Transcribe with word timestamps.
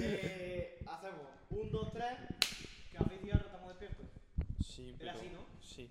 Eh, 0.00 0.82
hacemos 0.86 1.20
un, 1.50 1.70
dos, 1.70 1.92
tres. 1.92 2.12
Café 2.92 3.14
y 3.16 3.18
cigarro, 3.18 3.46
estamos 3.46 3.68
despiertos. 3.68 4.06
Sí, 4.60 4.96
Era 4.98 5.12
así, 5.12 5.28
¿no? 5.28 5.44
Sí. 5.60 5.90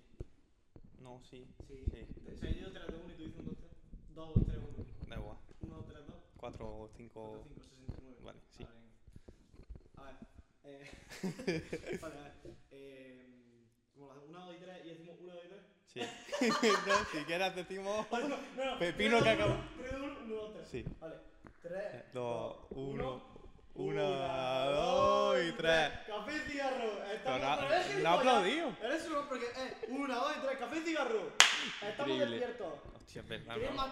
No, 1.00 1.20
sí. 1.30 1.46
Sí. 1.68 1.84
Sí. 1.90 2.06
O 2.32 2.36
sea, 2.36 2.50
yo 2.50 2.56
digo 2.56 2.70
3, 2.72 2.86
2, 2.88 3.00
1 3.04 3.12
y 3.12 3.16
tú 3.16 3.22
dices 3.24 3.40
1, 3.40 3.50
2, 3.52 3.58
3. 3.58 3.70
2, 4.14 4.34
2, 4.34 4.44
3, 4.46 4.58
1. 4.58 5.08
Da 5.08 5.16
igual. 5.16 5.36
1, 5.60 5.76
2, 5.76 5.86
3, 5.88 6.06
2. 6.06 6.16
4 6.36 6.66
o 6.66 6.78
4, 6.78 6.96
5. 6.96 7.44
5, 7.44 7.62
69. 7.62 8.16
Vale, 8.24 8.38
sí. 8.56 8.66
A 9.96 10.02
ver. 10.02 10.14
Eh, 10.64 10.90
vale, 12.02 12.14
a 12.18 12.22
ver. 12.22 12.32
Eh, 12.72 13.66
¿Cómo 13.94 14.06
lo 14.06 14.12
hacemos? 14.12 14.28
1, 14.30 14.46
2 14.46 14.56
y 14.56 14.58
3 14.58 14.84
y 14.84 14.88
decimos 14.88 15.16
1, 15.20 15.34
2 15.34 15.44
y 15.44 15.48
3. 15.48 15.60
Sí. 15.86 16.00
no, 16.86 16.94
si 17.12 17.24
quieres 17.24 17.54
decimos. 17.56 18.06
No, 18.12 18.28
no, 18.28 18.78
Pepino 18.78 19.18
tres, 19.20 19.36
que 19.36 19.42
dos, 19.42 19.50
acabó. 19.50 19.54
uno, 19.54 19.70
tres, 19.78 19.92
dos, 19.92 20.00
uno, 20.02 20.18
uno, 20.24 20.34
dos, 20.34 20.52
tres. 20.54 20.68
Sí. 20.68 20.84
Vale. 21.00 21.29
3, 21.70 22.12
2, 22.12 22.56
1. 22.70 23.30
1, 23.76 24.02
2 24.02 25.38
y 25.48 25.52
3. 25.52 25.90
Café 26.08 26.36
y 26.36 26.50
cigarro. 26.50 27.04
Estamos 27.14 27.40
no- 27.40 27.54
otra 27.54 27.68
vez, 27.68 28.02
no 28.02 28.10
aplaudido. 28.10 28.76
Eres 28.82 29.06
uno 29.08 29.28
porque 29.28 29.44
eh, 29.56 29.86
1, 29.88 30.14
2 30.14 30.32
y 30.36 30.40
3. 30.46 30.58
Café 30.58 30.78
y 30.78 30.80
cigarro. 30.80 31.20
Estamos 31.88 31.90
Increíble. 32.12 32.26
despiertos. 32.38 32.72
Hostia, 32.96 33.22
es 33.22 33.28
verdad, 33.28 33.54
¿Quieres 33.54 33.70
¿no? 33.70 33.76
más? 33.76 33.90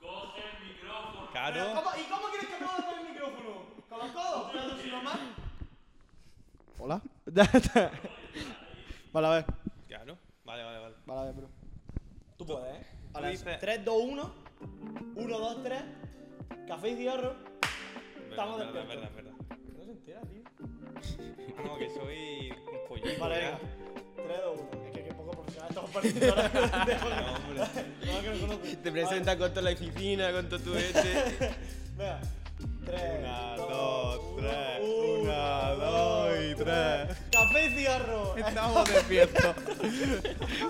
Pero, 0.00 1.28
Claro. 1.32 1.74
¿cómo- 1.74 1.90
¿Y 1.96 2.04
cómo 2.04 2.28
quieres 2.30 2.48
que 2.48 2.64
mueva 2.64 3.00
el 3.00 3.12
micrófono? 3.12 3.66
¿Con 3.88 3.98
los 3.98 4.10
codos? 4.12 4.50
Pero 4.52 4.76
si 4.82 4.90
no 4.90 5.02
más. 5.02 5.18
Hola. 6.78 7.00
vale, 9.12 9.26
a 9.26 9.30
ver. 9.30 9.44
Claro. 9.88 10.18
Vale, 10.44 10.64
vale, 10.64 10.78
vale. 10.78 10.94
Vale, 11.04 11.20
a 11.20 11.24
ver, 11.24 11.34
bro. 11.34 11.48
Tú 12.38 12.46
puedes, 12.46 12.74
¿eh? 12.76 12.86
Vale, 13.12 13.28
dices- 13.30 13.58
3, 13.60 13.84
2, 13.84 13.96
1. 14.02 14.34
1, 15.16 15.38
2, 15.38 15.62
3. 15.62 15.82
Café 16.66 16.88
y 16.90 16.96
cigarro. 16.96 17.34
Estamos 18.30 18.58
verdad, 18.58 18.72
despiertos. 18.74 19.10
verdad, 19.14 19.16
verdad. 19.16 19.58
No 19.76 19.84
se 19.84 19.90
entera, 19.92 20.20
tío. 20.22 20.42
No, 21.64 21.78
que 21.78 21.90
soy 21.90 22.50
un 22.50 22.88
pollito. 22.88 23.20
Vale, 23.20 23.36
venga. 23.36 23.58
3, 24.16 24.38
2, 24.44 24.60
1. 24.72 24.84
Es 24.86 24.90
que 24.92 25.04
qué 25.04 25.14
poco 25.14 25.30
profesional 25.32 25.68
estamos 25.70 25.90
pareciendo 25.90 26.28
ahora. 26.30 26.50
No, 26.54 27.34
hombre. 27.34 27.62
No, 28.06 28.20
que 28.22 28.28
no 28.30 28.40
conozco. 28.40 28.66
Te 28.82 28.92
presentas 28.92 29.36
con 29.36 29.50
toda 29.50 29.62
la 29.62 29.70
oficina, 29.72 30.32
con 30.32 30.48
todo 30.48 30.60
tu 30.60 30.74
este. 30.74 31.00
Venga. 31.96 32.20
3, 32.86 33.02
Una, 33.18 33.56
dos, 33.56 34.36
tres. 34.36 34.80
Una, 34.80 35.70
dos 35.70 36.34
y 36.50 36.54
tres. 36.54 37.18
Café 37.32 37.66
y 37.66 37.70
cigarro. 37.76 38.36
Estamos 38.36 38.88
despiertos. 38.88 39.56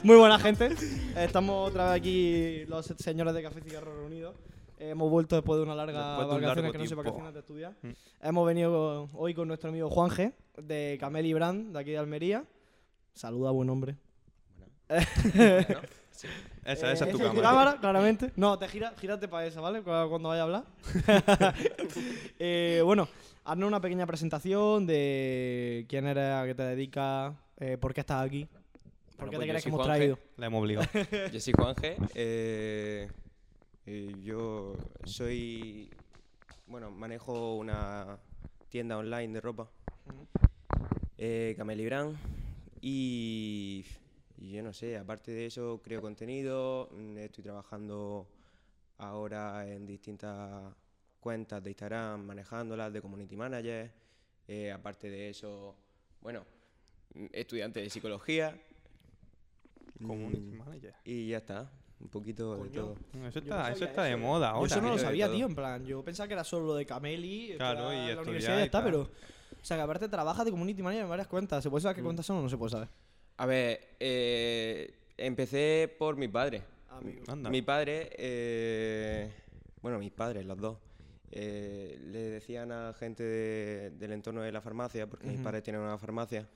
Muy 0.02 0.16
buena 0.16 0.38
gente. 0.38 0.70
Estamos 1.14 1.68
otra 1.70 1.90
vez 1.92 2.00
aquí 2.00 2.64
los 2.68 2.86
señores 2.98 3.34
de 3.34 3.42
Café 3.42 3.60
y 3.60 3.68
Cigarro 3.68 3.94
reunidos. 3.94 4.34
Hemos 4.78 5.10
vuelto 5.10 5.36
después 5.36 5.56
de 5.58 5.62
una 5.64 5.74
larga 5.74 6.18
de 6.18 6.24
un 6.24 6.40
vacaciones 6.40 6.72
que 6.72 6.78
no 6.78 6.86
sé 6.86 6.94
vacaciones 6.94 7.32
de 7.34 7.40
estudiar. 7.40 7.72
Mm. 7.82 7.88
Hemos 8.22 8.46
venido 8.46 9.08
hoy 9.14 9.32
con 9.34 9.48
nuestro 9.48 9.70
amigo 9.70 9.88
Juan 9.88 10.10
G 10.10 10.32
de 10.58 10.96
Cameli 11.00 11.32
Brand 11.32 11.72
de 11.72 11.78
aquí 11.80 11.90
de 11.92 11.98
Almería. 11.98 12.44
Saluda, 13.14 13.50
buen 13.52 13.70
hombre. 13.70 13.96
Esa, 16.64 16.90
esa 16.92 17.04
es 17.06 17.12
tu 17.16 17.22
Eh, 17.22 17.30
cámara. 17.42 17.76
claramente. 17.80 18.32
No, 18.36 18.58
te 18.58 18.66
gira, 18.68 18.92
gírate 18.98 19.28
para 19.28 19.46
esa, 19.46 19.60
¿vale? 19.60 19.80
Cu- 19.82 19.90
Cuando 20.08 20.28
vaya 20.30 20.40
a 20.42 20.44
hablar. 20.44 20.64
Eh, 22.38 22.80
bueno, 22.84 23.08
haznos 23.44 23.68
una 23.68 23.80
pequeña 23.80 24.06
presentación 24.06 24.86
de 24.86 25.84
quién 25.88 26.06
eres, 26.06 26.24
a 26.32 26.44
qué 26.46 26.54
te 26.54 26.62
dedicas, 26.64 27.34
eh, 27.58 27.76
por 27.78 27.94
qué 27.94 28.00
estás 28.00 28.24
aquí, 28.24 28.46
por 29.16 29.26
Bueno, 29.26 29.30
qué 29.30 29.36
pues 29.36 29.40
te 29.40 29.46
yo 29.46 29.52
crees 29.52 29.62
que 29.62 29.68
hemos 29.68 29.80
Juanje. 29.82 29.98
traído. 29.98 30.18
La 30.36 30.46
hemos 30.46 30.60
obligado. 30.62 30.88
Yo 31.32 31.40
soy 31.40 31.52
Juanje. 31.56 31.96
Eh, 32.14 33.08
y 33.86 34.22
yo 34.22 34.76
soy. 35.04 35.90
Bueno, 36.66 36.90
manejo 36.90 37.56
una 37.56 38.18
tienda 38.68 38.98
online 38.98 39.32
de 39.34 39.40
ropa. 39.40 39.70
Eh, 41.18 41.54
Cameli 41.56 41.84
Brand. 41.86 42.16
Y, 42.80 43.84
y 44.38 44.50
yo 44.52 44.62
no 44.62 44.72
sé, 44.72 44.96
aparte 44.98 45.30
de 45.32 45.46
eso, 45.46 45.80
creo 45.82 46.00
contenido. 46.00 46.88
mm, 46.92 47.18
Estoy 47.18 47.44
trabajando 47.44 48.28
ahora 48.98 49.66
en 49.68 49.86
distintas 49.86 50.74
cuentas 51.20 51.62
de 51.62 51.70
Instagram, 51.70 52.24
manejándolas 52.24 52.92
de 52.92 53.00
community 53.00 53.36
manager. 53.36 53.92
Eh, 54.48 54.70
aparte 54.70 55.08
de 55.10 55.30
eso, 55.30 55.76
bueno, 56.20 56.44
mm, 57.14 57.26
estudiante 57.32 57.80
de 57.80 57.90
psicología. 57.90 58.60
Community 60.04 60.52
Mm, 60.54 60.58
manager. 60.58 60.94
Y 61.04 61.28
ya 61.28 61.38
está, 61.38 61.70
un 62.00 62.08
poquito 62.08 62.56
de 62.62 62.68
todo. 62.70 62.94
Eso 62.94 63.18
no 63.18 63.26
está, 63.28 63.72
eso 63.72 63.84
está 63.84 64.04
de 64.04 64.10
eso. 64.10 64.18
moda 64.18 64.48
Yo 64.50 64.54
ahora. 64.56 64.66
eso 64.66 64.80
no 64.80 64.88
lo 64.90 64.96
de 64.96 65.00
sabía, 65.02 65.30
tío, 65.30 65.46
en 65.46 65.54
plan, 65.54 65.84
yo 65.84 66.02
pensaba 66.04 66.26
que 66.28 66.34
era 66.34 66.44
solo 66.44 66.66
lo 66.66 66.74
de 66.74 66.84
Cameli, 66.86 67.54
Claro, 67.56 67.92
y 67.92 67.96
la 67.96 68.00
estudiar 68.02 68.18
universidad 68.22 68.58
y 68.60 68.62
está, 68.62 68.84
pero... 68.84 69.02
O 69.02 69.64
sea, 69.68 69.76
que 69.76 69.82
aparte 69.82 70.08
trabajas 70.08 70.44
de 70.44 70.50
community 70.52 70.82
manager 70.82 71.04
en 71.04 71.08
varias 71.08 71.26
cuentas. 71.26 71.62
¿Se 71.62 71.70
puede 71.70 71.82
saber 71.82 71.96
qué 71.96 72.02
Mm. 72.02 72.04
cuentas 72.04 72.26
son 72.26 72.36
o 72.36 72.42
no 72.42 72.48
se 72.48 72.56
puede 72.56 72.70
saber? 72.70 72.88
A 73.38 73.46
ver, 73.46 73.80
eh, 73.98 74.94
empecé 75.16 75.92
por 75.98 76.16
mi 76.16 76.28
padre. 76.28 76.62
Amigo. 76.90 77.22
Anda. 77.26 77.50
Mi 77.50 77.62
padre, 77.62 78.10
eh, 78.16 79.32
bueno, 79.82 79.98
mis 79.98 80.12
padres, 80.12 80.46
los 80.46 80.56
dos, 80.58 80.78
eh, 81.32 81.98
le 82.00 82.18
decían 82.30 82.70
a 82.70 82.92
gente 82.94 83.22
de- 83.24 83.90
del 83.90 84.12
entorno 84.12 84.42
de 84.42 84.52
la 84.52 84.60
farmacia, 84.60 85.06
porque 85.08 85.26
mis 85.26 85.40
padres 85.40 85.62
tienen 85.64 85.82
una 85.82 85.98
farmacia, 85.98 86.46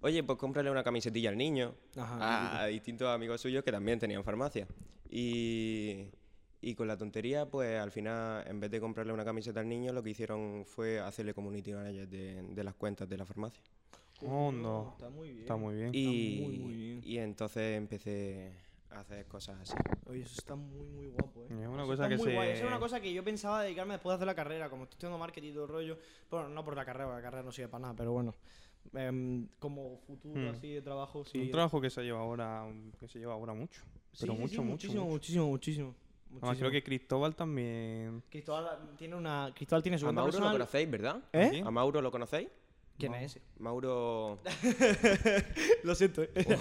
oye, 0.00 0.22
pues 0.22 0.38
cómprale 0.38 0.70
una 0.70 0.82
camisetilla 0.84 1.30
al 1.30 1.36
niño, 1.36 1.74
Ajá, 1.96 2.16
a, 2.58 2.62
a 2.62 2.66
distintos 2.66 3.08
amigos 3.08 3.40
suyos 3.40 3.64
que 3.64 3.72
también 3.72 3.98
tenían 3.98 4.22
farmacia. 4.24 4.66
Y, 5.10 6.08
y 6.60 6.74
con 6.74 6.88
la 6.88 6.96
tontería, 6.96 7.46
pues 7.46 7.78
al 7.78 7.90
final, 7.92 8.44
en 8.46 8.58
vez 8.60 8.70
de 8.70 8.80
comprarle 8.80 9.12
una 9.12 9.24
camiseta 9.24 9.60
al 9.60 9.68
niño, 9.68 9.92
lo 9.92 10.02
que 10.02 10.10
hicieron 10.10 10.64
fue 10.66 10.98
hacerle 11.00 11.34
community 11.34 11.72
manager 11.72 12.08
de, 12.08 12.42
de 12.42 12.64
las 12.64 12.74
cuentas 12.74 13.08
de 13.08 13.16
la 13.16 13.24
farmacia. 13.24 13.62
Oh, 14.22 14.50
no. 14.50 14.92
Está 14.92 15.10
muy 15.10 15.28
bien. 15.28 15.40
Está 15.42 15.56
muy 15.56 15.74
bien. 15.74 15.90
Y, 15.92 16.40
muy, 16.42 16.58
muy 16.58 16.74
bien. 16.74 17.00
y 17.04 17.18
entonces 17.18 17.76
empecé 17.76 18.52
a 18.90 19.00
hacer 19.00 19.26
cosas 19.26 19.60
así. 19.60 19.74
Oye, 20.06 20.22
eso 20.22 20.34
está 20.38 20.54
muy, 20.54 20.86
muy 20.86 21.08
guapo, 21.08 21.42
eh. 21.42 21.48
Es 21.50 21.68
una 21.68 21.82
Eso 21.82 21.86
cosa 21.86 22.08
que 22.08 22.16
muy 22.16 22.26
se. 22.26 22.34
guay. 22.34 22.50
Eso 22.50 22.62
es 22.62 22.68
una 22.68 22.78
cosa 22.78 23.00
que 23.00 23.12
yo 23.12 23.24
pensaba 23.24 23.62
dedicarme 23.62 23.94
después 23.94 24.12
de 24.12 24.14
hacer 24.16 24.26
la 24.26 24.34
carrera, 24.34 24.70
como 24.70 24.84
estoy 24.84 24.94
estudiando 24.94 25.18
marketing 25.18 25.50
y 25.50 25.52
todo 25.52 25.64
el 25.64 25.70
rollo. 25.70 25.98
Bueno, 26.30 26.48
no 26.48 26.64
por 26.64 26.76
la 26.76 26.84
carrera, 26.84 27.06
porque 27.06 27.18
la 27.18 27.22
carrera 27.22 27.42
no 27.42 27.52
sirve 27.52 27.68
para 27.68 27.82
nada, 27.82 27.94
pero 27.96 28.12
bueno. 28.12 28.34
Em, 28.92 29.48
como 29.58 29.98
futuro 30.06 30.40
Hmm. 30.40 30.48
así 30.54 30.68
de 30.74 30.82
trabajo, 30.82 31.24
sí. 31.24 31.38
Un 31.40 31.50
trabajo 31.50 31.80
que 31.80 31.90
se 31.90 32.02
lleva 32.02 32.20
ahora, 32.20 32.66
que 33.00 33.08
se 33.08 33.18
lleva 33.18 33.32
ahora 33.34 33.54
mucho. 33.54 33.82
Sí, 34.12 34.18
Pero 34.20 34.34
sí, 34.34 34.38
mucho, 34.40 34.52
sí, 34.52 34.58
mucho, 34.58 34.70
muchísimo, 34.72 35.02
mucho. 35.04 35.12
muchísimo, 35.12 35.46
muchísimo. 35.48 35.94
Además, 36.26 36.42
muchísimo. 36.42 36.58
creo 36.58 36.70
que 36.70 36.82
Cristóbal 36.84 37.34
también. 37.36 38.22
Cristóbal 38.30 38.94
tiene 38.96 39.16
una. 39.16 39.52
Cristóbal 39.54 39.82
tiene 39.82 39.98
su 39.98 40.06
A 40.06 40.12
Mauro 40.12 40.26
lo 40.26 40.32
personal. 40.32 40.52
conocéis, 40.52 40.90
¿verdad? 40.90 41.22
¿Eh? 41.32 41.62
¿A 41.64 41.70
Mauro 41.70 42.00
lo 42.02 42.10
conocéis? 42.10 42.48
¿Quién 42.98 43.10
No. 43.12 43.18
es 43.18 43.24
ese? 43.36 43.42
Mauro, 43.58 44.38
Lo 45.82 45.94
siento, 45.96 46.22
eh. 46.22 46.58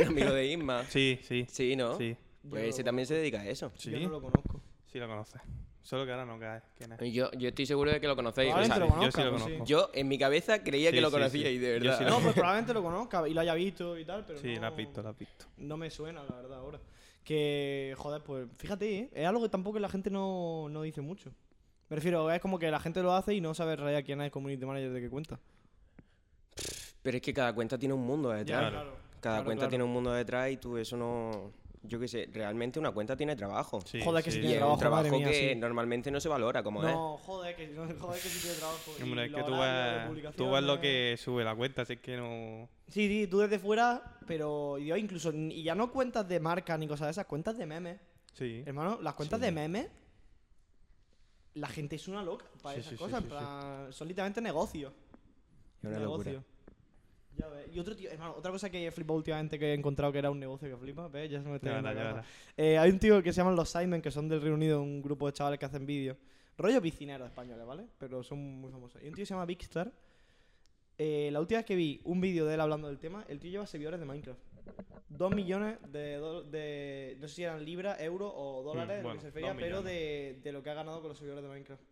un 0.00 0.06
amigo 0.08 0.32
de 0.32 0.46
Isma. 0.46 0.84
Sí, 0.84 1.18
sí. 1.22 1.44
Sí, 1.48 1.74
¿no? 1.74 1.96
Sí, 1.98 2.16
Pues 2.48 2.68
ese 2.68 2.82
lo 2.82 2.86
también 2.86 3.06
se 3.06 3.14
dedica 3.14 3.40
a 3.40 3.48
eso. 3.48 3.72
sí. 3.76 3.90
Yo 3.90 3.98
no 4.00 4.08
lo 4.10 4.20
conozco. 4.20 4.60
Sí 4.86 4.98
lo 5.00 5.08
conoces. 5.08 5.40
Solo 5.84 6.06
que 6.06 6.12
ahora 6.12 6.24
no 6.24 6.38
cae. 6.40 6.62
¿Quién 6.78 6.92
es? 6.92 7.12
Yo, 7.12 7.30
yo 7.32 7.48
estoy 7.50 7.66
seguro 7.66 7.92
de 7.92 8.00
que 8.00 8.06
lo 8.08 8.16
conocéis. 8.16 8.52
o 8.54 8.64
sea, 8.64 8.74
Probablemente 8.74 8.96
lo 8.96 9.02
yo 9.04 9.10
sí 9.12 9.12
conozca. 9.12 9.24
lo 9.24 9.30
pues 9.32 9.42
sí. 9.42 9.48
conozco. 9.50 9.64
yo 9.66 9.90
en 9.92 10.08
mi 10.08 10.18
cabeza 10.18 10.62
creía 10.64 10.88
Sí, 10.88 10.96
que 10.96 11.00
lo 11.02 11.08
sí, 11.08 11.12
conocíais, 11.12 11.46
sí. 11.54 11.58
de 11.58 11.74
Yo 11.78 11.84
verdad. 11.84 11.98
sí 11.98 12.04
No, 12.06 12.20
pues 12.20 12.32
probablemente 12.34 12.72
lo 12.74 12.82
conozca 12.82 13.28
y 13.28 13.34
lo 13.34 13.40
haya 13.42 13.54
visto 13.54 13.98
y 13.98 14.04
tal, 14.06 14.24
pero 14.26 14.38
Sí, 14.40 14.54
no, 14.54 14.62
la 14.62 14.68
has 14.68 14.76
visto, 14.76 15.02
la 15.02 15.10
has 15.10 15.18
visto. 15.18 15.44
no 15.58 15.76
me 15.76 15.90
suena, 15.90 16.24
la 16.24 16.34
verdad, 16.34 16.58
ahora. 16.58 16.80
Que, 17.22 17.94
joder, 17.98 18.22
pues 18.22 18.48
fíjate, 18.56 18.98
¿eh? 18.98 19.10
es 19.12 19.26
algo 19.26 19.42
que 19.42 19.48
tampoco 19.50 19.78
la 19.78 19.88
gente 19.90 20.10
no, 20.10 20.68
no 20.70 20.82
dice 20.82 21.00
mucho. 21.02 21.30
Me 21.90 21.96
refiero, 21.96 22.30
es 22.30 22.40
como 22.40 22.58
que 22.58 22.70
la 22.70 22.80
gente 22.80 23.02
lo 23.02 23.12
hace 23.14 23.34
y 23.34 23.40
no 23.42 23.52
sabe 23.54 23.74
en 23.74 23.78
realidad 23.80 24.02
quién 24.06 24.20
es 24.22 24.24
el 24.26 24.30
community 24.30 24.64
manager 24.64 24.90
de 24.90 25.00
qué 25.02 25.10
cuenta. 25.10 25.38
Pero 27.02 27.16
es 27.18 27.22
que 27.22 27.34
cada 27.34 27.54
cuenta 27.54 27.78
tiene 27.78 27.92
un 27.94 28.06
mundo 28.06 28.30
detrás. 28.30 28.70
Claro. 28.70 28.96
Cada 29.20 29.36
claro, 29.36 29.44
cuenta 29.44 29.60
claro. 29.60 29.68
tiene 29.70 29.84
un 29.84 29.92
mundo 29.92 30.12
detrás 30.12 30.50
y 30.50 30.56
tú 30.56 30.78
eso 30.78 30.96
no... 30.96 31.52
Yo 31.86 32.00
qué 32.00 32.08
sé, 32.08 32.30
realmente 32.32 32.78
una 32.78 32.92
cuenta 32.92 33.14
tiene 33.14 33.36
trabajo. 33.36 33.78
Sí, 33.84 34.00
Joder, 34.02 34.24
que 34.24 34.30
sí 34.30 34.38
Y 34.38 34.40
tiene 34.40 34.54
es 34.54 34.58
trabajo, 34.58 34.74
un 34.76 34.80
trabajo 34.80 35.02
madre 35.04 35.18
mía, 35.18 35.28
que 35.30 35.52
sí. 35.52 35.60
normalmente 35.60 36.10
no 36.10 36.18
se 36.18 36.30
valora 36.30 36.62
como 36.62 36.82
es. 36.82 36.94
No, 36.94 37.18
joder, 37.18 37.54
que, 37.54 37.68
no, 37.68 37.82
joder, 38.00 38.22
que 38.22 38.28
sí 38.28 38.40
tiene 38.40 38.56
trabajo. 38.56 38.90
y 38.98 39.02
Hombre, 39.02 39.26
es 39.26 39.32
que 39.34 39.42
tú 39.42 39.52
ves, 39.52 40.34
tú 40.36 40.50
ves 40.50 40.62
lo 40.64 40.80
que 40.80 41.16
sube 41.18 41.44
la 41.44 41.54
cuenta, 41.54 41.82
así 41.82 41.98
que 41.98 42.16
no. 42.16 42.68
Sí, 42.88 43.06
sí, 43.06 43.26
tú 43.26 43.38
desde 43.40 43.58
fuera, 43.58 44.18
pero 44.26 44.78
yo 44.78 44.96
incluso, 44.96 45.30
y 45.34 45.62
ya 45.62 45.74
no 45.74 45.92
cuentas 45.92 46.26
de 46.26 46.40
marca 46.40 46.78
ni 46.78 46.88
cosas 46.88 47.08
de 47.08 47.10
esas, 47.10 47.26
cuentas 47.26 47.58
de 47.58 47.66
memes. 47.66 48.00
Sí. 48.32 48.62
Hermano, 48.64 48.98
las 49.02 49.12
cuentas 49.14 49.38
Sí. 49.38 49.44
de 49.44 49.52
memes, 49.52 49.86
la 51.54 51.68
gente 51.68 51.96
es 51.96 52.08
una 52.08 52.22
loca 52.22 52.46
para 52.62 52.76
Sí, 52.76 52.80
esas 52.80 52.98
cosas. 52.98 53.10
sí, 53.10 53.16
en 53.16 53.22
sí. 53.24 53.28
plan, 53.28 53.92
son 53.92 54.08
literalmente 54.08 54.40
negocios. 54.40 54.92
Es 55.82 55.88
una 55.90 55.98
locura. 56.00 56.42
Ya 57.36 57.48
ves. 57.48 57.66
Y 57.74 57.78
otro 57.78 57.96
tío, 57.96 58.10
hermano, 58.10 58.34
otra 58.36 58.50
cosa 58.52 58.70
que 58.70 58.86
he 58.86 58.90
flipado 58.90 59.16
últimamente 59.16 59.58
que 59.58 59.70
he 59.70 59.74
encontrado 59.74 60.12
que 60.12 60.18
era 60.18 60.30
un 60.30 60.38
negocio 60.38 60.68
que 60.68 60.76
flipa, 60.76 61.08
¿ves? 61.08 61.30
Ya 61.30 61.42
se 61.42 61.48
me 61.48 61.56
está 61.56 61.70
Ya 61.70 61.82
la 61.82 61.94
ya. 61.94 62.24
Eh, 62.56 62.78
hay 62.78 62.90
un 62.90 62.98
tío 62.98 63.22
que 63.22 63.32
se 63.32 63.38
llaman 63.38 63.56
los 63.56 63.68
Simon, 63.68 64.00
que 64.00 64.10
son 64.10 64.28
del 64.28 64.40
Reino 64.40 64.54
Unido, 64.56 64.80
un 64.82 65.02
grupo 65.02 65.26
de 65.26 65.32
chavales 65.32 65.58
que 65.58 65.66
hacen 65.66 65.84
vídeos. 65.86 66.16
Rollo 66.56 66.80
piscineros 66.80 67.26
españoles, 67.26 67.66
¿vale? 67.66 67.86
Pero 67.98 68.22
son 68.22 68.38
muy 68.60 68.70
famosos. 68.70 69.02
Y 69.02 69.08
un 69.08 69.14
tío 69.14 69.22
que 69.22 69.26
se 69.26 69.34
llama 69.34 69.44
Big 69.46 69.60
Star. 69.62 69.90
Eh, 70.96 71.30
la 71.32 71.40
última 71.40 71.58
vez 71.58 71.66
que 71.66 71.74
vi 71.74 72.00
un 72.04 72.20
vídeo 72.20 72.46
de 72.46 72.54
él 72.54 72.60
hablando 72.60 72.86
del 72.86 72.98
tema, 73.00 73.24
el 73.28 73.40
tío 73.40 73.50
lleva 73.50 73.66
servidores 73.66 73.98
de 73.98 74.06
Minecraft. 74.06 74.38
2 75.08 75.34
millones 75.34 75.78
de, 75.92 76.14
do- 76.16 76.42
de. 76.44 77.16
No 77.20 77.26
sé 77.28 77.34
si 77.34 77.42
eran 77.42 77.64
libras, 77.64 78.00
euros 78.00 78.32
o 78.34 78.62
dólares, 78.62 78.96
de 78.98 79.02
lo 79.02 79.08
bueno, 79.08 79.14
que 79.16 79.20
se 79.22 79.26
refería, 79.28 79.48
dos 79.52 79.56
pero 79.60 79.82
de, 79.82 80.40
de 80.42 80.52
lo 80.52 80.62
que 80.62 80.70
ha 80.70 80.74
ganado 80.74 81.00
con 81.00 81.08
los 81.08 81.18
servidores 81.18 81.42
de 81.42 81.48
Minecraft. 81.50 81.82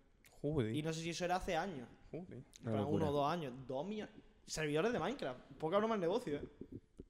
Joder. 0.41 0.75
Y 0.75 0.83
no 0.83 0.93
sé 0.93 1.01
si 1.01 1.11
eso 1.11 1.25
era 1.25 1.37
hace 1.37 1.57
años. 1.57 1.89
joder. 2.11 2.43
Para 2.65 2.85
uno 2.87 3.09
o 3.09 3.13
dos 3.13 3.29
años. 3.31 3.53
Dos 3.67 3.85
millones. 3.87 4.15
Servidores 4.47 4.93
de 4.93 4.99
Minecraft. 4.99 5.41
Poca 5.59 5.79
broma 5.79 5.95
el 5.95 6.01
negocio, 6.01 6.37
eh. 6.37 6.43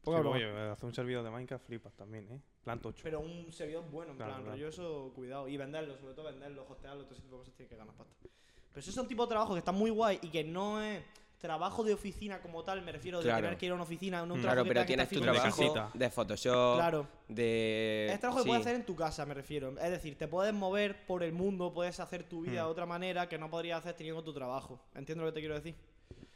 Poca 0.02 0.18
Sí, 0.18 0.22
broma. 0.22 0.36
oye, 0.36 0.50
hacer 0.70 0.84
un 0.86 0.94
servidor 0.94 1.24
de 1.24 1.30
Minecraft 1.30 1.64
flipas 1.66 1.94
también, 1.94 2.30
¿eh? 2.32 2.40
Plan 2.64 2.80
tocho. 2.80 3.02
Pero 3.02 3.20
un 3.20 3.50
servidor 3.52 3.84
bueno, 3.90 4.12
en 4.12 4.16
Claro, 4.16 4.32
plan, 4.32 4.42
claro. 4.42 4.56
rollo 4.56 4.68
eso, 4.68 5.12
cuidado. 5.14 5.48
Y 5.48 5.56
venderlo, 5.56 5.96
sobre 5.98 6.14
todo 6.14 6.26
venderlo, 6.26 6.66
hostearlo, 6.68 7.04
todo 7.04 7.14
ese 7.14 7.22
tipo 7.22 7.36
de 7.36 7.40
cosas 7.42 7.54
tiene 7.54 7.68
que 7.70 7.76
ganar 7.76 7.94
pasta. 7.94 8.14
Pero 8.20 8.80
eso 8.80 8.90
es 8.90 8.96
un 8.96 9.06
tipo 9.08 9.22
de 9.24 9.28
trabajo 9.30 9.52
que 9.52 9.58
está 9.58 9.72
muy 9.72 9.90
guay 9.90 10.18
y 10.22 10.28
que 10.28 10.44
no 10.44 10.80
es 10.82 11.02
trabajo 11.38 11.82
de 11.82 11.92
oficina 11.92 12.40
como 12.40 12.62
tal, 12.62 12.82
me 12.82 12.92
refiero 12.92 13.20
de 13.20 13.28
tener 13.32 13.56
que 13.56 13.66
ir 13.66 13.72
a 13.72 13.74
una 13.74 13.82
oficina, 13.82 14.24
no 14.24 14.34
un 14.34 14.40
trabajo 14.40 14.62
Claro, 14.62 14.68
pero 14.68 14.80
que 14.82 14.86
tienes 14.86 15.08
tu 15.08 15.20
trabajo 15.20 15.44
casita. 15.44 15.90
de 15.92 16.08
Photoshop, 16.10 16.76
Claro. 16.76 17.06
de... 17.28 18.10
Es 18.12 18.20
trabajo 18.20 18.42
que 18.42 18.46
puedes 18.48 18.64
hacer 18.64 18.76
en 18.76 18.86
tu 18.86 18.94
casa, 18.94 19.26
me 19.26 19.34
refiero. 19.34 19.70
Es 19.80 19.90
decir, 19.90 20.16
te 20.16 20.28
puedes 20.28 20.54
mover 20.54 21.04
por 21.04 21.24
el 21.24 21.32
mundo, 21.32 21.72
puedes 21.74 21.98
hacer 21.98 22.22
tu 22.22 22.42
vida 22.42 22.62
Mm. 22.62 22.66
de 22.66 22.70
otra 22.70 22.86
manera 22.86 23.28
que 23.28 23.38
no 23.38 23.50
podrías 23.50 23.80
hacer 23.80 23.94
teniendo 23.94 24.22
tu 24.22 24.32
trabajo. 24.32 24.80
¿Entiendes 24.94 25.24
lo 25.24 25.32
que 25.32 25.34
te 25.34 25.40
quiero 25.40 25.56
decir? 25.56 25.74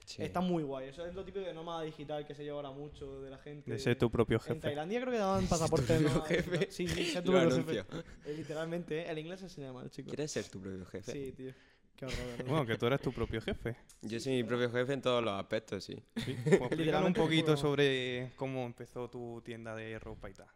Sí. 0.06 0.23
Está 0.23 0.41
muy 0.41 0.62
guay. 0.62 0.88
Eso 0.88 1.05
es 1.05 1.14
lo 1.14 1.25
típico 1.25 1.44
de 1.44 1.53
nómada 1.53 1.82
digital 1.82 2.25
que 2.25 2.32
se 2.35 2.44
lleva 2.44 2.56
ahora 2.58 2.70
mucho 2.70 3.20
de 3.23 3.29
la 3.29 3.38
gente. 3.38 3.73
De 3.73 3.79
ser 3.79 3.99
tu 3.99 4.08
propio 4.08 4.37
En 4.37 4.41
jefe. 4.44 4.61
Tailandia 4.61 5.00
creo 5.00 5.12
que 5.12 5.19
daban 5.19 5.47
pasaporte 5.49 5.94
de 5.94 6.00
nómada 6.00 6.25
jefe. 6.26 6.69
Sí, 6.70 6.87
sí, 6.87 7.06
ser 7.06 7.25
tu 7.25 7.32
Lo 7.32 7.41
propio 7.41 7.56
anuncio. 7.56 7.85
jefe. 7.85 8.05
Eh, 8.25 8.35
literalmente, 8.37 9.00
¿eh? 9.00 9.11
el 9.11 9.19
inglés 9.19 9.41
se 9.41 9.47
enseña 9.47 9.73
mal, 9.73 9.91
chicos. 9.91 10.11
¿Quieres 10.12 10.31
ser 10.31 10.44
tu 10.49 10.61
propio 10.61 10.87
jefe? 10.87 11.12
Sí, 11.12 11.32
tío. 11.32 11.53
Qué 11.97 12.05
horror. 12.06 12.44
Bueno, 12.47 12.67
que 12.67 12.76
tú 12.79 12.87
eres 12.87 13.00
tu 13.00 13.11
propio 13.12 13.41
jefe. 13.41 13.75
Yo 14.03 14.20
soy 14.20 14.35
mi 14.35 14.44
propio 14.44 14.70
jefe 14.70 14.93
en 14.93 15.03
todos 15.03 15.25
los 15.25 15.32
aspectos, 15.35 15.82
sí. 15.82 16.00
Sí. 16.25 16.37
Pues 16.44 16.61
explícame 16.62 17.06
un 17.09 17.14
poquito 17.14 17.56
sobre 17.56 18.31
cómo 18.37 18.64
empezó 18.64 19.11
tu 19.11 19.43
tienda 19.44 19.75
de 19.75 19.99
ropa 19.99 20.31
y 20.31 20.35
tal. 20.35 20.47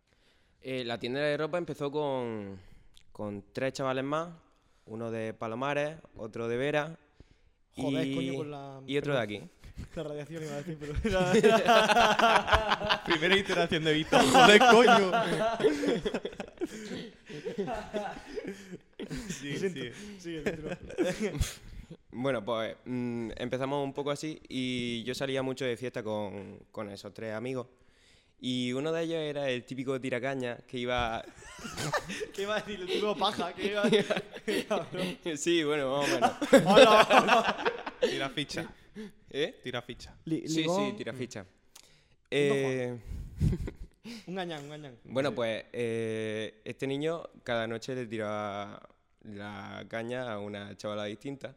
Eh, 0.61 0.85
la 0.85 0.96
tienda 0.99 1.20
de 1.20 1.37
ropa 1.37 1.58
empezó 1.58 1.91
con, 1.91 2.61
con 3.11 3.43
tres 3.53 3.73
chavales 3.73 4.05
más, 4.05 4.29
uno 4.87 5.11
de 5.11 5.35
Palomares, 5.35 5.96
otro 6.14 6.46
de 6.46 6.56
Vera 6.56 6.99
Joder, 7.76 8.06
y, 8.06 8.14
coño, 8.14 8.34
con 8.34 8.50
la. 8.50 8.81
y 8.87 8.96
otro 8.99 9.14
de 9.14 9.20
aquí. 9.20 9.40
La 9.96 10.02
radiación 10.02 10.43
iba 10.43 10.52
a 10.52 10.56
decir, 10.62 10.76
pero. 10.78 10.94
era- 11.05 11.32
era- 11.34 13.02
Primera 13.06 13.37
iteración 13.37 13.82
de 13.84 13.93
Víctor. 13.94 14.22
Joder, 14.31 14.61
coño. 14.70 15.12
sí, 19.28 19.90
sí. 20.19 20.43
Bueno, 22.12 22.44
pues 22.44 22.76
mm, 22.84 23.31
empezamos 23.37 23.84
un 23.84 23.93
poco 23.93 24.11
así 24.11 24.40
y 24.49 25.02
yo 25.05 25.14
salía 25.14 25.43
mucho 25.43 25.64
de 25.64 25.76
fiesta 25.76 26.02
con, 26.02 26.58
con 26.72 26.90
esos 26.90 27.14
tres 27.14 27.32
amigos. 27.34 27.67
Y 28.42 28.72
uno 28.72 28.90
de 28.92 29.02
ellos 29.02 29.19
era 29.19 29.50
el 29.50 29.64
típico 29.64 30.00
tiracaña 30.00 30.56
que 30.66 30.78
iba... 30.78 31.22
¿Qué 32.34 32.42
iba 32.42 32.56
a 32.56 32.60
decir? 32.60 32.81
El 32.90 33.16
paja. 33.16 33.52
¿Qué 33.54 33.66
iba 33.66 33.82
a 33.82 35.37
sí, 35.37 35.62
bueno, 35.62 35.98
más 35.98 36.08
o 36.08 36.14
menos. 36.14 36.32
Hola, 36.66 37.08
hola. 37.22 37.72
Tira 38.00 38.31
ficha. 38.31 38.66
¿Eh? 39.31 39.60
Tira 39.62 39.82
ficha. 39.82 40.16
Li- 40.25 40.48
Sí, 40.48 40.64
sí, 40.64 40.94
tira 40.96 41.12
ficha. 41.12 41.44
Eh, 42.31 42.98
Un 44.26 44.34
gañán, 44.34 44.64
un 44.64 44.70
gañán. 44.70 44.96
bueno, 45.04 45.34
pues 45.34 45.64
eh, 45.72 46.62
este 46.64 46.86
niño 46.86 47.22
cada 47.44 47.66
noche 47.66 47.94
le 47.94 48.06
tiraba 48.06 48.81
la 49.25 49.84
caña 49.88 50.32
a 50.32 50.38
una 50.38 50.75
chavala 50.76 51.04
distinta. 51.04 51.54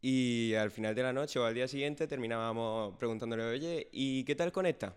Y 0.00 0.54
al 0.54 0.70
final 0.70 0.94
de 0.94 1.02
la 1.02 1.12
noche 1.12 1.38
o 1.38 1.44
al 1.44 1.54
día 1.54 1.68
siguiente 1.68 2.06
terminábamos 2.06 2.96
preguntándole, 2.96 3.44
oye, 3.44 3.88
¿y 3.92 4.24
qué 4.24 4.34
tal 4.34 4.52
con 4.52 4.64
esta? 4.64 4.94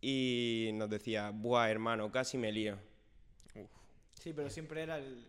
Y 0.00 0.70
nos 0.74 0.88
decía, 0.88 1.30
buah, 1.30 1.70
hermano, 1.70 2.10
casi 2.10 2.38
me 2.38 2.50
lío. 2.52 2.76
Sí, 4.14 4.32
pero 4.34 4.50
siempre 4.50 4.82
era 4.82 4.98
el. 4.98 5.26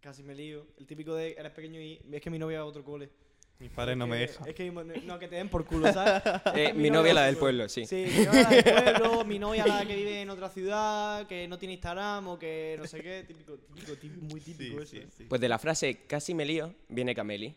Casi 0.00 0.22
me 0.22 0.34
lío. 0.34 0.66
El 0.78 0.86
típico 0.86 1.14
de. 1.14 1.32
Eres 1.38 1.52
pequeño 1.52 1.80
y. 1.80 2.00
Es 2.10 2.20
que 2.22 2.30
mi 2.30 2.38
novia 2.38 2.58
va 2.58 2.64
a 2.64 2.66
otro 2.68 2.84
cole. 2.84 3.10
Mis 3.58 3.70
padres 3.70 3.92
Es 3.92 3.98
no 3.98 4.06
me 4.06 4.16
que- 4.16 4.26
dejan. 4.26 4.48
Es 4.48 4.54
que. 4.54 4.70
No, 5.04 5.18
que 5.18 5.28
te 5.28 5.36
den 5.36 5.50
por 5.50 5.66
culo, 5.66 5.92
¿sabes? 5.92 6.22
Eh, 6.54 6.72
mi 6.72 6.88
novia 6.90 7.12
la 7.12 7.24
del 7.26 7.36
pueblo, 7.36 7.68
sí. 7.68 7.84
Sí, 7.84 8.06
mi 8.16 8.24
novia 8.24 8.42
la 8.42 8.50
del 8.50 8.64
pueblo, 9.02 9.24
mi 9.26 9.38
novia 9.38 9.66
la 9.66 9.84
que 9.86 9.94
vive 9.96 10.22
en 10.22 10.30
otra 10.30 10.48
ciudad, 10.48 11.26
que 11.26 11.46
no 11.46 11.58
tiene 11.58 11.74
Instagram 11.74 12.28
o 12.28 12.38
que 12.38 12.76
no 12.78 12.86
sé 12.86 13.00
qué. 13.02 13.24
Típico, 13.24 13.58
típico, 13.58 13.92
tí- 13.98 14.08
muy 14.32 14.40
típico 14.40 14.80
eso. 14.80 14.96
sí. 15.16 15.24
Pues 15.28 15.40
de 15.40 15.48
la 15.48 15.58
frase 15.58 16.06
casi 16.06 16.32
me 16.32 16.46
lío 16.46 16.74
viene 16.88 17.14
Cameli, 17.14 17.54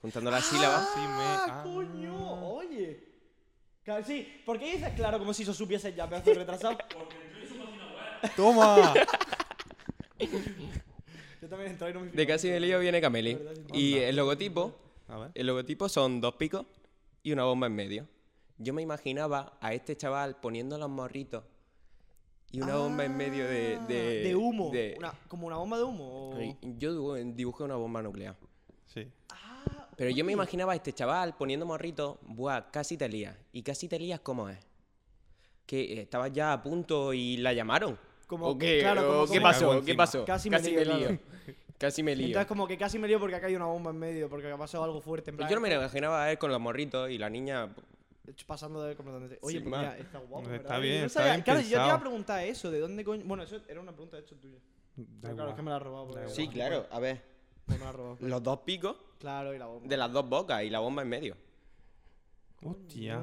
juntando 0.00 0.30
las 0.30 0.46
sílabas. 0.46 0.88
Sí, 0.94 1.00
me- 1.00 1.06
¡Ah, 1.08 1.46
ah. 1.46 1.62
coño! 1.64 2.54
Oye. 2.54 3.11
Claro, 3.84 4.04
sí, 4.04 4.42
¿por 4.46 4.58
qué 4.60 4.72
dices 4.76 4.90
claro 4.94 5.18
como 5.18 5.34
si 5.34 5.42
eso 5.42 5.52
supiese 5.52 5.92
ya, 5.94 6.08
pedazo 6.08 6.30
de 6.30 6.34
retrasado? 6.34 6.78
¡Toma! 8.36 8.94
Yo 11.40 11.48
también 11.48 11.72
entrado 11.72 11.90
y 11.90 11.94
no 11.94 12.00
me 12.00 12.10
De 12.12 12.26
casi 12.26 12.48
me 12.48 12.60
lío 12.60 12.78
viene 12.78 13.00
Cameli. 13.00 13.36
Y 13.72 13.96
el 13.96 14.14
logotipo, 14.14 14.72
A 15.08 15.18
ver. 15.18 15.30
el 15.34 15.46
logotipo 15.48 15.88
son 15.88 16.20
dos 16.20 16.34
picos 16.36 16.64
y 17.24 17.32
una 17.32 17.42
bomba 17.44 17.66
en 17.66 17.74
medio. 17.74 18.06
Yo 18.58 18.72
me 18.72 18.82
imaginaba 18.82 19.58
a 19.60 19.74
este 19.74 19.96
chaval 19.96 20.36
poniendo 20.36 20.78
los 20.78 20.88
morritos 20.88 21.42
y 22.52 22.60
una 22.60 22.76
bomba 22.76 23.04
en 23.04 23.16
medio 23.16 23.48
de... 23.48 23.78
Ah, 23.80 23.86
De, 23.86 24.22
de 24.22 24.36
humo. 24.36 24.70
de- 24.70 24.94
Una- 24.98 25.12
como 25.26 25.46
una 25.48 25.56
bomba 25.56 25.78
de 25.78 25.82
humo. 25.82 26.30
o- 26.30 26.38
Yo 26.78 26.92
dibu- 26.94 27.34
dibujé 27.34 27.64
una 27.64 27.74
bomba 27.74 28.02
nuclear. 28.02 28.36
Sí. 28.86 29.10
Ah, 29.30 29.51
Pero 29.96 30.10
yo 30.10 30.24
me 30.24 30.32
imaginaba 30.32 30.72
a 30.72 30.76
este 30.76 30.92
chaval 30.92 31.36
poniendo 31.36 31.66
morritos, 31.66 32.16
buah, 32.22 32.70
casi 32.70 32.96
te 32.96 33.08
lías. 33.08 33.36
¿Y 33.52 33.62
casi 33.62 33.88
te 33.88 33.98
lías 33.98 34.20
cómo 34.20 34.48
es? 34.48 34.58
Que 35.66 36.00
estabas 36.00 36.32
ya 36.32 36.52
a 36.52 36.62
punto 36.62 37.12
y 37.12 37.36
la 37.36 37.52
llamaron. 37.52 37.98
Como- 38.26 38.48
¿O 38.48 38.58
qué, 38.58 38.80
claro, 38.80 39.06
como- 39.06 39.20
¿O 39.20 39.26
qué 39.26 39.38
como- 39.38 39.42
pasó? 39.42 39.84
¿Qué 39.84 39.94
pasó? 39.94 40.24
Casi 40.24 40.48
me 40.48 40.58
lío, 40.60 40.82
claro. 40.82 41.18
Casi 41.78 42.02
me 42.02 42.14
lío. 42.14 42.28
Entonces 42.28 42.46
como 42.46 42.66
que 42.66 42.78
casi 42.78 42.98
me 42.98 43.08
lío 43.08 43.18
porque 43.18 43.34
ha 43.34 43.40
caído 43.40 43.58
una 43.58 43.66
bomba 43.66 43.90
en 43.90 43.98
medio, 43.98 44.28
porque 44.28 44.50
ha 44.50 44.56
pasado 44.56 44.84
algo 44.84 45.00
fuerte. 45.00 45.30
En 45.30 45.36
plan, 45.36 45.48
yo 45.48 45.56
no 45.56 45.60
me 45.60 45.72
imaginaba 45.74 46.24
a 46.24 46.30
él 46.30 46.38
con 46.38 46.50
los 46.50 46.60
morritos 46.60 47.10
y 47.10 47.18
la 47.18 47.28
niña... 47.28 47.74
pasando 48.46 48.82
de 48.82 48.94
completamente. 48.94 49.38
Oye, 49.42 49.58
Sin 49.58 49.68
pues 49.68 49.80
mira, 49.80 49.98
está 49.98 50.18
guapo. 50.18 50.48
Está 50.48 50.50
¿verdad? 50.50 50.76
Yo 50.76 50.82
bien, 50.82 51.00
no 51.00 51.06
está 51.06 51.24
bien 51.24 51.42
Claro, 51.42 51.60
yo 51.60 51.66
te 51.68 51.74
iba 51.74 51.94
a 51.94 52.00
preguntar 52.00 52.44
eso, 52.44 52.70
¿de 52.70 52.78
dónde 52.78 53.04
coño? 53.04 53.24
Bueno, 53.26 53.42
eso 53.42 53.58
era 53.68 53.80
una 53.80 53.92
pregunta 53.92 54.16
de 54.16 54.22
hecho 54.22 54.36
tuya. 54.36 54.58
Pero 55.20 55.34
claro, 55.34 55.50
es 55.50 55.56
que 55.56 55.62
me 55.62 55.70
la 55.70 55.76
has 55.76 55.82
robado. 55.82 56.28
Sí, 56.28 56.48
claro, 56.48 56.86
a 56.90 57.00
ver. 57.00 57.31
Los 58.20 58.42
dos 58.42 58.58
picos 58.60 58.96
Claro, 59.18 59.54
y 59.54 59.58
la 59.58 59.66
bomba. 59.66 59.88
de 59.88 59.96
las 59.96 60.12
dos 60.12 60.28
bocas 60.28 60.62
y 60.64 60.70
la 60.70 60.80
bomba 60.80 61.02
en 61.02 61.08
medio. 61.08 61.36
Hostia. 62.62 63.20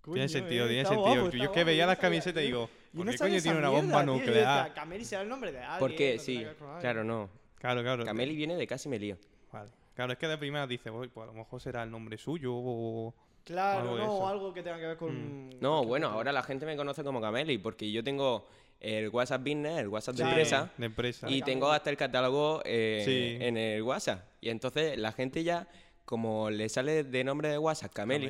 Coño, 0.00 0.14
Tiene 0.14 0.28
sentido, 0.28 0.64
eh, 0.64 0.68
tiene 0.68 0.82
está 0.82 0.94
sentido. 0.94 1.14
guapo, 1.22 1.36
yo 1.36 1.44
es 1.44 1.48
que 1.50 1.60
guapo, 1.60 1.64
veía 1.66 1.82
yo 1.84 1.86
las 1.86 1.96
no 1.96 2.00
sabía, 2.02 2.10
camisetas 2.10 2.42
y 2.42 2.46
digo, 2.46 2.68
Yo 2.92 2.96
¿por 2.98 3.06
no 3.06 3.12
qué 3.12 3.18
sabía 3.18 3.30
coño 3.30 3.36
esa 3.38 3.42
tiene 3.44 3.58
una 3.58 3.68
mierda, 3.70 3.82
bomba 3.82 4.02
tío. 4.02 4.12
Yo 4.14 4.18
nuclear? 4.26 4.74
Cameli 4.74 5.04
será 5.04 5.22
el 5.22 5.28
nombre 5.28 5.52
de 5.52 5.58
alguien. 5.60 5.78
¿Por 5.78 5.94
qué? 5.96 6.16
no 6.16 6.22
Sí, 6.22 6.34
tendrá 6.34 6.42
que 6.42 6.46
ver 6.48 6.56
con 6.56 6.66
alguien. 6.68 6.80
claro, 6.80 7.04
no. 7.04 7.28
Claro, 7.58 7.82
claro. 7.82 8.04
Cameli 8.04 8.34
viene 8.34 8.56
de 8.56 8.66
casi 8.66 8.88
me 8.88 8.98
lío. 8.98 9.16
Vale. 9.52 9.70
Claro, 9.94 10.12
es 10.12 10.18
que 10.18 10.26
de 10.26 10.38
primera 10.38 10.66
dice, 10.66 10.90
"Uy, 10.90 11.08
pues 11.08 11.22
a 11.22 11.26
lo 11.26 11.34
mejor 11.38 11.60
será 11.60 11.82
el 11.84 11.90
nombre 11.90 12.18
suyo 12.18 12.52
o... 12.54 13.14
Claro, 13.44 13.80
Algo 13.80 13.94
de 13.96 14.02
no, 14.02 14.14
eso. 14.16 14.28
algo 14.28 14.54
que 14.54 14.62
tenga 14.62 14.78
que 14.78 14.86
ver 14.86 14.96
con. 14.96 15.50
No, 15.50 15.58
cualquier 15.58 15.86
bueno, 15.88 16.08
ahora 16.08 16.32
la 16.32 16.42
gente 16.44 16.64
me 16.66 16.76
conoce 16.76 17.02
como 17.04 17.20
Cameli 17.20 17.58
porque 17.58 17.90
yo 17.90 18.02
tengo 18.04 18.46
el 18.82 19.08
WhatsApp 19.10 19.40
Business, 19.42 19.78
el 19.78 19.88
WhatsApp 19.88 20.16
de 20.16 20.22
Sí. 20.24 20.28
empresa 20.28 20.72
De 20.76 20.86
empresa. 20.86 21.30
y 21.30 21.40
tengo 21.42 21.70
hasta 21.70 21.88
el 21.88 21.96
catálogo 21.96 22.60
eh, 22.64 23.02
Sí. 23.04 23.44
en 23.44 23.56
el 23.56 23.82
WhatsApp. 23.82 24.24
Y 24.40 24.48
entonces 24.50 24.98
la 24.98 25.12
gente 25.12 25.44
ya, 25.44 25.68
como 26.04 26.50
le 26.50 26.68
sale 26.68 27.04
de 27.04 27.22
nombre 27.24 27.48
de 27.48 27.58
WhatsApp 27.58 27.92
Cameli, 27.94 28.26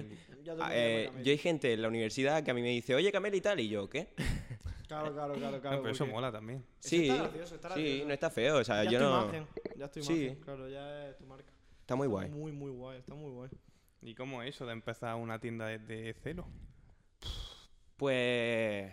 ah, 0.61 0.71
eh, 0.75 1.07
Cameli. 1.07 1.25
yo 1.25 1.33
hay 1.33 1.39
gente 1.39 1.73
en 1.73 1.81
la 1.83 1.89
universidad 1.89 2.43
que 2.45 2.51
a 2.51 2.55
mí 2.55 2.61
me 2.61 2.69
dice, 2.69 2.95
oye 2.95 3.11
Cameli 3.11 3.39
y 3.39 3.41
tal, 3.41 3.61
y 3.61 3.69
yo, 3.69 3.89
¿qué? 3.89 4.09
Claro, 4.89 5.11
claro, 5.15 5.33
claro. 5.35 5.59
Claro 5.63 5.81
pero 5.81 5.95
eso 5.95 6.07
mola 6.07 6.31
también. 6.31 6.63
Sí, 6.81 7.09
está 7.09 7.23
gracioso, 7.23 7.55
está 7.55 7.75
sí, 7.75 8.03
no 8.07 8.13
está 8.13 8.29
feo, 8.29 8.59
o 8.59 8.65
sea, 8.65 8.85
Ya 8.85 8.91
yo 8.91 8.99
es 8.99 9.05
tu 9.05 9.11
no... 9.11 9.23
imagen, 9.23 9.47
ya 9.79 9.85
es 9.87 9.91
tu 9.91 10.03
Sí. 10.03 10.13
imagen, 10.25 10.41
claro, 10.45 10.69
ya 10.69 11.09
es 11.09 11.17
tu 11.17 11.25
marca. 11.25 11.51
Está 11.81 11.97
muy 11.97 12.05
Está 12.09 12.13
guay. 12.15 12.29
Muy, 12.29 12.53
muy 12.53 12.71
guay, 12.71 12.99
está 12.99 13.15
muy 13.15 13.31
guay. 13.31 13.49
¿Y 14.03 14.15
cómo 14.15 14.43
es 14.43 14.55
eso 14.55 14.67
de 14.67 14.73
empezar 14.75 15.15
una 15.17 15.39
tienda 15.41 15.67
desde 15.67 16.13
cero? 16.23 16.47
Pues... 17.97 18.93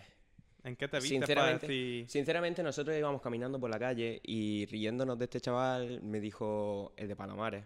¿En 0.64 0.76
qué 0.76 0.88
te 0.88 1.00
viste 1.00 1.20
para 1.20 1.28
Sinceramente, 1.28 1.68
decir... 1.68 2.10
sinceramente, 2.10 2.64
nosotros 2.64 2.98
íbamos 2.98 3.22
caminando 3.22 3.60
por 3.60 3.70
la 3.70 3.80
calle 3.80 4.20
y 4.24 4.66
riéndonos 4.66 5.18
de 5.18 5.26
este 5.26 5.40
chaval, 5.40 6.02
me 6.02 6.20
dijo 6.20 6.94
el 6.98 7.08
de 7.08 7.16
Palomares. 7.16 7.66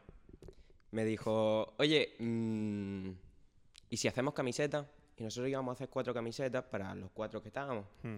Me 0.92 1.04
dijo, 1.06 1.74
oye, 1.78 2.14
mm, 2.20 3.10
¿y 3.90 3.98
si 3.98 4.08
hacemos 4.08 4.34
camisetas? 4.34 4.86
Y 5.18 5.24
nosotros 5.24 5.50
íbamos 5.50 5.72
a 5.72 5.74
hacer 5.74 5.90
cuatro 5.90 6.14
camisetas 6.14 6.64
para 6.66 6.94
los 6.94 7.10
cuatro 7.12 7.42
que 7.42 7.48
estábamos. 7.50 7.86
Hmm. 8.04 8.18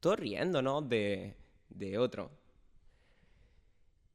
Todos 0.00 0.18
riéndonos 0.18 0.88
de, 0.88 1.34
de 1.68 1.98
otro. 1.98 2.30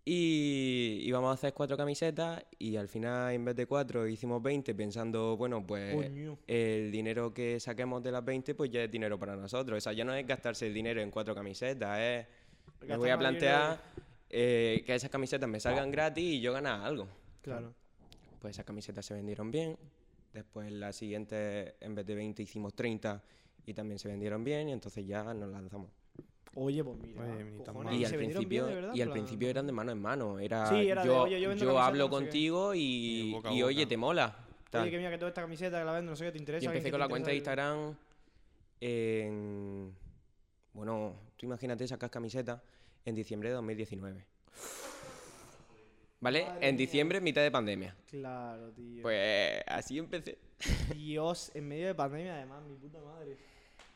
Y 0.09 1.01
íbamos 1.03 1.31
a 1.31 1.33
hacer 1.33 1.53
cuatro 1.53 1.75
camisetas 1.75 2.41
y 2.57 2.77
al 2.77 2.87
final, 2.87 3.33
en 3.33 3.43
vez 3.43 3.57
de 3.57 3.65
cuatro, 3.65 4.07
hicimos 4.07 4.41
20 4.41 4.73
pensando, 4.73 5.35
bueno, 5.35 5.67
pues 5.67 5.93
Coño. 5.93 6.39
el 6.47 6.93
dinero 6.93 7.33
que 7.33 7.59
saquemos 7.59 8.01
de 8.01 8.13
las 8.13 8.23
20 8.23 8.55
pues 8.55 8.71
ya 8.71 8.83
es 8.83 8.89
dinero 8.89 9.19
para 9.19 9.35
nosotros. 9.35 9.79
O 9.79 9.81
sea, 9.81 9.91
ya 9.91 10.05
no 10.05 10.13
es 10.13 10.25
gastarse 10.25 10.67
el 10.67 10.73
dinero 10.73 11.01
en 11.01 11.11
cuatro 11.11 11.35
camisetas, 11.35 11.99
es... 11.99 12.25
Me 12.87 12.95
voy 12.95 13.09
a 13.09 13.17
plantear 13.17 13.81
eh, 14.29 14.81
que 14.85 14.95
esas 14.95 15.09
camisetas 15.09 15.49
me 15.49 15.59
salgan 15.59 15.91
gratis 15.91 16.23
y 16.23 16.39
yo 16.39 16.53
ganar 16.53 16.85
algo. 16.85 17.09
Claro. 17.41 17.73
Pues 18.39 18.55
esas 18.55 18.65
camisetas 18.65 19.05
se 19.05 19.13
vendieron 19.13 19.51
bien. 19.51 19.77
Después 20.31 20.71
la 20.71 20.93
siguiente, 20.93 21.75
en 21.81 21.95
vez 21.95 22.05
de 22.05 22.15
20, 22.15 22.43
hicimos 22.43 22.73
30 22.73 23.21
y 23.65 23.73
también 23.73 23.99
se 23.99 24.07
vendieron 24.07 24.41
bien 24.41 24.69
y 24.69 24.71
entonces 24.71 25.05
ya 25.05 25.33
nos 25.33 25.49
lanzamos. 25.49 25.96
Oye, 26.55 26.83
pues 26.83 26.97
mira. 26.97 27.23
Oye, 27.23 27.43
ni 27.43 27.57
tan 27.63 27.65
cojones, 27.75 27.85
mal. 27.85 27.93
Y 27.95 28.01
¿y 28.01 28.05
al 28.05 28.15
principio, 28.15 28.47
bien, 28.47 28.65
de 28.67 28.75
verdad? 28.75 28.95
y 28.95 29.01
al 29.01 29.07
plan, 29.09 29.13
principio 29.19 29.49
eran 29.49 29.67
de 29.67 29.71
mano 29.73 29.91
en 29.91 30.01
mano. 30.01 30.39
Era 30.39 30.67
Sí, 30.69 30.89
era 30.89 31.01
de, 31.03 31.07
yo, 31.07 31.21
"Oye, 31.23 31.39
yo 31.41 31.79
hablo 31.79 32.07
no 32.09 32.17
sé 32.17 32.23
qué". 32.23 32.25
contigo 32.25 32.73
Y 32.73 32.79
y, 32.81 33.31
boca 33.33 33.49
a 33.49 33.53
y, 33.53 33.55
boca. 33.61 33.67
oye, 33.67 33.85
te 33.85 33.97
mola. 33.97 34.35
tal. 34.71 34.81
Oye, 34.83 34.91
que 34.91 34.97
mira 34.97 35.09
que 35.11 35.17
toda 35.17 35.29
esta 35.29 35.41
camiseta 35.41 35.79
que 35.79 35.85
la 35.85 35.91
vendo, 35.93 36.11
no 36.11 36.15
sé 36.15 36.25
qué 36.25 36.31
te 36.31 36.37
interesa. 36.39 36.63
Y 36.63 36.67
empecé 36.67 36.89
con 36.91 36.99
la 36.99 37.07
cuenta 37.07 37.29
de 37.29 37.35
Instagram 37.37 37.95
en... 38.81 39.95
Bueno, 40.73 41.15
tú 41.37 41.45
imagínate 41.45 41.87
sacas 41.87 42.09
camisetas 42.09 42.61
en 43.05 43.15
diciembre 43.15 43.49
de 43.49 43.55
2019. 43.55 44.25
¿Vale? 46.19 46.45
Madre 46.45 46.67
en 46.67 46.75
mía. 46.75 46.79
diciembre, 46.79 47.21
mitad 47.21 47.41
de 47.41 47.51
pandemia. 47.51 47.95
Claro, 48.07 48.71
tío. 48.71 49.03
Pues 49.03 49.61
así 49.67 49.99
empecé. 49.99 50.37
Dios, 50.95 51.51
en 51.53 51.67
medio 51.67 51.87
de 51.87 51.95
pandemia, 51.95 52.35
además, 52.35 52.63
mi 52.63 52.75
puta 52.75 52.99
madre. 52.99 53.37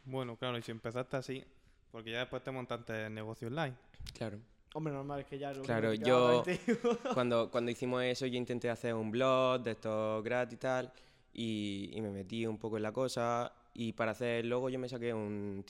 Bueno, 0.05 0.36
claro, 0.38 0.58
y 0.58 0.62
si 0.62 0.72
empezaste 0.72 1.17
así, 1.17 1.43
porque 1.91 2.12
ya 2.12 2.19
después 2.19 2.43
te 2.43 2.51
montaste 2.51 3.05
el 3.07 3.13
negocio 3.13 3.48
online. 3.48 3.75
Claro. 4.13 4.39
Hombre, 4.74 4.93
normal, 4.93 5.19
es 5.21 5.25
que 5.25 5.38
ya 5.38 5.51
lo 5.53 5.63
Claro, 5.63 5.93
yo-. 5.93 6.43
Cuando, 7.13 7.51
cuando 7.51 7.71
hicimos 7.71 8.03
eso, 8.03 8.25
yo 8.25 8.38
intenté 8.38 8.69
hacer 8.69 8.93
un 8.93 9.12
blog 9.12 9.62
de 9.63 9.71
estos 9.71 10.24
gratis 10.24 10.55
y 10.55 10.60
tal. 10.60 10.93
Y, 11.33 11.89
y 11.93 12.01
me 12.01 12.10
metí 12.10 12.45
un 12.45 12.57
poco 12.57 12.77
en 12.77 12.83
la 12.83 12.91
cosa. 12.91 13.51
Y 13.74 13.93
para 13.93 14.12
hacer 14.12 14.39
el 14.41 14.50
logo, 14.50 14.69
yo 14.69 14.79
me 14.79 14.88
saqué 14.89 15.13
un, 15.13 15.63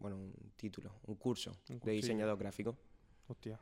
bueno, 0.00 0.16
un 0.16 0.32
título, 0.56 0.90
un 1.06 1.16
curso 1.16 1.52
Un 1.68 1.80
de 1.80 1.92
diseñador 1.92 2.38
gráfico. 2.38 2.76
Hostia. 3.28 3.58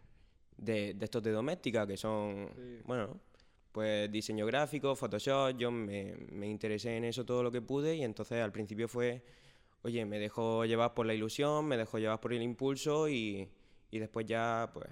de, 0.56 0.94
de 0.94 1.04
estos 1.04 1.22
de 1.22 1.30
doméstica, 1.32 1.86
que 1.86 1.96
son, 1.96 2.50
Sí. 2.54 2.80
bueno, 2.84 3.18
pues 3.72 4.10
diseño 4.12 4.46
gráfico, 4.46 4.94
Photoshop, 4.94 5.56
yo 5.56 5.70
me, 5.72 6.14
me 6.30 6.46
interesé 6.48 6.96
en 6.96 7.04
eso 7.04 7.24
todo 7.24 7.42
lo 7.42 7.50
que 7.50 7.60
pude 7.62 7.96
y 7.96 8.02
entonces 8.04 8.40
al 8.40 8.52
principio 8.52 8.86
fue, 8.86 9.24
oye, 9.84 10.04
me 10.04 10.18
dejo 10.18 10.64
llevar 10.64 10.94
por 10.94 11.06
la 11.06 11.14
ilusión, 11.14 11.66
me 11.66 11.76
dejo 11.76 11.98
llevar 11.98 12.20
por 12.20 12.32
el 12.32 12.42
impulso 12.42 13.08
y, 13.08 13.48
y 13.90 13.98
después 14.00 14.26
ya, 14.26 14.70
pues, 14.74 14.88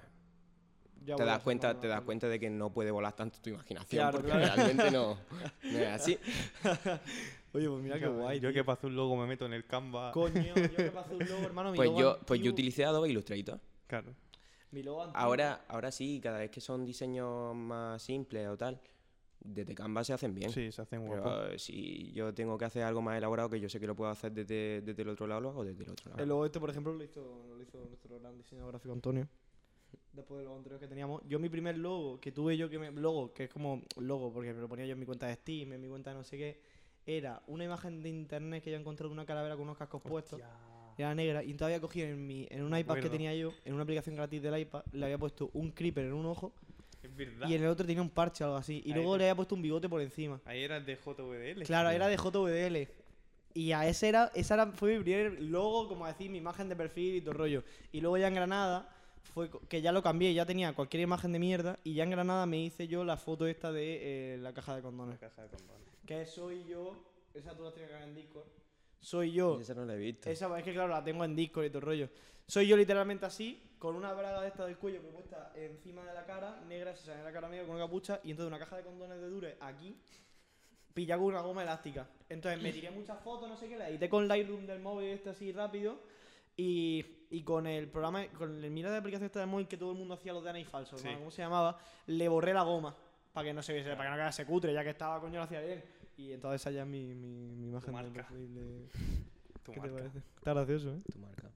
Ya 1.05 1.15
te 1.15 1.25
das 1.25 1.41
cuenta, 1.43 1.77
te 1.79 1.87
das 1.87 2.01
cuenta 2.01 2.29
de 2.29 2.39
que 2.39 2.49
no 2.49 2.71
puede 2.71 2.91
volar 2.91 3.13
tanto 3.15 3.39
tu 3.41 3.49
imaginación 3.49 3.99
Claro, 4.01 4.17
porque 4.19 4.31
claro. 4.31 4.55
realmente 4.55 4.91
no, 4.91 5.17
no 5.63 5.77
es 5.79 5.87
así. 5.89 6.17
Oye, 7.55 7.67
pues 7.69 7.83
mira 7.83 7.99
qué 7.99 8.07
guay. 8.07 8.39
Yo 8.39 8.49
tío. 8.49 8.53
que 8.53 8.63
para 8.63 8.73
hacer 8.77 8.89
un 8.89 8.95
logo 8.95 9.15
me 9.17 9.27
meto 9.27 9.45
en 9.45 9.53
el 9.53 9.65
Canva. 9.65 10.11
Coño, 10.11 10.41
yo 10.41 10.53
que 10.55 10.69
para 10.91 11.01
hacer 11.05 11.17
un 11.21 11.27
logo, 11.29 11.43
hermano, 11.43 11.71
mi 11.71 11.75
Pues 11.77 11.89
logo 11.89 11.99
yo, 11.99 12.19
pues 12.25 12.41
yo 12.41 12.51
utilicé 12.51 12.85
Adobe 12.85 13.09
Illustrator. 13.09 13.59
Claro. 13.87 14.15
Mi 14.71 14.81
logo 14.81 15.03
antiguo- 15.03 15.19
Ahora, 15.21 15.65
ahora 15.67 15.91
sí, 15.91 16.19
cada 16.23 16.39
vez 16.39 16.49
que 16.49 16.61
son 16.61 16.83
diseños 16.83 17.53
más 17.55 18.01
simples 18.01 18.47
o 18.47 18.57
tal, 18.57 18.81
desde 19.43 19.75
Canva 19.75 20.03
se 20.03 20.13
hacen 20.13 20.33
bien. 20.33 20.49
Sí, 20.49 20.71
se 20.71 20.81
hacen 20.81 21.05
guapos. 21.05 21.31
Pero 21.45 21.59
si 21.59 22.11
yo 22.13 22.33
tengo 22.33 22.57
que 22.57 22.65
hacer 22.65 22.83
algo 22.83 23.01
más 23.01 23.17
elaborado 23.17 23.49
que 23.49 23.59
yo 23.59 23.69
sé 23.69 23.79
que 23.79 23.87
lo 23.87 23.95
puedo 23.95 24.09
hacer 24.09 24.31
desde, 24.31 24.81
desde 24.81 25.01
el 25.01 25.09
otro 25.09 25.27
lado, 25.27 25.41
lo 25.41 25.49
hago 25.49 25.63
desde 25.63 25.83
el 25.83 25.91
otro 25.91 26.11
lado. 26.11 26.23
El 26.23 26.29
logo 26.29 26.45
este, 26.45 26.59
por 26.59 26.69
ejemplo, 26.69 26.93
lo 26.93 27.03
hizo, 27.03 27.45
lo 27.55 27.61
hizo 27.61 27.85
nuestro 27.85 28.19
gran 28.19 28.37
diseñador 28.37 28.71
gráfico 28.71 28.93
Antonio. 28.93 29.27
Después 30.11 30.39
de 30.39 30.45
los 30.45 30.55
anteriores 30.55 30.79
que 30.79 30.87
teníamos. 30.87 31.21
Yo 31.27 31.39
mi 31.39 31.49
primer 31.49 31.77
logo 31.77 32.19
que 32.19 32.31
tuve 32.31 32.55
yo, 32.55 32.69
que 32.69 32.79
me, 32.79 32.91
logo, 32.91 33.33
que 33.33 33.45
es 33.45 33.49
como 33.49 33.81
logo, 33.97 34.31
porque 34.31 34.53
me 34.53 34.61
lo 34.61 34.69
ponía 34.69 34.85
yo 34.85 34.93
en 34.93 34.99
mi 34.99 35.05
cuenta 35.05 35.27
de 35.27 35.35
Steam, 35.35 35.73
en 35.73 35.81
mi 35.81 35.87
cuenta 35.87 36.11
de 36.11 36.17
no 36.17 36.23
sé 36.23 36.37
qué, 36.37 36.61
era 37.05 37.41
una 37.47 37.65
imagen 37.65 38.01
de 38.01 38.09
internet 38.09 38.63
que 38.63 38.71
yo 38.71 38.77
encontré 38.77 39.07
de 39.07 39.13
una 39.13 39.25
calavera 39.25 39.55
con 39.55 39.63
unos 39.63 39.77
cascos 39.77 40.01
puestos. 40.01 40.39
Era 40.95 41.15
negra 41.15 41.43
y 41.43 41.49
entonces 41.49 41.73
había 41.73 41.81
cogido 41.81 42.07
en, 42.07 42.27
mi, 42.27 42.47
en 42.51 42.63
un 42.63 42.77
iPad 42.77 42.99
que 42.99 43.09
tenía 43.09 43.33
yo, 43.33 43.51
en 43.65 43.73
una 43.73 43.81
aplicación 43.81 44.15
gratis 44.15 44.41
del 44.43 44.59
iPad, 44.59 44.83
le 44.91 45.05
había 45.05 45.17
puesto 45.17 45.49
un 45.53 45.71
creeper 45.71 46.05
en 46.05 46.13
un 46.13 46.27
ojo 46.27 46.53
Es 47.03 47.15
verdad. 47.15 47.47
y 47.49 47.53
en 47.55 47.63
el 47.63 47.67
otro 47.69 47.85
tenía 47.85 48.01
un 48.01 48.09
parche 48.09 48.43
o 48.43 48.47
algo 48.47 48.57
así. 48.57 48.81
Y 48.85 48.89
Ahí 48.89 48.93
luego 48.95 49.13
está. 49.15 49.17
le 49.19 49.23
había 49.25 49.35
puesto 49.35 49.55
un 49.55 49.61
bigote 49.61 49.89
por 49.89 50.01
encima. 50.01 50.39
Ahí 50.45 50.63
era 50.63 50.77
el 50.77 50.85
de 50.85 50.95
JVDL. 50.95 51.63
Claro, 51.63 51.89
era 51.89 52.07
de 52.07 52.17
JVDL. 52.17 52.87
Y 53.55 53.71
a 53.71 53.87
ese 53.87 54.09
era, 54.09 54.31
esa 54.33 54.55
era, 54.55 54.67
fue 54.71 54.97
mi 54.97 55.03
primer 55.03 55.41
logo, 55.41 55.87
como 55.87 56.07
decir, 56.07 56.29
mi 56.31 56.39
imagen 56.39 56.69
de 56.69 56.75
perfil 56.75 57.15
y 57.15 57.21
todo 57.21 57.31
el 57.33 57.37
rollo. 57.37 57.63
Y 57.91 58.01
luego 58.01 58.17
ya 58.17 58.27
en 58.27 58.33
Granada, 58.35 58.89
fue 59.21 59.49
que 59.69 59.81
ya 59.81 59.91
lo 59.91 60.01
cambié, 60.01 60.33
ya 60.33 60.45
tenía 60.45 60.73
cualquier 60.73 61.03
imagen 61.03 61.31
de 61.33 61.39
mierda. 61.39 61.77
Y 61.83 61.93
ya 61.93 62.03
en 62.03 62.09
Granada 62.09 62.45
me 62.47 62.57
hice 62.63 62.87
yo 62.87 63.03
la 63.03 63.17
foto 63.17 63.45
esta 63.45 63.71
de 63.71 64.33
eh, 64.33 64.37
la 64.39 64.53
caja 64.53 64.75
de 64.75 64.81
condones. 64.81 65.19
caja 65.19 65.43
de 65.43 65.49
condones. 65.49 65.87
Que 66.05 66.25
soy 66.25 66.63
yo, 66.65 66.95
esa 67.33 67.55
tú 67.55 67.63
la 67.63 67.71
tienes 67.71 67.91
que 67.91 67.95
ver 67.97 68.07
en 68.07 68.15
Discord. 68.15 68.45
Soy 68.99 69.33
yo. 69.33 69.59
Esa 69.59 69.73
no 69.75 69.85
la 69.85 69.95
he 69.95 69.97
visto. 69.97 70.29
Esa 70.29 70.57
es 70.57 70.63
que 70.63 70.73
claro, 70.73 70.89
la 70.89 71.03
tengo 71.03 71.23
en 71.25 71.35
Discord 71.35 71.65
y 71.65 71.69
todo 71.69 71.79
el 71.79 71.85
rollo. 71.85 72.09
Soy 72.47 72.67
yo 72.67 72.75
literalmente 72.75 73.25
así, 73.25 73.61
con 73.83 73.97
una 73.97 74.13
braga 74.13 74.39
de 74.39 74.47
esta 74.47 74.65
del 74.65 74.77
cuello 74.77 75.01
que 75.01 75.09
puesta 75.09 75.51
encima 75.55 76.05
de 76.05 76.13
la 76.13 76.25
cara, 76.25 76.61
negra, 76.69 76.95
se 76.95 77.05
sale 77.05 77.21
la 77.21 77.33
cara 77.33 77.49
negra 77.49 77.65
con 77.65 77.75
una 77.75 77.83
capucha, 77.83 78.21
y 78.23 78.31
entonces 78.31 78.47
una 78.47 78.57
caja 78.57 78.77
de 78.77 78.83
condones 78.83 79.19
de 79.19 79.27
dure 79.27 79.57
aquí, 79.59 79.93
pillado 80.93 81.23
con 81.23 81.33
una 81.33 81.41
goma 81.41 81.63
elástica. 81.63 82.07
Entonces 82.29 82.63
me 82.63 82.71
tiré 82.71 82.91
muchas 82.91 83.19
fotos, 83.19 83.49
no 83.49 83.57
sé 83.57 83.67
qué, 83.67 83.77
la 83.77 83.89
edité 83.89 84.07
con 84.07 84.25
Lightroom 84.29 84.65
del 84.65 84.79
móvil 84.79 85.09
este 85.09 85.31
así 85.31 85.51
rápido, 85.51 85.99
y, 86.55 87.25
y 87.29 87.43
con 87.43 87.67
el 87.67 87.89
programa, 87.89 88.25
con 88.29 88.63
el 88.63 88.71
mira 88.71 88.89
de 88.89 88.99
aplicación 88.99 89.25
esta 89.25 89.41
del 89.41 89.49
móvil 89.49 89.67
que 89.67 89.75
todo 89.75 89.91
el 89.91 89.97
mundo 89.97 90.13
hacía 90.13 90.31
los 90.31 90.45
de 90.45 90.57
y 90.57 90.63
falsos, 90.63 91.01
Sí. 91.01 91.09
¿no? 91.09 91.17
¿cómo 91.19 91.31
se 91.31 91.41
llamaba? 91.41 91.77
Le 92.07 92.29
borré 92.29 92.53
la 92.53 92.63
goma, 92.63 92.95
para 93.33 93.47
que 93.49 93.53
no 93.53 93.61
se 93.61 93.73
viese, 93.73 93.89
para 93.97 94.05
que 94.05 94.09
no 94.11 94.15
quedase 94.15 94.45
cutre, 94.45 94.73
ya 94.73 94.81
que 94.85 94.91
estaba, 94.91 95.19
coño, 95.19 95.39
lo 95.39 95.43
hacía 95.43 95.59
bien. 95.59 95.83
Y 96.15 96.31
entonces 96.31 96.73
ya 96.73 96.83
es 96.83 96.87
mi, 96.87 97.03
mi, 97.15 97.53
mi 97.53 97.67
imagen 97.67 97.87
de 97.87 98.01
marca. 98.01 98.29
de... 98.31 98.87
Tu 99.61 99.73
¿Qué 99.73 99.81
te 99.81 99.89
parece? 99.89 100.19
Está 100.37 100.53
gracioso, 100.53 100.93
¿eh? 100.93 101.01
Tu 101.11 101.19
marca. 101.19 101.49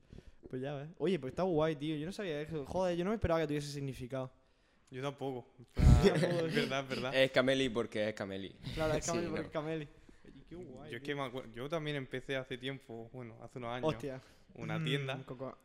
Pues 0.50 0.62
ya 0.62 0.74
ves. 0.75 0.89
Oye, 0.98 1.20
pues 1.20 1.32
está 1.32 1.44
guay, 1.44 1.75
tío. 1.75 1.96
Yo 1.98 2.06
no 2.06 2.12
sabía 2.12 2.42
eso. 2.42 2.66
Joder, 2.66 2.98
yo 2.98 3.04
no 3.04 3.12
me 3.12 3.16
esperaba 3.16 3.42
que 3.42 3.48
tuviese 3.48 3.72
significado. 3.72 4.32
Yo 4.89 5.01
tampoco. 5.01 5.48
Es 6.04 6.56
verdad, 6.56 6.84
es 6.84 6.89
verdad. 6.89 7.16
Es 7.16 7.32
Cameli 7.32 7.70
porque 7.70 8.08
es 8.10 8.16
Cameli. 8.16 8.56
Claro, 8.75 8.94
es 8.94 9.04
Sí, 9.06 9.12
Cameli 9.12 9.25
no. 9.27 9.32
porque 9.32 9.48
es 9.48 9.51
Cameli. 9.54 9.88
Oye, 10.25 10.44
qué 10.50 10.56
guay. 10.56 10.92
yo 10.92 10.98
es 10.98 11.04
tío. 11.04 11.08
que 11.08 11.16
me 11.16 11.22
acuerdo, 11.24 11.51
yo 11.54 11.68
también 11.70 11.98
empecé 11.98 12.36
hace 12.38 12.58
tiempo, 12.58 13.10
bueno, 13.12 13.36
hace 13.44 13.58
unos 13.58 13.72
años, 13.72 13.89
Hostia. 13.94 14.22
una 14.56 14.80
Mm, 14.80 14.84
tienda, 14.86 15.24
coco- 15.25 15.58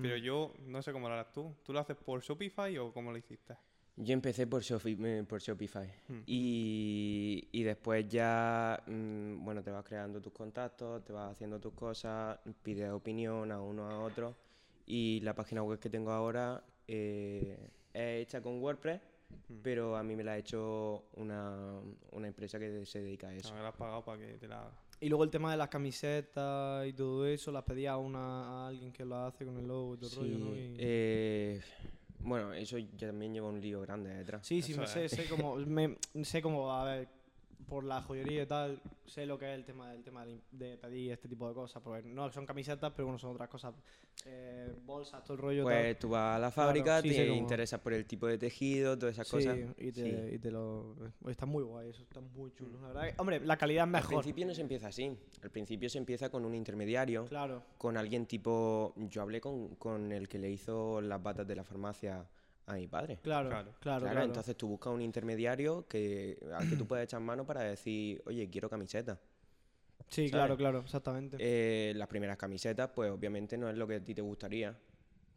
pero 0.00 0.16
yo 0.24 0.54
no 0.66 0.80
sé 0.82 0.92
cómo 0.92 1.08
lo 1.08 1.14
harás 1.14 1.32
tú. 1.32 1.54
¿Tú 1.64 1.72
lo 1.72 1.80
haces 1.80 1.96
por 1.96 2.22
Shopify 2.22 2.78
o 2.78 2.92
cómo 2.92 3.10
lo 3.12 3.18
hiciste? 3.18 3.54
Yo 3.96 4.14
empecé 4.14 4.46
por, 4.46 4.62
eh, 4.84 5.24
por 5.28 5.40
Shopify. 5.40 5.86
Hmm. 6.08 6.20
Y, 6.26 7.48
y 7.52 7.62
después 7.62 8.08
ya, 8.08 8.82
mm, 8.86 9.44
bueno, 9.44 9.62
te 9.62 9.70
vas 9.70 9.84
creando 9.84 10.20
tus 10.20 10.32
contactos, 10.32 11.04
te 11.04 11.12
vas 11.12 11.32
haciendo 11.32 11.60
tus 11.60 11.74
cosas, 11.74 12.38
pides 12.62 12.90
opinión 12.90 13.52
a 13.52 13.60
uno 13.60 13.88
a 13.88 13.98
otro. 14.00 14.34
Y 14.86 15.20
la 15.20 15.34
página 15.34 15.62
web 15.62 15.78
que 15.78 15.90
tengo 15.90 16.10
ahora 16.10 16.62
eh, 16.88 17.56
es 17.92 18.22
hecha 18.22 18.40
con 18.42 18.60
WordPress, 18.62 19.00
Hmm. 19.48 19.60
pero 19.62 19.96
a 19.96 20.02
mí 20.02 20.14
me 20.14 20.22
la 20.24 20.32
ha 20.32 20.36
hecho 20.38 21.04
una, 21.16 21.80
una 22.10 22.28
empresa 22.28 22.58
que 22.58 22.84
se 22.84 23.00
dedica 23.00 23.28
a 23.28 23.34
eso. 23.34 23.48
No, 23.48 23.54
me 23.56 23.62
lo 23.62 23.68
has 23.68 23.74
pagado 23.76 24.04
para 24.04 24.18
que 24.18 24.34
te 24.34 24.46
la 24.46 24.60
haga. 24.60 24.72
Y 25.00 25.08
luego 25.08 25.24
el 25.24 25.30
tema 25.30 25.50
de 25.50 25.56
las 25.56 25.68
camisetas 25.68 26.86
y 26.86 26.92
todo 26.92 27.26
eso, 27.26 27.50
las 27.50 27.64
pedía 27.64 27.92
a, 27.92 27.96
una, 27.96 28.18
a 28.64 28.68
alguien 28.68 28.92
que 28.92 29.06
lo 29.06 29.16
hace 29.16 29.46
con 29.46 29.56
el 29.56 29.66
logo 29.66 29.94
y 29.94 29.98
todo 29.98 30.10
el 30.10 30.16
rollo, 30.16 30.38
¿no? 30.38 30.54
Y- 30.54 30.74
eh, 30.78 31.60
bueno, 32.22 32.52
eso 32.52 32.78
ya 32.78 33.08
también 33.08 33.32
lleva 33.32 33.48
un 33.48 33.60
lío 33.60 33.80
grande 33.80 34.14
detrás. 34.14 34.46
Sí, 34.46 34.62
sí, 34.62 34.74
me 34.74 34.86
sé, 34.86 35.08
sé 35.08 35.26
como, 35.28 35.56
me, 35.56 35.96
sé 36.22 36.42
como, 36.42 36.72
a 36.72 36.84
ver, 36.84 37.08
por 37.68 37.84
la 37.84 38.02
joyería 38.02 38.42
y 38.42 38.46
tal, 38.46 38.80
sé 39.06 39.26
lo 39.26 39.38
que 39.38 39.50
es 39.52 39.54
el 39.58 39.64
tema 39.64 39.90
del 39.90 40.02
tema 40.02 40.24
de, 40.24 40.76
pedir 40.76 41.12
este 41.12 41.28
tipo 41.28 41.48
de 41.48 41.54
cosas, 41.54 41.82
porque 41.82 42.08
no 42.08 42.30
son 42.30 42.44
camisetas, 42.46 42.92
pero 42.94 43.06
bueno, 43.06 43.18
son 43.18 43.32
otras 43.32 43.48
cosas, 43.48 43.74
eh, 44.26 44.72
bolsas, 44.84 45.22
todo 45.24 45.34
el 45.34 45.40
rollo. 45.40 45.64
tal. 45.64 45.72
Pues 45.72 45.98
tú 45.98 46.08
vas 46.10 46.36
a 46.36 46.38
la 46.38 46.50
fábrica, 46.50 47.00
sí, 47.02 47.08
te 47.10 47.26
interesas 47.28 47.80
por 47.80 47.92
el 47.92 48.04
tipo 48.06 48.26
de 48.26 48.38
tejido, 48.38 48.98
todas 48.98 49.14
esas 49.14 49.26
Sí, 49.28 49.36
cosas. 49.36 49.58
y 49.78 49.92
te, 49.92 50.28
Sí. 50.30 50.34
y 50.34 50.38
te 50.38 50.50
lo... 50.50 50.94
Está 51.28 51.46
muy 51.46 51.62
guay, 51.62 51.90
eso 51.90 52.02
está 52.02 52.20
muy 52.20 52.52
chulo. 52.52 52.80
La 52.80 52.88
verdad 52.88 53.02
que- 53.08 53.14
hombre, 53.20 53.40
la 53.40 53.56
calidad 53.56 53.82
es 53.84 53.94
Al 53.94 54.02
mejor. 54.02 54.08
principio 54.22 54.46
no 54.46 54.54
se 54.54 54.60
empieza 54.62 54.88
así. 54.88 55.16
Al 55.42 55.50
principio 55.50 55.88
se 55.88 55.98
empieza 55.98 56.30
con 56.30 56.44
un 56.44 56.54
intermediario, 56.54 57.24
Claro. 57.26 57.62
con 57.78 57.96
alguien 57.96 58.26
tipo. 58.26 58.92
Yo 58.96 59.22
hablé 59.22 59.40
con, 59.40 59.76
con 59.76 60.12
el 60.12 60.28
que 60.28 60.38
le 60.38 60.50
hizo 60.50 61.00
las 61.00 61.22
batas 61.22 61.46
de 61.46 61.56
la 61.56 61.64
farmacia 61.64 62.26
a 62.66 62.74
mi 62.74 62.86
padre. 62.86 63.18
Claro, 63.22 63.48
Claro. 63.50 63.72
claro, 63.80 64.22
entonces 64.22 64.56
tú 64.56 64.68
buscas 64.68 64.92
un 64.92 65.02
intermediario 65.02 65.86
que, 65.88 66.38
al 66.54 66.68
que 66.68 66.76
tú 66.76 66.86
puedes 66.86 67.04
echar 67.04 67.20
mano 67.20 67.44
para 67.46 67.62
decir, 67.62 68.22
oye, 68.26 68.48
quiero 68.48 68.68
camiseta. 68.70 69.20
sí, 70.08 70.28
¿sabes? 70.28 70.30
claro, 70.30 70.56
claro, 70.56 70.78
exactamente. 70.80 71.36
Eh, 71.40 71.92
las 71.96 72.08
primeras 72.08 72.36
camisetas, 72.36 72.90
pues 72.94 73.10
obviamente 73.10 73.56
no 73.58 73.68
es 73.68 73.76
lo 73.76 73.86
que 73.86 73.96
a 73.96 74.04
ti 74.04 74.14
te 74.14 74.22
gustaría. 74.22 74.78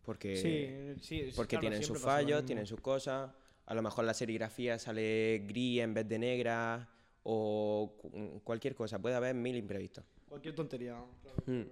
Porque, 0.04 0.96
sí, 1.02 1.02
sí, 1.02 1.32
porque 1.36 1.56
claro, 1.58 1.62
tienen 1.62 1.82
sus 1.84 2.00
fallos, 2.00 2.46
tienen 2.46 2.68
sus 2.68 2.80
cosas. 2.80 3.32
A 3.66 3.74
lo 3.74 3.82
mejor 3.82 4.06
la 4.06 4.14
serigrafía 4.14 4.78
sale 4.78 5.44
gris 5.48 5.82
en 5.82 5.96
vez 5.96 6.08
de 6.08 6.20
negra 6.20 6.88
o 7.24 7.96
cu- 7.98 8.40
cualquier 8.44 8.76
cosa. 8.76 9.00
Puede 9.00 9.16
haber 9.16 9.34
mil 9.34 9.56
imprevistos. 9.56 10.06
Cualquier 10.30 10.54
tontería. 10.54 11.04
claro. 11.24 11.38
Mm. 11.48 11.64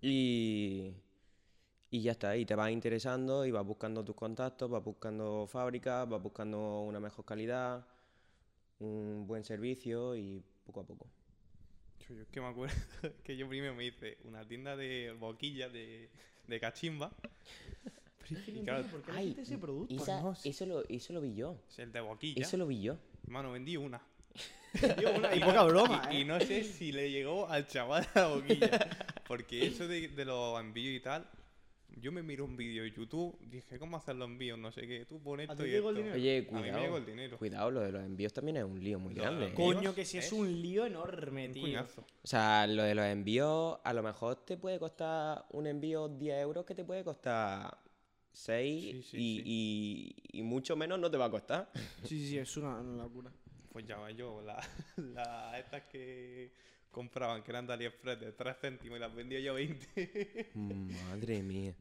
Y, 0.00 0.92
y 1.94 2.02
ya 2.02 2.10
está, 2.10 2.36
y 2.36 2.44
te 2.44 2.56
vas 2.56 2.72
interesando 2.72 3.46
y 3.46 3.52
vas 3.52 3.64
buscando 3.64 4.04
tus 4.04 4.16
contactos, 4.16 4.68
vas 4.68 4.82
buscando 4.82 5.46
fábricas, 5.46 6.08
vas 6.08 6.20
buscando 6.20 6.80
una 6.80 6.98
mejor 6.98 7.24
calidad, 7.24 7.86
un 8.80 9.24
buen 9.28 9.44
servicio 9.44 10.16
y 10.16 10.42
poco 10.66 10.80
a 10.80 10.84
poco. 10.84 11.06
Yo, 12.08 12.20
es 12.20 12.26
que 12.32 12.40
me 12.40 12.48
acuerdo 12.48 12.74
que 13.22 13.36
yo 13.36 13.48
primero 13.48 13.76
me 13.76 13.84
hice 13.84 14.18
una 14.24 14.44
tienda 14.44 14.74
de 14.76 15.14
boquillas 15.16 15.72
de, 15.72 16.08
de 16.48 16.60
cachimba. 16.60 17.12
Pero 18.28 18.40
es 18.40 18.46
que 18.46 18.52
no 18.54 18.60
Y 18.60 18.64
claro, 18.64 18.84
por 18.88 19.02
qué 19.02 19.12
la 19.12 19.18
Ay, 19.18 19.26
gente 19.28 19.42
ese 19.42 19.58
producto. 19.58 19.94
Esa- 19.94 20.20
no 20.20 20.34
sé. 20.34 20.48
eso, 20.48 20.66
lo, 20.66 20.82
eso 20.88 21.12
lo 21.12 21.20
vi 21.20 21.34
yo. 21.36 21.56
Es 21.68 21.78
el 21.78 21.92
de 21.92 22.00
boquilla. 22.00 22.42
Eso 22.42 22.56
lo 22.56 22.66
vi 22.66 22.82
yo. 22.82 22.96
Mano, 23.28 23.52
vendí 23.52 23.76
una. 23.76 24.02
Y 25.36 25.40
poca 25.40 25.62
broma, 25.62 26.08
Y, 26.10 26.16
¿eh? 26.16 26.20
y 26.22 26.24
no 26.24 26.40
sé 26.40 26.64
si 26.64 26.90
le 26.90 27.08
llegó 27.08 27.48
al 27.48 27.68
chaval 27.68 28.04
la 28.16 28.26
boquilla. 28.26 28.88
Porque 29.28 29.64
eso 29.66 29.86
de, 29.86 30.08
de 30.08 30.24
los 30.24 30.60
envíos 30.60 30.96
y 30.96 31.00
tal, 31.00 31.24
yo 32.00 32.12
me 32.12 32.22
miro 32.22 32.44
un 32.44 32.56
vídeo 32.56 32.82
de 32.84 32.90
YouTube, 32.92 33.38
dije, 33.48 33.78
¿cómo 33.78 33.96
hacer 33.96 34.16
los 34.16 34.28
envíos? 34.28 34.58
No 34.58 34.70
sé 34.72 34.86
qué, 34.86 35.04
tú 35.06 35.20
pones 35.22 35.48
¿A 35.48 35.52
esto 35.52 35.64
ti 35.64 35.70
y 35.70 35.72
llegó 35.72 35.90
el 35.90 35.96
esto. 35.98 36.14
dinero? 36.16 36.20
Oye, 36.22 36.38
A 36.38 36.52
mí 36.52 36.60
me 36.60 36.66
llegó 36.66 36.72
cuidado. 36.78 36.96
el 36.98 37.06
dinero. 37.06 37.38
Cuidado, 37.38 37.70
lo 37.70 37.80
de 37.80 37.92
los 37.92 38.02
envíos 38.04 38.32
también 38.32 38.56
es 38.58 38.64
un 38.64 38.82
lío 38.82 38.98
muy 38.98 39.14
grande. 39.14 39.46
envíos. 39.48 39.74
Coño, 39.74 39.94
que 39.94 40.04
si 40.04 40.18
es 40.18 40.26
es 40.26 40.32
un 40.32 40.60
lío 40.62 40.86
enorme, 40.86 41.46
Un 41.48 41.52
tío. 41.52 41.62
cuñazo. 41.62 42.00
O 42.22 42.26
sea, 42.26 42.66
lo 42.66 42.82
de 42.82 42.94
los 42.94 43.04
envíos, 43.06 43.78
a 43.84 43.92
lo 43.92 44.02
mejor 44.02 44.36
te 44.44 44.56
puede 44.56 44.78
costar 44.78 45.44
un 45.50 45.66
envío 45.66 46.08
10 46.08 46.38
euros 46.42 46.64
que 46.64 46.74
te 46.74 46.84
puede 46.84 47.04
costar 47.04 47.76
6 48.32 48.82
Sí, 48.84 49.02
sí, 49.02 49.16
y, 49.16 49.36
sí. 49.36 49.42
y- 50.32 50.38
y 50.40 50.42
mucho 50.42 50.76
menos 50.76 50.98
no 50.98 51.10
te 51.10 51.16
va 51.16 51.26
a 51.26 51.30
costar. 51.30 51.70
Sí, 52.02 52.18
sí, 52.18 52.28
sí, 52.30 52.38
es 52.38 52.56
una, 52.56 52.80
una 52.80 53.04
locura. 53.04 53.30
Pues 53.72 53.86
ya 53.86 53.96
va 53.98 54.10
yo, 54.10 54.40
las 54.42 54.68
la, 54.96 55.58
estas 55.58 55.82
que 55.84 56.52
compraban, 56.94 57.42
que 57.42 57.50
eran 57.50 57.66
de 57.66 57.72
AliExpress 57.74 58.20
de 58.20 58.32
3 58.32 58.56
céntimos 58.58 58.96
y 58.96 59.00
las 59.00 59.14
vendía 59.14 59.40
yo 59.40 59.52
20. 59.54 60.50
Madre 60.54 61.42
mía. 61.42 61.74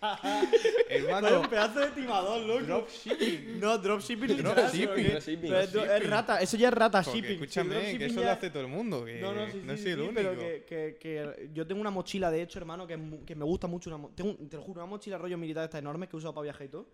Hermano, 0.88 1.40
un 1.40 1.48
pedazo 1.48 1.80
de 1.80 1.88
timador, 1.88 2.40
loco. 2.46 2.62
dropshipping. 2.64 3.58
No, 3.58 3.78
dropshipping 3.78 4.28
literal, 4.28 4.54
Dropshipping. 4.54 4.86
porque- 4.88 5.10
Dropshipping. 5.10 5.50
pero 5.50 5.60
es, 5.84 6.02
es 6.02 6.10
rata, 6.10 6.40
eso 6.40 6.56
ya 6.56 6.68
es 6.68 6.74
rata 6.74 7.02
Porque 7.02 7.18
shipping. 7.18 7.32
Escúchame, 7.34 7.98
que 7.98 8.04
eso 8.06 8.20
ya- 8.20 8.26
lo 8.26 8.30
hace 8.32 8.50
todo 8.50 8.62
el 8.62 8.68
mundo, 8.68 9.04
que 9.04 9.20
No, 9.20 9.32
no, 9.32 9.46
sí, 9.46 9.52
sí, 9.52 9.60
no 9.64 9.76
sí, 9.76 9.82
soy 9.82 9.90
el 9.92 9.96
sí, 9.98 10.02
único. 10.04 10.14
pero 10.14 10.38
que, 10.38 10.64
que, 10.68 10.96
que 11.00 11.50
yo 11.52 11.66
tengo 11.66 11.80
una 11.80 11.90
mochila, 11.90 12.30
de 12.30 12.42
hecho, 12.42 12.58
hermano, 12.60 12.86
que, 12.86 12.94
es 12.94 13.00
mu- 13.00 13.24
que 13.24 13.34
me 13.34 13.44
gusta 13.44 13.66
mucho. 13.66 13.90
Una, 13.90 13.96
mo- 13.96 14.10
tengo, 14.14 14.30
un- 14.30 14.48
te 14.48 14.56
lo 14.56 14.62
juro, 14.62 14.80
una 14.82 14.88
mochila 14.90 15.18
rollo 15.18 15.36
militar 15.36 15.64
esta 15.64 15.78
enorme 15.78 16.06
que 16.08 16.14
he 16.16 16.18
usado 16.18 16.34
para 16.34 16.44
viajar 16.44 16.66
y 16.66 16.68
todo. 16.70 16.86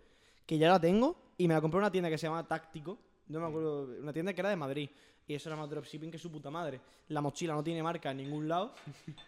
Que 0.45 0.57
ya 0.57 0.69
la 0.69 0.79
tengo 0.79 1.33
y 1.37 1.47
me 1.47 1.53
la 1.53 1.61
compré 1.61 1.77
en 1.77 1.83
una 1.83 1.91
tienda 1.91 2.09
que 2.09 2.17
se 2.17 2.25
llama 2.27 2.47
Táctico. 2.47 2.97
No 3.27 3.39
me 3.39 3.47
acuerdo, 3.47 3.85
una 4.01 4.13
tienda 4.13 4.33
que 4.33 4.41
era 4.41 4.49
de 4.49 4.55
Madrid. 4.55 4.89
Y 5.27 5.33
eso 5.33 5.49
era 5.49 5.55
más 5.55 5.67
dropshipping 5.69 6.11
que 6.11 6.19
su 6.19 6.31
puta 6.31 6.51
madre. 6.51 6.79
La 7.07 7.19
mochila 7.19 7.53
no 7.55 7.63
tiene 7.63 7.81
marca 7.81 8.11
en 8.11 8.17
ningún 8.17 8.47
lado, 8.47 8.73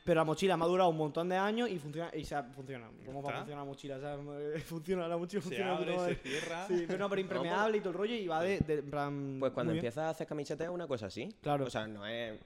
pero 0.06 0.22
la 0.22 0.24
mochila 0.26 0.56
me 0.56 0.64
ha 0.64 0.68
durado 0.68 0.90
un 0.90 0.98
montón 0.98 1.28
de 1.28 1.36
años 1.38 1.70
y 1.72 1.80
funciona. 1.80 2.12
Y 2.14 2.22
o 2.22 2.26
sea, 2.26 2.44
funciona. 2.44 2.88
¿Cómo 3.06 3.24
va 3.24 3.32
a 3.32 3.38
funcionar 3.38 3.66
la 3.66 3.70
mochila? 3.72 3.96
O 3.98 4.00
sea, 4.00 4.18
funciona, 4.66 5.08
la 5.08 5.18
mochila 5.18 5.42
se 5.42 5.48
funciona. 5.50 5.76
abre, 5.76 6.00
se 6.00 6.16
cierra. 6.16 6.68
Sí, 6.68 6.84
pero 6.86 7.00
no, 7.00 7.10
pero 7.10 7.22
impermeable 7.22 7.78
y 7.78 7.80
todo 7.80 7.90
el 7.92 7.98
rollo 7.98 8.14
y 8.16 8.28
va 8.28 8.44
de. 8.44 8.60
de- 8.60 8.74
en 8.80 8.92
plan, 8.92 9.38
Pues 9.40 9.52
cuando 9.54 9.74
empiezas 9.74 10.04
a 10.04 10.10
hacer 10.10 10.28
camisetas 10.28 10.68
es 10.68 10.74
una 10.74 10.86
cosa 10.88 11.08
así. 11.08 11.30
Claro. 11.42 11.66
O 11.66 11.70
sea, 11.70 11.88
no 11.88 12.06
es. 12.06 12.40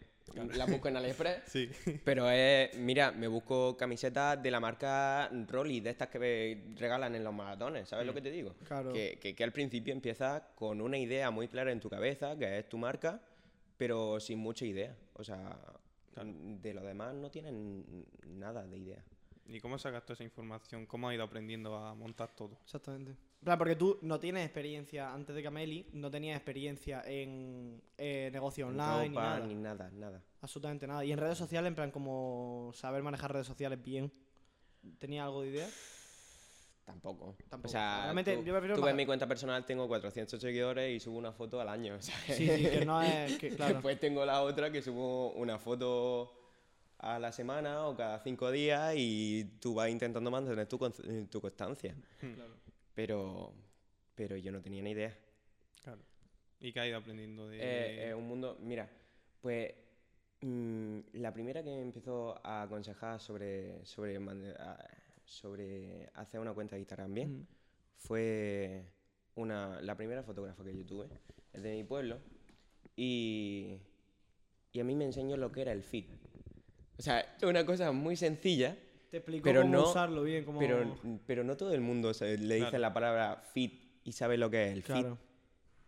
La 0.55 0.65
busco 0.65 0.87
en 0.87 0.95
AliExpress. 0.95 1.41
Sí. 1.47 1.69
Pero 2.05 2.29
es, 2.29 2.77
mira, 2.77 3.11
me 3.11 3.27
busco 3.27 3.75
camisetas 3.75 4.41
de 4.41 4.49
la 4.49 4.61
marca 4.61 5.29
Rolly, 5.47 5.81
de 5.81 5.89
estas 5.89 6.07
que 6.07 6.19
ve- 6.19 6.63
regalan 6.77 7.15
en 7.15 7.23
los 7.25 7.33
maratones, 7.33 7.89
¿sabes 7.89 8.05
lo 8.07 8.13
que 8.13 8.21
te 8.21 8.31
digo? 8.31 8.53
Claro. 8.65 8.93
Que, 8.93 9.17
que, 9.19 9.35
que 9.35 9.43
al 9.43 9.51
principio 9.51 9.91
empiezas 9.93 10.41
con 10.55 10.79
una 10.79 10.97
idea 10.97 11.31
muy 11.31 11.49
clara 11.49 11.71
en 11.73 11.81
tu 11.81 11.89
cabeza, 11.89 12.37
que 12.37 12.59
es 12.59 12.69
tu 12.69 12.77
marca, 12.77 13.19
pero 13.81 14.19
sin 14.19 14.37
mucha 14.37 14.63
idea. 14.63 14.95
O 15.15 15.23
sea, 15.23 15.57
de 16.23 16.71
lo 16.71 16.83
demás 16.83 17.15
no 17.15 17.31
tienen 17.31 18.05
nada 18.27 18.67
de 18.67 18.77
idea. 18.77 19.03
¿Y 19.47 19.59
cómo 19.59 19.79
sacas 19.79 20.03
toda 20.03 20.13
esa 20.13 20.23
información? 20.23 20.85
¿Cómo 20.85 21.09
has 21.09 21.15
ido 21.15 21.23
aprendiendo 21.23 21.75
a 21.75 21.95
montar 21.95 22.29
todo? 22.35 22.59
Exactamente. 22.63 23.13
En 23.13 23.43
plan, 23.43 23.57
porque 23.57 23.75
tú 23.75 23.97
no 24.03 24.19
tienes 24.19 24.45
experiencia, 24.45 25.11
antes 25.11 25.35
de 25.35 25.41
Cameli, 25.41 25.87
no 25.93 26.11
tenías 26.11 26.35
experiencia 26.35 27.01
en 27.07 27.81
eh, 27.97 28.29
negocio 28.31 28.67
online 28.67 29.09
ni 29.09 29.15
Ropa, 29.15 29.21
nada. 29.23 29.47
ni 29.47 29.55
nada, 29.55 29.89
nada. 29.95 30.23
Absolutamente 30.41 30.85
nada. 30.85 31.03
Y 31.03 31.11
en 31.11 31.17
redes 31.17 31.39
sociales, 31.39 31.67
en 31.67 31.73
plan, 31.73 31.89
como 31.89 32.69
saber 32.75 33.01
manejar 33.01 33.33
redes 33.33 33.47
sociales 33.47 33.83
bien. 33.83 34.13
¿Tenía 34.99 35.23
algo 35.23 35.41
de 35.41 35.49
idea? 35.49 35.69
Tampoco. 36.85 37.35
Tampoco. 37.49 37.69
O 37.69 37.71
sea, 37.71 38.01
Realmente, 38.03 38.35
tú, 38.35 38.43
yo 38.43 38.53
prefiero 38.53 38.75
tú 38.75 38.81
ves 38.81 38.95
mi 38.95 39.05
cuenta 39.05 39.27
personal, 39.27 39.65
tengo 39.65 39.87
400 39.87 40.39
seguidores 40.41 40.91
y 40.95 40.99
subo 40.99 41.17
una 41.17 41.31
foto 41.31 41.61
al 41.61 41.69
año. 41.69 41.97
¿sabes? 42.01 42.37
Sí, 42.37 42.47
sí, 42.49 42.63
que 42.69 42.85
no 42.85 43.01
es. 43.01 43.37
Que, 43.37 43.49
claro. 43.55 43.73
Después 43.75 43.99
tengo 43.99 44.25
la 44.25 44.41
otra 44.41 44.71
que 44.71 44.81
subo 44.81 45.31
una 45.33 45.57
foto 45.59 46.37
a 46.99 47.17
la 47.19 47.31
semana 47.31 47.87
o 47.87 47.95
cada 47.95 48.19
cinco 48.19 48.51
días 48.51 48.93
y 48.95 49.57
tú 49.59 49.73
vas 49.75 49.89
intentando 49.89 50.29
mantener 50.29 50.67
tu, 50.67 50.77
con- 50.77 50.93
eh, 51.07 51.27
tu 51.29 51.39
constancia. 51.41 51.95
Claro. 52.19 52.53
Pero, 52.93 53.53
pero 54.15 54.35
yo 54.37 54.51
no 54.51 54.61
tenía 54.61 54.81
ni 54.83 54.91
idea. 54.91 55.17
Claro. 55.83 55.99
¿Y 56.59 56.71
qué 56.73 56.79
has 56.79 56.87
ido 56.87 56.97
aprendiendo 56.97 57.47
de...? 57.47 57.57
Eh, 57.59 58.09
es 58.09 58.13
un 58.15 58.27
mundo, 58.27 58.57
mira, 58.61 58.87
pues 59.41 59.73
mm, 60.41 60.99
la 61.13 61.33
primera 61.33 61.63
que 61.63 61.69
me 61.69 61.81
empezó 61.81 62.39
a 62.45 62.63
aconsejar 62.63 63.19
sobre, 63.19 63.83
sobre, 63.85 64.17
a- 64.17 64.87
sobre 65.31 66.09
hacer 66.13 66.39
una 66.39 66.53
cuenta 66.53 66.75
de 66.75 66.81
Instagram 66.81 67.13
bien 67.13 67.31
Ujú. 67.35 67.45
fue 67.95 68.83
una, 69.35 69.81
la 69.81 69.95
primera 69.95 70.23
fotógrafa 70.23 70.63
que 70.63 70.75
yo 70.77 70.85
tuve, 70.85 71.07
es 71.53 71.63
de 71.63 71.71
mi 71.73 71.83
pueblo, 71.85 72.19
y, 72.95 73.77
y 74.73 74.79
a 74.79 74.83
mí 74.83 74.93
me 74.95 75.05
enseñó 75.05 75.37
lo 75.37 75.51
que 75.51 75.61
era 75.61 75.71
el 75.71 75.83
feed. 75.83 76.05
O 76.97 77.01
sea, 77.01 77.21
es 77.21 77.43
una 77.43 77.65
cosa 77.65 77.91
muy 77.93 78.15
sencilla, 78.15 78.77
Te 79.09 79.17
explico 79.17 79.43
Pero 79.43 79.61
cómo 79.61 79.73
no- 79.73 79.89
usarlo 79.89 80.23
bien. 80.23 80.43
Cómo... 80.45 80.59
pero, 80.59 80.97
pero 81.25 81.43
no 81.43 81.55
todo 81.57 81.73
el 81.73 81.81
mundo 81.81 82.11
le 82.19 82.27
dice 82.37 82.57
Claro. 82.59 82.77
la 82.79 82.93
palabra 82.93 83.37
feed 83.53 83.71
y 84.03 84.11
sabe 84.11 84.37
lo 84.37 84.49
que 84.49 84.65
es 84.67 84.71
el 84.73 84.83
feed. 84.83 84.99
Claro. 84.99 85.17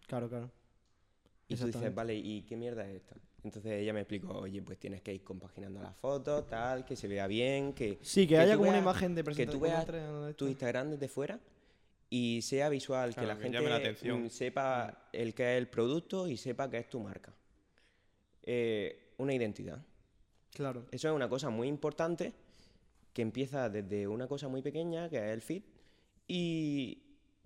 Claro, 0.08 0.30
claro. 0.30 0.52
Y 1.48 1.56
tú 1.56 1.66
dices, 1.68 1.94
vale, 1.94 2.16
¿y 2.16 2.42
qué 2.44 2.56
mierda 2.56 2.90
es 2.90 2.96
esto? 2.96 3.16
Entonces 3.44 3.74
ella 3.82 3.92
me 3.94 4.00
explicó, 4.02 4.40
oye, 4.40 4.62
pues 4.62 4.80
tienes 4.80 5.02
que 5.02 5.14
ir 5.14 5.24
compaginando 5.24 5.82
las 5.82 5.96
fotos, 5.98 6.48
tal, 6.48 6.86
que 6.86 6.96
se 6.96 7.08
vea 7.10 7.28
bien, 7.28 7.74
que 7.74 8.00
Sí, 8.02 8.22
que, 8.22 8.36
que 8.36 8.38
haya 8.40 8.56
como 8.56 8.70
una 8.70 8.80
imagen 8.80 9.14
de 9.16 9.22
que 9.22 9.26
presentación. 9.26 9.60
tú 9.60 9.66
veas 9.66 10.26
de 10.28 10.34
tu 10.34 10.48
Instagram 10.48 10.92
desde 10.92 11.08
fuera 11.10 11.40
y 12.10 12.42
sea 12.42 12.70
visual, 12.70 13.14
que 13.14 13.26
la 13.26 13.36
que 13.36 13.44
gente 13.44 13.58
llame 13.58 13.70
la 13.70 13.76
atención. 13.78 14.24
mm, 14.24 14.30
sepa 14.30 15.10
el 15.12 15.34
que 15.34 15.54
es 15.54 15.58
el 15.58 15.68
producto 15.68 16.28
y 16.28 16.38
sepa 16.38 16.70
que 16.70 16.78
es 16.78 16.90
tu 16.90 17.00
marca. 17.02 17.34
Eh, 18.44 19.14
una 19.18 19.34
identidad. 19.34 19.84
Claro. 20.52 20.86
Eso 20.92 21.10
es 21.10 21.14
una 21.14 21.28
cosa 21.28 21.50
muy 21.50 21.68
importante 21.68 22.34
que 23.14 23.22
empieza 23.22 23.70
desde 23.70 24.08
una 24.08 24.28
cosa 24.28 24.48
muy 24.48 24.62
pequeña, 24.62 25.10
que 25.10 25.18
es 25.18 25.34
el 25.34 25.42
feed, 25.42 25.64
y 26.28 27.03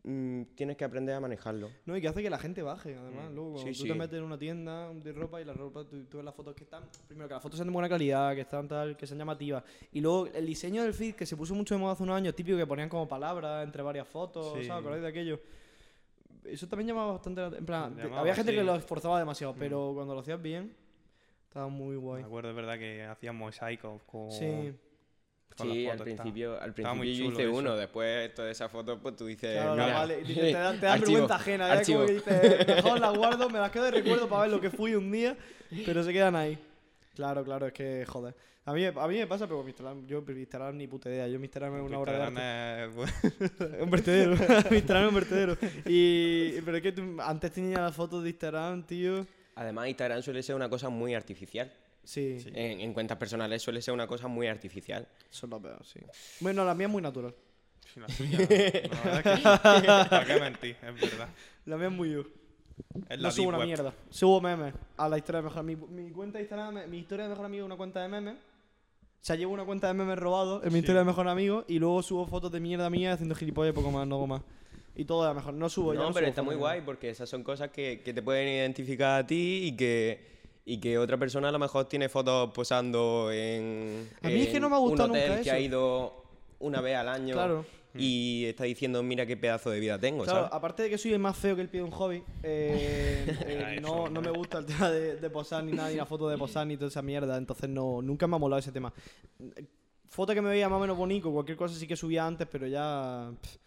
mm, 0.09 0.55
tienes 0.55 0.77
que 0.77 0.85
aprender 0.85 1.13
a 1.15 1.19
manejarlo. 1.19 1.69
No, 1.85 1.97
y 1.97 2.01
que 2.01 2.07
hace 2.07 2.21
que 2.23 2.29
la 2.29 2.37
gente 2.39 2.61
baje, 2.61 2.95
además. 2.95 3.31
Luego, 3.31 3.51
cuando 3.53 3.69
Mm. 3.69 3.73
Sí, 3.73 3.79
tú 3.79 3.83
sí. 3.83 3.89
te 3.89 3.95
metes 3.95 4.17
en 4.17 4.23
una 4.23 4.37
tienda 4.37 4.93
de 4.93 5.11
ropa 5.11 5.41
y 5.41 5.45
la 5.45 5.53
ropa, 5.53 5.83
tú, 5.83 6.05
tú 6.05 6.17
ves 6.17 6.25
las 6.25 6.33
fotos 6.33 6.55
que 6.55 6.63
están. 6.63 6.83
Primero, 7.07 7.27
que 7.27 7.33
las 7.33 7.43
fotos 7.43 7.57
sean 7.57 7.67
de 7.67 7.73
buena 7.73 7.89
calidad, 7.89 8.33
que 8.33 8.41
están 8.41 8.67
tal, 8.67 8.95
que 8.95 9.05
sean 9.05 9.19
llamativas. 9.19 9.63
Y 9.91 9.99
luego, 10.01 10.27
el 10.27 10.45
diseño 10.45 10.83
del 10.83 10.93
feed, 10.93 11.15
que 11.15 11.25
se 11.25 11.35
puso 11.35 11.53
mucho 11.55 11.75
de 11.75 11.81
moda 11.81 11.93
hace 11.93 12.03
unos 12.03 12.15
años, 12.15 12.33
típico 12.35 12.57
que 12.57 12.65
ponían 12.65 12.87
como 12.89 13.07
palabras 13.07 13.63
entre 13.65 13.81
varias 13.83 14.07
fotos, 14.07 14.53
Sí. 14.57 14.65
¿sabes? 14.65 14.79
¿Acordáis 14.81 15.01
de 15.03 15.09
aquello? 15.09 15.39
Eso 16.45 16.67
también 16.67 16.87
llamaba 16.87 17.11
bastante 17.13 17.41
la 17.41 17.57
En 17.57 17.65
plan, 17.65 17.97
Llamaba, 17.97 18.21
había 18.21 18.35
gente 18.35 18.53
que 18.53 18.63
lo 18.63 18.75
esforzaba 18.75 19.19
demasiado, 19.19 19.53
pero 19.59 19.91
cuando 19.93 20.13
lo 20.13 20.21
hacías 20.21 20.41
bien, 20.41 20.73
estaba 21.49 21.67
muy 21.67 21.95
Me 21.95 22.01
guay. 22.01 22.23
acuerdo, 22.23 22.51
es 22.51 22.55
verdad, 22.55 22.77
que 22.79 23.03
hacían 23.03 23.35
mosaicos 23.35 24.01
con, 24.03 24.31
Sí, 24.31 24.71
Sí, 25.55 25.87
al 25.87 25.97
principio, 25.97 26.61
al 26.61 26.73
principio 26.73 27.03
yo 27.03 27.31
hice 27.31 27.43
eso. 27.43 27.51
uno, 27.53 27.75
después 27.75 28.33
toda 28.35 28.51
esa 28.51 28.69
foto, 28.69 28.99
pues 28.99 29.15
tú 29.15 29.25
dices, 29.25 29.53
claro, 29.53 29.75
la 29.75 29.85
mira, 29.85 29.97
vale. 29.97 30.15
Te, 30.17 30.51
da- 30.51 30.71
te 30.73 30.85
dan 30.85 30.93
archivo, 30.93 31.11
vergüenza 31.11 31.35
ajena, 31.35 31.67
¿eh? 31.67 31.71
archivo. 31.71 31.97
Como 32.05 32.07
que 32.07 32.13
dices, 32.13 32.67
mejor 32.67 32.99
las 32.99 33.17
guardo, 33.17 33.49
me 33.49 33.59
las 33.59 33.71
quedo 33.71 33.85
de 33.85 33.91
recuerdo 33.91 34.29
para 34.29 34.41
ver 34.43 34.51
lo 34.51 34.61
que 34.61 34.69
fui 34.69 34.93
un 34.93 35.11
día, 35.11 35.35
pero 35.85 36.03
se 36.03 36.13
quedan 36.13 36.35
ahí. 36.35 36.59
Claro, 37.15 37.43
claro, 37.43 37.65
es 37.67 37.73
que 37.73 38.05
joder. 38.07 38.35
A 38.65 38.73
mí, 38.73 38.85
a 38.85 38.91
mí 39.07 39.17
me 39.17 39.25
pasa, 39.27 39.47
pero 39.47 39.59
con 39.59 39.67
Instagram, 39.69 40.05
yo 40.05 40.23
Instagram 40.27 40.75
ni 40.77 40.87
puta 40.87 41.09
idea. 41.09 41.25
Yo 41.27 41.39
Instagram 41.39 41.77
es 41.77 41.81
una 41.83 41.99
obra 41.99 42.29
de 42.29 42.39
arte. 42.89 43.81
Un 43.81 43.89
vertedero. 43.89 44.33
Instagram 44.71 45.03
es 45.03 45.09
un 45.09 45.15
vertedero. 45.15 45.57
Y, 45.85 46.59
pero 46.61 46.77
es 46.77 46.83
que 46.83 46.91
tú- 46.91 47.17
antes 47.21 47.51
tenía 47.51 47.79
las 47.79 47.95
fotos 47.95 48.23
de 48.23 48.29
Instagram, 48.29 48.83
tío. 48.85 49.25
Además, 49.55 49.87
Instagram 49.87 50.21
suele 50.21 50.43
ser 50.43 50.55
una 50.55 50.69
cosa 50.69 50.89
muy 50.89 51.15
artificial. 51.15 51.71
Sí, 52.07 52.39
Sí. 52.39 52.49
En, 52.53 52.79
en 52.79 52.93
cuentas 52.93 53.17
personales 53.17 53.61
suele 53.61 53.81
ser 53.81 53.93
una 53.93 54.07
cosa 54.07 54.27
muy 54.27 54.47
artificial. 54.47 55.05
eso 55.29 55.45
es 55.45 55.49
lo 55.49 55.61
peor, 55.61 55.85
sí. 55.85 55.99
Bueno, 56.39 56.63
la 56.63 56.73
mía 56.73 56.87
es 56.87 56.93
muy 56.93 57.01
natural. 57.01 57.33
Sí, 57.93 57.99
la 57.99 58.07
tuya, 58.07 58.39
la 58.39 59.01
verdad 59.03 59.27
es 59.27 59.39
que. 59.39 59.43
¿Para 60.09 60.25
qué 60.25 60.39
mentir? 60.39 60.77
Es 60.81 60.95
verdad. 61.01 61.29
La 61.65 61.77
mía 61.77 61.87
es 61.87 61.93
muy 61.93 62.11
yo. 62.11 62.21
Es 63.09 63.19
la 63.19 63.27
No 63.27 63.31
subo 63.31 63.49
una 63.49 63.57
web. 63.57 63.67
mierda. 63.67 63.93
Subo 64.09 64.39
memes 64.39 64.73
a 64.95 65.09
la 65.09 65.17
historia 65.17 65.41
de 65.41 65.43
mejor 65.45 65.59
amigo. 65.59 65.87
Mi 65.87 66.09
cuenta 66.11 66.37
de 66.37 66.43
Instagram, 66.45 66.89
mi 66.89 66.97
historia 66.99 67.23
de 67.25 67.29
mejor 67.29 67.45
amigo 67.45 67.63
es 67.63 67.65
una 67.65 67.75
cuenta 67.77 68.01
de 68.01 68.07
memes. 68.07 68.35
O 68.35 69.25
sea, 69.27 69.35
llevo 69.35 69.53
una 69.53 69.65
cuenta 69.65 69.87
de 69.87 69.93
memes 69.95 70.17
robados 70.17 70.61
en 70.63 70.69
mi 70.69 70.73
Sí. 70.75 70.79
historia 70.79 70.99
de 71.01 71.05
mejor 71.05 71.27
amigo 71.27 71.65
y 71.67 71.79
luego 71.79 72.01
subo 72.03 72.25
fotos 72.27 72.51
de 72.51 72.59
mierda 72.61 72.89
mía 72.89 73.13
haciendo 73.13 73.35
gilipollas 73.35 73.73
y 73.73 73.75
poco 73.75 73.91
más, 73.91 74.07
no 74.07 74.15
hago 74.15 74.27
más. 74.27 74.41
Y 74.95 75.03
todo 75.05 75.23
de 75.23 75.27
la 75.29 75.33
mejor. 75.33 75.53
No 75.55 75.67
subo 75.69 75.93
ya. 75.93 75.99
No, 75.99 76.07
no 76.07 76.13
pero 76.13 76.25
subo 76.27 76.29
está 76.29 76.41
muy 76.43 76.55
guay 76.55 76.81
porque 76.81 77.09
esas 77.09 77.27
son 77.29 77.43
cosas 77.43 77.71
que, 77.71 78.01
que 78.05 78.13
te 78.13 78.21
pueden 78.21 78.47
identificar 78.47 79.19
a 79.21 79.27
ti 79.27 79.61
y 79.65 79.75
que, 79.75 80.36
y 80.69 80.79
que 80.79 80.97
otra 80.97 81.15
persona 81.17 81.47
a 81.47 81.51
lo 81.53 81.59
mejor 81.59 81.85
tiene 81.85 82.09
fotos 82.09 82.51
posando 82.51 83.31
en, 83.31 84.09
A 84.21 84.27
mí 84.27 84.41
es 84.41 84.49
que 84.49 84.57
en 84.57 84.61
no 84.61 84.69
me 84.69 84.75
ha 84.75 84.79
gustado 84.79 85.05
un 85.05 85.15
hotel 85.15 85.29
nunca 85.29 85.43
que 85.43 85.51
ha 85.51 85.59
ido 85.61 86.25
una 86.59 86.81
vez 86.81 86.97
al 86.97 87.07
año 87.07 87.35
Claro. 87.35 87.65
y 87.95 88.43
está 88.43 88.65
diciendo 88.65 89.01
mira 89.01 89.25
qué 89.25 89.37
pedazo 89.37 89.69
de 89.69 89.79
vida 89.79 89.97
tengo, 89.97 90.25
Claro, 90.25 90.39
¿sabes? 90.39 90.53
aparte 90.53 90.83
de 90.83 90.89
que 90.89 90.97
soy 90.97 91.13
el 91.13 91.19
más 91.19 91.37
feo 91.37 91.55
que 91.55 91.61
el 91.61 91.69
pie 91.69 91.79
de 91.79 91.85
un 91.85 91.91
hobby, 91.91 92.21
eh, 92.43 93.25
eh, 93.47 93.79
no, 93.81 94.09
no 94.09 94.21
me 94.21 94.29
gusta 94.29 94.57
el 94.57 94.65
tema 94.65 94.91
de, 94.91 95.15
de 95.15 95.29
posar 95.29 95.63
ni 95.63 95.71
nada, 95.71 95.89
ni 95.89 95.95
la 95.95 96.05
foto 96.05 96.27
de 96.27 96.37
posar 96.37 96.67
ni 96.67 96.75
toda 96.75 96.89
esa 96.89 97.01
mierda, 97.01 97.37
entonces 97.37 97.69
no, 97.69 98.01
nunca 98.01 98.27
me 98.27 98.35
ha 98.35 98.39
molado 98.39 98.59
ese 98.59 98.73
tema. 98.73 98.91
Foto 100.09 100.33
que 100.33 100.41
me 100.41 100.49
veía 100.49 100.67
más 100.67 100.79
o 100.79 100.81
menos 100.81 100.97
bonito, 100.97 101.31
cualquier 101.31 101.57
cosa 101.57 101.75
sí 101.75 101.87
que 101.87 101.95
subía 101.95 102.27
antes, 102.27 102.45
pero 102.51 102.67
ya... 102.67 103.31
pff. 103.41 103.66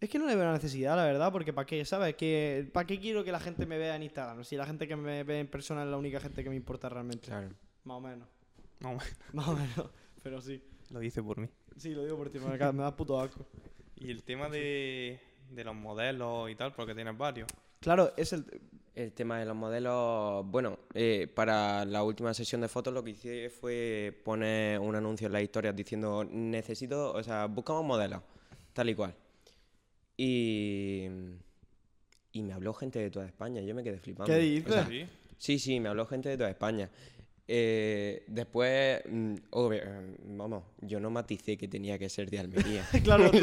Es 0.00 0.08
que 0.08 0.18
no 0.18 0.26
le 0.26 0.34
veo 0.34 0.44
la 0.44 0.52
necesidad, 0.52 0.96
la 0.96 1.04
verdad, 1.04 1.30
porque 1.30 1.52
¿para 1.52 1.66
qué? 1.66 1.84
¿Sabes? 1.84 2.16
Que, 2.16 2.68
¿Para 2.72 2.86
qué 2.86 2.98
quiero 2.98 3.22
que 3.22 3.30
la 3.30 3.38
gente 3.40 3.66
me 3.66 3.78
vea 3.78 3.94
en 3.94 4.02
Instagram? 4.02 4.42
Si 4.44 4.56
la 4.56 4.66
gente 4.66 4.88
que 4.88 4.96
me 4.96 5.22
ve 5.22 5.40
en 5.40 5.46
persona 5.46 5.84
es 5.84 5.88
la 5.88 5.96
única 5.96 6.18
gente 6.18 6.42
que 6.42 6.50
me 6.50 6.56
importa 6.56 6.88
realmente. 6.88 7.28
Claro. 7.28 7.50
Más 7.84 7.96
o 7.96 8.00
menos. 8.00 8.28
No, 8.80 8.98
Más 9.32 9.48
o 9.48 9.54
menos. 9.54 9.90
Pero 10.22 10.40
sí. 10.40 10.62
lo 10.90 11.02
hice 11.02 11.22
por 11.22 11.38
mí. 11.38 11.48
Sí, 11.76 11.90
lo 11.94 12.04
digo 12.04 12.16
por 12.16 12.30
ti, 12.30 12.38
me 12.38 12.56
da, 12.56 12.72
me 12.72 12.82
da 12.82 12.96
puto 12.96 13.20
asco. 13.20 13.46
Y 13.96 14.10
el 14.10 14.24
tema 14.24 14.48
de, 14.48 15.20
de 15.50 15.64
los 15.64 15.74
modelos 15.74 16.50
y 16.50 16.56
tal, 16.56 16.72
porque 16.72 16.94
tienes 16.94 17.16
varios. 17.16 17.48
Claro, 17.80 18.12
es 18.16 18.32
el. 18.32 18.44
El 18.94 19.10
tema 19.14 19.38
de 19.38 19.46
los 19.46 19.56
modelos, 19.56 20.44
bueno, 20.50 20.78
eh, 20.92 21.26
para 21.34 21.86
la 21.86 22.02
última 22.02 22.34
sesión 22.34 22.60
de 22.60 22.68
fotos 22.68 22.92
lo 22.92 23.02
que 23.02 23.12
hice 23.12 23.48
fue 23.48 24.20
poner 24.22 24.78
un 24.80 24.94
anuncio 24.94 25.28
en 25.28 25.32
las 25.32 25.42
historias 25.42 25.74
diciendo 25.74 26.24
necesito, 26.30 27.10
o 27.14 27.22
sea, 27.22 27.46
buscamos 27.46 27.86
modelos, 27.86 28.20
tal 28.74 28.90
y 28.90 28.94
cual. 28.94 29.14
Y, 30.16 31.06
y 32.32 32.42
me 32.42 32.52
habló 32.52 32.72
gente 32.74 32.98
de 32.98 33.10
toda 33.10 33.26
España, 33.26 33.60
yo 33.62 33.74
me 33.74 33.82
quedé 33.82 33.98
flipando. 33.98 34.32
¿Qué 34.32 34.38
O 34.38 34.42
dices? 34.42 34.72
sea, 34.72 34.86
Sí. 34.86 35.06
sí, 35.38 35.58
sí, 35.58 35.80
me 35.80 35.88
habló 35.88 36.06
gente 36.06 36.28
de 36.28 36.36
toda 36.36 36.50
España. 36.50 36.90
Eh, 37.48 38.22
después, 38.28 39.02
mm, 39.10 39.34
obvio, 39.50 39.82
eh, 39.82 40.16
vamos, 40.26 40.62
yo 40.80 41.00
no 41.00 41.10
maticé 41.10 41.58
que 41.58 41.66
tenía 41.68 41.98
que 41.98 42.08
ser 42.08 42.30
de 42.30 42.38
Almería. 42.38 42.86
claro, 43.04 43.30
tú 43.30 43.40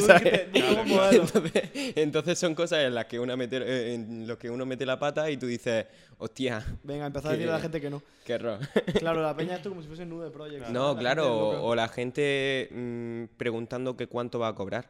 Claro, 0.54 0.86
modelos. 0.86 1.36
Entonces, 1.36 1.70
entonces 1.96 2.40
son 2.40 2.56
cosas 2.56 2.86
en 2.86 2.96
las 2.96 3.06
que 3.06 3.20
uno 3.20 3.36
mete, 3.36 3.58
eh, 3.58 3.94
en 3.96 4.26
los 4.26 4.38
que 4.38 4.50
uno 4.50 4.66
mete 4.66 4.86
la 4.86 4.98
pata 4.98 5.30
y 5.30 5.38
tú 5.38 5.46
dices, 5.48 5.86
hostia, 6.18 6.66
Venga, 6.84 7.06
empezar 7.08 7.32
a 7.32 7.34
decirle 7.34 7.52
a 7.52 7.56
la 7.58 7.62
gente 7.62 7.82
que 7.82 7.90
no. 7.90 8.02
qué 8.26 8.34
error. 8.34 8.60
Claro, 8.98 9.22
la 9.22 9.36
peña 9.36 9.58
esto 9.58 9.70
como 9.70 9.82
si 9.82 9.88
fuese 9.88 10.06
Nude 10.06 10.32
Project. 10.32 10.70
No, 10.70 10.98
claro, 10.98 11.38
o, 11.38 11.68
o 11.68 11.76
la 11.76 11.90
gente 11.90 12.70
mm, 12.72 13.36
preguntando 13.38 13.98
que 13.98 14.08
cuánto 14.08 14.40
va 14.40 14.48
a 14.48 14.56
cobrar. 14.56 14.90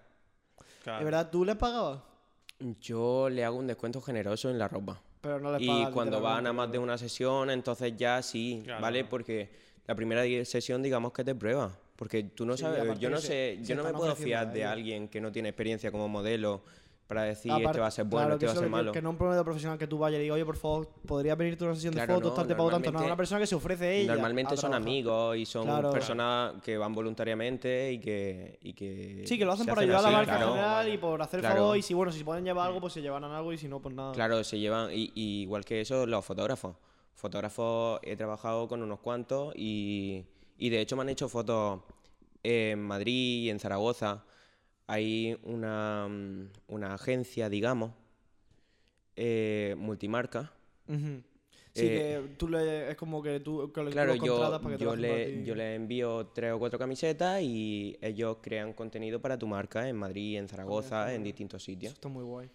Claro. 0.84 1.00
¿De 1.00 1.06
verdad 1.06 1.30
tú 1.32 1.44
les 1.46 1.56
pagabas? 1.56 2.00
Yo 2.82 3.30
le 3.30 3.44
hago 3.46 3.58
un 3.58 3.68
descuento 3.68 4.02
generoso 4.02 4.50
en 4.50 4.58
la 4.60 4.68
ropa. 4.68 5.02
Pero 5.22 5.40
no 5.40 5.52
les 5.54 5.62
Y 5.62 5.68
pagas. 5.68 5.90
cuando 5.94 6.22
van 6.22 6.48
a 6.48 6.54
más 6.54 6.72
de 6.72 6.78
una 6.80 6.98
sesión, 6.98 7.50
entonces 7.50 7.94
ya 7.98 8.22
sí, 8.22 8.62
Claro. 8.66 8.82
¿vale? 8.82 9.04
Porque 9.06 9.50
la 9.88 9.96
primera 9.96 10.24
sesión, 10.46 10.82
digamos 10.84 11.12
que 11.14 11.24
te 11.24 11.36
prueba. 11.36 11.72
Porque 11.96 12.24
tú 12.24 12.46
no 12.46 12.56
Sí, 12.56 12.64
sabes, 12.64 12.98
yo 13.00 13.10
no 13.10 13.18
sé, 13.18 13.58
se 13.60 13.64
yo 13.64 13.76
no 13.76 13.84
me 13.84 13.92
puedo 13.92 14.16
fiar 14.16 14.48
a 14.48 14.52
de 14.52 14.64
alguien 14.64 15.10
que 15.10 15.20
no 15.20 15.32
tiene 15.34 15.50
experiencia 15.50 15.92
como 15.92 16.08
modelo 16.08 16.62
para 17.10 17.24
decir 17.24 17.52
Aparte- 17.52 17.66
este 17.70 17.80
va 17.80 17.88
a 17.88 17.92
ser 17.92 18.06
bueno, 18.06 18.28
claro, 18.28 18.34
este 18.36 18.46
va 18.46 18.52
a 18.52 18.56
ser 18.56 18.64
que- 18.66 18.70
malo. 18.70 18.92
Que 18.92 19.02
no 19.02 19.10
un 19.10 19.18
promedio 19.18 19.44
profesional 19.44 19.80
que 19.80 19.88
tú 19.88 19.98
vayas 19.98 20.20
y 20.20 20.22
digas, 20.22 20.36
oye, 20.36 20.46
por 20.46 20.58
favor, 20.58 20.88
¿podría 21.08 21.34
venirte 21.34 21.64
a 21.64 21.68
una 21.70 21.74
sesión 21.76 21.92
Claro, 21.96 22.08
de 22.08 22.14
fotos, 22.20 22.30
no, 22.30 22.36
tal, 22.36 22.48
te 22.48 22.56
pago 22.56 22.70
tanto? 22.70 22.92
No, 22.92 23.04
una 23.04 23.18
persona 23.18 23.40
que 23.42 23.48
se 23.48 23.56
ofrece 23.56 23.98
ella. 24.02 24.12
Normalmente 24.14 24.56
son 24.56 24.76
amigos 24.76 25.36
y 25.36 25.44
son 25.48 25.64
Claro. 25.66 25.90
personas 25.90 26.62
que 26.62 26.78
van 26.78 26.94
voluntariamente 26.94 27.94
y 27.94 28.00
que, 28.00 28.60
y 28.62 28.74
que 28.74 29.24
Sí, 29.26 29.40
que 29.40 29.46
lo 29.46 29.54
hacen 29.54 29.66
por 29.66 29.80
ayudar 29.80 30.00
a 30.00 30.02
la 30.04 30.12
marca 30.12 30.36
en 30.40 30.48
general 30.50 30.88
y 30.94 30.98
por 31.00 31.20
hacer 31.20 31.42
favor. 31.42 31.76
Y 31.76 31.82
si, 31.82 31.96
bueno, 31.96 32.12
si 32.12 32.24
pueden 32.24 32.46
llevar 32.46 32.68
algo, 32.68 32.80
pues 32.80 32.94
se 32.94 33.02
llevarán 33.02 33.32
algo 33.32 33.52
y 33.54 33.58
si 33.58 33.68
no, 33.68 33.80
pues 33.82 33.96
nada. 33.96 34.12
Claro, 34.12 34.44
se 34.44 34.60
llevan, 34.60 34.92
y, 34.94 35.12
y 35.16 35.42
igual 35.42 35.66
que 35.66 35.82
eso, 35.82 36.06
los 36.06 36.24
fotógrafos. 36.24 36.76
Fotógrafos 37.16 38.00
he 38.04 38.16
trabajado 38.16 38.68
con 38.68 38.84
unos 38.84 39.00
cuantos 39.00 39.52
y, 39.56 40.26
y 40.60 40.70
de 40.70 40.80
hecho 40.80 40.96
me 40.96 41.02
han 41.02 41.10
hecho 41.10 41.28
fotos 41.28 41.80
en 42.44 42.82
Madrid 42.84 43.46
y 43.46 43.50
en 43.50 43.60
Zaragoza. 43.60 44.24
Hay 44.92 45.38
una, 45.44 46.08
mm, 46.10 46.50
una 46.70 46.96
agencia, 46.96 47.48
digamos, 47.48 47.92
eh, 49.16 49.76
multimarca. 49.78 50.52
Sí, 50.88 51.86
Eh, 51.86 52.22
que 52.26 52.36
tú 52.38 52.48
le, 52.50 52.90
es 52.90 52.98
como 52.98 53.22
que 53.22 53.40
tú, 53.40 53.72
que 53.72 53.84
le- 53.84 53.92
Claro, 53.92 54.14
los 54.16 54.24
yo, 54.26 54.34
contratas 54.34 54.60
para 54.62 54.76
que 54.78 54.84
yo, 54.84 54.90
para 54.90 55.00
le, 55.02 55.44
yo 55.44 55.54
les 55.54 55.76
envío 55.76 56.26
tres 56.34 56.54
o 56.54 56.58
cuatro 56.60 56.80
camisetas 56.80 57.40
y 57.44 57.96
ellos 58.02 58.38
crean 58.42 58.74
contenido 58.74 59.22
para 59.22 59.38
tu 59.38 59.46
marca 59.46 59.88
en 59.88 59.96
Madrid, 59.96 60.38
en 60.40 60.48
Zaragoza, 60.48 61.14
en 61.14 61.24
distintos 61.24 61.62
Eso 61.62 61.66
sitios. 61.72 61.94
está 61.94 62.10
muy 62.10 62.24
guay. 62.24 62.50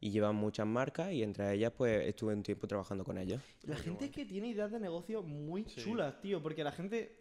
Y 0.00 0.10
llevan 0.10 0.36
muchas 0.36 0.66
marcas 0.66 1.12
y 1.12 1.22
entre 1.22 1.52
ellas 1.52 1.72
pues 1.76 2.06
estuve 2.08 2.32
un 2.34 2.42
tiempo 2.42 2.66
trabajando 2.66 3.04
con 3.04 3.18
ellos. 3.18 3.42
La 3.64 3.76
gente 3.76 4.06
es 4.06 4.10
que 4.10 4.24
tiene 4.24 4.48
ideas 4.48 4.70
de 4.72 4.80
negocio 4.80 5.22
muy 5.22 5.64
Sí. 5.64 5.82
chulas, 5.82 6.18
tío, 6.22 6.42
porque 6.42 6.64
la 6.64 6.72
gente... 6.72 7.16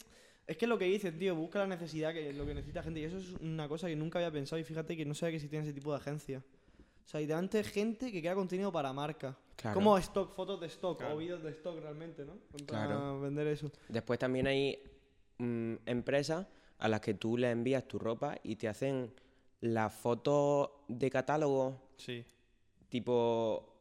Es 0.45 0.57
que 0.57 0.65
es 0.65 0.69
lo 0.69 0.77
que 0.77 0.85
dicen, 0.85 1.17
tío, 1.17 1.35
busca 1.35 1.59
la 1.59 1.67
necesidad, 1.67 2.13
que 2.13 2.33
lo 2.33 2.45
que 2.45 2.53
necesita 2.53 2.83
gente. 2.83 2.99
Y 2.99 3.03
eso 3.05 3.17
es 3.17 3.31
una 3.41 3.67
cosa 3.69 3.87
que 3.87 3.95
nunca 3.95 4.19
había 4.19 4.31
pensado 4.31 4.59
y 4.59 4.63
fíjate 4.63 4.97
que 4.97 5.05
no 5.05 5.13
sabía 5.13 5.31
que 5.31 5.35
existían 5.37 5.63
ese 5.63 5.73
tipo 5.73 5.91
de 5.91 5.97
agencias. 5.97 6.43
O 7.05 7.07
sea, 7.07 7.19
literalmente 7.21 7.63
gente 7.63 8.11
que 8.11 8.19
crea 8.21 8.35
contenido 8.35 8.71
para 8.71 8.91
marca. 8.93 9.37
Claro. 9.55 9.75
Como 9.75 9.97
stock, 9.97 10.33
fotos 10.33 10.59
de 10.59 10.67
stock 10.67 10.97
Claro. 10.99 11.15
o 11.15 11.17
vídeos 11.17 11.43
de 11.43 11.51
stock 11.51 11.79
realmente, 11.79 12.25
¿no? 12.25 12.33
Para 12.65 12.87
Claro. 12.87 13.21
vender 13.21 13.47
eso. 13.47 13.71
Después 13.89 14.19
también 14.19 14.47
hay 14.47 14.79
mm, 15.37 15.75
empresas 15.85 16.45
a 16.79 16.87
las 16.87 16.99
que 17.01 17.13
tú 17.13 17.37
les 17.37 17.51
envías 17.51 17.87
tu 17.87 17.97
ropa 17.99 18.37
y 18.43 18.55
te 18.55 18.67
hacen 18.67 19.13
la 19.61 19.89
foto 19.89 20.83
de 20.89 21.09
catálogo 21.09 21.79
Sí. 21.97 22.23
tipo 22.89 23.72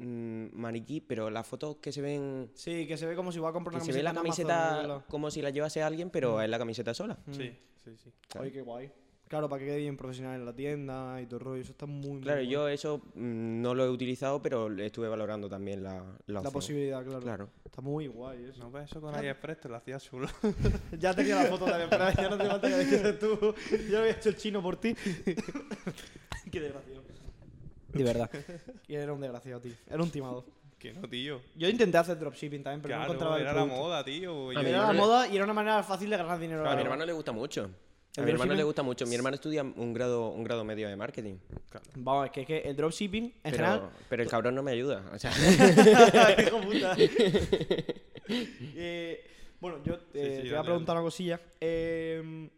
mm, 0.00 0.48
maniquí, 0.54 1.00
pero 1.00 1.30
las 1.30 1.46
fotos 1.46 1.76
que 1.76 1.92
se 1.92 2.00
ven... 2.00 2.50
Sí, 2.54 2.86
que 2.86 2.96
se 2.96 3.06
ve 3.06 3.14
como 3.14 3.30
si 3.32 3.38
va 3.38 3.50
a 3.50 3.52
comprar 3.52 3.72
Que 3.72 3.84
una 3.84 3.92
se 3.92 3.92
ve 3.92 4.02
la 4.02 4.14
camiseta 4.14 4.68
Amazon, 4.70 4.88
camiseta 4.88 5.06
como 5.10 5.30
si 5.30 5.42
la 5.42 5.50
llevase 5.50 5.82
alguien, 5.82 6.10
pero 6.10 6.40
es 6.40 6.48
la 6.48 6.58
camiseta 6.58 6.94
sola. 6.94 7.18
Mm. 7.26 7.32
Sí, 7.32 7.56
sí, 7.84 7.96
sí. 7.96 8.12
Claro. 8.28 8.44
Ay, 8.46 8.52
qué 8.52 8.62
guay. 8.62 8.90
Claro, 9.28 9.48
para 9.48 9.60
que 9.60 9.66
quede 9.66 9.76
bien 9.76 9.96
profesional 9.96 10.40
en 10.40 10.44
la 10.44 10.52
tienda 10.52 11.22
y 11.22 11.26
todo 11.26 11.36
el 11.38 11.44
rollo. 11.44 11.62
Eso 11.62 11.70
está 11.70 11.86
muy, 11.86 12.14
muy 12.14 12.20
Claro, 12.20 12.40
guay. 12.40 12.48
yo 12.48 12.66
eso 12.66 12.98
mm, 13.14 13.62
no 13.62 13.76
lo 13.76 13.84
he 13.84 13.88
utilizado, 13.88 14.42
pero 14.42 14.68
estuve 14.80 15.06
valorando 15.06 15.48
también 15.48 15.84
la, 15.84 16.04
la, 16.26 16.40
La 16.42 16.50
posibilidad, 16.50 17.04
claro. 17.04 17.20
Claro. 17.20 17.50
Está 17.64 17.80
muy 17.80 18.08
guay 18.08 18.46
eso. 18.46 18.58
No, 18.64 18.72
pues 18.72 18.90
eso 18.90 19.00
con 19.00 19.14
AliExpress 19.14 19.60
te 19.60 19.68
lo 19.68 19.76
hacía 19.76 20.00
chulo. 20.00 20.26
Ya 20.98 21.14
tenía 21.14 21.44
la 21.44 21.48
foto 21.48 21.66
de 21.66 21.70
la 21.70 21.84
empresa, 21.84 22.12
ya 22.22 22.28
no 22.28 22.38
te 22.38 22.44
falta 22.44 22.68
que 22.68 22.78
dices 22.78 23.18
tú. 23.20 23.54
Yo 23.88 24.00
había 24.00 24.10
hecho 24.10 24.30
el 24.30 24.36
chino 24.36 24.60
por 24.60 24.76
ti. 24.80 24.94
Qué 26.50 26.60
desgraciado. 26.60 27.00
De 27.92 28.04
verdad. 28.04 28.30
Y 28.88 28.94
era 28.94 29.12
un 29.12 29.20
desgraciado, 29.20 29.60
tío. 29.60 29.72
Era 29.88 30.02
un 30.02 30.10
timado. 30.10 30.44
que 30.78 30.92
no, 30.92 31.08
tío. 31.08 31.40
Yo 31.56 31.68
intenté 31.68 31.98
hacer 31.98 32.18
dropshipping 32.18 32.62
también, 32.62 32.82
pero 32.82 32.96
no 32.96 33.04
encontraba 33.04 33.36
el 33.36 33.42
era 33.42 33.52
la 33.52 33.58
producto. 33.60 33.82
moda, 33.82 34.04
tío. 34.04 34.50
A 34.50 34.62
mí 34.62 34.68
Era 34.68 34.86
la 34.86 34.92
moda 34.92 35.28
y 35.28 35.36
era 35.36 35.44
una 35.44 35.54
manera 35.54 35.82
fácil 35.82 36.08
de 36.10 36.16
ganar 36.16 36.38
dinero. 36.38 36.62
A 36.66 36.70
la 36.70 36.76
mi 36.76 36.82
hermano 36.82 37.04
le 37.06 37.12
gusta 37.12 37.32
mucho. 37.32 37.70
A 38.16 38.20
¿El 38.20 38.24
mi 38.24 38.30
hermano 38.32 38.36
dropshipping? 38.38 38.56
le 38.56 38.62
gusta 38.64 38.82
mucho. 38.82 39.06
Mi 39.06 39.14
hermano 39.14 39.34
estudia 39.36 39.62
un 39.62 39.92
grado, 39.94 40.28
un 40.30 40.42
grado 40.42 40.64
medio 40.64 40.88
de 40.88 40.96
marketing. 40.96 41.36
Vamos, 41.94 42.26
es 42.26 42.32
que, 42.32 42.40
es 42.40 42.46
que 42.46 42.58
el 42.68 42.74
dropshipping, 42.76 43.24
en 43.24 43.32
Pero, 43.42 43.56
general... 43.56 43.90
pero 44.08 44.22
el 44.24 44.28
cabrón 44.28 44.54
no 44.56 44.62
me 44.64 44.72
ayuda. 44.72 45.04
O 45.14 45.18
sea, 45.18 45.30
Hijo 46.46 46.60
puta. 46.60 46.96
Eh, 48.28 49.24
bueno, 49.60 49.82
yo 49.84 49.94
eh, 49.94 49.98
Sí, 50.12 50.20
sí, 50.20 50.20
te 50.36 50.40
voy 50.42 50.48
a 50.50 50.52
dale, 50.56 50.64
preguntar 50.64 50.96
una 50.96 51.02
cosilla. 51.04 51.40
Eh, 51.60 52.48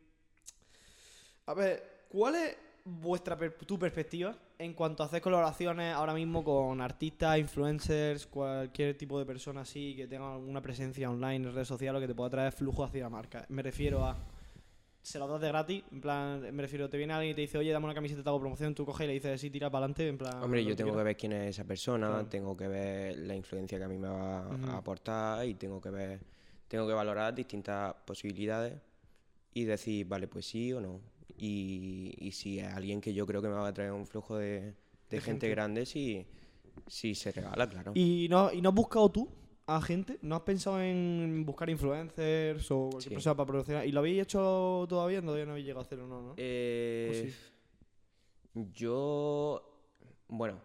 a 1.47 1.55
ver, 1.55 2.05
¿cuál 2.09 2.35
es 2.37 2.57
vuestra 2.85 3.37
per- 3.38 3.55
tu 3.55 3.79
perspectiva 3.79 4.37
en 4.62 4.75
cuanto 4.75 5.03
a 5.03 5.07
hacer 5.07 5.20
colaboraciones 5.20 5.94
ahora 5.94 6.14
mismo 6.14 6.44
con 6.44 6.81
artistas, 6.81 7.38
influencers, 7.38 8.27
cualquier 8.27 8.96
tipo 8.96 9.18
de 9.18 9.27
persona 9.27 9.62
así 9.62 9.96
que 9.96 10.07
tenga 10.07 10.35
alguna 10.35 10.62
presencia 10.62 11.11
online 11.11 11.48
en 11.48 11.55
redes 11.55 11.68
sociales 11.68 11.98
o 11.98 12.01
que 12.01 12.07
te 12.07 12.14
pueda 12.14 12.31
traer 12.31 12.53
flujo 12.53 12.85
hacia 12.85 13.03
la 13.03 13.11
marca? 13.11 13.44
Me 13.48 13.62
refiero 13.62 14.05
a 14.05 14.16
se 15.03 15.18
lo 15.18 15.27
das 15.27 15.40
de 15.40 15.48
gratis, 15.48 15.83
en 15.90 16.01
plan, 16.01 16.55
me 16.55 16.62
refiero, 16.62 16.88
te 16.88 16.96
viene 16.96 17.12
alguien 17.12 17.33
y 17.33 17.35
te 17.35 17.40
dice, 17.40 17.59
oye, 17.59 17.72
dame 17.72 17.87
una 17.87 17.94
camiseta, 17.94 18.22
te 18.22 18.29
hago 18.29 18.38
promoción, 18.38 18.72
tú 18.72 18.87
coges 18.87 19.05
y 19.05 19.09
le 19.09 19.14
dices, 19.14 19.40
sí, 19.40 19.51
tira 19.51 19.68
para 19.68 19.87
adelante, 19.87 20.07
en 20.07 20.16
plan... 20.16 20.40
hombre, 20.40 20.64
yo 20.64 20.77
tengo 20.77 20.96
que 20.96 21.03
ver 21.03 21.16
quién 21.16 21.33
es 21.33 21.51
esa 21.51 21.64
persona, 21.64 22.07
Claro. 22.07 22.27
tengo 22.27 22.57
que 22.57 22.68
ver 22.68 23.18
la 23.18 23.35
influencia 23.35 23.79
que 23.79 23.85
a 23.85 23.88
mí 23.88 23.98
me 23.98 24.07
va 24.07 24.46
a 24.46 24.77
aportar 24.77 25.44
y 25.44 25.55
tengo 25.55 25.81
que 25.81 25.90
ver, 25.90 26.20
tengo 26.68 26.87
que 26.87 26.92
valorar 26.92 27.35
distintas 27.35 27.94
posibilidades 28.05 28.81
y 29.53 29.64
decir, 29.64 30.07
vale, 30.07 30.29
pues 30.29 30.46
sí 30.46 30.72
o 30.72 30.81
no. 30.81 31.01
Y, 31.38 32.14
y 32.18 32.33
si 32.33 32.61
alguien 32.61 33.01
que 33.01 33.12
yo 33.14 33.27
creo 33.27 33.42
que 33.42 33.49
me 33.49 33.55
va 33.55 33.68
a 33.68 33.73
traer 33.75 33.92
un 33.92 34.07
flujo 34.07 34.37
de, 34.38 34.61
de 34.61 34.75
De 35.09 35.21
gente, 35.21 35.47
gente. 35.47 35.49
grande, 35.51 35.87
sí, 35.87 36.27
sí 36.87 37.14
se 37.14 37.33
regala, 37.33 37.68
claro. 37.68 37.92
¿Y 37.95 38.27
no, 38.31 38.53
¿Y 38.53 38.61
no 38.62 38.68
has 38.71 38.75
buscado 38.75 39.11
tú 39.11 39.29
a 39.66 39.81
gente? 39.81 40.18
¿No 40.23 40.35
has 40.37 40.42
pensado 40.42 40.81
en 40.83 41.45
buscar 41.47 41.68
influencers 41.71 42.71
o 42.71 42.90
cualquier 42.90 43.03
Sí. 43.11 43.14
persona 43.14 43.37
para 43.37 43.47
promocionar? 43.47 43.87
¿Y 43.87 43.92
lo 43.92 44.01
habéis 44.01 44.23
hecho 44.23 44.87
todavía? 44.88 45.21
Todavía 45.21 45.45
no 45.47 45.53
habéis 45.53 45.66
llegado 45.66 45.81
a 45.81 45.85
hacerlo, 45.85 46.07
¿no? 46.07 46.23
¿no? 46.23 46.35
Eh, 46.37 47.33
Yo, 48.55 49.62
bueno, 50.29 50.61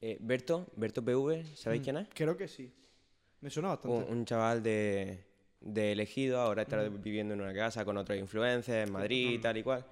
eh, 0.00 0.16
Berto, 0.20 0.66
Berto 0.76 1.02
PV, 1.04 1.44
¿sabéis 1.56 1.82
Mm, 1.82 1.84
quién 1.84 1.96
es? 1.98 2.08
Creo 2.14 2.36
que 2.36 2.48
sí. 2.48 2.72
Me 3.42 3.50
suena 3.50 3.68
Un, 3.68 3.74
bastante. 3.74 4.12
un 4.12 4.24
chaval 4.24 4.62
de, 4.62 5.24
de 5.60 5.92
elegido, 5.92 6.40
ahora 6.40 6.62
está 6.62 6.82
viviendo 6.88 7.34
en 7.34 7.40
una 7.40 7.52
casa 7.54 7.84
con 7.84 7.96
otros 7.96 8.18
influencers 8.18 8.88
en 8.88 8.92
Madrid, 8.92 9.40
tal 9.40 9.56
y 9.58 9.62
cual. 9.62 9.84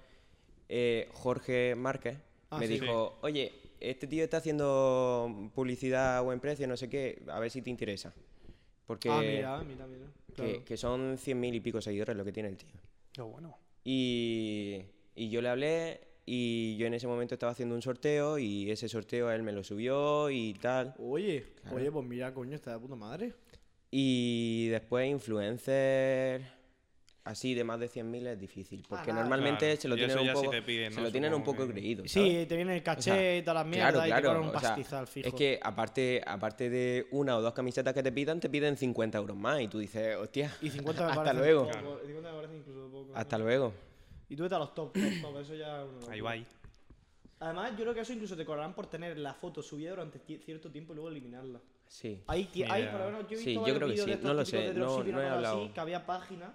Eh, 0.67 1.07
Jorge 1.13 1.75
Márquez 1.75 2.17
Ah, 2.51 2.57
me 2.59 2.67
sí. 2.67 2.73
dijo, 2.79 3.19
oye, 3.21 3.51
este 3.79 4.07
tío 4.07 4.23
está 4.23 4.37
haciendo 4.37 5.51
publicidad 5.53 6.17
a 6.17 6.21
buen 6.21 6.39
precio, 6.39 6.67
no 6.67 6.75
sé 6.75 6.89
qué, 6.89 7.21
a 7.27 7.39
ver 7.39 7.51
si 7.51 7.61
te 7.61 7.69
interesa. 7.69 8.13
Porque 8.87 9.07
Ah, 9.09 9.21
mira, 9.21 9.63
mira, 9.63 9.85
mira. 9.85 10.05
que, 10.27 10.33
Claro. 10.33 10.65
que 10.65 10.77
son 10.77 11.17
100.000 11.17 11.53
y 11.55 11.59
pico 11.59 11.79
seguidores 11.81 12.15
lo 12.17 12.25
que 12.25 12.31
tiene 12.31 12.49
el 12.49 12.57
tío. 12.57 12.69
Qué 13.11 13.21
bueno. 13.21 13.55
Y, 13.83 14.81
y 15.15 15.29
yo 15.29 15.41
le 15.43 15.49
hablé 15.49 16.01
y 16.25 16.75
yo 16.77 16.87
en 16.87 16.95
ese 16.95 17.05
momento 17.07 17.35
estaba 17.35 17.51
haciendo 17.51 17.75
un 17.75 17.81
sorteo 17.83 18.39
y 18.39 18.69
ese 18.71 18.89
sorteo 18.89 19.31
él 19.31 19.43
me 19.43 19.51
lo 19.51 19.63
subió 19.63 20.29
y 20.31 20.53
tal. 20.55 20.95
Oye, 20.97 21.53
Claro. 21.61 21.77
oye, 21.77 21.91
pues 21.91 22.05
mira, 22.07 22.33
coño, 22.33 22.55
está 22.55 22.73
de 22.73 22.79
puta 22.79 22.95
madre. 22.95 23.33
Y 23.91 24.67
después 24.69 25.09
influencer... 25.09 26.41
así 27.23 27.53
de 27.53 27.63
más 27.63 27.79
de 27.79 27.87
100.000 27.89 28.27
es 28.27 28.39
difícil. 28.39 28.83
Porque 28.87 29.11
normalmente 29.13 29.65
Claro, 29.77 29.81
se 29.81 29.87
lo 29.87 29.95
tienen 29.95 30.17
un 30.17 30.25
sí 30.25 30.31
poco, 30.33 30.51
se 30.51 30.89
¿no? 30.91 31.01
lo 31.01 31.11
tienen 31.11 31.33
un 31.33 31.43
poco 31.43 31.67
que- 31.67 31.73
creído. 31.73 32.03
Sí, 32.07 32.45
te 32.47 32.55
viene 32.55 32.73
el 32.77 32.81
O 32.81 32.83
sea, 32.83 32.95
caché 32.95 33.37
y 33.37 33.41
todas 33.41 33.55
las 33.55 33.65
mierdas 33.67 33.91
Claro, 33.91 34.07
y 34.07 34.11
te 34.15 34.21
claro. 34.21 34.41
un 34.41 34.47
o 34.47 34.51
sea, 34.51 34.61
pastizal 34.61 35.07
fijo. 35.07 35.27
es 35.27 35.33
que 35.35 35.59
aparte, 35.61 36.21
aparte 36.25 36.69
de 36.69 37.07
una 37.11 37.37
o 37.37 37.41
dos 37.41 37.53
camisetas 37.53 37.93
que 37.93 38.01
te 38.03 38.11
pidan, 38.11 38.39
te 38.39 38.49
piden 38.49 38.77
50 38.77 39.17
euros 39.17 39.37
más. 39.37 39.61
Y 39.61 39.67
tú 39.67 39.77
dices, 39.79 40.15
hostia, 40.17 40.55
Y 40.61 40.69
50 40.69 41.05
me 41.05 41.11
hasta 41.11 41.33
luego. 41.33 41.67
poco, 41.67 41.99
50 42.05 42.31
me 42.31 42.35
parece 42.37 42.57
incluso 42.57 42.89
poco. 42.91 43.11
hasta 43.15 43.37
luego. 43.37 43.73
Y 44.29 44.35
tú 44.35 44.43
vete 44.43 44.55
a 44.55 44.59
los 44.59 44.73
top, 44.75 44.93
top, 44.93 45.03
top, 45.21 45.39
eso 45.39 45.55
ya 45.55 45.83
Ahí 46.09 46.21
va 46.21 46.31
ahí. 46.31 46.45
Además, 47.41 47.71
yo 47.71 47.77
creo 47.83 47.93
que 47.93 48.01
eso 48.01 48.13
incluso 48.13 48.35
te 48.35 48.45
cobrarán 48.45 48.73
por 48.73 48.87
tener 48.87 49.17
la 49.17 49.33
foto 49.33 49.61
subida 49.63 49.91
durante 49.91 50.19
cierto 50.19 50.69
tiempo 50.71 50.93
y 50.93 50.95
luego 50.95 51.09
eliminarla. 51.09 51.59
Sí. 51.89 52.21
Hay, 52.27 52.47
hay 52.69 52.85
por 52.85 52.99
lo 52.99 53.05
menos, 53.07 53.27
yo 53.29 53.37
he 53.37 53.41
Sí, 53.41 53.49
visto 53.49 53.67
yo 53.67 53.75
creo 53.75 53.87
que 53.89 53.97
sí, 53.97 54.05
de 54.05 54.11
estos 54.13 54.25
no 54.27 54.33
lo 54.35 54.45
sé, 54.45 54.57
de 54.57 54.73
no- 54.75 54.85
no 54.85 55.01
he 55.01 55.11
cosas 55.11 55.15
así, 55.23 55.27
hablado. 55.35 55.73
que 55.73 55.79
había 55.79 56.05
páginas 56.05 56.49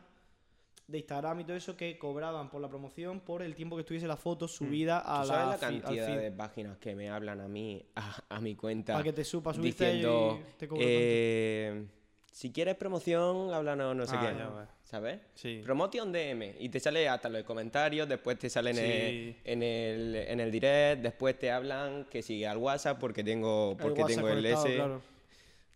de 0.87 0.99
Instagram 0.99 1.40
y 1.40 1.44
todo 1.44 1.57
eso 1.57 1.77
que 1.77 1.99
cobraban 1.99 2.51
por 2.51 2.61
la 2.61 2.68
promoción 2.68 3.18
por 3.20 3.42
el 3.42 3.55
tiempo 3.57 3.75
que 3.75 3.81
estuviese 3.81 4.07
la 4.07 4.16
foto 4.16 4.47
subida 4.47 5.01
a 5.01 5.20
Mm. 5.20 5.23
¿Tú 5.23 5.29
la, 5.29 5.35
sabes 5.35 5.61
la 5.61 5.66
cantidad 5.68 6.16
de 6.20 6.31
páginas 6.31 6.79
que 6.79 6.94
me 6.94 7.11
hablan 7.11 7.40
a 7.40 7.49
mí, 7.49 7.85
a, 7.97 8.23
a 8.29 8.40
mi 8.40 8.55
cuenta, 8.55 8.92
Para 8.92 9.03
que 9.05 9.12
te 9.12 9.25
supa 9.25 9.53
subirte 9.53 9.85
diciendo, 9.87 10.38
y 10.40 10.53
te 10.57 10.68
eh, 10.79 11.87
si 12.31 12.53
quieres 12.53 12.77
promoción, 12.77 13.53
háblanos 13.53 13.97
no 13.97 14.07
sé 14.07 14.14
Ah, 14.16 14.20
qué, 14.31 14.38
ya. 14.38 14.68
¿sabes? 14.85 15.20
Sí. 15.35 15.62
Promotion 15.64 16.12
DM 16.12 16.55
y 16.61 16.68
te 16.68 16.79
sale 16.79 17.09
hasta 17.09 17.29
los 17.29 17.42
comentarios, 17.42 18.09
después 18.09 18.38
te 18.38 18.49
sale 18.49 18.70
en, 18.70 18.79
el, 18.79 19.37
en, 19.44 19.62
el, 19.64 20.16
en 20.29 20.40
el 20.40 20.51
direct, 20.53 21.03
después 21.03 21.37
te 21.38 21.51
hablan 21.51 22.05
que 22.05 22.23
sigue 22.23 22.47
al 22.47 22.59
WhatsApp 22.59 22.99
porque 23.01 23.25
tengo 23.25 23.77
porque 23.81 24.03
WhatsApp 24.03 24.16
tengo 24.16 24.29
el 24.29 24.47
S. 24.47 24.75
claro. 24.77 25.01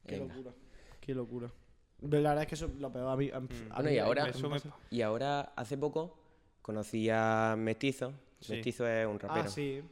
Qué 0.09 0.18
Venga. 0.18 0.35
locura. 0.35 0.55
Qué 1.01 1.14
locura. 1.14 1.53
La 2.01 2.09
verdad 2.31 2.42
es 2.42 2.47
que 2.49 2.55
eso 2.55 2.66
es 2.66 2.75
lo 2.77 2.92
peor 2.92 3.09
a 3.09 3.16
mí. 3.16 3.31
a- 3.31 3.37
a 3.37 3.40
Bueno, 3.40 3.51
mí- 3.51 3.59
y 3.81 3.81
a 3.81 3.83
mí 3.83 3.99
ahora- 3.99 4.25
me 4.25 4.31
Eso 4.31 4.49
me 4.49 4.57
pasa. 4.57 4.75
Y 4.90 5.03
ahora 5.03 5.40
hace 5.57 5.77
poco 5.79 6.16
conocí 6.62 7.09
a 7.11 7.55
Mestizo. 7.59 8.12
Sí. 8.40 8.53
Mestizo 8.53 8.87
es 8.88 9.07
un 9.07 9.18
rapero. 9.18 9.44
Ah, 9.47 9.49
sí. 9.49 9.83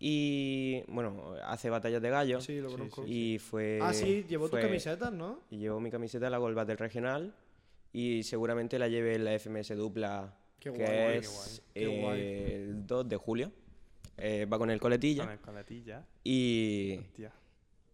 Y 0.00 0.82
bueno, 0.88 1.34
hace 1.44 1.68
batallas 1.70 2.00
de 2.00 2.10
gallo. 2.10 2.40
Sí, 2.40 2.60
lo 2.60 2.70
conozco. 2.70 3.04
Y 3.06 3.38
fue. 3.38 3.80
ah, 3.82 3.92
sí, 3.92 4.24
llevó 4.28 4.44
tus 4.44 4.52
fue- 4.52 4.62
camisetas, 4.62 5.12
¿no? 5.12 5.40
Y 5.50 5.56
llevo 5.58 5.80
mi 5.80 5.90
camiseta, 5.90 6.30
la 6.30 6.38
Golbat 6.38 6.68
del 6.68 6.78
regional. 6.78 7.34
Y 7.92 8.22
seguramente 8.22 8.78
la 8.78 8.86
lleve 8.88 9.14
en 9.16 9.24
la 9.24 9.32
FMS 9.34 9.74
dupla. 9.74 10.32
Qué 10.60 10.70
que 10.72 10.78
guay, 10.78 10.88
qué 10.88 11.16
es 11.18 11.28
guay. 11.34 11.60
Qué 11.74 12.00
guay. 12.00 12.20
el 12.20 12.86
2 12.86 13.08
de 13.08 13.16
julio. 13.16 13.50
Eh, 14.16 14.46
va 14.46 14.58
con 14.58 14.70
el 14.70 14.78
coletilla. 14.80 15.24
Con 15.24 15.32
el 15.32 15.40
coletilla. 15.40 16.04
Y, 16.22 16.98
Hostia. 16.98 17.32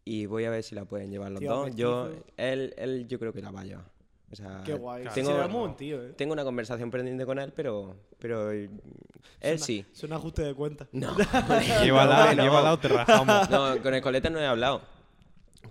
Y 0.05 0.27
voy 0.27 0.45
a 0.45 0.51
ver 0.51 0.63
si 0.63 0.75
la 0.75 0.85
pueden 0.85 1.11
llevar 1.11 1.31
los 1.31 1.41
Tío, 1.41 1.51
dos. 1.51 1.75
Yo, 1.75 2.11
él, 2.37 2.75
él 2.77 3.07
yo 3.09 3.19
creo 3.19 3.33
que 3.33 3.41
la 3.41 3.51
va 3.51 3.63
a 3.63 3.65
llevar. 3.65 3.95
O 4.31 4.37
sea, 4.37 4.63
Qué 4.65 4.75
guay. 4.75 5.03
claro. 5.03 5.15
Tengo... 5.15 5.75
Tío, 5.77 6.03
eh. 6.03 6.13
tengo 6.17 6.33
una 6.33 6.43
conversación 6.45 6.91
pendiente 6.91 7.25
con 7.25 7.39
él, 7.39 7.53
pero, 7.55 7.95
pero 8.19 8.51
él 8.51 9.59
sí. 9.59 9.85
Es 9.93 10.03
un 10.03 10.13
ajuste 10.13 10.43
de 10.43 10.55
cuenta. 10.55 10.89
No, 10.93 11.17
Llévala, 11.83 12.35
no. 12.35 12.43
llévala 12.43 12.73
o 12.73 12.79
te 12.79 12.89
rajamos. 12.89 13.49
no, 13.51 13.81
con 13.83 13.95
el 13.95 14.03
coleta 14.03 14.31
no 14.31 14.41
he 14.41 14.47
hablado. 14.47 14.83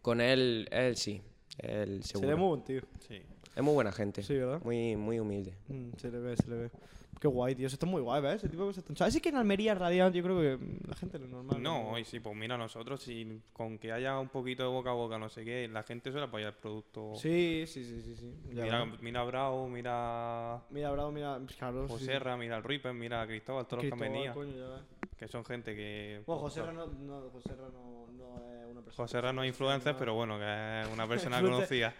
Con 0.02 0.22
él, 0.22 0.68
él 0.72 0.96
sí. 0.96 1.22
Él 1.58 2.04
seguro. 2.04 2.38
muy 2.38 2.48
buen 2.48 2.64
tío. 2.64 2.82
Sí. 3.08 3.22
Es 3.56 3.64
muy 3.64 3.74
buena 3.74 3.92
gente. 3.92 4.24
Sí, 4.24 4.36
¿verdad? 4.36 4.62
Muy, 4.64 4.96
muy 4.96 5.20
humilde. 5.20 5.54
Mm, 5.68 5.92
se 5.98 6.12
le 6.12 6.20
ve, 6.20 6.36
se 6.36 6.50
le 6.50 6.56
ve. 6.56 6.72
Qué 7.20 7.28
guay, 7.28 7.56
tío. 7.56 7.68
Eso 7.68 7.76
está 7.76 7.86
muy 7.86 8.02
guay, 8.02 8.22
¿ves? 8.22 8.36
Ese 8.36 8.50
tipo 8.50 8.64
de 8.64 8.70
cosas. 8.74 8.84
¿Sabes? 8.98 9.14
Sí 9.14 9.22
que 9.22 9.30
en 9.30 9.38
Almería, 9.38 9.76
realidad, 9.76 10.12
yo 10.12 10.24
creo 10.24 10.40
que 10.42 10.60
la 10.88 10.96
gente 10.96 11.20
lo 11.20 11.28
normal. 11.28 11.62
No, 11.62 11.98
y 11.98 12.04
sí, 12.04 12.20
pues 12.20 12.36
mira, 12.36 12.58
nosotros, 12.58 13.02
si 13.02 13.42
con 13.54 13.78
que 13.78 13.92
haya 13.92 14.20
un 14.20 14.30
poquito 14.30 14.64
de 14.64 14.70
boca 14.70 14.90
a 14.90 14.94
boca, 14.94 15.18
no 15.18 15.30
sé 15.30 15.46
qué, 15.46 15.70
la 15.72 15.84
gente 15.84 16.12
suele 16.12 16.26
apoyar 16.26 16.50
el 16.50 16.60
producto. 16.60 17.14
Sí, 17.16 17.64
sí, 17.68 17.86
sí, 17.86 18.02
sí. 18.02 18.16
sí. 18.18 18.34
Mira, 18.50 18.86
mira 19.00 19.22
a 19.22 19.24
Bravo, 19.24 19.70
mira 19.70 20.56
a 20.56 20.64
Mira, 20.70 20.92
Bravo, 20.92 21.12
mira. 21.12 21.40
Claro, 21.58 21.88
sí, 21.88 21.94
sí. 21.94 22.00
Joserra, 22.08 22.36
mira 22.36 22.58
al 22.58 22.64
Ripper, 22.64 22.94
mira 22.94 23.22
a 23.22 23.28
Cristóbal, 23.28 23.68
todos 23.68 23.84
los 23.84 23.94
que 23.94 24.06
han 24.06 24.12
Cristóbal, 24.12 24.48
venido. 24.48 24.80
Que 25.16 25.28
son 25.28 25.46
gente 25.46 25.76
que. 25.76 26.24
Bueno, 26.26 26.42
José 26.42 26.62
no, 26.62 26.88
no, 26.88 27.30
Joserra 27.30 27.70
no, 27.70 28.08
no 28.12 28.36
es 28.50 28.72
una 28.72 28.82
persona. 28.82 29.08
Joserra 29.08 29.32
no 29.32 29.44
es 29.44 29.48
influencer, 29.50 29.96
pero 29.98 30.16
bueno, 30.16 30.38
que 30.38 30.82
es 30.82 30.88
una 30.92 31.08
persona 31.08 31.40
conocida. 31.42 31.94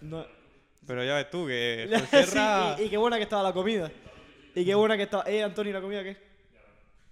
No. 0.00 0.24
Pero 0.86 1.04
ya 1.04 1.14
ves 1.16 1.30
tú, 1.30 1.46
que 1.46 1.88
Sí, 2.26 2.38
y, 2.80 2.82
y 2.84 2.88
qué 2.88 2.96
buena 2.96 3.16
que 3.16 3.22
estaba 3.24 3.42
la 3.42 3.52
comida. 3.52 3.90
Y 4.54 4.64
qué 4.64 4.74
buena 4.74 4.96
que 4.96 5.04
estaba. 5.04 5.24
Eh, 5.26 5.42
Antonio, 5.42 5.72
¿la 5.72 5.80
comida 5.80 6.02
qué? 6.02 6.16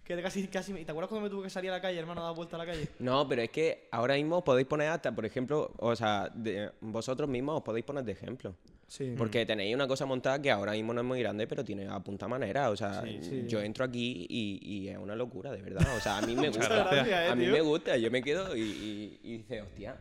Que 0.05 0.21
casi, 0.21 0.47
casi. 0.49 0.73
me- 0.73 0.85
¿Te 0.85 0.91
acuerdas 0.91 1.09
cuando 1.09 1.29
me 1.29 1.31
tuve 1.31 1.45
que 1.45 1.51
salir 1.51 1.71
a 1.71 1.75
la 1.75 1.81
calle, 1.81 1.99
hermano, 1.99 2.23
a 2.23 2.25
dar 2.27 2.35
vuelta 2.35 2.57
a 2.57 2.59
la 2.59 2.67
calle? 2.67 2.89
No, 2.99 3.27
pero 3.29 3.43
es 3.43 3.51
que 3.51 3.89
ahora 3.93 4.15
mismo 4.15 4.43
podéis 4.45 4.67
poner 4.67 4.89
hasta, 4.89 5.13
por 5.15 5.25
ejemplo, 5.25 5.73
o 5.79 5.95
sea, 5.97 6.29
de- 6.35 6.71
vosotros 6.81 7.29
mismos 7.29 7.57
os 7.59 7.63
podéis 7.63 7.85
poner 7.85 8.05
de 8.05 8.13
ejemplo. 8.13 8.55
Sí. 8.89 9.15
Porque 9.17 9.47
tenéis 9.47 9.75
una 9.75 9.89
cosa 9.89 10.05
montada 10.05 10.43
que 10.43 10.51
ahora 10.51 10.73
mismo 10.73 10.93
no 10.93 11.01
es 11.01 11.07
muy 11.07 11.21
grande, 11.21 11.47
pero 11.47 11.65
tiene 11.65 11.89
a 11.89 11.99
punta 12.01 12.29
manera. 12.29 12.69
O 12.71 12.77
sea, 12.77 13.01
Sí, 13.03 13.19
sí. 13.23 13.45
yo 13.47 13.63
entro 13.63 13.85
aquí 13.87 14.27
y, 14.29 14.59
y 14.63 14.89
es 14.89 14.99
una 14.99 15.15
locura, 15.17 15.51
de 15.51 15.63
verdad. 15.63 15.87
O 15.97 16.01
sea, 16.01 16.19
a 16.19 16.23
mí 16.23 16.35
me 16.37 16.49
gusta. 16.51 16.69
gracias, 16.69 17.09
eh, 17.09 17.29
a 17.31 17.35
mí 17.35 17.45
tío. 17.45 17.53
me 17.53 17.61
gusta. 17.63 17.97
Yo 17.97 18.11
me 18.11 18.23
quedo 18.23 18.55
y, 18.55 18.61
y, 18.61 19.21
y 19.23 19.37
dice, 19.39 19.63
hostia, 19.63 19.97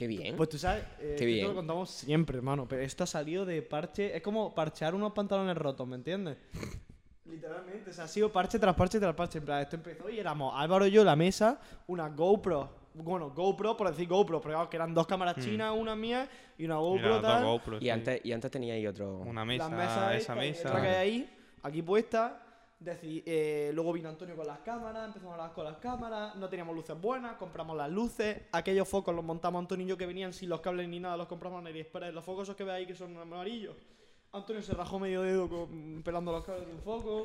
qué 0.00 0.06
bien. 0.06 0.34
Pues 0.36 0.48
tú 0.48 0.56
sabes, 0.58 0.82
eh, 0.98 1.14
Qué 1.18 1.24
esto 1.24 1.24
bien. 1.26 1.46
lo 1.48 1.54
contamos 1.54 1.90
siempre, 1.90 2.38
hermano, 2.38 2.66
pero 2.66 2.80
esto 2.80 3.04
ha 3.04 3.06
salido 3.06 3.44
de 3.44 3.60
parche, 3.60 4.16
es 4.16 4.22
como 4.22 4.54
parchear 4.54 4.94
unos 4.94 5.12
pantalones 5.12 5.54
rotos, 5.58 5.86
¿me 5.86 5.96
entiendes? 5.96 6.38
Literalmente, 7.26 7.90
o 7.90 7.92
sea, 7.92 8.04
ha 8.04 8.08
sido 8.08 8.32
parche 8.32 8.58
tras 8.58 8.74
parche 8.74 8.98
tras 8.98 9.14
parche. 9.14 9.38
En 9.38 9.44
plan, 9.44 9.60
esto 9.60 9.76
empezó 9.76 10.08
y 10.08 10.18
éramos 10.18 10.54
Álvaro 10.56 10.86
y 10.86 10.90
yo, 10.90 11.04
la 11.04 11.14
mesa, 11.16 11.60
una 11.86 12.08
GoPro. 12.08 12.80
Bueno, 12.94 13.30
GoPro, 13.30 13.76
por 13.76 13.88
decir 13.90 14.08
GoPro, 14.08 14.40
pero 14.40 14.54
claro, 14.54 14.70
que 14.70 14.76
eran 14.76 14.92
dos 14.94 15.06
cámaras 15.06 15.36
chinas, 15.36 15.72
una 15.76 15.94
mía 15.94 16.28
y 16.58 16.64
una 16.64 16.76
GoPro 16.76 16.96
Mira, 17.02 17.14
dos 17.16 17.22
tal. 17.22 17.44
GoPro, 17.44 17.76
y, 17.76 17.80
sí. 17.82 17.90
antes, 17.90 18.20
y 18.24 18.32
antes 18.32 18.50
teníais 18.50 18.88
otro. 18.88 19.18
Una 19.18 19.42
Las 19.42 19.46
mesa, 19.46 19.68
mesas 19.68 19.96
esa 19.96 20.16
esta, 20.16 20.34
mesa. 20.34 20.68
otra 20.70 20.80
que 20.82 20.88
hay 20.88 20.96
ahí, 20.96 21.38
aquí 21.62 21.82
puesta. 21.82 22.42
Deci- 22.82 23.22
eh, 23.26 23.70
luego 23.74 23.92
vino 23.92 24.08
Antonio 24.08 24.34
con 24.34 24.46
las 24.46 24.60
cámaras, 24.60 25.06
empezamos 25.08 25.32
a 25.32 25.34
hablar 25.42 25.52
con 25.54 25.64
las 25.64 25.76
cámaras, 25.76 26.34
no 26.36 26.48
teníamos 26.48 26.74
luces 26.74 26.98
buenas, 26.98 27.36
compramos 27.36 27.76
las 27.76 27.90
luces, 27.90 28.38
aquellos 28.52 28.88
focos 28.88 29.14
los 29.14 29.22
montamos 29.22 29.58
Antonio 29.60 29.84
y 29.84 29.88
yo 29.90 29.98
que 29.98 30.06
venían 30.06 30.32
sin 30.32 30.48
los 30.48 30.60
cables 30.62 30.88
ni 30.88 30.98
nada, 30.98 31.16
los 31.18 31.26
compramos 31.26 31.60
en 31.60 31.66
AliExpress, 31.66 32.14
los 32.14 32.24
focos 32.24 32.44
esos 32.44 32.56
que 32.56 32.64
veis 32.64 32.76
ahí 32.78 32.86
que 32.86 32.94
son 32.94 33.14
amarillos. 33.18 33.76
Antonio 34.32 34.62
se 34.62 34.72
rajó 34.72 34.98
medio 34.98 35.20
dedo 35.22 35.48
con- 35.48 36.02
pelando 36.02 36.32
los 36.32 36.42
cables 36.44 36.66
de 36.66 36.72
un 36.72 36.80
foco. 36.80 37.24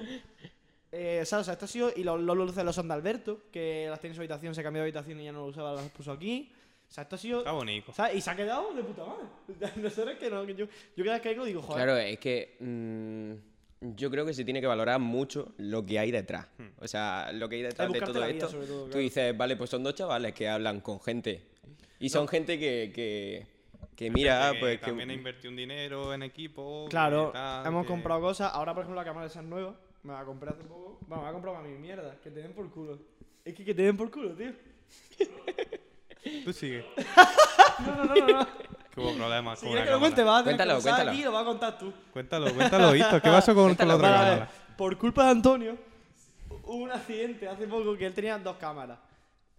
Eh, 0.92 1.24
¿sabes? 1.26 1.42
O 1.42 1.46
sea, 1.46 1.54
esto 1.54 1.66
ha 1.66 1.68
sido. 1.68 1.92
Y 1.96 2.04
los, 2.04 2.20
los 2.20 2.36
luces 2.38 2.64
los 2.64 2.76
son 2.76 2.88
de 2.88 2.94
Alberto, 2.94 3.44
que 3.52 3.88
las 3.90 4.00
tiene 4.00 4.12
en 4.12 4.16
su 4.16 4.22
habitación, 4.22 4.56
se 4.56 4.64
cambió 4.64 4.82
de 4.82 4.88
habitación 4.90 5.20
y 5.20 5.26
ya 5.26 5.32
no 5.32 5.40
lo 5.40 5.46
usaba, 5.48 5.74
las 5.74 5.90
puso 5.90 6.12
aquí. 6.12 6.52
O 6.90 6.92
sea, 6.92 7.04
esto 7.04 7.16
ha 7.16 7.20
sido. 7.20 7.40
Está 7.40 7.52
bonito. 7.52 7.92
¿sabes? 7.94 8.16
Y 8.16 8.22
se 8.22 8.30
ha 8.30 8.36
quedado 8.36 8.74
de 8.74 8.84
puta 8.84 9.04
madre. 9.06 9.72
Nosotros 9.82 10.18
que 10.18 10.30
no, 10.30 10.46
que 10.46 10.56
yo, 10.56 10.66
yo 10.96 11.04
cada 11.06 11.20
vez 11.20 11.22
que 11.22 11.46
digo, 11.46 11.62
joder. 11.62 11.84
Claro, 11.86 11.98
es 11.98 12.18
que 12.20 12.58
mm, 12.60 13.55
yo 13.96 14.10
creo 14.10 14.26
que 14.26 14.34
se 14.34 14.44
tiene 14.44 14.62
que 14.62 14.68
valorar 14.68 15.00
mucho 15.00 15.54
lo 15.58 15.86
que 15.86 16.00
hay 16.00 16.12
detrás. 16.12 16.48
O 16.80 16.88
sea, 16.88 17.32
lo 17.34 17.48
que 17.50 17.58
hay 17.58 17.62
detrás 17.62 17.92
de 17.92 18.00
todo 18.02 18.14
vida, 18.26 18.46
esto. 18.46 18.88
Tú 18.92 18.98
dices, 18.98 19.36
vale, 19.38 19.56
pues 19.56 19.70
son 19.70 19.84
dos 19.84 19.94
chavales 19.96 20.34
que 20.34 20.48
hablan 20.50 20.82
con 20.82 21.00
gente. 21.00 21.44
Y 22.00 22.10
son 22.10 22.28
gente 22.28 22.58
que, 22.60 22.92
que, 22.94 23.46
que 23.96 24.10
mira, 24.12 24.52
que 24.54 24.60
pues 24.60 24.80
que... 24.80 24.86
también 24.88 25.10
ha 25.10 25.14
invertido 25.14 25.50
un 25.52 25.56
dinero 25.58 26.14
en 26.14 26.24
equipo. 26.24 26.88
Claro, 26.90 27.28
que 27.28 27.38
tal, 27.38 27.66
hemos 27.68 27.84
que- 27.84 27.88
comprado 27.90 28.22
cosas. 28.22 28.52
Ahora, 28.54 28.74
por 28.74 28.84
ejemplo, 28.84 29.00
la 29.02 29.06
cámara 29.06 29.28
esa 29.28 29.40
es 29.42 29.46
nueva. 29.46 29.76
Me 30.04 30.14
la 30.14 30.24
compré 30.26 30.50
hace 30.50 30.64
poco. 30.64 31.00
Bueno, 31.08 31.18
me 31.18 31.24
la 31.24 31.30
he 31.30 31.34
comprado 31.34 31.58
para 31.58 31.68
mi 31.68 31.78
mierda. 31.78 32.18
Que 32.22 32.30
te 32.32 32.42
den 32.42 32.54
por 32.54 32.70
culo. 32.70 33.00
Es 33.44 33.54
que 33.56 33.64
que 33.64 33.74
te 33.74 33.82
den 33.84 33.98
por 33.98 34.12
culo, 34.12 34.32
tío. 34.36 34.52
Tú 36.44 36.54
sigue. 36.54 36.86
No, 37.86 37.94
no, 37.98 38.06
no, 38.06 38.16
no. 38.16 38.28
no. 38.28 38.48
Que 38.96 39.02
hubo 39.02 39.14
problemas 39.14 39.60
si 39.60 39.66
con 39.66 39.74
una 39.76 39.84
que 39.84 39.92
lo 39.92 40.00
cuente, 40.00 40.24
vas 40.24 40.42
a 40.42 40.44
tener 40.46 40.58
Cuéntalo, 40.58 40.72
que 40.80 40.84
pasar 40.86 40.92
cuéntalo. 40.94 41.12
aquí 41.12 41.20
y 41.20 41.24
lo 41.26 41.32
vas 41.34 41.42
a 41.42 41.46
contar 41.46 41.78
tú. 41.78 41.94
Cuéntalo, 42.14 42.54
cuéntalo, 42.56 42.96
Hito. 42.96 43.22
¿Qué 43.22 43.30
pasó 43.30 43.54
con, 43.54 43.76
con 43.76 43.88
la 43.88 43.96
otra 43.96 44.10
Vale, 44.10 44.30
cámara? 44.30 44.50
Por 44.78 44.98
culpa 44.98 45.26
de 45.26 45.32
Antonio, 45.32 45.78
hubo 46.64 46.76
un 46.76 46.92
accidente 46.92 47.48
hace 47.48 47.68
poco 47.68 47.96
que 47.98 48.06
él 48.06 48.14
tenía 48.14 48.38
dos 48.40 48.56
cámaras. 48.58 48.98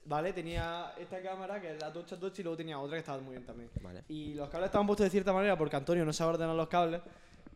¿Vale? 0.07 0.33
Tenía 0.33 0.93
esta 0.99 1.21
cámara, 1.21 1.61
que 1.61 1.73
es 1.75 1.81
la 1.81 1.93
Tocha 1.93 2.17
Tocha, 2.19 2.41
y 2.41 2.45
luego 2.45 2.57
tenía 2.57 2.79
otra 2.79 2.95
que 2.95 3.01
estaba 3.01 3.19
muy 3.19 3.33
bien 3.33 3.45
también. 3.45 3.69
Vale. 3.83 4.05
Y 4.09 4.35
los 4.35 4.49
cables 4.49 4.67
estaban 4.67 4.87
puestos 4.87 5.05
de 5.05 5.11
cierta 5.11 5.33
manera 5.33 5.59
porque 5.59 5.75
Antonio 5.77 6.05
no 6.05 6.13
sabe 6.13 6.35
ordenar 6.35 6.55
los 6.55 6.69
cables. 6.69 7.01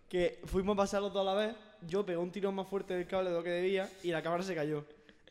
Que 0.09 0.41
fuimos 0.47 0.75
a 0.75 0.79
pasarlos 0.79 1.13
toda 1.13 1.25
la 1.25 1.35
vez. 1.35 1.55
Yo 1.87 2.05
pegué 2.05 2.19
un 2.19 2.33
tirón 2.33 2.57
más 2.57 2.67
fuerte 2.67 2.95
del 2.95 3.07
cable 3.07 3.31
de 3.31 3.37
lo 3.37 3.43
que 3.45 3.51
debía 3.51 3.89
y 4.03 4.11
la 4.11 4.21
cámara 4.21 4.43
se 4.43 4.55
cayó. 4.57 4.85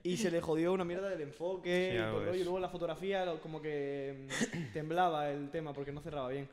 Y 0.03 0.17
se 0.17 0.31
le 0.31 0.41
jodió 0.41 0.73
una 0.73 0.85
mierda 0.85 1.09
del 1.09 1.21
enfoque. 1.21 1.91
Sí, 1.91 1.97
y, 1.97 1.99
todo 1.99 2.25
rollo. 2.25 2.35
Y 2.35 2.43
luego 2.43 2.59
la 2.59 2.69
fotografía, 2.69 3.25
lo- 3.25 3.39
como 3.41 3.61
que 3.61 4.27
mm, 4.53 4.73
temblaba 4.73 5.29
el 5.31 5.49
tema 5.51 5.73
porque 5.73 5.91
no 5.91 6.01
cerraba 6.01 6.29
bien. 6.29 6.47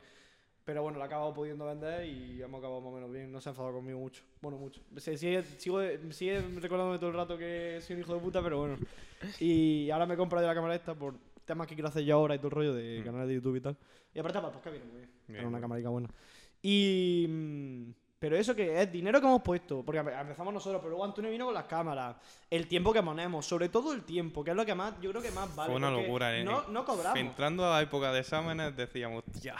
Pero 0.65 0.81
bueno, 0.83 0.97
la 0.97 1.05
he 1.05 1.07
acabado 1.07 1.33
pudiendo 1.33 1.65
vender 1.65 2.05
y 2.05 2.41
hemos 2.41 2.59
acabado 2.59 2.81
más 2.81 2.91
o 2.91 2.95
menos 2.95 3.09
bien. 3.11 3.31
No 3.31 3.39
se 3.39 3.47
ha 3.47 3.51
enfadado 3.51 3.75
conmigo 3.75 3.99
mucho. 3.99 4.21
Bueno, 4.41 4.57
mucho. 4.57 4.81
Se 4.97 5.17
sigue, 5.17 5.41
sigo, 5.57 5.79
sigue 6.11 6.41
recordándome 6.59 6.97
todo 6.99 7.09
el 7.09 7.15
rato 7.15 7.37
que 7.37 7.79
soy 7.81 7.95
un 7.95 8.01
hijo 8.01 8.13
de 8.13 8.19
puta, 8.19 8.41
pero 8.43 8.59
bueno. 8.59 8.77
Y 9.39 9.89
ahora 9.91 10.05
me 10.05 10.15
he 10.15 10.17
comprado 10.17 10.45
la 10.45 10.53
cámara 10.53 10.75
esta 10.75 10.93
por 10.93 11.15
temas 11.45 11.67
que 11.67 11.73
quiero 11.75 11.87
hacer 11.87 12.03
yo 12.03 12.15
ahora 12.15 12.35
y 12.35 12.39
todo 12.39 12.47
el 12.47 12.51
rollo 12.55 12.73
de 12.73 12.99
Mm. 12.99 13.05
canales 13.05 13.27
de 13.29 13.35
YouTube 13.35 13.55
y 13.55 13.61
tal. 13.61 13.77
Y 14.13 14.19
aparte 14.19 14.39
para 14.39 14.47
el 14.49 14.53
podcast 14.55 14.73
viene 14.75 14.85
muy 14.91 14.97
bien. 14.97 15.11
Bien, 15.27 15.39
Era 15.39 15.47
una 15.47 15.61
camarica 15.61 15.87
buena. 15.89 16.09
Y... 16.61 17.27
Pero 18.19 18.35
eso 18.35 18.55
que 18.55 18.81
es 18.81 18.91
dinero 18.91 19.19
que 19.21 19.27
hemos 19.27 19.43
puesto, 19.43 19.83
porque 19.83 20.01
empe- 20.01 20.19
empezamos 20.19 20.51
nosotros, 20.51 20.79
pero 20.81 20.89
luego 20.89 21.05
Antonio 21.05 21.29
vino 21.29 21.45
con 21.45 21.53
las 21.53 21.65
cámaras, 21.65 22.15
el 22.49 22.67
tiempo 22.67 22.91
que 22.91 23.03
ponemos, 23.03 23.45
sobre 23.45 23.69
todo 23.69 23.93
el 23.93 24.03
tiempo, 24.05 24.43
que 24.43 24.51
es 24.51 24.57
lo 24.57 24.65
que 24.65 24.73
más, 24.73 24.99
yo 24.99 25.11
creo 25.11 25.21
que 25.21 25.29
más 25.31 25.55
vale. 25.55 25.69
Fue 25.69 25.77
una 25.77 25.91
locura, 25.91 26.35
¿eh? 26.35 26.43
No, 26.43 26.67
no 26.69 26.83
cobramos. 26.83 27.19
Entrando 27.19 27.63
a 27.67 27.75
la 27.75 27.81
época 27.83 28.11
de 28.11 28.21
exámenes 28.21 28.75
decíamos, 28.75 29.23
ya. 29.39 29.55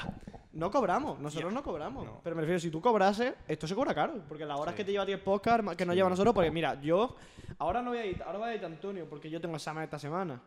No 0.54 0.72
cobramos, 0.72 1.20
nosotros 1.20 1.54
no 1.54 1.62
cobramos. 1.62 2.04
No. 2.04 2.20
Pero 2.24 2.36
me 2.36 2.42
refiero, 2.42 2.60
si 2.60 2.72
tú 2.72 2.82
cobrases, 2.82 3.36
esto 3.48 3.68
se 3.68 3.76
cobra 3.76 3.94
caro. 3.94 4.16
Porque 4.28 4.44
las 4.44 4.60
horas 4.60 4.74
Sí. 4.74 4.78
que 4.78 4.86
te 4.86 4.92
lleva 4.92 5.04
a 5.04 5.06
ti 5.06 5.12
el 5.12 5.20
podcast, 5.20 5.62
ma- 5.64 5.76
que 5.76 5.86
nos 5.86 5.96
lleva 5.96 6.08
a 6.08 6.10
nosotros, 6.10 6.34
porque 6.34 6.50
mira, 6.50 6.82
yo 6.82 7.16
ahora 7.60 7.84
no 7.84 7.92
voy 7.92 8.00
a 8.00 8.06
editar, 8.06 8.26
ahora 8.26 8.40
voy 8.40 8.48
a 8.50 8.52
editar 8.54 8.72
Antonio, 8.72 9.06
porque 9.08 9.30
yo 9.30 9.40
tengo 9.40 9.56
examen 9.56 9.84
esta 9.84 10.00
semana. 10.00 10.42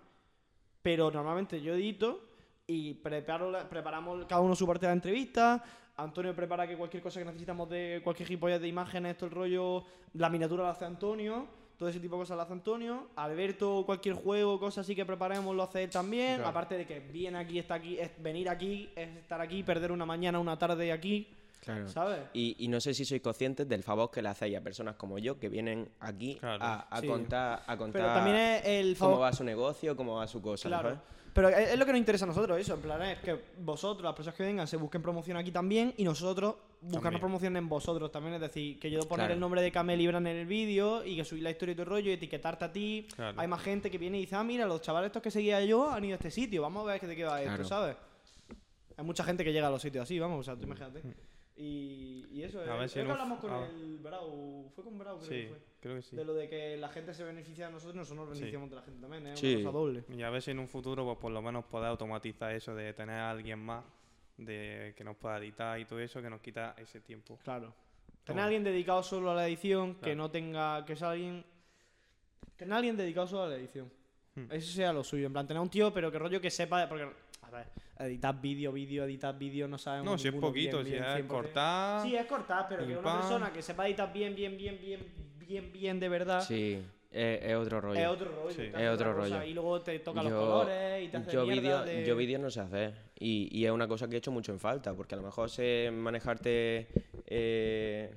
Pero 0.83 1.13
normalmente 1.13 1.61
yo 1.61 1.75
edito 1.75 2.23
y 2.67 2.95
preparo 2.95 3.53
la- 3.53 3.69
preparamos 3.69 4.25
cada 4.27 4.41
uno 4.41 4.57
su 4.57 4.67
parte 4.67 4.87
de 4.87 4.91
la 4.91 4.95
entrevista. 4.95 5.63
Antonio 6.03 6.35
prepara 6.35 6.67
que 6.67 6.77
cualquier 6.77 7.03
cosa 7.03 7.21
que 7.21 7.27
necesitamos 7.27 7.69
de 7.69 8.01
cualquier 8.05 8.27
gilipollas 8.29 8.61
de 8.61 8.69
imágenes, 8.69 9.17
todo 9.17 9.27
el 9.29 9.33
rollo, 9.35 9.85
la 10.15 10.29
miniatura 10.29 10.65
la 10.65 10.71
hace 10.71 10.85
Antonio, 10.85 11.47
todo 11.77 11.89
ese 11.89 12.01
tipo 12.01 12.17
de 12.17 12.23
cosas 12.23 12.37
la 12.37 12.43
hace 12.45 12.53
Antonio. 12.53 13.09
Alberto, 13.17 13.85
cualquier 13.87 14.15
juego, 14.15 14.59
cosas 14.61 14.85
así 14.87 14.95
que 14.95 15.05
preparemos, 15.07 15.55
lo 15.57 15.63
hace 15.63 15.83
él 15.85 15.91
también. 15.91 16.37
Claro. 16.37 16.49
Aparte 16.51 16.77
de 16.77 16.87
que 16.87 17.01
viene 17.01 17.39
aquí, 17.39 17.59
está 17.59 17.75
aquí, 17.75 17.99
es 17.99 18.11
venir 18.23 18.49
aquí, 18.49 18.91
es 18.97 19.17
estar 19.17 19.41
aquí, 19.41 19.63
perder 19.63 19.93
una 19.93 20.05
mañana, 20.07 20.39
una 20.39 20.59
tarde 20.59 20.93
aquí, 20.93 21.29
Claro. 21.61 21.87
¿sabes? 21.89 22.21
Y, 22.33 22.57
y 22.59 22.69
no 22.69 22.81
sé 22.81 22.95
si 22.95 23.05
sois 23.05 23.21
conscientes 23.21 23.69
del 23.69 23.83
favor 23.83 24.11
que 24.11 24.23
le 24.23 24.31
hacéis 24.31 24.57
a 24.57 24.63
personas 24.63 24.97
como 24.97 25.19
yo 25.19 25.39
que 25.39 25.51
vienen 25.51 25.91
aquí 26.01 26.37
Claro. 26.37 26.63
a, 26.65 26.81
a 26.91 27.01
Sí. 27.03 27.07
contar, 27.07 27.63
a 27.67 27.77
contar 27.77 28.01
Pero 28.01 28.15
también 28.15 28.37
es 28.37 28.63
el 28.65 28.97
cómo 28.97 29.19
va 29.19 29.31
su 29.33 29.45
negocio, 29.45 29.95
cómo 29.95 30.17
va 30.17 30.27
su 30.27 30.41
cosa. 30.41 30.69
Claro. 30.69 30.99
Pero 31.33 31.49
es 31.49 31.71
es 31.73 31.79
lo 31.79 31.87
que 31.87 31.93
nos 31.93 31.99
interesa 31.99 32.25
a 32.25 32.29
nosotros, 32.29 32.59
eso. 32.59 32.75
En 32.75 32.81
plan, 32.81 33.01
es 33.03 33.19
que 33.21 33.39
vosotros, 33.59 34.03
las 34.05 34.15
personas 34.15 34.37
que 34.37 34.43
vengan, 34.43 34.67
se 34.67 34.77
busquen 34.77 35.01
promoción 35.03 35.37
aquí 35.37 35.51
también 35.53 35.95
y 35.97 36.05
nosotros 36.05 36.57
buscarnos 36.81 37.21
promoción 37.21 37.57
en 37.57 37.69
vosotros 37.69 38.11
también. 38.11 38.35
Es 38.35 38.41
decir, 38.41 38.79
que 38.81 38.91
yo 38.91 39.01
poner 39.01 39.25
Claro. 39.27 39.35
el 39.35 39.41
nombre 39.41 39.63
de 39.63 39.71
Camel 39.71 39.99
Libran 39.99 40.27
en 40.27 40.37
el 40.37 40.47
vídeo 40.47 41.05
y 41.05 41.17
que 41.17 41.25
subir 41.25 41.43
la 41.45 41.51
historia 41.51 41.75
y 41.77 41.81
el 41.81 41.87
rollo 41.87 42.11
y 42.11 42.15
etiquetarte 42.15 42.65
a 42.65 42.73
ti. 42.73 43.07
Claro. 43.15 43.41
Hay 43.41 43.47
más 43.47 43.63
gente 43.63 43.91
que 43.91 43.99
viene 43.99 44.19
y 44.19 44.23
dice, 44.23 44.35
ah, 44.37 44.43
mira, 44.45 44.67
los 44.67 44.81
chavales 44.81 45.07
estos 45.09 45.23
que 45.23 45.31
seguía 45.31 45.65
yo 45.65 45.91
han 45.91 46.05
ido 46.05 46.15
a 46.15 46.17
este 46.17 46.31
sitio, 46.31 46.63
vamos 46.63 46.83
a 46.89 46.93
ver 46.93 47.01
qué 47.01 47.07
te 47.07 47.15
queda 47.17 47.41
Claro. 47.41 47.63
esto, 47.63 47.69
¿sabes? 47.69 47.97
Hay 48.97 49.05
mucha 49.05 49.25
gente 49.25 49.45
que 49.45 49.53
llega 49.53 49.69
a 49.69 49.71
los 49.71 49.81
sitios 49.81 50.03
así, 50.03 50.19
vamos, 50.19 50.41
o 50.41 50.43
sea, 50.43 50.55
tú 50.57 50.63
Mm. 50.63 50.67
imagínate. 50.67 51.03
Y, 51.63 52.27
y 52.33 52.43
eso, 52.43 52.61
A 52.61 52.65
eh, 52.65 52.79
ver 52.79 52.89
si 52.89 52.95
creo 52.95 53.05
que 53.07 53.13
hablamos 53.13 53.39
con 53.39 53.53
el 53.53 53.99
Brau, 53.99 54.71
fue 54.75 54.83
con 54.83 54.97
Brau, 54.99 55.19
creo 55.19 55.29
Sí, 55.29 55.43
que 55.43 55.49
fue. 55.49 55.59
creo 55.81 55.97
que 55.97 56.03
sí. 56.03 56.17
De 56.17 56.25
lo 56.25 56.33
de 56.33 56.49
que 56.49 56.77
la 56.79 56.89
gente 56.89 57.13
se 57.13 57.23
beneficia 57.23 57.67
de 57.67 57.73
nosotros 57.73 57.97
nosotros 57.97 58.29
nos 58.29 58.39
Sí. 58.39 58.45
beneficiamos 58.45 58.71
de 58.71 58.77
la 58.77 58.83
gente 58.83 59.01
también, 59.03 59.27
¿eh? 59.27 59.37
Sí. 59.37 59.57
Una 59.57 59.65
cosa 59.67 59.79
doble. 59.79 60.05
Y 60.09 60.23
a 60.23 60.31
ver 60.31 60.41
si 60.41 60.53
en 60.53 60.59
un 60.59 60.69
futuro, 60.69 61.05
pues 61.05 61.19
por 61.19 61.31
lo 61.33 61.43
menos 61.43 61.67
poder 61.67 61.89
automatizar 61.91 62.53
eso 62.55 62.75
de 62.75 62.95
tener 62.95 63.17
a 63.17 63.31
alguien 63.31 63.59
más 63.59 63.85
de 64.39 64.95
que 64.97 65.05
nos 65.05 65.17
pueda 65.17 65.37
editar 65.37 65.79
y 65.79 65.85
todo 65.85 66.01
eso, 66.01 66.23
que 66.23 66.31
nos 66.31 66.41
quita 66.41 66.75
ese 66.79 67.01
tiempo. 67.01 67.39
Claro. 67.45 67.75
Tener 68.25 68.25
bueno. 68.27 68.41
a 68.41 68.45
alguien 68.47 68.65
dedicado 68.65 69.03
solo 69.03 69.31
a 69.31 69.35
la 69.35 69.47
edición, 69.47 69.97
que 69.97 70.15
no 70.17 70.31
tenga. 70.31 70.83
que 70.87 70.97
sea 70.97 71.11
alguien. 71.11 71.45
Tener 72.57 72.73
a 72.73 72.77
alguien 72.79 72.97
dedicado 72.97 73.27
solo 73.27 73.43
a 73.45 73.49
la 73.49 73.57
edición. 73.57 73.93
Hmm. 74.35 74.47
Eso 74.51 74.73
sea 74.73 74.95
lo 74.95 75.05
suyo. 75.05 75.27
En 75.27 75.33
plan, 75.33 75.47
tener 75.47 75.59
a 75.59 75.63
un 75.63 75.69
tío, 75.69 75.93
pero 75.93 76.11
que 76.11 76.19
rollo 76.19 76.41
que 76.41 76.51
sepa. 76.51 76.89
Porque, 76.89 77.05
a 77.43 77.51
ver, 77.51 77.67
editar 78.01 78.41
vídeo, 78.41 78.73
vídeo, 78.73 79.05
editar 79.05 79.37
vídeo, 79.39 79.69
no 79.69 79.79
sabemos. 79.79 80.07
No, 80.13 80.19
si 80.19 80.29
es 80.29 80.35
poquito, 80.35 80.79
bien, 80.79 80.87
si 80.87 80.93
bien, 80.93 81.05
es 81.05 81.25
100%. 81.25 81.27
cortar. 81.27 82.03
Sí, 82.03 82.17
es 82.17 82.27
cortar, 82.27 82.67
pero 82.69 82.87
que 82.87 82.97
una 82.97 83.17
persona 83.21 83.53
que 83.53 83.63
sepa 83.63 83.87
editar 83.87 84.13
bien, 84.13 84.35
bien, 84.35 84.57
bien, 84.57 84.79
bien, 84.81 85.01
bien, 85.39 85.73
bien 85.73 86.01
de 86.01 86.09
verdad. 86.09 86.41
Sí, 86.41 86.81
es, 87.11 87.43
es 87.43 87.55
otro 87.57 87.81
rollo. 87.81 88.01
Es 88.01 88.07
otro 88.09 88.31
rollo. 88.31 88.51
Sí. 88.55 88.63
Es 88.63 88.89
otro 88.91 89.15
cosa, 89.15 89.37
rollo. 89.39 89.45
Y 89.45 89.55
luego 89.55 89.81
te 89.81 89.99
toca 89.99 90.23
los 90.23 90.33
Yo- 90.33 90.39
colores 90.41 91.05
y 91.05 91.09
te 91.09 91.17
hace 91.17 91.33
yo 91.33 91.47
vídeos 91.47 91.85
de- 91.85 92.05
yo 92.07 92.17
vídeos 92.17 92.41
no 92.41 92.51
sé 92.51 92.61
hacer 92.61 92.95
y, 93.19 93.49
y 93.51 93.65
es 93.67 93.71
una 93.73 93.87
cosa 93.89 94.09
que 94.09 94.15
he 94.15 94.19
hecho 94.19 94.31
mucho 94.31 94.53
en 94.53 94.61
falta 94.61 94.95
porque 94.95 95.15
a 95.15 95.19
lo 95.19 95.25
mejor 95.25 95.51
sé 95.51 95.91
manejarte 95.93 96.87
eh, 97.27 98.15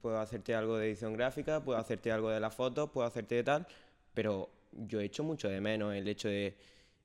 puedo 0.00 0.18
hacerte 0.18 0.54
algo 0.54 0.76
de 0.76 0.88
edición 0.88 1.12
gráfica 1.14 1.62
puedo 1.62 1.78
hacerte 1.78 2.10
algo 2.12 2.30
de 2.30 2.40
las 2.40 2.54
fotos 2.54 2.90
puedo 2.90 3.06
hacerte 3.06 3.36
de 3.36 3.44
tal 3.44 3.66
pero 4.14 4.50
yo 4.72 5.00
he 5.00 5.04
hecho 5.04 5.22
mucho 5.22 5.48
de 5.48 5.60
menos 5.60 5.94
el 5.94 6.06
hecho 6.08 6.28
de 6.28 6.56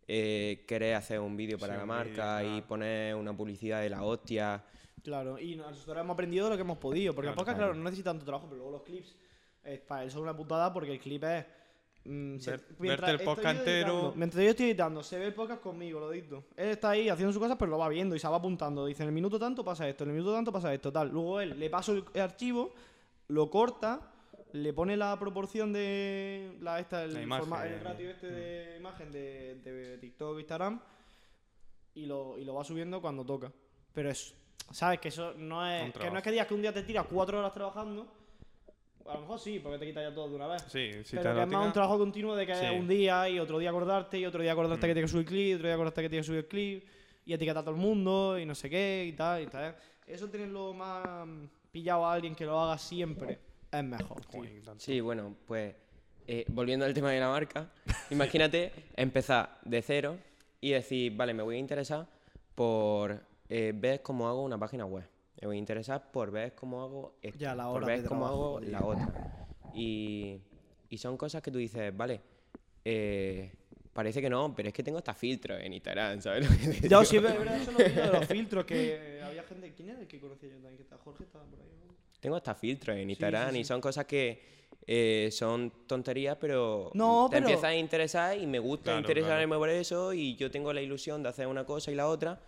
eh, 0.07 0.63
querer 0.67 0.95
hacer 0.95 1.19
un 1.19 1.35
vídeo 1.35 1.57
para 1.57 1.73
Sí, 1.73 1.79
la 1.79 1.85
marca 1.85 2.43
y 2.43 2.61
poner 2.61 3.15
una 3.15 3.35
publicidad 3.35 3.81
de 3.81 3.89
la 3.89 4.03
hostia 4.03 4.63
Claro, 5.03 5.37
y 5.37 5.55
nosotros 5.55 5.97
hemos 5.99 6.13
aprendido 6.15 6.49
lo 6.49 6.55
que 6.55 6.61
hemos 6.61 6.77
podido. 6.79 7.13
Porque 7.13 7.27
el 7.27 7.33
Claro, 7.33 7.37
podcast, 7.45 7.57
claro. 7.57 7.71
claro, 7.73 7.77
no 7.83 7.83
necesita 7.89 8.09
tanto 8.11 8.25
trabajo, 8.25 8.47
pero 8.47 8.57
luego 8.57 8.71
los 8.71 8.81
clips, 8.83 9.15
eh, 9.63 9.83
para 9.87 10.03
él 10.03 10.09
son 10.09 10.23
una 10.23 10.35
putada 10.35 10.73
porque 10.73 10.91
el 10.93 10.99
clip 10.99 11.23
es. 11.23 11.45
mm, 12.05 12.37
Ver- 12.45 12.65
verte 12.79 13.11
el 13.11 13.19
podcast 13.21 13.59
entero. 13.59 13.87
editando- 13.87 14.13
Mientras 14.15 14.43
yo 14.43 14.49
estoy 14.51 14.65
editando, 14.67 15.03
se 15.03 15.17
ve 15.19 15.25
el 15.25 15.33
podcast 15.33 15.61
conmigo, 15.61 15.99
lo 15.99 16.11
edito. 16.13 16.45
Él 16.55 16.69
está 16.69 16.91
ahí 16.91 17.07
haciendo 17.09 17.31
sus 17.33 17.39
cosas, 17.41 17.55
pero 17.59 17.69
lo 17.71 17.77
va 17.79 17.87
viendo 17.89 18.15
y 18.15 18.19
se 18.19 18.27
va 18.27 18.35
apuntando. 18.37 18.85
Dice, 18.85 19.03
en 19.03 19.09
el 19.09 19.15
minuto 19.15 19.37
tanto 19.39 19.63
pasa 19.63 19.87
esto, 19.89 20.03
en 20.05 20.09
el 20.11 20.15
minuto 20.15 20.33
tanto 20.33 20.51
pasa 20.51 20.71
esto, 20.73 20.91
tal. 20.91 21.09
Luego 21.09 21.39
él 21.41 21.59
le 21.59 21.69
paso 21.69 21.93
el, 21.93 22.03
el 22.15 22.21
archivo, 22.21 22.73
lo 23.27 23.49
corta, 23.49 24.11
le 24.55 24.73
pone 24.73 24.95
la 24.97 25.17
proporción 25.19 25.73
de 25.73 26.57
la 26.61 26.79
esta, 26.79 27.03
el, 27.03 27.13
La 27.13 27.21
imagen, 27.21 27.45
forma- 27.49 27.67
el 27.67 27.81
ratio 27.81 28.09
este 28.09 28.27
de 28.31 28.77
imagen 28.77 29.11
de, 29.11 29.55
de 29.55 29.97
TikTok, 29.97 30.39
Instagram, 30.39 30.79
y 31.95 32.05
lo, 32.05 32.37
y 32.37 32.45
lo 32.45 32.55
va 32.55 32.63
subiendo 32.63 33.01
cuando 33.01 33.25
toca. 33.25 33.51
Pero 33.93 34.09
es, 34.09 34.35
¿sabes? 34.71 34.99
Que 34.99 35.09
eso 35.09 35.33
no 35.37 35.65
es, 35.67 35.91
que 35.93 36.09
no 36.09 36.17
es 36.17 36.23
que 36.23 36.31
digas 36.31 36.47
que 36.47 36.53
un 36.53 36.61
día 36.61 36.73
te 36.73 36.83
tiras 36.83 37.05
cuatro 37.09 37.39
horas 37.39 37.53
trabajando. 37.53 38.07
A 39.07 39.13
lo 39.15 39.21
mejor 39.21 39.39
sí, 39.39 39.59
porque 39.59 39.77
te 39.77 39.85
quita 39.85 40.01
ya 40.01 40.13
todo 40.13 40.29
de 40.29 40.35
una 40.35 40.47
vez. 40.47 40.63
Sí, 40.63 40.89
si 41.03 41.15
pero 41.17 41.35
que 41.35 41.41
es 41.43 41.47
más 41.47 41.65
un 41.67 41.73
trabajo 41.73 41.97
continuo 41.99 42.35
de 42.35 42.47
que 42.47 42.55
Sí. 42.55 42.65
un 42.77 42.87
día 42.87 43.29
y 43.29 43.39
otro 43.39 43.59
día 43.59 43.69
acordarte 43.69 44.17
y 44.17 44.25
otro 44.25 44.41
día 44.41 44.51
acordarte 44.53 44.87
Mm. 44.87 44.89
que 44.89 44.93
tienes 44.95 45.11
que 45.11 45.17
subir 45.17 45.25
clip, 45.27 45.55
otro 45.57 45.67
día 45.67 45.75
acordarte 45.75 46.01
que 46.01 46.09
tienes 46.09 46.25
que 46.25 46.27
subir 46.27 46.39
el 46.39 46.47
clip 46.47 46.87
y 47.25 47.33
etiquetar 47.33 47.59
a 47.59 47.63
todo 47.63 47.75
el 47.75 47.81
mundo 47.81 48.39
y 48.39 48.45
no 48.45 48.55
sé 48.55 48.67
qué 48.69 49.05
y 49.07 49.13
tal 49.13 49.43
y 49.43 49.47
tal. 49.47 49.75
Eso 50.07 50.27
tenerlo 50.29 50.73
más 50.73 51.27
mm, 51.27 51.45
pillado 51.71 52.05
a 52.05 52.13
alguien 52.13 52.33
que 52.35 52.45
lo 52.45 52.59
haga 52.59 52.77
siempre 52.79 53.39
es 53.79 53.85
mejor. 53.85 54.25
tío. 54.25 54.43
Sí, 54.77 54.99
bueno, 55.01 55.35
pues 55.45 55.75
eh, 56.27 56.45
volviendo 56.49 56.85
al 56.85 56.93
tema 56.93 57.11
de 57.11 57.19
la 57.19 57.29
marca, 57.29 57.69
imagínate 58.09 58.71
empezar 58.95 59.59
de 59.63 59.81
cero 59.81 60.17
y 60.61 60.71
decir, 60.71 61.15
vale, 61.15 61.33
me 61.33 61.43
voy 61.43 61.55
a 61.55 61.59
interesar 61.59 62.07
por 62.55 63.21
eh, 63.49 63.73
ver 63.75 64.01
cómo 64.01 64.27
hago 64.27 64.43
una 64.43 64.57
página 64.57 64.85
web. 64.85 65.07
Me 65.41 65.47
voy 65.47 65.57
a 65.57 65.59
interesar 65.59 66.11
por 66.11 66.31
ver 66.31 66.55
cómo 66.55 66.81
hago 66.81 67.15
esto, 67.21 67.37
Ya, 67.39 67.53
la 67.55 67.65
por 67.65 67.77
hora 67.77 67.87
ver 67.87 68.01
de 68.03 68.07
cómo 68.07 68.21
trabajo, 68.25 68.45
hago 68.47 68.59
tío. 68.61 68.69
la 68.71 68.85
otra. 68.85 69.47
Y, 69.73 70.39
y 70.89 70.97
son 70.97 71.17
cosas 71.17 71.41
que 71.43 71.51
tú 71.51 71.57
dices, 71.57 71.95
vale, 71.95 72.21
eh, 72.85 73.51
parece 73.93 74.21
que 74.21 74.29
no, 74.29 74.55
pero 74.55 74.69
es 74.69 74.73
que 74.73 74.81
tengo 74.83 74.97
hasta 74.97 75.13
filtros 75.13 75.59
en 75.61 75.73
Instagram, 75.73 76.21
¿sabes? 76.21 76.49
lo 76.49 76.57
que 76.57 76.79
te 76.79 76.87
Yo 76.89 76.99
digo? 76.99 77.05
sí, 77.05 77.17
es 77.17 77.23
verdad, 77.23 77.57
eso 77.57 77.71
vi 77.77 77.83
de 77.83 78.07
los 78.07 78.25
filtros 78.27 78.65
que 78.65 79.21
había 79.23 79.43
gente. 79.43 79.73
¿Quién 79.73 79.89
era 79.89 79.99
el 79.99 80.07
que 80.07 80.19
conocía 80.19 80.49
yo 80.49 80.55
también? 80.55 80.77
Que 80.77 80.83
está 80.83 80.97
Jorge 80.97 81.23
estaba 81.25 81.43
por 81.45 81.59
ahí. 81.59 81.67
Tengo 82.25 82.37
hasta 82.37 82.55
filtros 82.55 82.95
en 82.97 83.03
sí, 83.05 83.09
Instagram 83.11 83.51
sí. 83.53 83.59
y 83.59 83.63
son 83.63 83.79
cosas 83.79 84.05
que 84.05 84.41
eh, 84.87 85.29
son 85.31 85.71
tonterías, 85.87 86.37
pero 86.39 86.91
No, 86.93 87.27
te 87.29 87.37
pero- 87.37 87.45
empiezas 87.47 87.65
a 87.69 87.75
interesar 87.75 88.37
y 88.37 88.47
me 88.47 88.59
gusta 88.59 88.83
Claro, 88.85 88.99
interesarme 88.99 89.55
por 89.57 89.69
eso 89.69 90.11
y 90.13 90.35
yo 90.35 90.49
tengo 90.51 90.73
la 90.73 90.81
ilusión 90.81 91.21
de 91.23 91.29
hacer 91.29 91.47
una 91.47 91.65
cosa 91.65 91.91
y 91.91 91.95
la 91.95 92.07
otra 92.07 92.39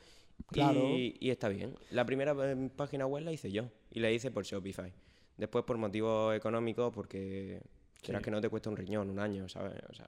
Claro. 0.47 0.79
y, 0.79 1.15
y 1.19 1.29
está 1.29 1.47
bien. 1.49 1.75
La 1.91 2.05
primera 2.05 2.35
eh, 2.39 2.69
página 2.75 3.05
web 3.07 3.23
la 3.23 3.31
hice 3.31 3.51
yo 3.51 3.65
y 3.91 3.99
la 3.99 4.11
hice 4.11 4.29
por 4.31 4.43
Shopify. 4.45 4.91
Después 5.35 5.63
por 5.65 5.77
motivos 5.77 6.35
económicos 6.35 6.91
porque 6.93 7.61
quieras 8.01 8.21
Sí. 8.21 8.25
que 8.25 8.31
no 8.31 8.41
te 8.41 8.49
cuesta 8.49 8.69
un 8.69 8.77
riñón, 8.77 9.09
un 9.09 9.19
año, 9.19 9.47
¿sabes? 9.49 9.73
O 9.89 9.93
sea, 9.93 10.07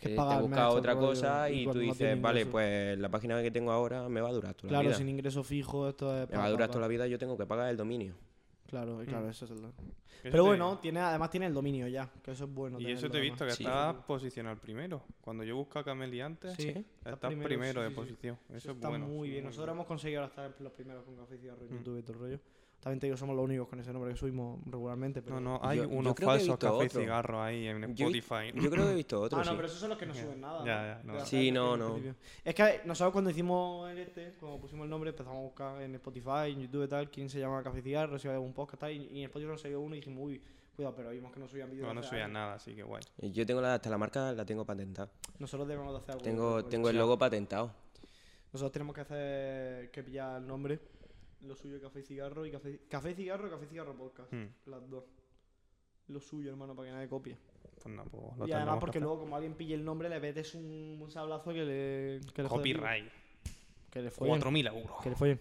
que 0.00 0.12
eh, 0.12 0.16
pagar 0.16 0.42
te 0.42 0.48
mes, 0.48 0.58
otra 0.60 0.94
cosa 0.96 1.48
y 1.50 1.62
y 1.62 1.66
tú 1.66 1.78
dices, 1.78 2.20
vale, 2.20 2.44
pues 2.46 2.98
la 2.98 3.08
página 3.08 3.40
que 3.42 3.50
tengo 3.50 3.72
ahora 3.72 4.08
me 4.10 4.20
va 4.20 4.28
a 4.28 4.32
durar 4.32 4.54
toda 4.54 4.64
la 4.72 4.78
Claro, 4.78 4.88
vida. 4.88 4.98
sin 4.98 5.08
ingreso 5.08 5.42
fijo, 5.42 5.88
esto 5.88 6.22
es. 6.22 6.28
Me 6.28 6.36
va 6.36 6.44
a 6.44 6.50
durar 6.50 6.68
toda 6.68 6.80
la 6.82 6.88
vida, 6.88 7.06
yo 7.06 7.18
tengo 7.18 7.38
que 7.38 7.46
pagar 7.46 7.70
el 7.70 7.76
dominio. 7.78 8.14
Claro, 8.74 8.98
claro, 9.06 9.28
eso 9.28 9.44
es 9.44 9.50
el. 9.52 9.58
Pero 10.22 10.44
bueno, 10.44 10.78
tiene, 10.80 10.98
además 11.00 11.30
tiene 11.30 11.46
el 11.46 11.54
dominio 11.54 11.86
ya, 11.86 12.10
que 12.22 12.32
eso 12.32 12.44
es 12.44 12.50
bueno. 12.52 12.80
Y 12.80 12.90
eso 12.90 13.08
te 13.08 13.18
he 13.18 13.20
además. 13.20 13.38
visto 13.38 13.44
que 13.46 13.50
Sí. 13.52 13.62
estás 13.62 13.94
posicionado 14.04 14.56
primero. 14.58 15.02
Cuando 15.20 15.44
yo 15.44 15.54
busco 15.54 15.78
a 15.78 15.84
Cameli 15.84 16.20
antes, 16.20 16.54
Sí, 16.54 16.68
estás 16.70 17.12
está 17.14 17.28
primero, 17.28 17.82
de 17.82 17.88
sí, 17.90 17.94
sí, 17.94 18.00
sí. 18.00 18.10
posición. 18.12 18.34
Eso, 18.48 18.56
Eso 18.56 18.70
es 18.70 18.76
está 18.76 18.88
bueno. 18.88 19.06
muy 19.06 19.30
bien. 19.30 19.44
Nosotros 19.44 19.72
hemos 19.74 19.86
conseguido 19.86 20.22
ahora 20.22 20.30
estar 20.30 20.60
los 20.60 20.72
primeros 20.72 21.04
con 21.04 21.14
Café 21.16 21.36
y 21.36 21.38
Cigarro 21.38 21.62
en 21.66 21.72
Mm. 21.72 21.76
YouTube 21.78 21.98
y 21.98 22.02
todo 22.02 22.12
el 22.14 22.18
rollo. 22.18 22.40
También 22.84 23.00
te 23.00 23.06
digo, 23.06 23.16
somos 23.16 23.34
los 23.34 23.44
únicos 23.46 23.66
con 23.66 23.80
ese 23.80 23.92
nombre 23.94 24.12
que 24.12 24.16
subimos 24.18 24.60
regularmente. 24.66 25.22
Pero... 25.22 25.40
No, 25.40 25.58
no, 25.58 25.60
hay 25.66 25.78
Yo- 25.78 25.90
yo 25.90 26.14
falsos 26.14 26.42
visto 26.48 26.58
café 26.58 26.74
y 26.84 26.86
otro. 26.86 27.00
cigarros 27.00 27.40
ahí 27.40 27.66
en 27.66 27.80
Yo, 27.94 28.06
Spotify. 28.08 28.52
yo 28.54 28.70
creo 28.70 28.84
que 28.86 28.92
he 28.92 28.94
visto 28.94 29.20
otro, 29.22 29.38
Ah, 29.38 29.44
no, 29.44 29.50
sí. 29.50 29.56
pero 29.56 29.66
esos 29.68 29.80
son 29.80 29.88
los 29.88 29.98
que 29.98 30.04
no 30.06 30.14
suben 30.14 30.40
nada. 30.40 31.24
Sí, 31.24 31.50
no, 31.50 31.76
no. 31.78 31.96
Es 32.44 32.54
que 32.54 32.82
nosotros 32.84 33.12
cuando 33.12 33.30
hicimos 33.30 33.90
el 33.90 33.98
este, 33.98 34.34
cuando 34.38 34.60
pusimos 34.60 34.84
el 34.84 34.90
nombre, 34.90 35.10
empezamos 35.10 35.38
a 35.38 35.42
buscar 35.42 35.80
en 35.82 35.94
Spotify, 35.94 36.52
en 36.52 36.60
YouTube 36.60 36.84
y 36.84 36.88
tal, 36.88 37.10
quién 37.10 37.28
se 37.30 37.40
llama 37.40 37.62
Café 37.62 37.78
y 37.78 37.82
Cigarro, 37.82 38.18
si 38.18 38.28
había 38.28 38.36
algún 38.36 38.52
podcast 38.52 38.80
tal, 38.82 38.92
y, 38.92 39.06
y 39.06 39.18
en 39.20 39.24
Spotify 39.24 39.50
nos 39.50 39.60
salió 39.62 39.80
uno 39.80 39.94
y 39.94 39.98
dijimos, 40.00 40.22
uy, 40.22 40.42
cuidado, 40.76 40.94
pero 40.94 41.08
vimos 41.10 41.32
que 41.32 41.40
no 41.40 41.48
subían 41.48 41.70
vídeos. 41.70 41.88
No, 41.88 41.94
no 41.94 42.02
subían 42.02 42.32
nada, 42.34 42.54
así 42.54 42.74
que 42.74 42.82
guay. 42.82 43.02
Yo 43.18 43.46
tengo 43.46 43.62
la, 43.62 43.74
hasta 43.74 43.88
la 43.88 43.96
marca, 43.96 44.30
la 44.32 44.44
tengo 44.44 44.66
patentada. 44.66 45.08
Nosotros 45.38 45.66
debemos 45.66 45.90
de 45.92 45.98
hacer 46.00 46.10
algo. 46.12 46.22
Tengo, 46.22 46.64
tengo 46.66 46.90
el 46.90 46.98
logo 46.98 47.16
patentado. 47.18 47.72
Nosotros 48.52 48.70
tenemos 48.72 48.94
que 48.94 49.00
hacer, 49.00 49.90
que 49.90 50.04
pillar 50.04 50.40
el 50.40 50.46
nombre, 50.46 50.78
lo 51.44 51.56
suyo 51.56 51.80
Café 51.80 52.00
y 52.00 52.02
Cigarro, 52.02 52.46
y 52.46 52.50
Café, 52.50 52.80
café 52.88 53.10
y 53.12 53.14
Cigarro, 53.14 53.50
Café 53.50 53.64
y 53.64 53.68
Cigarro 53.68 53.96
Podcast, 53.96 54.32
Hmm, 54.32 54.46
las 54.66 54.88
dos. 54.88 55.04
Lo 56.08 56.20
suyo, 56.20 56.50
hermano, 56.50 56.74
para 56.74 56.88
que 56.88 56.94
nadie 56.94 57.08
copie. 57.08 57.36
Pues 57.82 57.94
no, 57.94 58.04
pues 58.04 58.36
lo 58.38 58.46
y 58.46 58.52
además 58.52 58.78
porque 58.78 59.00
luego 59.00 59.20
como 59.20 59.36
alguien 59.36 59.54
pille 59.54 59.74
el 59.74 59.84
nombre 59.84 60.08
le 60.08 60.20
metes 60.20 60.54
un, 60.54 60.98
un 61.00 61.10
sablazo 61.10 61.52
que 61.52 61.64
le... 61.64 62.20
Que 62.32 62.42
le 62.42 62.48
Copyright. 62.48 63.10
Que 63.90 64.02
le 64.02 64.10
follen. 64.10 64.40
4.000 64.40 64.74
euros. 64.74 65.02
Que 65.02 65.10
le 65.10 65.16
follen. 65.16 65.40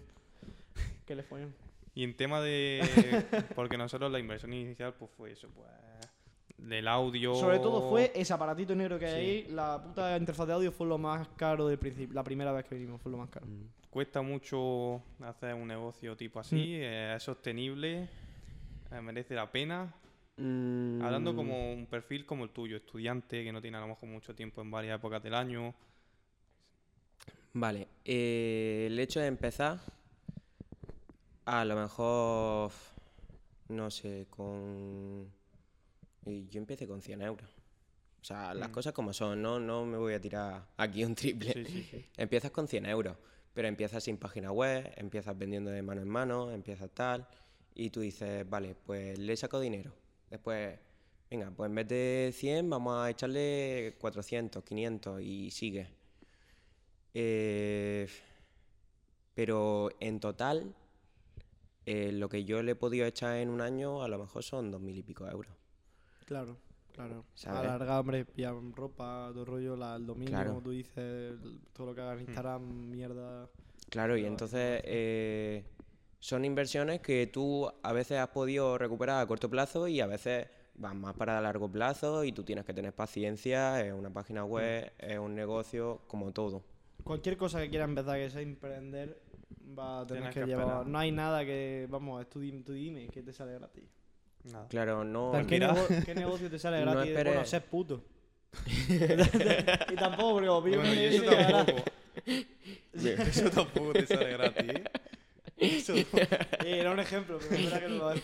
que 1.05 1.15
le 1.15 1.23
follen. 1.23 1.53
Y 1.95 2.03
en 2.03 2.15
tema 2.15 2.41
de. 2.41 2.82
porque 3.55 3.77
nosotros 3.77 4.11
la 4.11 4.19
inversión 4.19 4.53
inicial, 4.53 4.93
pues 4.93 5.11
fue 5.11 5.32
eso, 5.32 5.47
pues. 5.49 5.67
del 6.57 6.88
audio. 6.88 7.36
Sobre 7.36 7.59
todo 7.59 7.89
fue 7.89 8.11
ese 8.15 8.34
aparatito 8.34 8.75
negro 8.75 8.97
que 8.97 9.05
hay 9.05 9.13
ahí. 9.13 9.45
La 9.49 9.82
puta 9.82 10.17
interfaz 10.17 10.47
de 10.47 10.53
audio 10.53 10.71
fue 10.71 10.88
lo 10.88 10.97
más 10.97 11.27
caro 11.36 11.67
del 11.67 11.77
principio. 11.77 12.13
La 12.13 12.23
primera 12.23 12.51
vez 12.51 12.65
que 12.65 12.75
vinimos 12.75 13.01
fue 13.01 13.11
lo 13.11 13.17
más 13.17 13.30
caro. 13.30 13.45
Mm. 13.45 13.82
Cuesta 13.93 14.23
mucho 14.23 15.03
hacer 15.21 15.53
un 15.53 15.67
negocio 15.67 16.17
tipo 16.17 16.39
así, 16.39 16.73
eh, 16.77 17.13
es 17.15 17.21
sostenible, 17.21 18.09
eh, 18.91 19.01
merece 19.01 19.35
la 19.35 19.51
pena. 19.51 19.93
Hablando 20.35 21.33
Mm, 21.33 21.35
como 21.35 21.73
un 21.73 21.85
perfil 21.85 22.25
como 22.25 22.43
el 22.45 22.49
tuyo, 22.49 22.75
estudiante 22.77 23.43
que 23.43 23.51
no 23.51 23.61
tiene 23.61 23.77
a 23.77 23.81
lo 23.81 23.87
mejor 23.89 24.09
mucho 24.09 24.33
tiempo 24.33 24.61
en 24.63 24.71
varias 24.71 24.97
épocas 24.97 25.21
del 25.21 25.35
año. 25.35 25.75
Vale, 27.53 27.87
eh, 28.03 28.85
el 28.89 28.97
hecho 28.99 29.19
de 29.19 29.27
empezar, 29.27 29.79
a 31.45 31.63
lo 31.63 31.75
mejor, 31.75 32.71
no 33.69 33.91
sé, 33.91 34.25
con... 34.31 35.31
Yo 36.25 36.57
empecé 36.59 36.87
con 36.87 36.99
100 37.03 37.21
euros. 37.21 37.47
O 38.21 38.25
sea, 38.25 38.55
las 38.55 38.69
Mm. 38.69 38.71
cosas 38.71 38.93
como 38.93 39.13
son, 39.13 39.39
no, 39.39 39.59
no 39.59 39.85
me 39.85 39.97
voy 39.97 40.13
a 40.15 40.19
tirar 40.21 40.65
aquí 40.77 41.03
un 41.05 41.13
triple. 41.13 41.53
Sí, 41.53 41.65
sí, 41.65 41.83
sí. 41.91 42.05
Empiezas 42.17 42.49
con 42.49 42.67
100 42.67 42.87
euros, 42.87 43.17
pero 43.53 43.67
empiezas 43.67 44.03
sin 44.03 44.17
página 44.17 44.51
web, 44.51 44.91
empiezas 44.97 45.37
vendiendo 45.37 45.71
de 45.71 45.81
mano 45.81 46.01
en 46.01 46.09
mano, 46.09 46.51
empiezas 46.51 46.89
tal, 46.91 47.27
y 47.75 47.89
tú 47.89 48.01
dices, 48.01 48.49
vale, 48.49 48.75
pues 48.85 49.17
le 49.17 49.35
saco 49.37 49.59
dinero. 49.59 49.93
Después, 50.29 50.79
venga, 51.29 51.51
pues 51.51 51.69
en 51.69 51.75
vez 51.75 51.87
de 51.87 52.31
100 52.33 52.69
vamos 52.69 52.97
a 52.97 53.09
echarle 53.09 53.95
400, 53.99 54.63
500 54.63 55.21
y 55.21 55.51
sigue. 55.51 55.87
Eh, 57.13 58.07
pero 59.35 59.89
en 59.99 60.19
total, 60.19 60.75
eh, 61.85 62.11
lo 62.11 62.29
que 62.29 62.45
yo 62.45 62.63
le 62.63 62.71
he 62.71 62.75
podido 62.75 63.05
echar 63.05 63.37
en 63.37 63.49
un 63.49 63.61
año 63.61 64.03
a 64.03 64.07
lo 64.07 64.17
mejor 64.17 64.43
son 64.43 64.71
dos 64.71 64.81
mil 64.81 64.97
y 64.97 65.03
pico 65.03 65.27
euros. 65.27 65.53
Claro, 66.25 66.57
claro. 66.93 67.25
¿Sabes? 67.33 67.59
Alargar, 67.61 67.99
hombre, 67.99 68.25
pillar 68.25 68.53
ropa, 68.75 69.29
todo 69.33 69.45
rollo, 69.45 69.75
la, 69.75 69.95
el 69.97 70.05
domingo, 70.05 70.31
Claro. 70.31 70.49
como 70.51 70.61
tú 70.63 70.71
dices, 70.71 70.97
el- 70.97 71.59
todo 71.73 71.87
lo 71.87 71.95
que 71.95 72.01
hagas 72.01 72.15
en 72.19 72.21
Instagram, 72.27 72.61
mierda. 72.89 73.49
Claro, 73.89 74.17
y 74.17 74.25
entonces 74.25 74.81
eh, 74.85 75.65
son 76.19 76.45
inversiones 76.45 77.01
que 77.01 77.27
tú 77.27 77.69
a 77.83 77.93
veces 77.93 78.17
has 78.19 78.29
podido 78.29 78.77
recuperar 78.77 79.21
a 79.21 79.27
corto 79.27 79.49
plazo 79.49 79.87
y 79.87 79.99
a 79.99 80.07
veces 80.07 80.47
van 80.75 80.99
más 80.99 81.13
para 81.15 81.39
largo 81.41 81.69
plazo 81.71 82.23
y 82.23 82.31
tú 82.31 82.43
tienes 82.43 82.65
que 82.65 82.73
tener 82.73 82.93
paciencia, 82.93 83.85
es 83.85 83.93
una 83.93 84.09
página 84.11 84.43
web, 84.45 84.91
es 84.97 85.19
un 85.19 85.35
negocio, 85.35 86.01
como 86.07 86.31
todo. 86.31 86.63
Cualquier 87.03 87.37
cosa 87.37 87.59
que 87.61 87.69
quieras 87.69 87.89
empezar, 87.89 88.17
que 88.17 88.29
sea 88.31 88.41
emprender, 88.41 89.21
va 89.77 89.99
a 90.01 90.07
tener 90.07 90.23
Tienes 90.23 90.33
que, 90.33 90.39
que 90.41 90.47
llevar. 90.47 90.87
No 90.87 90.97
hay 90.97 91.11
nada 91.11 91.45
que, 91.45 91.85
vamos, 91.89 92.27
tú, 92.29 92.39
dime- 92.39 92.63
tú 92.63 92.73
dime, 92.73 93.09
que 93.09 93.21
te 93.21 93.33
sale 93.33 93.53
gratis. 93.53 93.83
Nada. 94.45 94.67
Claro, 94.67 95.03
no... 95.03 95.31
¿qué, 95.47 95.59
nego- 95.59 95.87
qué 96.05 96.15
negocio 96.15 96.49
te 96.49 96.59
sale 96.59 96.81
No 96.85 96.91
gratis? 96.91 97.13
Bueno, 97.13 97.31
esperes- 97.31 97.45
ser 97.45 97.63
puto. 97.65 98.03
y 99.89 99.95
tampoco, 99.95 100.33
porque 100.33 100.47
pillo 100.63 100.77
Bueno, 100.79 100.91
un 100.91 100.97
y 100.99 101.05
eso 101.05 101.23
tampoco. 101.25 101.83
eso 102.93 103.49
tampoco 103.49 103.93
te 103.93 104.05
sale 104.07 104.31
gratis, 104.33 104.69
¿eh? 104.69 104.83
Eso 105.57 105.95
Sí, 105.95 106.05
era 106.63 106.91
un 106.91 106.99
ejemplo, 106.99 107.39
pero 107.39 107.55
es 107.55 107.63
verdad 107.71 107.79
que 107.81 107.87
no 107.89 107.95
lo 107.95 108.11
es. 108.11 108.23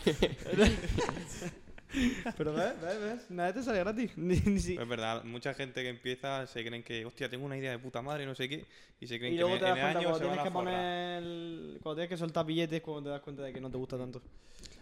Pero 2.40 2.54
ves, 2.54 2.82
ves, 2.82 3.00
ves, 3.02 3.30
nada 3.32 3.54
te 3.54 3.62
sale 3.62 3.80
gratis. 3.80 4.12
Ni, 4.18 4.38
ni 4.40 4.60
si- 4.60 4.78
Es 4.78 4.88
verdad, 4.88 5.24
mucha 5.26 5.54
gente 5.54 5.84
que 5.84 5.90
empieza 5.90 6.48
se 6.48 6.64
creen 6.66 6.84
que, 6.84 7.06
hostia, 7.06 7.30
tengo 7.30 7.46
una 7.46 7.58
idea 7.58 7.72
de 7.72 7.80
puta 7.80 8.02
madre, 8.02 8.26
no 8.26 8.34
sé 8.34 8.48
qué, 8.48 8.66
y 9.00 9.08
se 9.08 9.20
creen 9.20 9.34
Y 9.34 9.36
que 9.38 9.42
luego 9.42 9.56
en, 9.56 9.60
te 9.60 9.66
das 9.66 9.78
en 9.78 9.82
cuenta 9.84 10.00
años 10.00 10.10
cuando 10.12 10.20
se 10.20 10.26
van 10.26 10.34
tienes 10.34 10.40
a 10.40 10.44
que 10.50 10.54
poner. 10.54 11.24
el- 11.24 11.80
Cuando 11.84 11.96
tienes 11.98 12.10
que 12.10 12.18
soltar 12.18 12.46
billetes, 12.46 12.82
cuando 12.82 13.04
te 13.04 13.10
das 13.10 13.22
cuenta 13.22 13.44
de 13.44 13.52
que 13.54 13.60
no 13.62 13.70
te 13.70 13.78
gusta 13.78 13.98
tanto. 13.98 14.22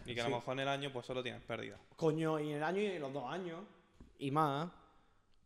Y 0.06 0.14
que 0.14 0.20
a 0.20 0.28
lo 0.28 0.36
mejor 0.36 0.54
en 0.54 0.60
el 0.60 0.68
año 0.68 0.90
pues 0.92 1.04
solo 1.04 1.22
tienes 1.22 1.42
pérdida. 1.42 1.76
Coño, 1.96 2.38
y 2.40 2.50
en 2.50 2.56
el 2.58 2.62
año 2.62 2.80
y 2.80 2.86
en 2.86 3.02
los 3.02 3.12
dos 3.12 3.24
años. 3.30 3.60
Y 4.20 4.30
más. 4.30 4.70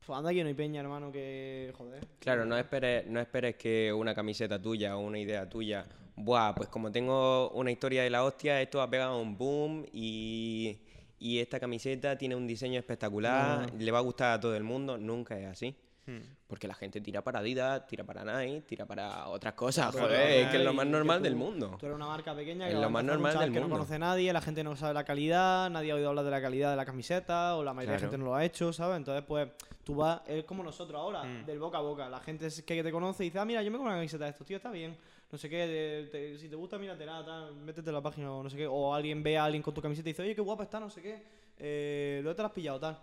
Pues 0.07 0.19
anda 0.19 0.33
que 0.33 0.43
no 0.43 0.49
hay 0.49 0.55
peña, 0.55 0.81
hermano, 0.81 1.11
que. 1.11 1.73
Joder. 1.79 2.07
Claro, 2.19 2.45
no 2.45 2.57
esperes, 2.59 3.07
no 3.07 3.21
esperes 3.21 3.57
que 3.57 3.93
una 3.93 4.15
camiseta 4.15 4.61
tuya 4.61 4.97
o 4.97 5.01
una 5.01 5.19
idea 5.19 5.49
tuya, 5.49 5.87
buah, 6.17 6.55
pues 6.55 6.69
como 6.69 6.91
tengo 6.93 7.51
una 7.51 7.71
historia 7.71 8.03
de 8.03 8.11
la 8.11 8.23
hostia, 8.25 8.61
esto 8.61 8.83
ha 8.83 8.91
pegado 8.91 9.19
un 9.21 9.37
boom 9.39 9.87
y, 9.93 10.79
y 11.23 11.39
esta 11.39 11.61
camiseta 11.61 12.16
tiene 12.18 12.35
un 12.35 12.47
diseño 12.47 12.79
espectacular, 12.79 13.73
No. 13.73 13.79
le 13.79 13.91
va 13.91 13.99
a 13.99 14.03
gustar 14.03 14.33
a 14.35 14.41
todo 14.41 14.55
el 14.57 14.62
mundo, 14.64 14.99
nunca 14.99 15.39
es 15.39 15.47
así. 15.47 15.75
Hmm. 16.05 16.18
Porque 16.49 16.66
la 16.66 16.75
gente 16.75 17.01
tira 17.01 17.23
para 17.23 17.39
Adidas, 17.39 17.87
tira 17.87 18.03
para 18.03 18.25
Nike, 18.25 18.62
tira 18.62 18.85
para 18.85 19.29
otras 19.29 19.55
cosas, 19.55 19.95
joder, 19.95 20.43
es 20.43 20.49
que 20.49 20.57
es 20.57 20.64
lo 20.64 20.73
más 20.75 20.85
normal 20.85 21.18
tú- 21.18 21.23
del 21.25 21.37
mundo. 21.37 21.77
Tú 21.79 21.87
eres 21.87 21.95
una 21.95 22.07
marca 22.09 22.35
pequeña 22.35 22.66
Es 22.68 22.75
que 22.75 22.81
lo 22.81 22.91
más 22.91 23.05
normal 23.05 23.39
del 23.39 23.53
que 23.53 23.61
no 23.61 23.68
conoce 23.70 23.95
a 23.95 23.99
nadie, 24.01 24.33
la 24.33 24.41
gente 24.41 24.64
no 24.64 24.75
sabe 24.75 24.95
la 24.95 25.05
calidad, 25.05 25.70
nadie 25.70 25.93
ha 25.93 25.95
oído 25.95 26.09
hablar 26.09 26.25
de 26.25 26.31
la 26.33 26.43
calidad 26.43 26.70
de 26.73 26.77
la 26.77 26.85
camiseta, 26.85 27.55
o 27.57 27.62
la 27.62 27.73
mayoría 27.73 27.93
de 27.93 27.99
Claro. 27.99 28.11
gente 28.11 28.18
no 28.18 28.31
lo 28.31 28.35
ha 28.35 28.45
hecho, 28.45 28.73
¿sabes? 28.73 28.97
Entonces, 28.97 29.25
pues, 29.27 29.49
tú 29.85 29.95
vas, 29.95 30.23
es 30.27 30.43
como 30.43 30.64
nosotros 30.64 31.01
ahora, 31.01 31.23
Mm. 31.23 31.47
del 31.47 31.61
boca 31.61 31.79
a 31.79 31.83
boca. 31.83 32.09
La 32.09 32.18
gente 32.18 32.47
es 32.49 32.62
que 32.62 32.83
te 32.83 32.91
conoce 32.91 33.23
y 33.25 33.29
dice, 33.29 33.39
ah, 33.39 33.45
mira, 33.45 33.62
yo 33.62 33.70
me 33.70 33.77
compro 33.79 33.93
una 33.93 33.99
camiseta 34.01 34.25
de 34.25 34.31
estos, 34.31 34.45
tío, 34.45 34.57
está 34.57 34.73
bien. 34.73 34.97
No 35.33 35.39
sé 35.39 35.49
qué, 35.49 36.09
te- 36.12 36.18
te- 36.18 36.39
si 36.39 36.49
te 36.51 36.57
gusta, 36.57 36.76
mírate 36.78 37.07
nada, 37.07 37.24
tal, 37.24 37.55
métete 37.57 37.89
en 37.89 37.95
la 37.95 38.03
página 38.03 38.30
o 38.30 38.43
no 38.43 38.51
sé 38.51 38.57
qué. 38.59 38.66
O 38.66 38.93
alguien 38.95 39.22
ve 39.22 39.39
a 39.39 39.45
alguien 39.47 39.62
con 39.62 39.72
tu 39.72 39.80
camiseta 39.80 40.11
y 40.11 40.12
dice, 40.12 40.20
oye, 40.22 40.35
qué 40.35 40.43
guapa 40.43 40.64
está, 40.64 40.78
no 40.78 40.91
sé 40.91 41.01
qué. 41.01 41.22
Eh, 41.59 42.20
¿Dónde 42.22 42.35
te 42.37 42.43
la 42.43 42.49
has 42.49 42.53
pillado, 42.55 42.78
tal? 42.78 42.99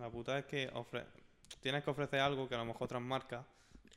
La 0.00 0.10
puta 0.10 0.36
es 0.40 0.44
que 0.46 0.68
ofre- 0.72 1.04
tienes 1.60 1.84
que 1.84 1.90
ofrecer 1.90 2.18
algo 2.18 2.48
que 2.48 2.56
a 2.56 2.58
lo 2.58 2.64
mejor 2.64 2.82
otras 2.86 3.00
marcas 3.00 3.44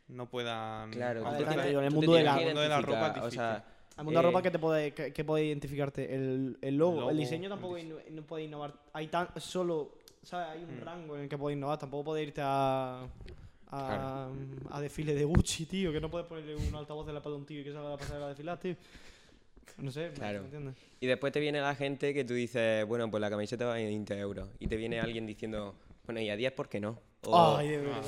no 0.09 0.27
puedan. 0.29 0.91
Claro, 0.91 1.23
tú 1.23 1.43
tienes- 1.43 1.65
en 1.65 1.83
el 1.85 1.91
mundo 1.91 2.13
de 2.13 2.23
la- 2.23 2.37
el 2.39 2.45
mundo 2.45 2.61
de 2.61 2.69
la 2.69 2.81
ropa 2.81 3.13
es 3.17 3.23
o 3.23 3.31
sea, 3.31 3.65
Al 3.97 4.05
mundo 4.05 4.19
de 4.19 4.23
la 4.23 4.29
ropa 4.29 4.39
Eh, 4.39 4.43
que 4.43 4.51
te 4.51 4.59
puede, 4.59 4.93
que, 4.93 5.11
que 5.11 5.25
puede 5.25 5.45
identificarte 5.45 6.13
el, 6.15 6.57
el 6.61 6.77
logo, 6.77 6.93
El 6.93 6.99
logo, 6.99 7.09
el 7.11 7.17
diseño 7.17 7.49
tampoco 7.49 7.77
el 7.77 7.87
inno- 7.87 8.09
no 8.11 8.21
puede 8.21 8.43
innovar. 8.45 8.73
Hay 8.93 9.07
tan 9.07 9.27
solo, 9.41 9.95
¿sabes? 10.21 10.49
Hay 10.49 10.63
un 10.63 10.77
Mm. 10.77 10.83
rango 10.85 11.15
en 11.17 11.23
el 11.23 11.29
que 11.29 11.37
puede 11.37 11.55
innovar. 11.55 11.79
Tampoco 11.79 12.03
puede 12.05 12.23
irte 12.23 12.41
a 12.43 13.07
a, 13.69 14.29
a 14.71 14.81
desfile 14.81 15.13
de 15.13 15.23
Gucci, 15.25 15.65
tío, 15.65 15.91
que 15.91 16.01
no 16.01 16.09
puedes 16.09 16.27
ponerle 16.27 16.55
un 16.55 16.75
altavoz 16.75 17.05
de 17.05 17.13
la 17.13 17.19
espalda 17.19 17.35
a 17.37 17.39
un 17.39 17.45
tío 17.45 17.61
y 17.61 17.63
que 17.63 17.71
salga 17.73 17.93
a 17.93 17.97
pasar 17.97 18.21
a 18.21 18.27
desfilar, 18.29 18.59
tío. 18.59 18.75
No 19.77 19.91
sé, 19.91 20.09
¿me- 20.09 20.13
Claro. 20.15 20.39
¿me 20.39 20.45
entiendes? 20.45 20.75
Y 20.99 21.07
después 21.07 21.31
te 21.31 21.39
viene 21.39 21.61
la 21.61 21.75
gente 21.75 22.13
que 22.13 22.25
tú 22.25 22.33
dices, 22.33 22.85
bueno, 22.87 23.09
pues 23.09 23.21
la 23.21 23.29
camiseta 23.29 23.65
vale 23.65 23.85
20 23.85 24.17
euros. 24.19 24.49
Y 24.59 24.67
te 24.67 24.75
viene 24.75 24.99
alguien 24.99 25.25
diciendo, 25.25 25.75
bueno, 26.05 26.19
y 26.19 26.29
a 26.29 26.35
10, 26.35 26.51
¿por 26.53 26.67
qué 26.67 26.79
no? 26.79 26.99
O- 27.25 27.55
Ay, 27.57 27.69
de 27.69 27.77
Ah. 27.77 27.81
verdad. 27.81 28.03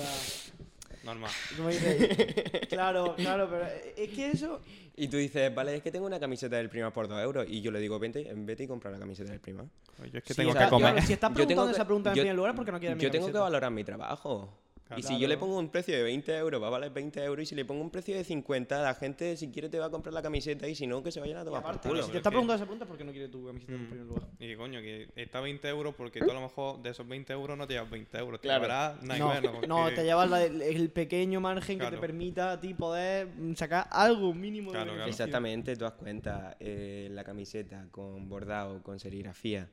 Normal. 1.03 1.32
Dices, 1.70 2.68
claro, 2.70 3.16
claro, 3.16 3.47
pero 3.49 3.66
es 3.97 4.09
que 4.09 4.32
eso. 4.32 4.59
Y 4.95 5.07
tú 5.07 5.18
dices, 5.18 5.53
vale, 5.53 5.76
es 5.76 5.82
que 5.82 5.91
tengo 5.91 6.05
una 6.05 6.20
camiseta 6.20 6.57
del 6.57 6.70
Prima 6.70 6.91
por 6.93 7.07
2 7.07 7.20
euros. 7.24 7.45
Y 7.49 7.62
yo 7.62 7.72
le 7.72 7.80
digo, 7.80 7.97
vente, 7.97 8.30
vete 8.36 8.64
y 8.64 8.68
compra 8.68 8.91
la 8.91 8.99
camiseta 8.99 9.32
del 9.32 9.39
Prima. 9.39 9.66
Pues 9.97 10.12
yo 10.12 10.18
es 10.20 10.24
que 10.24 10.34
Si 10.34 10.41
tengo 10.41 10.53
que 10.53 10.68
comer. 10.68 11.01
si 11.01 11.14
estás 11.14 11.32
Yo 11.32 11.36
tengo 11.36 11.47
preguntando 11.47 11.66
que- 11.68 11.72
esa 11.76 11.86
pregunta 11.86 12.09
en 12.12 12.16
yo- 12.18 12.22
primer 12.22 12.36
lugar, 12.36 12.55
porque 12.55 12.72
no 12.72 12.80
quieres 12.80 12.97
mi 12.97 13.03
Yo 13.03 13.09
tengo 13.12 13.32
que 13.32 13.38
valorar 13.38 13.72
mi 13.72 13.84
trabajo. 13.84 14.49
Y 14.98 15.04
si 15.04 15.20
yo 15.20 15.28
le 15.28 15.38
pongo 15.38 15.58
un 15.58 15.70
precio 15.70 15.96
de 15.96 16.04
20 16.04 16.36
euros, 16.38 16.62
va 16.62 16.68
a 16.68 16.70
valer 16.72 16.92
20 16.92 17.24
euros. 17.24 17.44
Y 17.44 17.46
si 17.46 17.56
le 17.56 17.66
pongo 17.66 17.82
un 17.82 17.89
precio 17.92 18.16
de 18.16 18.24
50, 18.24 18.82
la 18.82 18.94
gente, 18.96 19.38
si 19.38 19.50
quiere, 19.52 19.70
te 19.70 19.80
va 19.80 19.86
a 19.86 19.89
comprar 19.89 20.14
la 20.14 20.22
camiseta. 20.22 20.68
Y 20.68 20.76
si 20.76 20.88
no, 20.88 21.02
que 21.04 21.12
se 21.12 21.20
vayan 21.20 21.38
a 21.38 21.46
tomar 21.46 21.62
por 21.62 21.70
aparte, 21.72 21.89
culo. 21.89 22.02
si 22.04 22.08
te 22.12 22.18
es 22.18 22.18
está 22.18 22.30
preguntando 22.30 22.56
esa 22.56 22.66
pregunta, 22.66 22.86
¿por 22.86 22.98
qué 22.98 23.04
no 23.04 23.12
quieres 23.12 23.32
tu 23.32 23.46
camiseta 23.46 23.74
en 23.74 23.84
Mm. 23.84 23.88
primer 23.89 24.06
lugar? 24.08 24.28
Y 24.39 24.48
que 24.48 24.58
coño, 24.58 24.82
que 24.82 25.08
está 25.16 25.38
a 25.38 25.42
20 25.42 25.68
euros 25.70 25.96
porque 25.96 26.20
tú 26.22 26.32
a 26.32 26.34
lo 26.34 26.42
mejor 26.42 26.82
de 26.82 26.89
esos 26.89 27.08
20 27.08 27.32
euros 27.34 27.58
no 27.58 27.68
te 27.68 27.74
llevas 27.74 27.89
20 27.89 28.18
euros. 28.18 28.42
Te 28.42 28.48
Claro. 28.48 28.64
llevarás 28.64 29.04
No, 29.04 29.30
menos. 29.30 29.68
no, 29.68 29.89
te 29.89 30.04
llevas 30.04 30.30
la- 30.30 30.44
el, 30.44 30.89
pequeño 30.89 31.39
margen 31.39 31.80
que 31.80 31.88
te 31.88 31.98
permita 31.98 32.54
a 32.54 32.60
ti 32.60 32.74
poder 32.74 33.28
sacar 33.56 33.88
algo 33.92 34.34
mínimo 34.34 34.72
de 34.72 34.80
beneficio. 34.80 35.06
Exactamente, 35.10 35.76
tú 35.76 35.84
das 35.86 35.94
cuenta, 35.94 36.58
eh, 36.60 37.08
la 37.12 37.24
camiseta 37.24 37.88
con 37.92 38.28
bordado, 38.28 38.82
con 38.84 39.00
serigrafía, 39.00 39.70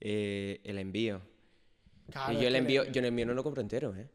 eh, 0.00 0.60
el 0.64 0.78
envío. 0.78 1.20
Claro, 2.10 2.32
y 2.34 2.42
yo 2.42 2.48
el 2.48 2.56
envío, 2.56 2.84
yo 2.84 3.00
el 3.00 3.06
envío 3.06 3.24
no 3.26 3.34
lo 3.34 3.42
compro 3.42 3.62
entero, 3.62 3.94
¿eh? 3.96 4.08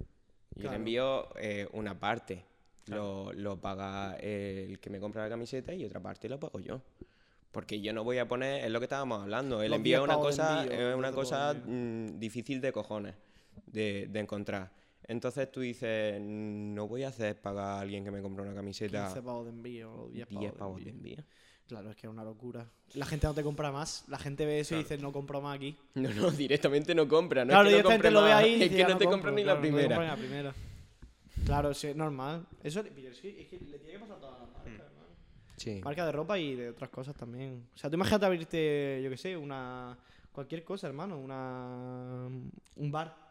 Yo 0.59 0.63
Claro. 0.63 0.75
el 0.75 0.81
envío 0.81 1.29
eh, 1.37 1.67
una 1.71 1.97
parte 1.97 2.43
lo, 2.87 3.31
lo 3.33 3.59
paga 3.61 4.15
el 4.17 4.79
que 4.79 4.89
me 4.89 4.99
compra 4.99 5.23
la 5.23 5.29
camiseta 5.29 5.73
y 5.73 5.85
otra 5.85 6.01
parte 6.01 6.27
lo 6.27 6.39
pago 6.39 6.59
yo. 6.59 6.81
Porque 7.51 7.81
yo 7.81 7.93
no 7.93 8.03
voy 8.03 8.17
a 8.17 8.27
poner, 8.27 8.65
es 8.65 8.69
lo 8.69 8.79
que 8.79 8.85
estábamos 8.85 9.21
hablando, 9.21 9.63
el 9.63 9.69
Los 9.71 9.77
envío 9.77 9.97
es 9.97 10.01
10 10.01 10.03
una 10.03 10.15
cosa, 10.21 10.63
envío, 10.63 10.89
es 10.89 10.95
una 10.95 11.11
cosa 11.11 11.53
mm, 11.53 12.19
difícil 12.19 12.61
de 12.61 12.71
cojones 12.71 13.15
de, 13.65 14.07
de 14.09 14.19
encontrar. 14.19 14.71
Entonces 15.07 15.51
tú 15.51 15.61
dices, 15.61 16.19
no 16.21 16.87
voy 16.87 17.03
a 17.03 17.07
hacer 17.07 17.41
pagar 17.41 17.65
a 17.65 17.79
alguien 17.79 18.03
que 18.03 18.11
me 18.11 18.21
compre 18.21 18.43
una 18.43 18.53
camiseta 18.53 19.05
15 19.05 19.21
pavos 19.23 19.45
de 19.45 19.51
envío 19.51 19.91
o 19.91 20.09
10 20.09 20.27
pavos, 20.27 20.41
10 20.41 20.51
de 20.51 20.59
pavos 20.59 20.83
de 20.83 20.89
envío. 20.91 21.13
envío. 21.13 21.25
Claro, 21.69 21.91
es 21.91 21.95
que 21.95 22.07
es 22.07 22.11
una 22.11 22.23
locura. 22.23 22.65
La 22.95 23.05
gente 23.05 23.27
no 23.27 23.33
te 23.35 23.43
compra 23.43 23.71
más. 23.71 24.03
La 24.07 24.17
gente 24.17 24.45
ve 24.45 24.59
eso 24.59 24.75
y 24.75 24.79
dice, 24.79 24.97
no 24.97 25.11
compro 25.13 25.39
más 25.39 25.55
aquí. 25.55 25.77
No, 25.95 26.09
no, 26.13 26.31
directamente 26.31 26.93
no 26.95 27.07
compra, 27.07 27.45
no 27.45 27.49
claro, 27.51 27.69
es 27.69 27.75
que 27.75 27.83
no 27.83 27.89
directamente 27.89 28.11
lo 28.11 28.23
ve 28.23 28.33
ahí 28.33 28.49
y 28.49 28.53
es 28.55 28.59
dice, 28.61 28.71
que 28.71 28.77
"Ya 28.79 28.87
no 28.89 28.97
te 28.97 29.05
compro", 29.05 29.11
compra 29.11 29.31
ni 29.31 29.43
claro, 29.43 29.57
la 29.57 29.61
primera. 29.61 29.95
compra 29.95 30.03
ni 30.03 30.09
la 30.09 30.15
primera. 30.17 30.53
Claro, 31.45 31.73
sí, 31.73 31.87
es 31.87 31.95
normal. 31.95 32.45
Eso 32.63 32.79
es 32.81 32.87
que, 32.89 33.07
es 33.41 33.47
que 33.47 33.59
le 33.59 33.77
tiene 33.79 33.93
que 33.93 33.99
pasar 33.99 34.17
a 34.17 34.19
todas 34.19 34.39
las 34.41 34.49
marcas, 34.49 34.65
Mm. 34.65 34.75
hermano. 34.75 35.07
Sí. 35.57 35.81
Marca 35.83 36.05
de 36.05 36.11
ropa 36.11 36.39
y 36.39 36.55
de 36.55 36.69
otras 36.69 36.89
cosas 36.89 37.15
también. 37.15 37.67
O 37.75 37.77
sea, 37.77 37.89
tú 37.89 37.95
imagínate 37.95 38.25
abrirte, 38.25 39.01
yo 39.03 39.09
qué 39.11 39.17
sé, 39.17 39.37
una. 39.37 39.95
cualquier 40.31 40.63
cosa, 40.63 40.87
hermano. 40.87 41.17
Una. 41.19 42.27
un 42.75 42.91
bar. 42.91 43.28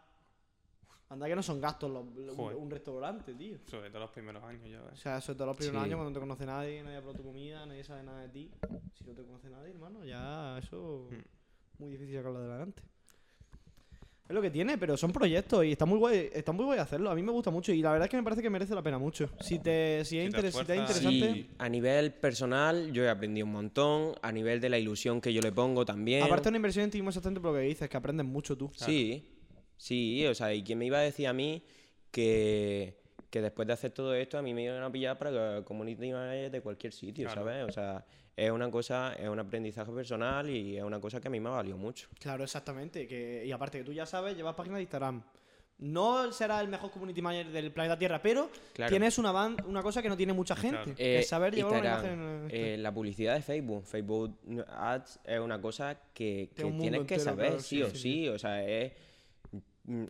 Anda 1.10 1.26
que 1.26 1.34
no 1.34 1.42
son 1.42 1.58
gastos 1.60 1.90
los- 1.90 2.04
los- 2.14 2.36
Joder. 2.36 2.56
un 2.56 2.70
restaurante, 2.70 3.32
tío. 3.34 3.56
Sobre 3.66 3.88
todo 3.88 4.00
los 4.00 4.10
primeros 4.10 4.44
años 4.44 4.62
ya 4.70 4.82
O 4.82 4.90
ves. 4.90 5.00
sea, 5.00 5.20
sobre 5.22 5.38
todo 5.38 5.46
los 5.48 5.56
primeros 5.56 5.80
Sí. 5.80 5.84
años 5.86 5.96
cuando 5.96 6.10
no 6.10 6.14
te 6.14 6.20
conoce 6.20 6.44
nadie, 6.46 6.82
nadie 6.82 6.96
ha 6.96 7.00
probado 7.00 7.18
tu 7.22 7.24
comida, 7.28 7.64
nadie 7.64 7.82
sabe 7.82 8.02
nada 8.02 8.20
de 8.20 8.28
ti. 8.28 8.50
Si 8.94 9.04
no 9.04 9.14
te 9.14 9.22
conoce 9.24 9.48
nadie, 9.48 9.70
hermano, 9.70 10.04
ya 10.04 10.58
eso 10.58 11.08
Mm. 11.10 11.82
muy 11.82 11.90
difícil 11.92 12.16
sacarlo 12.16 12.38
adelante. 12.40 12.82
Es 14.28 14.34
lo 14.34 14.42
que 14.42 14.50
tiene, 14.50 14.76
pero 14.76 14.94
son 14.98 15.10
proyectos 15.10 15.64
y 15.64 15.72
está 15.72 15.86
muy 15.86 15.98
guay, 15.98 16.28
está 16.34 16.52
muy 16.52 16.66
guay 16.66 16.78
hacerlo. 16.78 17.10
A 17.10 17.14
mí 17.14 17.22
me 17.22 17.32
gusta 17.32 17.50
mucho 17.50 17.72
y 17.72 17.80
la 17.80 17.92
verdad 17.92 18.04
es 18.04 18.10
que 18.10 18.18
me 18.18 18.22
parece 18.22 18.42
que 18.42 18.50
merece 18.50 18.74
la 18.74 18.82
pena 18.82 18.98
mucho. 18.98 19.30
Si 19.40 19.58
te, 19.58 20.04
si 20.04 20.18
es, 20.18 20.30
te 20.30 20.36
interes- 20.36 20.52
si 20.54 20.64
te 20.66 20.74
es 20.74 20.80
interesante. 20.80 21.32
Sí, 21.32 21.50
a 21.56 21.68
nivel 21.70 22.12
personal 22.12 22.92
yo 22.92 23.02
he 23.04 23.08
aprendido 23.08 23.46
un 23.46 23.52
montón, 23.54 24.12
a 24.20 24.30
nivel 24.30 24.60
de 24.60 24.68
la 24.68 24.78
ilusión 24.78 25.22
que 25.22 25.32
yo 25.32 25.40
le 25.40 25.50
pongo 25.52 25.86
también. 25.86 26.22
Aparte, 26.24 26.50
una 26.50 26.56
inversión 26.58 26.84
en 26.84 26.90
ti 26.90 26.98
mismo 26.98 27.08
exactamente 27.08 27.40
por 27.40 27.52
lo 27.52 27.58
que 27.58 27.64
dices, 27.64 27.88
que 27.88 27.96
aprendes 27.96 28.26
mucho 28.26 28.54
tú. 28.58 28.70
Sí, 28.76 29.24
sí, 29.78 30.26
o 30.26 30.34
sea, 30.34 30.52
y 30.52 30.62
quién 30.62 30.78
me 30.78 30.84
iba 30.84 30.98
a 30.98 31.02
decir 31.02 31.26
a 31.26 31.32
mí 31.32 31.62
que, 32.10 32.94
que 33.30 33.40
después 33.40 33.66
de 33.66 33.72
hacer 33.74 33.90
todo 33.92 34.14
esto 34.14 34.38
a 34.38 34.42
mí 34.42 34.52
me 34.54 34.64
iban 34.64 34.82
a 34.82 34.90
pillar 34.92 35.16
para 35.18 35.30
que 35.30 35.64
community 35.64 36.10
manager 36.12 36.50
de 36.50 36.60
cualquier 36.60 36.92
sitio, 36.92 37.26
Claro. 37.26 37.42
¿sabes? 37.44 37.64
O 37.68 37.72
sea, 37.72 38.04
es 38.36 38.50
una 38.50 38.70
cosa, 38.70 39.14
es 39.18 39.28
un 39.28 39.38
aprendizaje 39.38 39.90
personal 39.92 40.48
y 40.48 40.76
es 40.76 40.82
una 40.84 41.00
cosa 41.00 41.20
que 41.20 41.28
a 41.28 41.30
mí 41.30 41.40
me 41.40 41.48
ha 41.48 41.52
valido 41.52 41.76
mucho. 41.76 42.08
Claro, 42.20 42.44
exactamente. 42.44 43.06
Que, 43.06 43.44
y 43.44 43.50
aparte 43.52 43.78
que 43.78 43.84
tú 43.84 43.92
ya 43.92 44.06
sabes, 44.06 44.36
llevas 44.36 44.54
página 44.54 44.76
de 44.76 44.82
Instagram. 44.82 45.22
No 45.80 46.32
serás 46.32 46.60
el 46.62 46.68
mejor 46.68 46.90
community 46.90 47.22
manager 47.22 47.52
del 47.52 47.70
planeta 47.70 47.96
Tierra, 47.96 48.20
pero 48.20 48.50
Claro. 48.72 48.90
tienes 48.90 49.16
una, 49.18 49.32
ban- 49.32 49.64
una 49.64 49.80
cosa 49.80 50.02
que 50.02 50.08
no 50.08 50.16
tiene 50.16 50.32
mucha 50.32 50.56
gente. 50.56 50.76
Claro. 50.82 50.94
Que 50.96 51.16
Eh, 51.16 51.18
es 51.20 51.28
saber 51.28 51.54
llevar 51.54 51.72
una 51.80 51.88
Instagram, 51.88 52.14
imagen. 52.18 52.44
este. 52.46 52.74
eh, 52.74 52.78
la 52.78 52.92
publicidad 52.94 53.34
de 53.36 53.42
Facebook, 53.42 53.84
Facebook 53.86 54.36
Ads 54.68 55.20
es 55.24 55.38
una 55.40 55.60
cosa 55.60 55.96
que, 56.12 56.50
que 56.54 56.64
un 56.64 56.70
mundo 56.72 56.82
tienes 56.82 56.98
que 57.06 57.14
entero, 57.14 57.30
saber, 57.30 57.46
claro, 57.48 57.60
sí, 57.62 57.76
sí, 57.76 57.82
o 57.82 57.90
sí, 57.90 57.96
sí, 57.96 58.28
o 58.28 58.38
sea, 58.40 58.64
es 58.68 58.92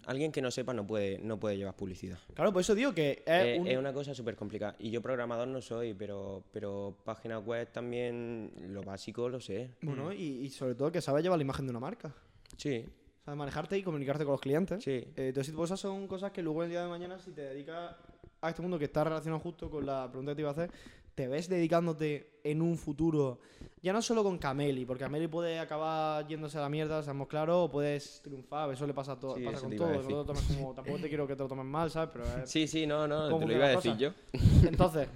alguien 0.07 0.33
que 0.33 0.43
no 0.43 0.51
sepa 0.51 0.75
no 0.75 0.87
puede 0.87 1.19
no 1.19 1.39
puede 1.39 1.57
llevar 1.57 1.75
publicidad. 1.77 2.19
Claro, 2.35 2.53
por 2.53 2.61
eso 2.63 2.75
digo 2.75 2.93
que 2.93 3.23
es, 3.25 3.45
Eh, 3.45 3.57
un- 3.61 3.67
Es 3.69 3.77
una 3.79 3.93
cosa 3.93 4.15
súper 4.15 4.35
complicada. 4.37 4.75
Y 4.79 4.91
yo 4.91 5.01
programador 5.01 5.47
no 5.49 5.61
soy, 5.61 5.95
pero, 5.95 6.43
pero 6.53 6.97
páginas 7.05 7.45
web 7.45 7.69
también, 7.73 8.51
lo 8.69 8.83
básico 8.83 9.29
lo 9.29 9.41
sé. 9.41 9.71
Bueno, 9.83 10.13
y, 10.13 10.23
y 10.45 10.51
sobre 10.51 10.75
todo 10.75 10.91
que 10.93 11.01
sabes 11.01 11.23
llevar 11.23 11.39
la 11.39 11.45
imagen 11.45 11.67
de 11.67 11.71
una 11.71 11.81
marca. 11.81 12.13
Sí, 12.57 12.85
Sabes 13.25 13.37
manejarte 13.39 13.77
y 13.77 13.83
comunicarte 13.83 14.25
con 14.25 14.33
los 14.33 14.41
clientes. 14.41 14.83
sí. 14.83 15.05
Eh, 15.15 15.33
de 15.35 15.53
cosas 15.53 15.79
son 15.79 16.07
cosas 16.07 16.31
que 16.33 16.43
luego 16.43 16.63
el 16.65 16.71
día 16.71 16.83
de 16.83 16.89
mañana, 16.89 17.19
si 17.19 17.31
te 17.33 17.43
dedicas 17.43 17.95
a 18.41 18.49
este 18.49 18.63
mundo 18.63 18.79
que 18.79 18.87
está 18.87 19.05
relacionado 19.05 19.41
justo 19.41 19.69
con 19.71 19.85
la 19.85 20.07
pregunta 20.09 20.33
que 20.33 20.37
te 20.37 20.43
iba 20.43 20.49
a 20.51 20.53
hacer, 20.53 20.71
te 21.19 21.27
ves 21.27 21.49
dedicándote 21.49 22.39
en 22.45 22.63
un 22.63 22.79
futuro, 22.79 23.41
ya 23.83 23.93
no 23.93 24.01
solo 24.01 24.23
con 24.23 24.39
Cameli, 24.39 24.85
porque 24.87 25.03
Cameli 25.03 25.27
puede 25.27 25.59
acabar 25.59 26.25
yéndose 26.29 26.59
a 26.59 26.61
la 26.61 26.69
mierda, 26.69 27.03
seamos 27.03 27.27
claros, 27.27 27.57
o 27.67 27.69
puedes 27.73 28.23
triunfar, 28.23 28.71
eso 28.73 28.87
le 28.87 28.95
pasa, 28.95 29.13
a 29.15 29.19
to- 29.19 29.35
Sí, 29.35 29.43
pasa 29.43 29.63
con 29.63 29.75
todo. 29.75 29.89
no 29.89 29.93
te 30.01 30.09
lo 30.13 30.23
decir. 30.23 30.27
tomes 30.27 30.43
como- 30.45 30.75
tampoco 30.77 30.99
te 31.01 31.09
quiero 31.09 31.27
que 31.27 31.35
te 31.35 31.43
lo 31.43 31.49
tomes 31.49 31.65
mal, 31.65 31.91
¿sabes? 31.91 32.11
Pero 32.13 32.25
es- 32.45 32.49
Sí, 32.49 32.69
sí, 32.69 32.87
no, 32.87 33.09
no, 33.09 33.31
¿Cómo 33.31 33.41
te 33.41 33.47
lo 33.47 33.53
iba 33.57 33.65
a 33.65 33.69
decir 33.71 33.91
cosa? 33.95 33.99
yo. 34.01 34.13
Entonces, 34.69 35.09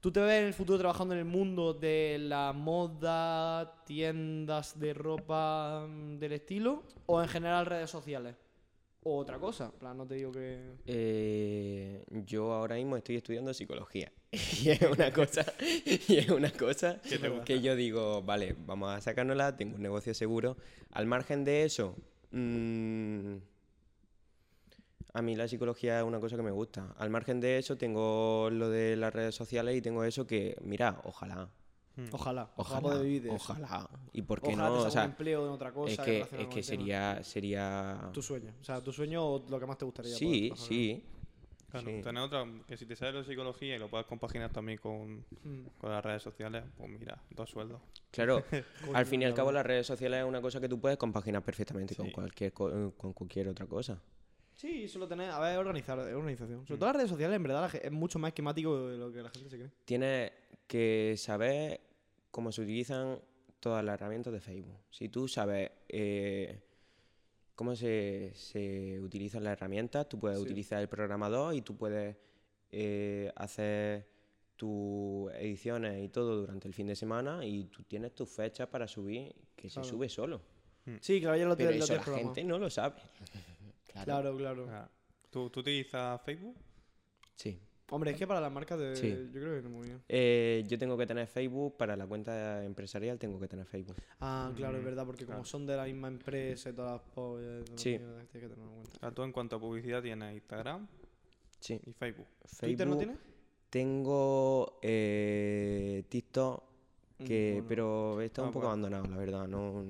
¿tú 0.00 0.10
te 0.10 0.18
ves 0.18 0.40
en 0.40 0.46
el 0.48 0.54
futuro 0.54 0.76
trabajando 0.76 1.14
en 1.14 1.20
el 1.20 1.24
mundo 1.24 1.72
de 1.72 2.16
la 2.20 2.52
moda, 2.52 3.84
tiendas 3.84 4.76
de 4.80 4.92
ropa 4.92 5.86
mm, 5.88 6.16
del 6.18 6.32
estilo, 6.32 6.82
o 7.06 7.22
en 7.22 7.28
general 7.28 7.64
redes 7.66 7.90
sociales? 7.90 8.34
O 9.04 9.18
otra 9.18 9.38
cosa, 9.38 9.66
en 9.66 9.78
plan, 9.78 9.96
no 9.96 10.04
te 10.04 10.14
digo 10.14 10.32
que... 10.32 10.78
Eh, 10.86 12.02
yo 12.26 12.52
ahora 12.54 12.74
mismo 12.76 12.96
estoy 12.96 13.16
estudiando 13.16 13.52
psicología. 13.54 14.10
Y 14.64 14.70
es 14.70 14.82
una 14.82 15.12
cosa, 15.12 15.44
y 16.08 16.16
es 16.16 16.28
una 16.28 16.50
cosa 16.50 17.00
que 17.44 17.60
yo 17.60 17.76
digo, 17.76 18.22
vale, 18.22 18.54
vamos 18.66 18.92
a 18.94 19.00
sacárnosla, 19.00 19.56
tengo 19.56 19.76
un 19.76 19.82
negocio 19.82 20.14
seguro. 20.14 20.56
Al 20.92 21.06
margen 21.06 21.44
de 21.44 21.64
eso, 21.64 21.96
mm, 22.30 23.34
a 25.14 25.22
mí 25.22 25.36
la 25.36 25.46
psicología 25.48 25.98
es 26.00 26.04
una 26.04 26.20
cosa 26.20 26.36
que 26.36 26.42
me 26.42 26.50
gusta. 26.50 26.94
Al 26.98 27.10
margen 27.10 27.40
de 27.40 27.58
eso, 27.58 27.76
tengo 27.76 28.48
lo 28.50 28.68
de 28.68 28.96
las 28.96 29.12
redes 29.14 29.34
sociales 29.34 29.76
y 29.76 29.82
tengo 29.82 30.02
eso 30.04 30.26
que, 30.26 30.56
mira, 30.62 31.00
ojalá, 31.04 31.48
Ojalá, 32.10 32.10
ojalá, 32.10 32.50
ojalá, 32.56 32.80
poder 32.80 33.02
vivir 33.04 33.22
de 33.22 33.28
eso. 33.28 33.52
ojalá. 33.52 33.88
¿Y 34.12 34.22
por 34.22 34.40
qué 34.42 34.48
Ojalá 34.52 34.68
no? 34.68 34.80
te 34.80 34.88
O 34.88 34.90
sea, 34.90 35.04
un 35.04 35.10
empleo 35.10 35.46
en 35.46 35.52
otra 35.52 35.72
cosa. 35.72 35.92
es 35.92 36.00
que, 36.00 36.42
es 36.42 36.48
que 36.48 36.62
sería, 36.64 37.22
sería... 37.22 38.10
Tu 38.12 38.20
sueño. 38.20 38.52
O 38.60 38.64
sea, 38.64 38.80
tu 38.82 38.92
sueño 38.92 39.24
o 39.24 39.46
lo 39.48 39.60
que 39.60 39.66
más 39.66 39.78
te 39.78 39.84
gustaría. 39.84 40.10
poder 40.10 40.18
Sí, 40.28 40.48
trabajar. 40.48 40.68
sí. 40.68 41.04
Claro, 41.82 41.96
Sí. 41.96 42.02
tener 42.02 42.22
otra, 42.22 42.46
que 42.68 42.76
si 42.76 42.86
te 42.86 42.94
sale 42.94 43.18
la 43.18 43.24
psicología 43.24 43.74
y 43.74 43.78
lo 43.78 43.88
puedes 43.88 44.06
compaginar 44.06 44.52
también 44.52 44.78
con, 44.78 45.24
Mm. 45.42 45.66
con 45.78 45.90
las 45.90 46.04
redes 46.04 46.22
sociales, 46.22 46.62
pues 46.76 46.88
mira, 46.88 47.20
dos 47.30 47.50
sueldos. 47.50 47.80
Claro, 48.12 48.44
al 48.94 49.06
fin 49.06 49.22
y 49.22 49.24
al 49.24 49.34
cabo 49.34 49.50
las 49.50 49.66
redes 49.66 49.86
sociales 49.86 50.20
es 50.20 50.24
una 50.26 50.40
cosa 50.40 50.60
que 50.60 50.68
tú 50.68 50.78
puedes 50.80 50.96
compaginar 50.98 51.42
perfectamente 51.42 51.96
con 51.96 52.10
cualquier 52.10 52.50
eh, 52.52 52.90
con 52.96 53.12
cualquier 53.12 53.48
otra 53.48 53.66
cosa. 53.66 54.00
Sí, 54.54 54.86
solo 54.86 55.08
tener. 55.08 55.30
A 55.30 55.40
ver, 55.40 55.58
organizar, 55.58 55.98
es 55.98 56.14
organización. 56.14 56.64
Sobre 56.64 56.78
todo 56.78 56.86
las 56.90 56.96
redes 56.96 57.10
sociales, 57.10 57.34
en 57.36 57.42
verdad, 57.42 57.74
es 57.74 57.90
mucho 57.90 58.20
más 58.20 58.28
esquemático 58.28 58.88
de 58.88 58.96
lo 58.96 59.10
que 59.12 59.20
la 59.20 59.30
gente 59.30 59.50
se 59.50 59.56
cree. 59.58 59.70
Tienes 59.84 60.30
que 60.68 61.16
saber 61.18 61.80
cómo 62.30 62.52
se 62.52 62.60
utilizan 62.62 63.18
todas 63.58 63.84
las 63.84 63.94
herramientas 64.00 64.32
de 64.32 64.40
Facebook. 64.40 64.78
Si 64.90 65.08
tú 65.08 65.26
sabes 65.26 65.72
eh, 65.88 66.60
cómo 67.54 67.74
se, 67.76 68.32
se 68.34 68.98
utilizan 69.00 69.44
las 69.44 69.52
herramientas, 69.54 70.08
tú 70.08 70.18
puedes 70.18 70.38
Sí. 70.38 70.44
utilizar 70.44 70.80
el 70.80 70.88
programador 70.88 71.54
y 71.54 71.62
tú 71.62 71.76
puedes 71.76 72.16
eh, 72.72 73.30
hacer 73.36 74.08
tus 74.56 75.30
ediciones 75.34 76.02
y 76.04 76.08
todo 76.08 76.36
durante 76.40 76.66
el 76.68 76.74
fin 76.74 76.86
de 76.88 76.96
semana 76.96 77.44
y 77.44 77.64
tú 77.64 77.82
tienes 77.84 78.14
tus 78.14 78.28
fechas 78.28 78.66
para 78.68 78.86
subir, 78.88 79.34
que 79.54 79.68
Claro. 79.68 79.84
se 79.84 79.90
sube 79.90 80.08
solo. 80.08 80.40
Sí, 81.00 81.20
claro, 81.20 81.36
ya 81.36 81.46
lo 81.46 81.56
Pero 81.56 81.70
tienes 81.70 81.88
lo 81.88 81.94
eso 81.96 82.10
la 82.10 82.18
gente 82.18 82.44
no 82.44 82.58
lo 82.58 82.68
sabe. 82.70 82.96
Claro, 84.04 84.36
claro. 84.36 84.66
Ah, 84.68 84.90
¿Tú, 85.30 85.48
¿Tú 85.50 85.60
utilizas 85.60 86.20
Facebook? 86.22 86.56
Sí. 87.36 87.60
Hombre, 87.90 88.12
es 88.12 88.16
que 88.16 88.26
para 88.26 88.40
las 88.40 88.50
marcas 88.50 88.78
de. 88.78 88.96
Sí. 88.96 89.10
Yo 89.32 89.40
creo 89.40 89.56
que 89.56 89.62
no 89.62 89.70
muy 89.70 89.86
bien. 89.86 90.02
Eh, 90.08 90.64
yo 90.66 90.78
tengo 90.78 90.96
que 90.96 91.06
tener 91.06 91.26
Facebook, 91.26 91.76
para 91.76 91.96
la 91.96 92.06
cuenta 92.06 92.64
empresarial 92.64 93.18
tengo 93.18 93.38
que 93.38 93.46
tener 93.46 93.66
Facebook. 93.66 93.96
Ah, 94.20 94.50
claro, 94.56 94.76
es 94.78 94.82
Mm, 94.82 94.86
verdad, 94.86 95.06
porque 95.06 95.26
como 95.26 95.44
son 95.44 95.66
de 95.66 95.76
la 95.76 95.84
misma 95.84 96.08
empresa 96.08 96.70
y 96.70 96.72
todas 96.72 96.92
las 96.92 97.02
pollas, 97.12 97.62
Sí. 97.76 97.90
mierda, 97.90 98.14
tienes 98.14 98.30
que 98.32 98.38
tenerlo 98.40 98.64
en 98.64 98.72
cuenta. 98.74 98.96
O 98.96 99.00
sea, 99.00 99.10
tú 99.12 99.22
en 99.22 99.32
cuanto 99.32 99.56
a 99.56 99.60
publicidad 99.60 100.02
tienes 100.02 100.34
Instagram 100.34 100.86
Sí. 101.60 101.80
y 101.84 101.92
Facebook. 101.92 102.26
¿Twitter 102.60 102.86
no 102.86 102.96
Facebook. 102.96 102.98
tienes? 102.98 103.34
Tengo 103.68 104.78
eh, 104.82 106.04
TikTok, 106.08 106.62
que, 107.18 107.52
bueno. 107.54 107.66
pero 107.68 108.20
está 108.22 108.42
Ah, 108.42 108.44
un 108.46 108.50
poco 108.52 108.66
bueno. 108.68 108.86
abandonado, 108.86 109.04
la 109.14 109.16
verdad. 109.16 109.46
No, 109.48 109.84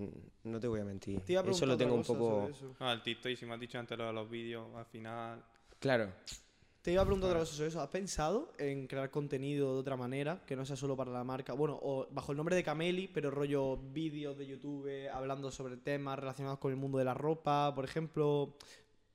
no 0.45 0.61
te 0.61 0.66
voy 0.66 0.80
a 0.80 0.84
mentir. 0.84 1.20
Te 1.20 1.34
Eso 1.34 1.64
lo 1.66 1.76
tengo 1.76 1.95
un 1.95 2.03
poco. 2.03 2.51
Ah, 2.80 2.92
el 2.92 3.03
TikTok, 3.03 3.32
y 3.32 3.36
si 3.36 3.47
me 3.47 3.55
has 3.55 3.61
dicho 3.61 3.78
antes 3.78 3.97
lo 3.97 4.07
de 4.07 4.12
los 4.12 4.28
vídeos, 4.28 4.66
al 4.74 4.86
final... 4.86 5.45
Claro. 5.78 6.11
Te 6.85 6.93
iba 6.93 7.01
a 7.01 7.05
preguntar 7.07 7.30
otra 7.30 7.41
cosa 7.41 7.55
sobre 7.55 7.68
eso. 7.68 7.80
¿Has 7.80 7.89
pensado 7.89 8.53
en 8.59 8.87
crear 8.87 9.11
contenido 9.11 9.72
de 9.72 9.80
otra 9.80 9.97
manera 9.97 10.43
que 10.45 10.55
no 10.55 10.66
sea 10.66 10.76
solo 10.76 10.95
para 10.95 11.11
la 11.11 11.24
marca? 11.24 11.55
Bueno, 11.55 11.78
o 11.80 12.07
bajo 12.11 12.32
el 12.32 12.37
nombre 12.37 12.55
de 12.57 12.62
Cameli, 12.62 13.09
pero 13.09 13.30
rollo 13.30 13.78
vídeos 13.78 14.37
de 14.37 14.47
YouTube 14.47 15.09
hablando 15.11 15.51
sobre 15.51 15.78
temas 15.78 16.18
relacionados 16.18 16.59
con 16.59 16.72
el 16.72 16.76
mundo 16.76 16.99
de 16.99 17.07
la 17.07 17.14
ropa, 17.14 17.74
por 17.74 17.87
ejemplo. 17.87 18.57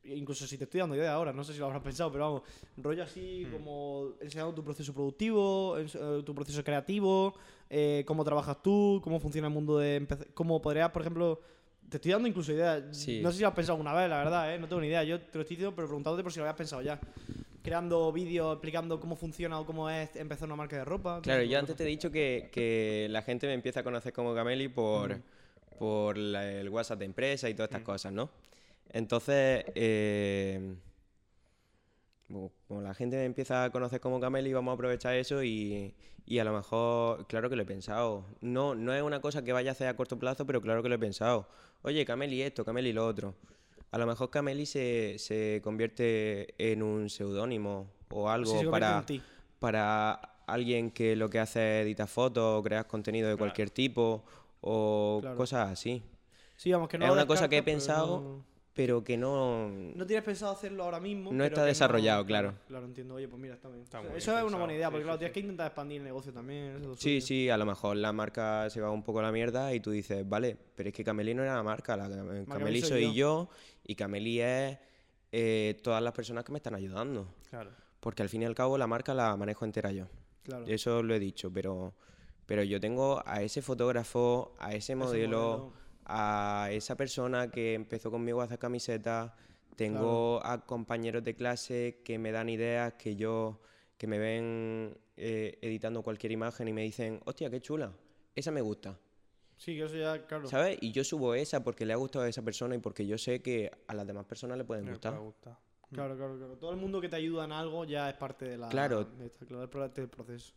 Incluso 0.04 0.48
si 0.48 0.58
te 0.58 0.64
estoy 0.64 0.80
dando 0.80 0.96
idea 0.96 1.14
ahora, 1.14 1.32
no 1.32 1.44
sé 1.44 1.54
si 1.54 1.60
lo 1.60 1.68
habrás 1.68 1.84
pensado, 1.84 2.12
pero 2.12 2.24
vamos, 2.24 2.42
rollo 2.78 3.04
así 3.04 3.46
Hmm. 3.46 3.52
como 3.52 4.14
enseñando 4.20 4.56
tu 4.56 4.64
proceso 4.64 4.92
productivo, 4.92 5.78
eh, 5.78 6.24
tu 6.26 6.34
proceso 6.34 6.64
creativo, 6.64 7.36
eh, 7.70 8.04
cómo 8.08 8.24
trabajas 8.24 8.64
tú, 8.64 9.00
cómo 9.04 9.20
funciona 9.20 9.48
el 9.48 9.54
mundo 9.54 9.78
de 9.78 9.98
empezar, 9.98 10.26
cómo 10.34 10.60
podrías, 10.60 10.90
por 10.90 11.04
ejemplo, 11.04 11.40
te 11.88 11.98
estoy 11.98 12.14
dando 12.14 12.28
incluso 12.28 12.52
ideas. 12.52 12.98
Sí. 12.98 13.22
No 13.22 13.30
sé 13.30 13.38
si 13.38 13.42
lo 13.44 13.50
has 13.50 13.54
pensado 13.54 13.74
alguna 13.76 13.94
vez, 13.94 14.10
la 14.10 14.18
verdad, 14.18 14.56
¿eh? 14.56 14.58
no 14.58 14.68
tengo 14.68 14.82
ni 14.82 14.88
idea. 14.88 15.04
Yo 15.04 15.20
te 15.22 15.38
lo 15.38 15.42
estoy 15.42 15.58
diciendo, 15.58 15.76
pero 15.76 15.88
preguntándote 15.88 16.24
por 16.24 16.32
si 16.32 16.40
lo 16.40 16.46
habías 16.46 16.58
pensado 16.58 16.82
ya. 16.82 17.00
Creando 17.62 18.12
vídeos 18.12 18.53
explicando 18.53 18.99
cómo 18.99 19.16
funciona 19.16 19.60
o 19.60 19.66
cómo 19.66 19.89
es 19.89 20.16
empezar 20.16 20.47
una 20.47 20.55
marca 20.55 20.78
de 20.78 20.86
ropa. 20.86 21.22
Claro, 21.22 21.43
yo 21.43 21.60
antes 21.60 21.76
te 21.76 21.84
he 21.84 21.88
dicho 21.88 22.10
que, 22.12 22.49
que 22.51 23.07
la 23.10 23.22
gente 23.22 23.47
me 23.47 23.53
empieza 23.53 23.82
a 23.82 23.84
conocer 23.84 24.14
como 24.14 24.34
Cameli 24.34 24.70
por, 24.70 25.18
Mm. 25.18 25.22
por 25.78 26.18
la- 26.18 26.49
el 26.51 26.70
WhatsApp 26.70 26.99
de 26.99 27.05
empresa 27.05 27.49
y 27.49 27.53
todas 27.53 27.70
estas 27.70 27.82
Mm. 27.82 27.86
cosas, 27.86 28.14
¿no? 28.14 28.30
Entonces, 28.91 29.66
eh, 29.76 30.76
como 32.68 32.82
la 32.82 32.93
gente 32.93 33.18
me 33.18 33.26
empieza 33.26 33.64
a 33.66 33.72
conocer 33.72 33.99
como 33.99 34.20
Cameli, 34.20 34.53
vamos 34.53 34.72
a 34.72 34.76
aprovechar 34.76 35.16
eso 35.16 35.43
y, 35.43 35.93
y 36.26 36.39
a 36.39 36.43
lo 36.43 36.53
mejor, 36.53 37.26
claro 37.28 37.49
que 37.49 37.55
lo 37.55 37.64
he 37.64 37.66
pensado. 37.66 38.26
No, 38.41 38.76
no 38.76 38.93
es 38.93 39.01
una 39.01 39.20
cosa 39.20 39.43
que 39.43 39.51
vaya 39.51 39.72
a 39.72 39.74
hacer 39.74 39.88
a 39.88 39.95
corto 39.95 40.18
plazo, 40.18 40.45
pero 40.45 40.62
claro 40.62 40.82
que 40.84 40.89
lo 40.89 40.95
he 40.95 40.99
pensado. 40.99 41.47
Oye, 41.82 42.05
Cameli 42.05 42.41
esto, 42.41 42.64
Cameli 42.64 42.93
lo 42.93 43.05
otro. 43.05 43.34
A 43.92 43.98
lo 43.98 44.06
mejor 44.06 44.30
Cameli 44.30 44.66
se, 44.66 45.16
se 45.18 45.62
convierte 45.64 46.54
en 46.58 46.84
un 46.84 47.10
seudónimo 47.10 47.88
o 48.10 48.30
algo 48.30 48.60
Sí, 48.60 48.66
para 48.68 49.04
para 49.60 50.12
alguien 50.48 50.90
que 50.92 51.16
lo 51.16 51.30
que 51.30 51.40
hace 51.40 51.80
es 51.82 51.86
editar 51.86 52.08
fotos 52.08 52.60
o 52.60 52.64
crear 52.64 52.88
contenido 52.88 53.28
de 53.28 53.34
Claro. 53.36 53.46
cualquier 53.48 53.70
tipo 53.72 54.24
o 54.62 55.20
Claro. 55.22 55.36
cosas 55.38 55.70
así. 55.72 56.04
Sí, 56.56 56.72
vamos, 56.72 56.88
que 56.90 56.98
no 56.98 57.06
es 57.06 57.12
una 57.12 57.26
cosa 57.26 57.48
que 57.50 57.58
he 57.58 57.64
pensado, 57.64 58.20
no- 58.22 58.46
pero 58.74 59.04
que 59.04 59.18
no... 59.18 59.70
No 59.70 60.06
tienes 60.06 60.24
pensado 60.24 60.54
hacerlo 60.54 60.84
ahora 60.84 61.00
mismo. 61.00 61.32
No 61.32 61.38
pero 61.38 61.48
está 61.48 61.66
desarrollado, 61.66 62.26
claro. 62.26 62.54
Claro, 62.68 62.86
entiendo. 62.86 63.16
Oye, 63.16 63.28
pues 63.28 63.42
mira, 63.42 63.56
está 63.56 63.68
bien. 63.68 63.82
Está 63.84 64.00
O 64.00 64.02
sea, 64.04 64.10
muy 64.10 64.18
eso 64.20 64.38
es 64.38 64.44
una 64.44 64.58
buena 64.58 64.74
idea, 64.74 64.90
porque 64.90 65.02
sí, 65.02 65.06
claro, 65.06 65.18
sí. 65.18 65.20
tienes 65.20 65.34
que 65.34 65.40
intentar 65.42 65.68
expandir 65.68 65.98
el 65.98 66.04
negocio 66.06 66.32
también. 66.32 66.76
eso 66.78 66.96
Sí, 66.96 67.20
suyo. 67.22 67.28
sí, 67.28 67.50
a 67.50 67.58
lo 67.58 67.66
mejor 67.66 67.98
la 67.98 68.14
marca 68.14 68.70
se 68.70 68.80
va 68.80 68.90
un 68.92 69.04
poco 69.04 69.20
a 69.20 69.24
la 69.24 69.32
mierda 69.32 69.74
y 69.74 69.80
tú 69.82 69.92
dices, 69.92 70.28
vale, 70.28 70.56
pero 70.76 70.90
es 70.90 70.96
que 70.96 71.04
Cameli 71.04 71.34
no 71.34 71.44
era 71.44 71.56
la 71.56 71.64
marca, 71.64 71.98
la 71.98 72.10
Cameli 72.10 72.46
Cameli 72.46 72.82
soy 72.82 72.90
soy 73.06 73.14
yo. 73.14 73.50
y 73.84 73.96
Cameli 73.96 74.40
es 74.42 74.78
eh, 75.32 75.78
todas 75.84 76.02
las 76.02 76.14
personas 76.14 76.44
que 76.46 76.52
me 76.52 76.58
están 76.60 76.76
ayudando. 76.76 77.28
Claro. 77.50 77.72
Porque 78.00 78.22
al 78.24 78.30
fin 78.30 78.44
y 78.44 78.46
al 78.46 78.56
cabo 78.56 78.78
la 78.78 78.88
marca 78.88 79.14
la 79.14 79.36
manejo 79.36 79.66
entera 79.66 79.92
yo. 79.92 80.06
Claro. 80.44 80.66
Eso 80.68 81.04
lo 81.04 81.14
he 81.14 81.20
dicho, 81.20 81.52
pero, 81.52 81.94
pero 82.46 82.64
yo 82.64 82.80
tengo 82.80 83.22
a 83.26 83.42
ese 83.42 83.62
fotógrafo, 83.62 84.56
a 84.58 84.70
ese 84.70 84.78
Ese 84.78 84.96
modelo, 84.96 85.74
a 86.12 86.70
esa 86.72 86.95
persona 86.97 87.51
que 87.51 87.76
empezó 87.76 88.10
conmigo 88.10 88.41
a 88.41 88.45
hacer 88.45 88.57
camisetas, 88.60 89.32
tengo 89.76 90.43
a 90.45 90.66
compañeros 90.66 91.24
de 91.24 91.36
clase 91.36 92.01
que 92.03 92.18
me 92.18 92.32
dan 92.32 92.49
ideas, 92.49 92.93
que 92.93 93.16
yo, 93.16 93.62
que 93.97 94.07
me 94.07 94.18
ven 94.18 94.97
eh, 95.16 95.57
editando 95.62 96.01
cualquier 96.01 96.32
imagen 96.32 96.68
y 96.68 96.74
me 96.74 96.82
dicen, 96.82 97.22
hostia, 97.26 97.49
qué 97.49 97.62
chula, 97.62 97.93
esa 98.36 98.51
me 98.51 98.62
gusta. 98.62 98.97
Sí, 99.57 99.76
que 99.78 99.84
eso 99.86 99.95
ya, 99.97 100.26
claro. 100.26 100.47
¿Sabes? 100.47 100.78
Y 100.82 100.91
yo 100.91 101.03
subo 101.03 101.34
esa 101.36 101.64
porque 101.64 101.86
le 101.86 101.93
ha 101.93 101.97
gustado 101.97 102.26
a 102.26 102.30
esa 102.30 102.41
persona 102.41 102.76
y 102.76 102.80
porque 102.80 103.05
yo 103.05 103.18
sé 103.18 103.41
que 103.41 103.70
a 103.88 103.93
las 103.93 104.07
demás 104.07 104.26
personas 104.26 104.57
le 104.57 104.64
pueden 104.66 104.86
Me 104.86 104.91
gustar. 104.91 105.14
puede 105.14 105.26
gustar. 105.26 105.57
Claro, 105.91 106.16
claro, 106.18 106.38
claro. 106.38 106.57
Todo 106.57 106.72
el 106.72 106.78
mundo 106.78 107.01
que 107.01 107.10
te 107.10 107.16
ayuda 107.18 107.45
en 107.45 107.51
algo 107.51 107.84
ya 107.86 108.10
es 108.10 108.16
parte 108.16 108.45
de 108.45 108.57
la. 108.57 108.70
Claro. 108.70 109.03
de 109.05 109.26
esta- 109.26 109.45
claro, 109.45 109.64
es 109.64 109.70
parte 109.70 110.01
del 110.01 110.10
proceso. 110.10 110.53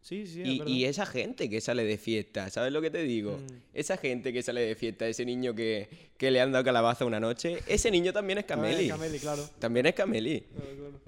Sí, 0.00 0.26
sí, 0.26 0.42
es 0.42 0.66
Y, 0.66 0.84
esa 0.86 1.04
gente 1.04 1.50
que 1.50 1.60
sale 1.60 1.84
de 1.84 1.98
fiesta, 1.98 2.48
¿sabes 2.48 2.72
lo 2.72 2.80
que 2.80 2.90
te 2.90 3.02
digo? 3.02 3.36
Mm. 3.38 3.46
Esa 3.74 3.96
gente 3.98 4.32
que 4.32 4.42
sale 4.42 4.62
de 4.62 4.74
fiesta, 4.74 5.06
ese 5.06 5.24
niño 5.26 5.54
que, 5.54 5.88
que 6.16 6.30
le 6.30 6.40
han 6.40 6.52
dado 6.52 6.64
calabaza 6.64 7.04
una 7.04 7.20
noche, 7.20 7.58
ese 7.66 7.90
niño 7.90 8.12
también 8.12 8.38
es 8.38 8.46
También 8.46 8.72
Cameli. 8.74 8.88
es 8.88 8.92
Cameli, 8.96 9.18
claro. 9.18 9.48
También 9.58 9.86
es 9.86 9.94
Cameli. 9.94 10.40
Claro, 10.40 10.70
claro. 10.76 11.00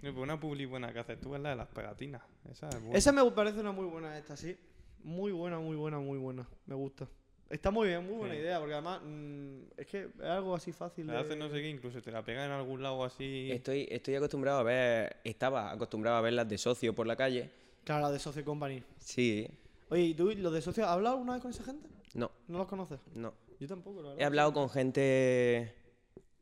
Pues 0.00 0.16
una 0.16 0.40
publi 0.40 0.64
buena 0.66 0.92
que 0.92 0.98
haces 0.98 1.20
tú 1.20 1.34
es 1.34 1.40
la 1.40 1.50
de 1.50 1.56
las 1.56 1.68
pegatinas. 1.68 2.22
Esa 2.50 2.68
es 2.70 2.80
buena. 2.80 2.98
Esa 2.98 3.12
me 3.12 3.30
parece 3.30 3.60
una 3.60 3.70
muy 3.70 3.84
buena 3.86 4.18
esta, 4.18 4.36
sí. 4.36 4.56
Muy 5.04 5.30
buena, 5.30 5.58
muy 5.60 5.76
buena, 5.76 5.98
muy 5.98 6.18
buena. 6.18 6.48
Me 6.66 6.74
gusta. 6.74 7.06
Está 7.50 7.70
muy 7.70 7.86
bien, 7.88 8.04
muy 8.06 8.14
buena 8.16 8.34
Sí. 8.34 8.40
idea, 8.40 8.58
porque 8.58 8.72
además 8.72 9.00
mm, 9.04 9.58
es 9.76 9.86
que 9.86 10.04
es 10.04 10.24
algo 10.24 10.54
así 10.54 10.72
fácil 10.72 11.06
Le 11.06 11.12
de... 11.12 11.18
haces 11.18 11.36
no 11.36 11.50
sé 11.50 11.56
qué, 11.60 11.68
incluso 11.68 12.00
te 12.00 12.10
la 12.10 12.24
pegan 12.24 12.46
en 12.46 12.52
algún 12.52 12.82
lado 12.82 13.04
así. 13.04 13.50
Estoy, 13.52 13.86
estoy 13.90 14.14
acostumbrado 14.14 14.58
a 14.60 14.62
ver, 14.62 15.16
estaba 15.22 15.70
acostumbrado 15.70 16.16
a 16.16 16.20
verlas 16.22 16.48
de 16.48 16.56
socio 16.56 16.94
por 16.94 17.06
la 17.06 17.14
calle. 17.14 17.50
Claro, 17.84 18.02
la 18.02 18.10
de 18.10 18.18
Socio 18.18 18.44
Company. 18.44 18.82
Sí, 18.98 19.48
Oye, 19.90 20.02
¿y 20.02 20.14
tú 20.14 20.30
los 20.36 20.52
de 20.52 20.62
Socio, 20.62 20.84
has 20.84 20.90
hablado 20.90 21.16
alguna 21.16 21.34
vez 21.34 21.42
con 21.42 21.50
esa 21.50 21.64
gente? 21.64 21.88
no, 22.14 22.30
¿No 22.48 22.58
los 22.58 22.66
conoces? 22.66 23.00
no. 23.14 23.34
Yo 23.60 23.68
tampoco, 23.68 24.02
la 24.02 24.08
verdad. 24.08 24.22
He 24.22 24.24
hablado 24.24 24.52
con 24.52 24.68
gente, 24.70 25.72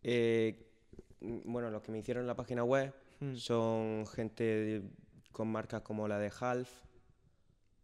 eh, 0.03 0.66
bueno, 1.20 1.70
los 1.70 1.82
que 1.82 1.93
me 1.93 1.99
hicieron 1.99 2.26
la 2.26 2.34
página 2.34 2.64
web 2.64 2.95
Mm. 3.20 3.34
son 3.36 4.07
gente 4.07 4.43
de- 4.45 4.82
con 5.32 5.49
marcas 5.49 5.82
como 5.82 6.09
la 6.09 6.18
de 6.18 6.32
Half, 6.41 6.70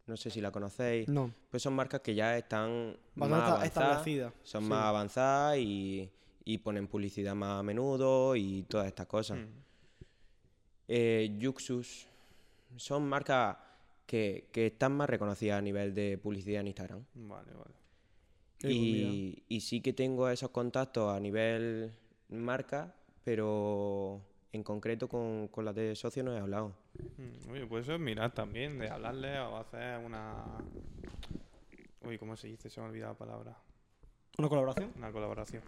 no 0.07 0.17
sé 0.17 0.31
si 0.31 0.41
la 0.41 0.51
conocéis, 0.51 1.09
No, 1.09 1.31
pues 1.51 1.63
son 1.63 1.75
marcas 1.75 2.01
que 2.01 2.15
ya 2.15 2.39
están 2.39 2.97
más 3.15 3.29
avanzadas, 3.31 3.65
establecida. 3.67 4.33
son 4.43 4.63
sí. 4.63 4.69
más 4.71 4.85
avanzadas 4.85 5.59
y, 5.59 6.11
y 6.45 6.59
ponen 6.59 6.87
publicidad 6.87 7.35
más 7.35 7.61
a 7.61 7.63
menudo 7.63 8.35
y 8.37 8.63
todas 8.63 8.87
estas 8.87 9.07
cosas. 9.07 9.39
Mm. 9.39 9.49
Eh, 10.89 11.35
Yuxus 11.39 12.07
son 12.77 13.09
marcas 13.09 13.57
que, 14.07 14.49
que 14.53 14.66
están 14.66 14.93
más 14.93 15.09
reconocidas 15.11 15.59
a 15.59 15.62
nivel 15.62 15.95
de 15.95 16.18
publicidad 16.18 16.61
en 16.61 16.68
Instagram. 16.68 17.05
Vale, 17.14 17.53
vale. 17.53 17.74
Y, 18.62 19.43
y 19.49 19.61
sí 19.61 19.81
que 19.81 19.93
tengo 19.93 20.29
esos 20.29 20.51
contactos 20.51 21.14
a 21.14 21.20
nivel 21.20 21.93
marca, 22.29 22.95
pero 23.22 24.22
en 24.53 24.62
concreto 24.62 25.09
con, 25.09 25.49
con 25.49 25.64
las 25.64 25.74
de 25.74 25.95
socio 25.95 26.22
no 26.24 26.35
he 26.35 26.39
hablado. 26.39 26.74
Mm, 27.18 27.51
Oye, 27.51 27.66
pues 27.66 27.85
eso 27.85 27.95
es 27.95 28.01
mirar 28.01 28.33
también, 28.33 28.79
de 28.79 28.89
hablarle 28.89 29.39
o 29.41 29.57
hacer 29.59 29.99
una. 29.99 30.45
Uy, 32.03 32.18
¿cómo 32.18 32.37
se 32.37 32.49
dice? 32.49 32.70
Se 32.70 32.81
me 32.81 32.87
ha 32.87 32.91
olvidado 32.91 33.12
la 33.12 33.18
palabra. 33.18 33.59
¿Una 34.39 34.49
colaboración? 34.49 34.93
Una 34.97 35.12
colaboración. 35.12 35.62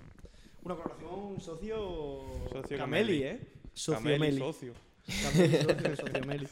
Una 0.63 0.75
colaboración 0.75 1.41
socio... 1.41 2.23
Socio 2.51 2.79
Cameli, 2.79 3.21
Cameli. 3.21 3.23
¿eh? 3.23 3.53
Socio 3.73 4.03
Cameli, 4.03 4.19
Meli. 4.21 4.39
socio. 4.39 4.73
Cameli, 5.23 5.57
socio, 5.57 5.97
socio 5.97 6.25
Meli. 6.27 6.49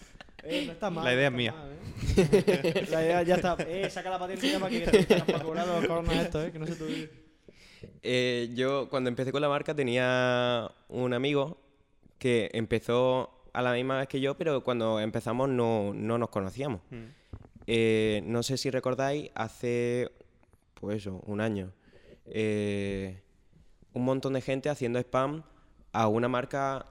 Eh, 0.49 0.65
no 0.67 0.73
está 0.73 0.91
mal. 0.91 1.05
La 1.05 1.15
idea 1.15 1.31
no 1.31 1.37
es 1.37 1.39
mía. 1.39 1.53
mal, 1.53 1.73
¿eh? 1.73 2.87
La 2.91 3.03
idea 3.03 3.23
ya 3.23 3.35
está. 3.37 3.57
Eh, 3.61 3.91
saca 3.91 4.11
la 4.11 4.19
patente 4.19 4.51
ya 4.51 4.59
para 4.59 4.71
que 4.71 4.81
te 4.81 5.05
para 5.05 5.45
cobrar 5.45 5.67
los 5.67 5.87
coronas 5.87 6.17
estos, 6.17 6.47
¿eh? 6.47 6.53
Que 6.53 6.59
no 6.59 6.67
se 6.67 6.75
te. 6.77 7.27
Eh, 8.03 8.51
yo 8.55 8.89
cuando 8.89 9.09
empecé 9.09 9.33
con 9.33 9.43
la 9.43 9.49
marca 9.49 9.75
tenía 9.75 10.71
un 10.89 11.13
amigo 11.13 11.59
que 12.19 12.51
empezó 12.53 13.43
a 13.53 13.63
la 13.63 13.73
misma 13.73 13.99
vez 13.99 14.09
que 14.09 14.21
yo, 14.21 14.37
pero 14.37 14.63
cuando 14.63 15.01
empezamos 15.01 15.49
no, 15.49 15.93
no 15.95 16.19
nos 16.19 16.29
conocíamos. 16.29 16.81
Mm. 16.91 17.05
Eh, 17.67 18.23
no 18.25 18.43
sé 18.43 18.57
si 18.59 18.71
recordáis, 18.71 19.31
hace, 19.35 20.13
pues 20.75 20.99
eso, 20.99 21.23
un 21.27 21.41
año, 21.41 21.73
eh, 22.27 23.23
un 23.93 24.05
montón 24.05 24.35
de 24.35 24.41
gente 24.41 24.69
haciendo 24.69 24.99
spam 25.01 25.43
a 25.93 26.07
una 26.07 26.29
marca 26.29 26.87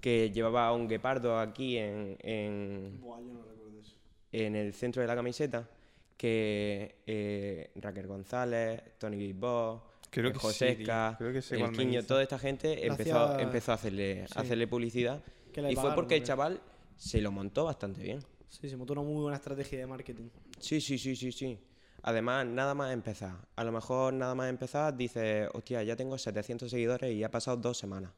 que 0.00 0.30
llevaba 0.30 0.72
un 0.72 0.88
guepardo 0.88 1.38
aquí 1.38 1.76
en, 1.76 2.16
en, 2.20 3.00
Buah, 3.00 3.20
yo 3.20 3.32
no 3.32 3.42
recuerdo 3.42 3.80
eso. 3.80 3.96
en 4.32 4.56
el 4.56 4.72
centro 4.72 5.02
de 5.02 5.08
la 5.08 5.14
camiseta, 5.14 5.68
que 6.16 6.96
eh, 7.06 7.70
Raquel 7.76 8.06
González, 8.06 8.82
Tony 8.98 9.32
Boss, 9.32 9.82
Creo 10.10 10.32
sí, 10.34 10.40
que 10.40 11.42
sé 11.42 11.56
el 11.60 11.70
Quiño, 11.70 12.04
toda 12.04 12.22
esta 12.22 12.38
gente 12.38 12.84
empezó, 12.84 13.38
empezó 13.38 13.70
a 13.70 13.74
hacerle, 13.76 14.26
sí. 14.26 14.34
a 14.36 14.40
hacerle 14.40 14.66
publicidad. 14.66 15.22
Y 15.68 15.76
fue 15.76 15.94
porque 15.94 16.16
el 16.16 16.24
chaval 16.24 16.60
se 16.96 17.20
lo 17.20 17.30
montó 17.30 17.64
bastante 17.64 18.02
bien. 18.02 18.20
Sí, 18.48 18.68
se 18.68 18.76
montó 18.76 18.94
una 18.94 19.02
muy 19.02 19.22
buena 19.22 19.36
estrategia 19.36 19.78
de 19.78 19.86
marketing. 19.86 20.28
Sí, 20.58 20.80
sí, 20.80 20.98
sí, 20.98 21.14
sí, 21.14 21.30
sí. 21.30 21.58
Además, 22.02 22.46
nada 22.46 22.74
más 22.74 22.92
empezar. 22.92 23.36
A 23.54 23.62
lo 23.62 23.70
mejor 23.70 24.12
nada 24.12 24.34
más 24.34 24.50
empezar 24.50 24.96
dices, 24.96 25.48
hostia, 25.54 25.82
ya 25.84 25.94
tengo 25.94 26.18
700 26.18 26.68
seguidores 26.68 27.12
y 27.12 27.22
ha 27.22 27.30
pasado 27.30 27.56
dos 27.58 27.78
semanas. 27.78 28.10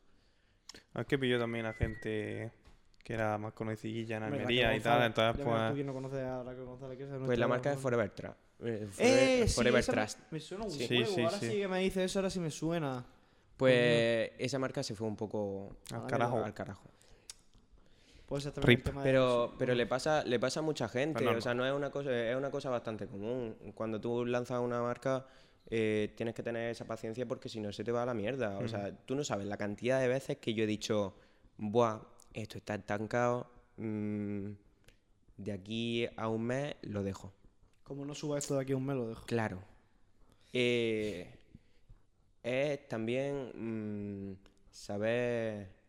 Es 0.95 1.07
que 1.07 1.19
pilló 1.19 1.39
también 1.39 1.67
a 1.67 1.73
gente 1.75 2.53
que 3.03 3.15
era 3.15 3.37
más 3.39 3.53
conocidilla 3.53 4.19
en 4.19 4.23
Almería 4.23 4.77
y 4.77 4.81
tal, 4.81 5.03
entonces 5.03 5.43
tú 5.43 5.51
pues... 5.51 5.73
quién 5.73 5.87
no 5.87 5.93
conoce 5.93 6.21
a 6.21 6.43
Raquel 6.45 6.65
González, 6.65 6.97
que 6.99 7.05
es 7.05 7.11
Pues 7.25 7.39
la 7.39 7.49
marca 7.49 7.73
es. 7.73 7.79
Forever, 7.79 8.15
Tra- 8.15 8.35
eh, 8.61 8.87
Forever, 8.91 8.91
¡Eh! 8.99 9.49
Sí, 9.49 9.55
Forever 9.55 9.85
me- 9.87 9.93
Trust. 9.93 10.19
Me 10.31 10.39
suena 10.41 10.65
un 10.65 10.71
Sí, 10.71 10.87
sí, 10.87 11.23
ahora 11.23 11.39
sí. 11.39 11.49
que 11.51 11.69
me 11.69 11.81
dice 11.81 12.05
eso, 12.05 12.21
ahora 12.21 12.31
sí 12.31 12.39
me 12.39 12.51
suena. 12.51 13.05
Pues 13.57 14.31
esa 14.39 14.59
marca 14.59 14.83
se 14.83 14.95
fue 14.95 15.07
un 15.09 15.17
poco 15.17 15.77
Al 15.93 16.03
Ah, 16.03 16.07
carajo. 16.09 16.45
al 16.45 16.55
carajo. 16.55 16.89
Pues 18.27 18.47
exactamente 18.47 18.91
Rip. 18.93 19.03
Pero, 19.03 19.55
pero 19.59 19.75
le 19.75 19.87
pasa, 19.87 20.25
le 20.25 20.39
pasa 20.39 20.61
a 20.61 20.63
mucha 20.63 20.89
gente, 20.89 21.23
Pues 21.23 21.37
o 21.37 21.41
sea, 21.41 21.55
no 21.55 21.67
es 21.67 21.73
una 21.73 21.91
cosa, 21.91 22.11
es 22.17 22.37
una 22.37 22.51
cosa 22.51 22.71
bastante 22.71 23.07
común. 23.07 23.57
Cuando 23.75 24.01
tú 24.01 24.25
lanzas 24.25 24.61
una 24.61 24.81
marca, 24.81 25.27
eh, 25.67 26.13
tienes 26.17 26.35
que 26.35 26.43
tener 26.43 26.71
esa 26.71 26.85
paciencia 26.85 27.27
porque 27.27 27.49
si 27.49 27.61
no 27.61 27.73
se 27.73 27.85
te 27.85 27.93
va 27.93 28.03
a 28.03 28.07
la 28.07 28.15
mierda. 28.15 28.59
O 28.59 28.69
sea, 28.69 28.95
tú 29.07 29.15
no 29.15 29.25
sabes 29.25 29.47
la 29.47 29.57
cantidad 29.57 30.01
de 30.01 30.09
veces 30.09 30.39
que 30.39 30.55
yo 30.55 30.65
he 30.65 30.67
dicho, 30.67 31.15
buah, 31.57 32.01
esto 32.35 32.59
está 32.59 32.75
estancado, 32.75 33.51
mm, 33.77 34.51
de 35.39 35.53
aquí 35.53 36.07
a 36.17 36.29
un 36.29 36.45
mes 36.45 36.77
lo 36.83 37.03
dejo. 37.03 37.33
Como 37.85 38.05
no 38.05 38.15
suba 38.15 38.39
esto 38.39 38.55
de 38.55 38.63
aquí 38.63 38.73
a 38.73 38.77
un 38.77 38.87
mes, 38.87 38.97
lo 38.97 39.09
dejo. 39.09 39.25
Claro. 39.27 39.63
Eh, 40.53 41.39
es 42.43 42.89
también 42.89 43.53
mm, 43.55 44.37
saber 44.71 45.82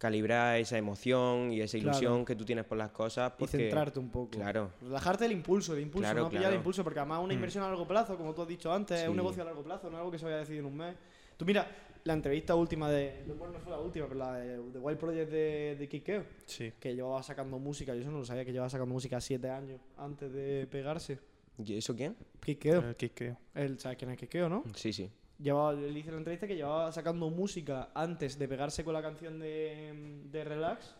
calibrar 0.00 0.58
esa 0.58 0.78
emoción 0.78 1.52
y 1.52 1.60
esa 1.60 1.76
Claro. 1.78 1.90
ilusión 1.98 2.24
que 2.24 2.34
tú 2.34 2.42
tienes 2.46 2.64
por 2.64 2.78
las 2.78 2.90
cosas. 2.90 3.32
Y 3.36 3.40
Porque, 3.40 3.58
centrarte 3.58 3.98
un 3.98 4.08
poco. 4.08 4.30
Claro. 4.30 4.70
Relajarte 4.80 5.26
el 5.26 5.32
impulso, 5.32 5.74
el 5.74 5.80
impulso, 5.82 6.06
Claro, 6.06 6.22
no 6.22 6.28
pillar 6.30 6.42
claro. 6.44 6.54
el 6.54 6.58
impulso, 6.60 6.82
porque 6.82 7.00
además 7.00 7.20
una 7.22 7.34
inversión 7.34 7.62
a 7.64 7.68
largo 7.68 7.86
plazo, 7.86 8.16
como 8.16 8.32
tú 8.34 8.40
has 8.40 8.48
dicho 8.48 8.72
antes, 8.72 8.98
es 9.02 9.06
un 9.08 9.12
Sí. 9.14 9.16
negocio 9.18 9.42
a 9.42 9.44
largo 9.44 9.62
plazo, 9.62 9.90
no 9.90 9.96
es 9.96 9.98
algo 9.98 10.10
que 10.10 10.18
se 10.18 10.24
vaya 10.24 10.38
a 10.38 10.40
decidir 10.40 10.60
en 10.60 10.66
un 10.66 10.76
mes. 10.78 10.96
Tú 11.36 11.44
mira, 11.44 11.66
la 12.04 12.14
entrevista 12.14 12.54
última 12.54 12.90
de. 12.90 13.24
Bueno, 13.38 13.52
no 13.52 13.58
fue 13.60 13.70
la 13.72 13.78
última, 13.78 14.06
pero 14.06 14.18
la 14.18 14.36
de, 14.36 14.56
de 14.70 14.78
Wild 14.78 14.98
Project 14.98 15.30
de, 15.30 15.76
de 15.78 15.88
Kikeo, 15.88 16.24
Sí. 16.46 16.72
que 16.80 16.94
llevaba 16.94 17.22
sacando 17.22 17.58
música, 17.58 17.94
yo 17.94 18.00
eso 18.00 18.10
no 18.10 18.18
lo 18.20 18.24
sabía, 18.24 18.46
que 18.46 18.52
llevaba 18.52 18.70
sacando 18.70 18.92
música 18.94 19.20
siete 19.20 19.50
años 19.50 19.80
antes 19.98 20.32
de 20.32 20.66
pegarse. 20.70 21.18
¿Y 21.62 21.76
eso 21.76 21.94
quién? 21.94 22.16
Kikeo, 22.42 22.80
El 22.80 22.96
Kikeo. 22.96 23.36
él 23.54 23.78
sabe 23.78 23.96
quién 23.96 24.10
es 24.12 24.18
Kikeo, 24.18 24.48
¿no? 24.48 24.64
Sí, 24.74 24.94
sí. 24.94 25.10
Llevaba, 25.42 25.72
le 25.72 25.98
hice 25.98 26.10
la 26.10 26.18
entrevista 26.18 26.46
que 26.46 26.54
llevaba 26.56 26.92
sacando 26.92 27.30
música 27.30 27.90
antes 27.94 28.38
de 28.38 28.46
pegarse 28.46 28.84
con 28.84 28.92
la 28.92 29.00
canción 29.00 29.38
de, 29.38 30.22
de 30.24 30.44
Relax 30.44 30.94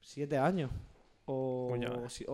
siete 0.00 0.36
años 0.36 0.70
o, 1.24 1.74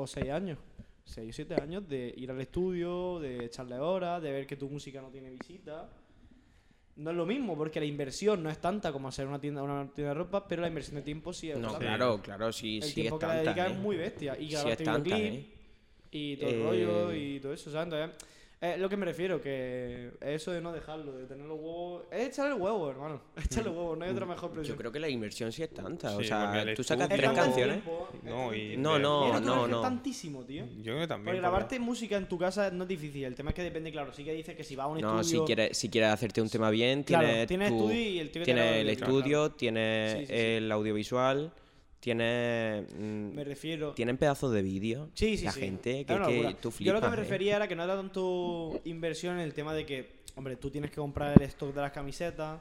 seis 0.07 0.30
años. 0.30 0.59
Seis 1.05 1.30
o 1.30 1.32
siete 1.32 1.55
años 1.55 1.89
de 1.89 2.12
ir 2.16 2.30
al 2.30 2.41
estudio, 2.41 3.20
de 3.20 3.45
echarle 3.45 3.78
horas, 3.78 4.20
de 4.22 4.32
ver 4.32 4.47
que 4.47 4.57
tu 4.57 4.68
música 4.68 5.01
no 5.01 5.09
tiene 5.11 5.30
visita. 5.30 5.89
No 6.97 7.11
es 7.11 7.16
lo 7.16 7.24
mismo, 7.24 7.57
porque 7.57 7.78
la 7.78 7.86
inversión 7.86 8.43
no 8.43 8.51
es 8.51 8.59
tanta 8.59 8.91
como 8.91 9.07
hacer 9.07 9.26
una 9.28 9.41
tienda, 9.41 9.62
una 9.62 9.89
tienda 9.95 10.14
de 10.14 10.18
ropa, 10.18 10.49
pero 10.49 10.62
la 10.62 10.68
inversión 10.68 10.97
de 10.97 11.03
tiempo 11.03 11.32
sí 11.32 11.51
es 11.51 11.59
No, 11.59 11.78
claro, 11.78 12.20
claro, 12.20 12.53
sí, 12.53 12.78
El 12.78 12.82
sí 12.82 12.89
es 12.89 12.95
tiempo 12.95 13.18
que 13.20 13.26
tanta, 13.26 13.43
dedicas 13.43 13.68
¿eh? 13.68 13.72
es 13.72 13.78
muy 13.78 13.97
bestia. 13.97 14.36
Y 14.36 14.47
Sí 14.47 14.53
grabarte 14.55 14.82
es 14.82 14.84
tanta, 14.84 15.01
videoclip 15.16 15.45
¿eh? 15.45 15.55
y 16.11 16.36
todo 16.36 16.51
el 16.51 16.57
Eh, 16.57 16.62
rollo 16.64 17.14
y 17.14 17.41
todo 17.41 17.53
eso, 17.53 17.70
¿sabes? 17.70 17.84
Entonces, 17.93 18.28
es 18.61 18.79
lo 18.79 18.89
que 18.89 18.97
me 18.97 19.07
refiero, 19.07 19.41
que 19.41 20.11
eso 20.21 20.51
de 20.51 20.61
no 20.61 20.73
dejarlo, 20.73 21.13
de 21.13 21.27
tener 21.27 21.47
los 21.47 21.59
huevos. 21.59 22.03
Es 22.11 22.29
echarle 22.29 22.55
el 22.57 22.61
huevo, 22.61 22.91
hermano. 22.91 23.21
Echarle 23.37 23.71
huevos, 23.71 23.97
no 23.97 24.05
hay 24.05 24.11
otra 24.11 24.27
mejor 24.27 24.51
Yo 24.51 24.55
presión. 24.55 24.77
creo 24.77 24.91
que 24.93 24.99
la 25.01 25.09
inversión 25.09 25.53
sí 25.53 25.63
es 25.63 25.71
tanta. 25.73 26.17
o 26.17 26.21
Sí, 26.21 26.27
sea, 26.29 26.47
porque 26.53 26.71
el 26.71 26.77
tú 26.77 26.83
sacas 26.83 27.09
tres 27.09 27.31
canciones. 27.31 27.83
tiempo, 27.85 28.09
No, 28.25 28.53
y. 28.55 28.77
No, 28.77 28.99
no, 28.99 29.39
no, 29.41 29.65
que 29.65 29.71
no. 29.71 29.77
Es 29.77 29.83
tantísimo, 29.83 30.43
tío. 30.45 30.65
Yo 30.79 30.83
creo 30.83 30.99
que 31.01 31.07
también. 31.07 31.25
Porque 31.27 31.37
por 31.41 31.51
grabarte 31.51 31.79
música 31.79 32.17
en 32.17 32.27
tu 32.29 32.37
casa 32.39 32.71
no 32.71 32.83
es 32.85 32.89
difícil. 32.89 33.25
El 33.25 33.35
tema 33.35 33.51
es 33.51 33.57
que 33.57 33.63
depende, 33.63 33.93
claro. 33.93 34.13
Sí 34.13 34.25
que 34.25 34.33
dices 34.33 34.57
que 34.57 34.65
si 34.65 34.75
vas 34.75 34.85
a 34.87 34.89
un 34.89 35.01
No, 35.01 35.21
estudio. 35.21 35.41
si 35.43 35.47
quieres, 35.47 35.77
si 35.79 35.89
quieres 35.89 36.11
hacerte 36.11 36.41
un 36.43 36.49
tema 36.49 36.71
bien, 36.71 37.05
Claro, 37.05 37.27
tienes, 37.27 37.47
tienes 37.47 37.69
tu- 37.71 37.77
estudio 37.77 38.01
y 38.11 38.19
el 38.19 38.31
tío 38.31 38.43
tienes 38.43 38.73
el 38.73 38.79
el 38.81 38.89
estudio, 38.89 39.51
tienes 39.53 40.13
Sí, 40.15 40.19
sí, 40.21 40.27
sí. 40.27 40.33
el 40.35 40.73
audiovisual, 40.73 41.53
tienes... 42.01 42.85
mm, 42.95 43.35
Me 43.35 43.45
refiero. 43.45 43.93
tienen 43.93 44.17
pedazos 44.17 44.53
de 44.53 44.63
vídeo. 44.63 45.11
Sí, 45.15 45.37
sí, 45.37 45.45
la 45.45 45.53
sí. 45.53 45.61
gente 45.61 46.05
que, 46.05 46.15
que 46.15 46.57
tú 46.61 46.71
Yo 46.79 46.93
lo 46.93 47.01
que 47.01 47.07
flipas, 47.07 47.11
me 47.11 47.17
¿eh? 47.17 47.21
refería 47.21 47.57
era 47.57 47.69
que 47.69 47.77
no 47.77 47.85
era 47.85 47.97
tanto 47.97 48.81
inversión 48.85 49.35
en 49.37 49.41
el 49.41 49.55
tema 49.55 49.75
de 49.75 49.85
que, 49.87 50.19
hombre, 50.37 50.57
tú 50.57 50.71
tienes 50.71 50.91
que 50.91 50.97
comprar 50.97 51.37
el 51.37 51.43
stock 51.49 51.75
de 51.75 51.81
las 51.81 51.93
camisetas, 51.93 52.61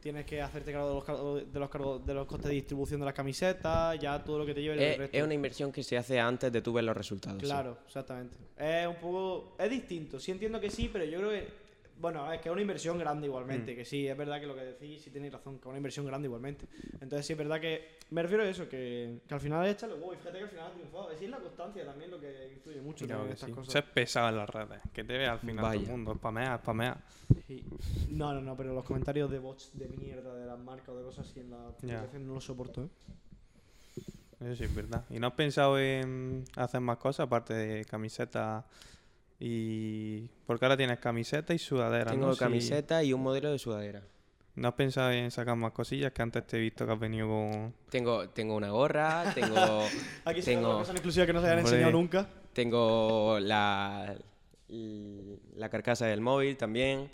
tienes 0.00 0.24
que 0.26 0.42
hacerte 0.42 0.72
cargo 0.72 0.88
de 0.88 0.94
los, 0.96 1.04
cargos- 1.04 1.44
de 1.52 1.60
los, 1.60 1.70
cargos- 1.70 2.04
de 2.04 2.14
los 2.14 2.26
costes 2.26 2.48
de 2.48 2.54
distribución 2.56 2.98
de 3.00 3.06
las 3.06 3.14
camisetas, 3.14 3.98
ya 4.00 4.22
todo 4.24 4.38
lo 4.40 4.46
que 4.46 4.52
te 4.54 4.60
lleve 4.62 4.74
el 4.74 4.80
Es, 4.82 4.98
resto. 4.98 5.16
es 5.16 5.22
una 5.22 5.34
inversión 5.34 5.70
que 5.70 5.84
se 5.84 5.96
hace 5.96 6.18
antes 6.18 6.50
de 6.52 6.60
tú 6.60 6.72
ver 6.72 6.82
los 6.84 6.96
resultados. 6.96 7.38
sí. 7.40 7.46
Claro, 7.46 7.78
exactamente. 7.86 8.36
Es 8.58 8.86
un 8.86 8.96
poco. 8.96 9.54
Es 9.58 9.70
distinto. 9.70 10.18
Sí 10.18 10.32
entiendo 10.32 10.60
que 10.60 10.70
sí, 10.70 10.90
pero 10.92 11.04
yo 11.04 11.18
creo 11.18 11.30
que. 11.30 11.62
Bueno, 12.00 12.32
es 12.32 12.40
que 12.40 12.48
es 12.48 12.52
una 12.52 12.62
inversión 12.62 12.98
grande 12.98 13.28
Mm. 13.28 13.30
igualmente. 13.30 13.76
Que 13.76 13.84
sí, 13.84 14.08
es 14.08 14.16
verdad 14.16 14.40
que 14.40 14.46
lo 14.46 14.56
que 14.56 14.62
decís 14.64 15.02
sí 15.02 15.10
tenéis 15.10 15.32
razón, 15.34 15.54
que 15.58 15.60
es 15.60 15.66
una 15.66 15.76
inversión 15.76 16.04
grande 16.04 16.26
igualmente. 16.26 16.66
Entonces 17.00 17.24
sí 17.24 17.34
es 17.34 17.38
verdad 17.38 17.60
que. 17.60 18.01
Me 18.12 18.20
refiero 18.22 18.44
a 18.44 18.46
eso, 18.46 18.68
que, 18.68 19.20
que 19.26 19.34
al 19.34 19.40
final 19.40 19.64
es 19.66 19.72
echarle 19.74 19.94
huevo. 19.94 20.12
Y 20.12 20.16
fíjate 20.18 20.36
que 20.38 20.44
al 20.44 20.50
final 20.50 20.66
ha 20.66 20.70
triunfado. 20.72 21.10
Es 21.10 21.30
la 21.30 21.38
constancia 21.38 21.84
también 21.86 22.10
lo 22.10 22.20
que 22.20 22.52
influye 22.52 22.80
mucho 22.82 23.06
Claro 23.06 23.24
en 23.24 23.32
estas 23.32 23.48
sí. 23.48 23.54
cosas. 23.54 23.72
Ser 23.72 23.84
pesado 23.92 24.28
en 24.28 24.36
las 24.36 24.50
redes. 24.50 24.80
Que 24.92 25.02
te 25.02 25.16
vea 25.16 25.32
al 25.32 25.38
final 25.38 25.56
todo 25.56 25.68
Vaya. 25.68 25.80
el 25.82 25.88
mundo. 25.88 26.14
Spamear, 26.14 26.58
spamear. 26.60 26.98
Sí. 27.46 27.64
No, 28.10 28.34
no, 28.34 28.42
no, 28.42 28.54
pero 28.54 28.74
los 28.74 28.84
comentarios 28.84 29.30
de 29.30 29.38
bots 29.38 29.70
de 29.78 29.88
mierda 29.88 30.34
de 30.34 30.44
las 30.44 30.58
marcas 30.58 30.90
o 30.90 30.98
de 30.98 31.04
cosas 31.04 31.26
así 31.26 31.40
en 31.40 31.50
la 31.50 31.68
publicación 31.70 32.26
no 32.26 32.34
los 32.34 32.44
soporto, 32.44 32.82
¿eh? 32.82 32.88
Eso 34.40 34.56
sí 34.56 34.64
es 34.64 34.74
verdad. 34.74 35.04
¿Y 35.08 35.18
no 35.18 35.28
has 35.28 35.34
pensado 35.34 35.78
en 35.78 36.44
hacer 36.56 36.80
más 36.80 36.98
cosas 36.98 37.26
aparte 37.26 37.54
de 37.54 37.84
camisetas 37.84 38.64
y... 39.38 40.28
Porque 40.46 40.64
ahora 40.64 40.76
tienes 40.76 40.98
camiseta 40.98 41.54
y 41.54 41.58
sudadera, 41.58 42.10
Tengo 42.10 42.26
¿no? 42.26 42.36
Camiseta 42.36 43.02
y 43.04 43.12
un 43.12 43.22
modelo 43.22 43.50
de 43.50 43.58
sudadera. 43.58 44.02
¿No 44.54 44.68
has 44.68 44.74
pensado 44.74 45.10
en 45.12 45.30
sacar 45.30 45.56
más 45.56 45.72
cosillas? 45.72 46.12
Que 46.12 46.20
antes 46.22 46.46
te 46.46 46.58
he 46.58 46.60
visto 46.60 46.84
que 46.86 46.92
has 46.92 46.98
venido 46.98 47.26
con... 47.28 47.74
Tengo, 47.90 48.28
tengo 48.30 48.54
una 48.54 48.70
gorra, 48.70 49.24
tengo, 49.34 49.56
Aquí 50.24 50.42
se 50.42 50.52
Tengo- 50.52 50.78
una 50.78 50.90
exclusiva 50.90 51.24
que 51.26 51.32
no 51.32 51.40
se 51.40 51.46
hayan 51.46 51.60
enseñado 51.60 51.92
nunca. 51.92 52.28
tengo 52.52 53.38
la, 53.40 54.14
la 54.68 55.68
carcasa 55.70 56.06
del 56.06 56.20
móvil 56.20 56.56
también. 56.56 57.08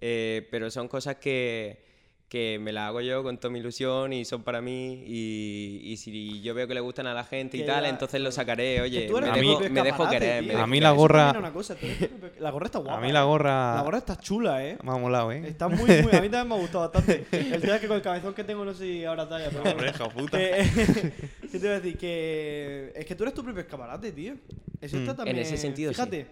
eh, 0.00 0.46
pero 0.50 0.70
son 0.70 0.88
cosas 0.88 1.16
que, 1.16 1.84
que 2.28 2.58
me 2.60 2.72
las 2.72 2.88
hago 2.88 3.00
yo 3.00 3.22
con 3.22 3.38
toda 3.38 3.50
mi 3.50 3.58
ilusión 3.60 4.12
y 4.12 4.24
son 4.26 4.42
para 4.42 4.60
mí. 4.60 5.02
Y, 5.06 5.80
y 5.84 5.96
si 5.96 6.42
yo 6.42 6.52
veo 6.52 6.68
que 6.68 6.74
le 6.74 6.80
gustan 6.80 7.06
a 7.06 7.14
la 7.14 7.24
gente 7.24 7.56
y 7.56 7.64
tal, 7.64 7.86
entonces 7.86 8.20
lo 8.20 8.30
sacaré. 8.30 8.82
Oye, 8.82 9.08
me 9.10 9.30
dejo, 9.30 9.60
me 9.70 9.82
dejo 9.82 10.08
querer. 10.10 10.44
tío. 10.44 10.52
me 10.54 10.60
A 10.60 10.66
mí 10.66 10.78
la 10.80 10.90
gorra- 10.90 11.34
una 11.38 11.52
cosa, 11.52 11.74
La 12.38 12.50
gorra 12.50 12.66
está 12.66 12.80
guapa. 12.80 12.98
a 12.98 13.00
mí 13.00 13.12
la 13.12 13.22
¿eh? 13.22 13.24
gorra... 13.24 13.76
La 13.76 13.82
gorra 13.82 13.98
está 13.98 14.16
chula, 14.18 14.62
¿eh? 14.66 14.76
Me 14.82 14.90
ha 14.92 14.96
molado, 14.96 15.32
¿eh? 15.32 15.42
Está 15.46 15.68
muy, 15.68 15.78
muy. 16.02 16.12
A 16.12 16.20
mí 16.20 16.28
también 16.28 16.48
me 16.48 16.54
ha 16.56 16.58
gustado 16.58 16.90
bastante. 16.90 17.24
El 17.32 17.60
tema 17.62 17.76
es 17.76 17.80
que 17.80 17.88
con 17.88 17.96
el 17.96 18.02
cabezón 18.02 18.34
que 18.34 18.44
tengo 18.44 18.62
no 18.64 18.74
sé 18.74 18.84
si 18.84 19.04
ahora 19.06 19.26
talla, 19.26 19.48
pero. 19.50 19.86
Hijo 19.88 20.08
puta. 20.10 20.36
Que- 20.38 20.64
¿Qué 21.50 21.58
te 21.58 21.66
iba 21.66 21.76
a 21.76 21.80
decir? 21.80 21.96
Que. 21.96 22.92
Es 22.94 23.06
que 23.06 23.14
tú 23.14 23.24
eres 23.24 23.34
tu 23.34 23.42
propio 23.42 23.62
escaparate, 23.62 24.12
tío. 24.12 24.34
Eso 24.82 24.96
Mm. 24.96 25.00
está 25.00 25.16
también. 25.16 25.38
ese 25.38 25.56
sentido, 25.56 25.92
sí. 25.94 26.24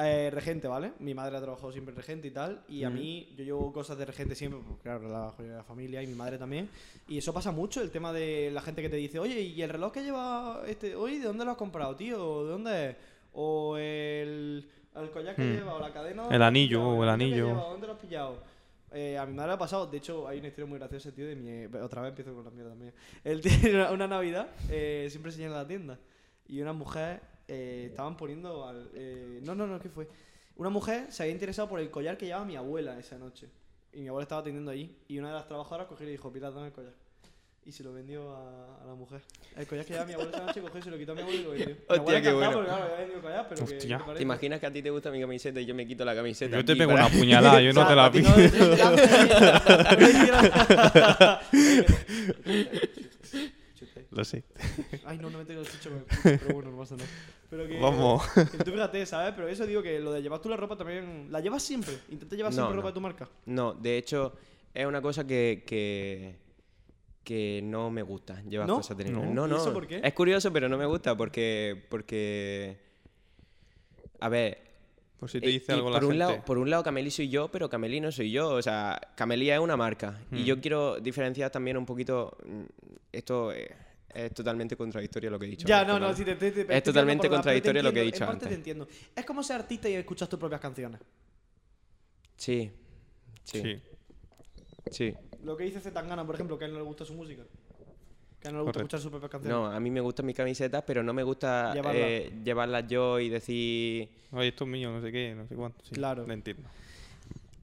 Eh, 0.00 0.30
regente, 0.32 0.68
¿vale? 0.68 0.92
Mi 1.00 1.12
madre 1.12 1.36
ha 1.36 1.40
trabajado 1.40 1.72
siempre 1.72 1.90
en 1.92 1.96
regente 1.96 2.28
y 2.28 2.30
tal. 2.30 2.62
Y 2.68 2.84
a 2.84 2.90
Mm. 2.90 2.94
mí, 2.94 3.34
yo 3.36 3.42
llevo 3.44 3.72
cosas 3.72 3.98
de 3.98 4.04
regente 4.04 4.36
siempre, 4.36 4.60
porque 4.64 4.82
claro, 4.84 5.08
la 5.08 5.30
joya 5.32 5.50
de 5.50 5.56
la 5.56 5.64
familia 5.64 6.00
y 6.02 6.06
mi 6.06 6.14
madre 6.14 6.38
también. 6.38 6.68
Y 7.08 7.18
eso 7.18 7.34
pasa 7.34 7.50
mucho, 7.50 7.82
el 7.82 7.90
tema 7.90 8.12
de 8.12 8.50
la 8.52 8.60
gente 8.60 8.80
que 8.80 8.88
te 8.88 8.94
dice, 8.96 9.18
oye, 9.18 9.40
¿y 9.40 9.60
el 9.60 9.68
reloj 9.70 9.92
que 9.92 10.04
lleva 10.04 10.62
este 10.68 10.94
hoy, 10.94 11.18
de 11.18 11.26
dónde 11.26 11.44
lo 11.44 11.50
has 11.50 11.56
comprado, 11.56 11.96
tío? 11.96 12.44
¿De 12.44 12.50
dónde 12.52 12.90
es? 12.90 12.96
O 13.32 13.76
el, 13.76 14.68
el 14.94 15.10
collar 15.10 15.34
que 15.34 15.42
Mm. 15.42 15.52
lleva, 15.54 15.74
o 15.74 15.80
la 15.80 15.92
cadena. 15.92 16.22
El 16.22 16.28
¿dónde 16.28 16.38
lo 16.38 16.44
has 16.44 16.48
anillo, 16.48 16.88
o 16.88 17.02
el 17.02 17.08
anillo 17.08 17.34
que 17.34 17.42
lleva, 17.42 17.60
¿Dónde 17.70 17.86
lo 17.88 17.92
has 17.94 17.98
pillado? 17.98 18.42
Eh, 18.92 19.18
a 19.18 19.26
mi 19.26 19.34
madre 19.34 19.48
le 19.48 19.54
ha 19.54 19.58
pasado, 19.58 19.86
de 19.88 19.98
hecho 19.98 20.28
hay 20.28 20.38
una 20.38 20.46
historia 20.46 20.66
muy 20.70 20.78
graciosa, 20.78 21.10
tío, 21.12 21.26
de 21.26 21.34
mi... 21.34 21.66
Otra 21.76 22.02
vez 22.02 22.10
empiezo 22.10 22.32
con 22.34 22.44
la 22.44 22.50
mierda 22.52 22.70
también. 22.70 22.94
Él 23.24 23.40
tiene 23.42 23.74
una, 23.74 23.90
una 23.90 24.06
Navidad, 24.06 24.48
eh, 24.70 25.08
siempre 25.10 25.32
se 25.32 25.38
llena 25.40 25.56
la 25.56 25.66
tienda, 25.66 25.98
y 26.46 26.62
una 26.62 26.72
mujer 26.72 27.20
eh, 27.48 27.86
estaban 27.90 28.16
poniendo 28.16 28.66
al... 28.66 28.90
eh, 28.94 29.40
no, 29.42 29.54
no, 29.54 29.66
no, 29.66 29.80
¿qué 29.80 29.88
fue? 29.88 30.08
Una 30.56 30.68
mujer 30.70 31.06
se 31.10 31.22
había 31.22 31.32
interesado 31.32 31.68
por 31.68 31.80
el 31.80 31.90
collar 31.90 32.16
que 32.18 32.26
llevaba 32.26 32.44
mi 32.44 32.56
abuela 32.56 32.98
esa 32.98 33.16
noche. 33.18 33.48
Y 33.92 34.00
mi 34.02 34.08
abuela 34.08 34.24
estaba 34.24 34.40
atendiendo 34.42 34.70
allí, 34.70 34.94
y 35.08 35.18
una 35.18 35.28
de 35.28 35.34
las 35.34 35.46
trabajadoras 35.48 35.86
cogió 35.86 36.04
y 36.04 36.06
le 36.06 36.12
dijo, 36.12 36.30
Pilar, 36.32 36.52
dame 36.52 36.66
el 36.66 36.72
collar. 36.72 36.92
Y 37.64 37.72
se 37.72 37.82
lo 37.84 37.92
vendió 37.92 38.34
a, 38.34 38.82
a 38.82 38.86
la 38.86 38.94
mujer. 38.94 39.20
El 39.56 39.66
collar 39.66 39.84
que 39.84 39.92
llevaba 39.92 40.06
mi 40.08 40.14
abuela 40.14 40.30
esa 40.32 40.46
noche 40.46 40.60
cogió 40.62 40.78
y 40.78 40.82
se 40.82 40.90
lo 40.90 40.96
quitó 40.98 41.12
a 41.12 41.14
mi 41.16 41.20
abuela 41.20 41.40
y 41.40 41.44
lo 41.44 41.50
vendió. 41.50 41.66
Mi 41.68 41.72
Hostia, 41.74 41.96
abuela 41.96 42.22
qué 42.22 42.32
bueno. 42.32 42.52
porque, 42.52 42.66
claro, 42.68 42.84
había 42.84 42.96
vendido 42.96 43.16
el 43.18 43.22
collar, 43.22 43.46
pero 43.48 43.66
que- 43.66 43.76
Hostia. 43.76 43.96
¿qué 43.96 44.02
¿Te 44.02 44.06
parece? 44.06 44.22
imaginas 44.22 44.60
que 44.60 44.66
a 44.66 44.72
ti 44.72 44.82
te 44.82 44.90
gusta 44.90 45.10
mi 45.10 45.20
camiseta 45.20 45.60
y 45.60 45.66
yo 45.66 45.74
me 45.74 45.86
quito 45.86 46.04
la 46.04 46.14
camiseta? 46.14 46.56
Yo 46.56 46.64
te 46.64 46.72
aquí 46.72 46.78
pego 46.78 46.92
para- 46.92 47.06
una 47.06 47.14
puñalada, 47.18 47.60
yo 47.60 47.70
O 47.70 47.74
no 47.74 47.86
te 47.86 47.94
la 47.94 48.04
a 48.06 48.10
ti 48.10 48.20
pido. 48.20 48.36
no- 52.44 53.48
Lo 54.10 54.24
sé. 54.24 54.42
Ay, 55.04 55.18
no, 55.18 55.28
no 55.28 55.38
me 55.38 55.44
tengo 55.44 55.60
el 55.60 55.66
culo, 55.68 56.02
pero 56.22 56.54
bueno, 56.54 56.70
no 56.70 56.78
pasa 56.78 56.96
nada. 56.96 57.08
Pero 57.50 57.66
que, 57.68 57.78
Vamos. 57.78 58.22
que 58.50 58.58
tú 58.64 58.70
fíjate, 58.72 59.04
¿sabes? 59.06 59.34
Pero 59.36 59.48
eso 59.48 59.66
digo 59.66 59.82
que 59.82 60.00
lo 60.00 60.12
de 60.12 60.22
llevar 60.22 60.40
tú 60.40 60.48
la 60.48 60.56
ropa 60.56 60.76
también. 60.76 61.28
¿La 61.30 61.40
llevas 61.40 61.62
siempre? 61.62 61.94
¿Intenta 62.10 62.34
llevar 62.34 62.52
No, 62.52 62.56
siempre 62.56 62.74
no. 62.76 62.80
ropa 62.80 62.88
de 62.88 62.94
tu 62.94 63.00
marca? 63.00 63.28
No, 63.46 63.74
de 63.74 63.98
hecho, 63.98 64.32
es 64.72 64.86
una 64.86 65.02
cosa 65.02 65.26
que, 65.26 65.62
que, 65.66 66.36
que 67.22 67.60
no 67.62 67.90
me 67.90 68.02
gusta 68.02 68.42
llevar 68.44 68.66
¿No? 68.66 68.76
cosas 68.76 68.96
de 68.96 69.04
No. 69.10 69.24
No, 69.26 69.46
¿Y 69.46 69.50
no. 69.50 69.56
eso 69.56 69.72
por 69.74 69.86
qué? 69.86 70.00
Es 70.02 70.12
curioso, 70.14 70.50
pero 70.52 70.68
no 70.70 70.78
me 70.78 70.86
gusta 70.86 71.14
porque. 71.16 71.84
porque 71.90 72.78
a 74.20 74.28
ver. 74.28 74.66
Por 75.18 75.28
si 75.28 75.40
te 75.40 75.46
eh, 75.48 75.52
dice 75.52 75.72
y 75.72 75.74
algo 75.74 75.90
la 75.90 75.96
por 75.98 76.04
un 76.04 76.10
gente. 76.12 76.18
lado, 76.18 76.44
por 76.44 76.58
un 76.58 76.70
lado, 76.70 76.82
Cameli 76.84 77.10
soy 77.10 77.28
yo, 77.28 77.48
pero 77.50 77.68
Cameli 77.68 78.00
no 78.00 78.12
soy 78.12 78.30
yo. 78.30 78.50
O 78.50 78.62
sea, 78.62 79.00
Camelía 79.16 79.54
es 79.56 79.60
una 79.60 79.76
marca. 79.76 80.18
Y 80.30 80.42
Hmm. 80.42 80.44
yo 80.44 80.60
quiero 80.60 81.00
diferenciar 81.00 81.50
también 81.50 81.76
un 81.76 81.84
poquito. 81.84 82.36
mm, 82.46 82.62
Esto 83.12 83.52
eh, 83.52 83.74
es 84.14 84.32
totalmente 84.34 84.76
contradictorio 84.76 85.30
lo 85.30 85.38
que 85.38 85.46
he 85.46 85.50
dicho. 85.50 85.66
Ya, 85.66 85.84
no, 85.84 85.98
no, 85.98 86.14
si 86.14 86.24
te, 86.24 86.34
te- 86.36 86.50
te- 86.50 86.76
Es 86.76 86.82
totalmente 86.82 87.28
contradictorio 87.28 87.82
lo 87.82 87.92
que 87.92 88.00
he 88.00 88.04
dicho 88.04 88.24
En 88.24 88.30
parte 88.30 88.32
antes. 88.44 88.48
te 88.48 88.54
entiendo. 88.54 88.88
Es 89.14 89.24
como 89.24 89.42
ser 89.42 89.56
artista 89.60 89.88
y 89.88 89.94
escuchas 89.94 90.28
tus 90.28 90.38
propias 90.38 90.60
canciones. 90.60 91.00
Sí. 92.36 92.70
Sí. 93.44 93.62
Sí. 93.62 93.80
sí. 94.90 95.14
Lo 95.42 95.56
que 95.56 95.64
dice 95.64 95.80
Zetangana, 95.80 96.24
por 96.26 96.34
ejemplo, 96.34 96.58
que 96.58 96.64
a 96.64 96.68
él 96.68 96.72
no 96.74 96.78
le 96.80 96.84
gusta 96.84 97.04
su 97.04 97.14
música. 97.14 97.42
Que 98.40 98.48
a 98.48 98.50
él 98.50 98.54
no 98.56 98.60
le 98.60 98.64
gusta 98.64 98.78
Correcto. 98.80 98.80
escuchar 98.80 99.00
sus 99.00 99.10
propias 99.10 99.30
canciones. 99.30 99.56
No, 99.58 99.66
a 99.66 99.80
mí 99.80 99.90
me 99.90 100.00
gustan 100.00 100.26
mis 100.26 100.36
camisetas, 100.36 100.82
pero 100.86 101.02
no 101.02 101.12
me 101.12 101.22
gusta 101.22 101.72
Llevarlas. 101.74 102.02
eh, 102.02 102.32
llevarlas 102.44 102.86
yo 102.88 103.18
y 103.18 103.28
decir. 103.28 104.08
Oye, 104.32 104.48
esto 104.48 104.64
es 104.64 104.70
mío, 104.70 104.90
no 104.90 105.00
sé 105.00 105.10
qué, 105.12 105.34
no 105.34 105.46
sé 105.46 105.54
cuánto. 105.54 105.84
Sí, 105.84 105.94
Claro. 105.94 106.26
Lo 106.26 106.32
entiendo. 106.32 106.68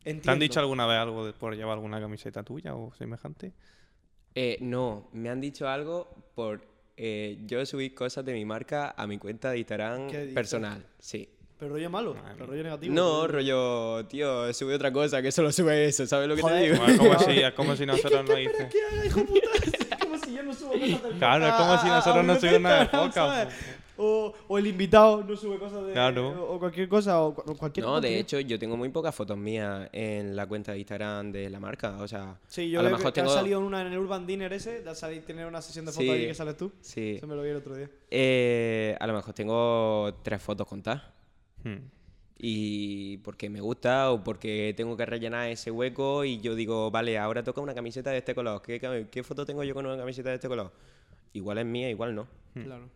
¿Te 0.04 0.30
han 0.30 0.38
dicho 0.40 0.60
alguna 0.60 0.86
vez 0.86 0.98
algo 1.00 1.26
de 1.26 1.34
por 1.34 1.56
llevar 1.56 1.74
alguna 1.74 2.00
camiseta 2.00 2.44
tuya 2.44 2.76
o 2.76 2.94
semejante? 2.94 3.54
Eh, 4.36 4.58
no, 4.60 5.08
me 5.14 5.30
han 5.30 5.40
dicho 5.40 5.68
algo 5.68 6.14
por 6.36 6.62
eh, 6.98 7.38
yo 7.46 7.66
subir 7.66 7.96
cosas 7.96 8.26
de 8.26 8.34
mi 8.34 8.44
marca 8.44 8.94
a 8.98 9.08
mi 9.08 9.18
cuenta 9.18 9.52
de 9.52 9.60
Instagram 9.60 10.10
personal. 10.34 10.86
Sí. 11.00 11.30
Pero 11.58 11.72
rollo 11.72 11.90
malo, 11.90 12.18
pero 12.34 12.48
rollo 12.48 12.64
negativo. 12.64 12.94
No, 12.94 13.28
rollo, 13.28 14.06
tío, 14.08 14.54
sube 14.54 14.76
otra 14.76 14.92
cosa 14.92 15.22
que 15.22 15.32
solo 15.32 15.54
sube 15.54 15.86
eso, 15.86 16.06
¿sabes 16.06 16.28
lo 16.28 16.36
que 16.36 16.42
Joder. 16.42 16.60
te 16.60 16.70
digo? 16.70 16.78
Bueno, 16.84 16.94
es 16.94 17.00
como 17.00 17.20
si, 17.20 17.40
es 17.44 17.54
como 17.54 17.76
si 17.78 17.86
nosotros 17.86 18.26
no 18.28 18.36
dices. 18.36 18.68
¿Qué 18.70 18.78
haga, 18.92 19.06
hijo 19.06 19.26
puta? 19.26 19.48
Es 19.64 19.98
como 20.02 20.18
si 20.18 20.34
yo 20.34 20.44
no 20.44 20.54
subo 20.54 20.74
cosas 20.74 21.04
del 21.04 21.14
Claro, 21.18 21.48
es 21.48 21.54
como 21.54 21.78
si 21.78 21.88
nosotros 21.88 22.26
no 22.26 22.36
subimos 22.36 22.62
nada 22.62 22.78
de 22.80 22.84
Instagram, 22.84 23.08
podcast. 23.08 23.52
O, 23.98 24.34
o 24.48 24.58
el 24.58 24.68
invitado 24.68 25.24
no 25.24 25.36
sube 25.38 25.58
cosas 25.58 25.86
de. 25.86 25.94
Claro. 25.94 26.54
O 26.54 26.60
cualquier 26.60 26.90
cosa, 26.90 27.22
o 27.22 27.34
cu- 27.34 27.56
cualquier 27.56 27.86
No, 27.86 28.02
de 28.02 28.20
hecho, 28.20 28.40
yo 28.40 28.60
tengo 28.60 28.76
muy 28.76 28.90
pocas 28.90 29.16
fotos 29.16 29.38
mías 29.38 29.88
en 29.94 30.36
la 30.36 30.46
cuenta 30.48 30.74
de 30.74 30.80
Instagram 30.80 31.32
de 31.32 31.50
la 31.50 31.60
marca, 31.60 31.98
o 32.02 32.08
sea, 32.08 32.38
Sí, 32.48 32.70
yo 32.70 32.80
a 32.82 32.84
lo 32.84 32.90
mejor 32.90 33.06
que, 33.14 33.22
tengo... 33.22 33.32
ha 33.32 33.36
salido 33.36 33.60
una 33.60 33.82
en 33.82 33.88
el 33.94 33.98
Urban 34.00 34.28
Dinner 34.28 34.52
ese, 34.54 34.82
de 34.82 34.96
salir, 34.96 35.24
tener 35.26 35.46
una 35.48 35.62
sesión 35.62 35.86
de 35.86 35.92
fotos 35.92 36.06
Sí. 36.06 36.12
allí 36.12 36.28
que 36.28 36.34
sales 36.34 36.58
tú. 36.58 36.72
Sí, 36.82 37.16
Eso 37.18 37.28
me 37.28 37.36
lo 37.36 37.42
vi 37.44 37.50
el 37.50 37.56
otro 37.58 37.76
día. 37.76 37.90
Eh, 38.12 38.98
a 39.00 39.08
lo 39.08 39.14
mejor 39.14 39.34
tengo 39.34 40.14
tres 40.24 40.42
fotos 40.42 40.68
contadas. 40.68 41.04
Hmm. 41.64 41.78
y 42.38 43.18
porque 43.20 43.50
me 43.50 43.62
gusta 43.62 44.12
o 44.12 44.24
porque 44.24 44.74
tengo 44.76 44.98
que 44.98 45.06
rellenar 45.06 45.50
ese 45.50 45.72
hueco 45.72 46.26
y 46.26 46.40
yo 46.42 46.54
digo, 46.54 46.92
vale, 46.92 47.18
ahora 47.18 47.44
toca 47.44 47.62
una 47.62 47.74
camiseta 47.74 48.12
de 48.12 48.18
este 48.18 48.36
color. 48.36 48.62
¿Qué, 48.62 49.08
qué 49.10 49.24
foto 49.24 49.46
tengo 49.46 49.64
yo 49.64 49.74
con 49.74 49.86
una 49.86 49.98
camiseta 49.98 50.30
de 50.30 50.36
este 50.36 50.48
color? 50.50 50.72
Igual 51.34 51.58
es 51.60 51.66
mía, 51.66 51.90
igual 51.90 52.14
no. 52.14 52.28
Claro. 52.54 52.90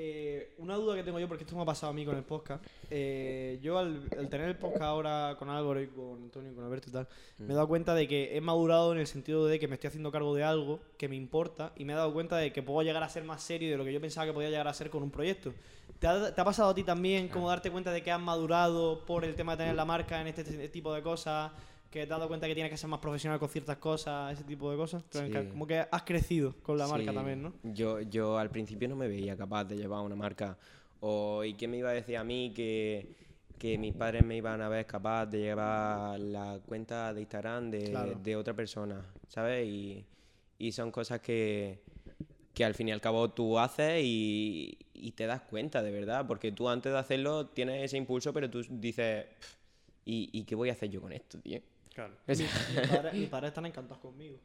Eh, 0.00 0.54
una 0.58 0.76
duda 0.76 0.94
que 0.94 1.02
tengo 1.02 1.18
yo, 1.18 1.26
porque 1.26 1.42
esto 1.44 1.56
me 1.56 1.62
ha 1.62 1.64
pasado 1.64 1.90
a 1.90 1.94
mí 1.94 2.04
con 2.04 2.16
el 2.16 2.22
podcast. 2.22 2.64
eh, 2.90 3.58
yo 3.62 3.78
al, 3.78 4.08
al 4.16 4.28
tener 4.28 4.48
el 4.48 4.56
podcast 4.56 4.82
ahora 4.82 5.34
con 5.38 5.48
Álvaro 5.50 5.80
y 5.82 5.88
con 5.88 6.22
Antonio 6.22 6.52
y 6.52 6.54
con 6.54 6.64
Alberto 6.64 6.88
y 6.88 6.92
tal, 6.92 7.08
me 7.38 7.52
he 7.52 7.54
dado 7.56 7.66
cuenta 7.68 7.94
de 7.94 8.06
que 8.06 8.36
he 8.36 8.40
madurado 8.40 8.92
en 8.92 8.98
el 9.00 9.06
sentido 9.06 9.46
de 9.46 9.58
que 9.58 9.66
me 9.68 9.74
estoy 9.74 9.88
haciendo 9.88 10.12
cargo 10.12 10.34
de 10.34 10.44
algo 10.44 10.80
que 10.96 11.08
me 11.08 11.16
importa 11.16 11.72
y 11.76 11.84
me 11.84 11.92
he 11.94 11.96
dado 11.96 12.12
cuenta 12.12 12.36
de 12.36 12.52
que 12.52 12.62
puedo 12.62 12.82
llegar 12.82 13.02
a 13.02 13.08
ser 13.08 13.24
más 13.24 13.42
serio 13.42 13.70
de 13.70 13.76
lo 13.76 13.84
que 13.84 13.92
yo 13.92 14.00
pensaba 14.00 14.26
que 14.26 14.32
podía 14.32 14.50
llegar 14.50 14.68
a 14.68 14.74
ser 14.74 14.88
con 14.90 15.02
un 15.02 15.10
proyecto. 15.10 15.52
¿Te 15.98 16.06
ha, 16.06 16.32
te 16.34 16.40
ha 16.40 16.44
pasado 16.44 16.70
a 16.70 16.74
ti 16.74 16.84
también 16.84 17.26
como 17.28 17.48
darte 17.48 17.70
cuenta 17.70 17.90
de 17.90 18.02
que 18.02 18.12
has 18.12 18.20
madurado 18.20 19.04
por 19.04 19.24
el 19.24 19.34
tema 19.34 19.52
de 19.56 19.64
tener 19.64 19.74
la 19.74 19.84
marca 19.84 20.20
en 20.20 20.28
este 20.28 20.44
t- 20.44 20.68
tipo 20.68 20.92
de 20.94 21.02
cosas? 21.02 21.50
Que 21.90 22.00
te 22.00 22.12
has 22.12 22.18
dado 22.18 22.28
cuenta 22.28 22.46
que 22.46 22.54
tienes 22.54 22.70
que 22.70 22.76
ser 22.76 22.90
más 22.90 23.00
profesional 23.00 23.38
con 23.38 23.48
ciertas 23.48 23.78
cosas, 23.78 24.32
ese 24.34 24.44
tipo 24.44 24.70
de 24.70 24.76
cosas. 24.76 25.02
Sí. 25.10 25.20
Como 25.50 25.66
que 25.66 25.78
has 25.90 26.02
crecido 26.02 26.54
con 26.62 26.76
la 26.76 26.86
marca 26.86 27.12
también, 27.14 27.42
¿no? 27.42 27.54
Yo, 27.62 28.00
yo 28.02 28.36
al 28.38 28.50
principio 28.50 28.88
no 28.88 28.96
me 28.96 29.08
veía 29.08 29.36
capaz 29.36 29.64
de 29.64 29.76
llevar 29.76 30.00
una 30.02 30.14
marca. 30.16 30.58
O, 31.00 31.44
¿Y 31.44 31.54
quién 31.54 31.70
me 31.70 31.78
iba 31.78 31.88
a 31.90 31.92
decir 31.94 32.16
a 32.18 32.24
mí 32.24 32.52
que, 32.54 33.14
que 33.58 33.78
mis 33.78 33.94
padres 33.94 34.22
me 34.24 34.36
iban 34.36 34.60
a 34.60 34.68
ver 34.68 34.84
capaz 34.84 35.26
de 35.26 35.38
llevar 35.40 36.18
la 36.20 36.60
cuenta 36.66 37.14
de 37.14 37.20
Instagram 37.22 37.70
de, 37.70 37.84
Claro. 37.84 38.18
de 38.22 38.36
otra 38.36 38.52
persona? 38.52 39.06
¿Sabes? 39.28 39.66
Y, 39.66 40.04
y 40.58 40.72
son 40.72 40.90
cosas 40.90 41.20
que, 41.20 41.78
que 42.52 42.64
al 42.66 42.74
fin 42.74 42.88
y 42.88 42.92
al 42.92 43.00
cabo 43.00 43.30
tú 43.30 43.58
haces 43.58 44.02
y, 44.04 44.76
y 44.92 45.12
te 45.12 45.24
das 45.26 45.40
cuenta 45.42 45.82
de 45.82 45.90
verdad, 45.90 46.26
porque 46.26 46.52
tú 46.52 46.68
antes 46.68 46.92
de 46.92 46.98
hacerlo 46.98 47.46
tienes 47.46 47.82
ese 47.82 47.96
impulso, 47.96 48.32
pero 48.34 48.50
tú 48.50 48.62
dices, 48.68 49.24
"Pff, 49.40 49.54
¿y, 50.04 50.28
y 50.32 50.44
qué 50.44 50.54
voy 50.54 50.68
a 50.68 50.72
hacer 50.72 50.90
yo 50.90 51.00
con 51.00 51.12
esto, 51.12 51.38
tío? 51.38 51.60
Claro. 51.98 52.14
Mis 52.28 52.42
padres, 52.88 53.12
mis 53.12 53.28
padres 53.28 53.48
están 53.48 53.66
encantados 53.66 53.98
conmigo. 53.98 54.38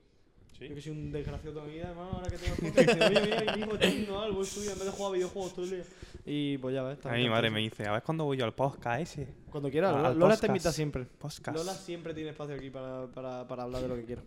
Sí. 0.58 0.70
Yo 0.70 0.74
que 0.74 0.82
soy 0.82 0.92
un 0.92 1.12
desgraciado 1.12 1.54
toda 1.54 1.68
mi 1.68 1.74
vida, 1.74 1.90
hermano, 1.90 2.14
ahora 2.14 2.28
que 2.28 2.38
tengo 2.40 2.56
podcast, 2.56 2.88
dice, 2.90 3.06
oye, 3.06 3.22
mira, 3.22 3.56
mi 3.56 3.62
hijo 3.62 3.74
está 3.76 3.88
haciendo 3.88 4.20
algo 4.20 4.42
el 4.42 4.48
suyo 4.48 4.72
en 4.72 4.80
vez 4.80 4.86
de 4.86 4.92
jugar 4.92 5.12
a 5.12 5.14
videojuegos 5.14 5.54
todo 5.54 5.66
el 5.66 5.72
día. 5.72 5.84
Y 6.26 6.58
pues 6.58 6.74
ya 6.74 6.82
ves. 6.82 7.06
A 7.06 7.12
mi 7.12 7.30
madre 7.30 7.52
me 7.52 7.60
dice, 7.60 7.86
a 7.88 7.92
ver 7.92 8.02
cuándo 8.02 8.24
voy 8.24 8.38
yo 8.38 8.46
al 8.46 8.56
podcast 8.56 9.02
ese. 9.02 9.28
Cuando 9.52 9.70
quieras, 9.70 9.96
Lola, 9.96 10.14
Lola 10.16 10.38
te 10.38 10.48
invita 10.48 10.72
siempre. 10.72 11.06
Podcast. 11.06 11.56
Lola 11.56 11.76
siempre 11.76 12.16
tiene 12.16 12.32
espacio 12.32 12.56
aquí 12.56 12.72
para, 12.72 13.06
para, 13.06 13.48
para 13.48 13.64
hablar 13.64 13.84
de 13.84 13.88
lo 13.88 13.96
que 13.98 14.06
quiera. 14.06 14.24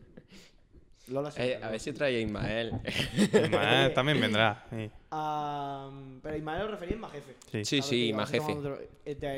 Lola 1.08 1.32
eh, 1.36 1.60
a 1.62 1.70
ver 1.70 1.78
si 1.78 1.92
trae 1.92 2.16
a 2.16 2.20
Ismael. 2.20 2.72
Madre 3.52 3.90
también 3.90 4.20
vendrá. 4.20 4.66
sí. 4.70 4.90
Ah, 5.10 5.90
pero 6.20 6.36
Ismael 6.36 6.62
lo 6.64 6.68
refería 6.72 6.94
en 6.94 7.00
más 7.00 7.12
jefe. 7.12 7.36
Sí. 7.50 7.64
Sí, 7.64 7.82
sí, 7.82 8.12
más 8.12 8.30
jefe. 8.30 8.56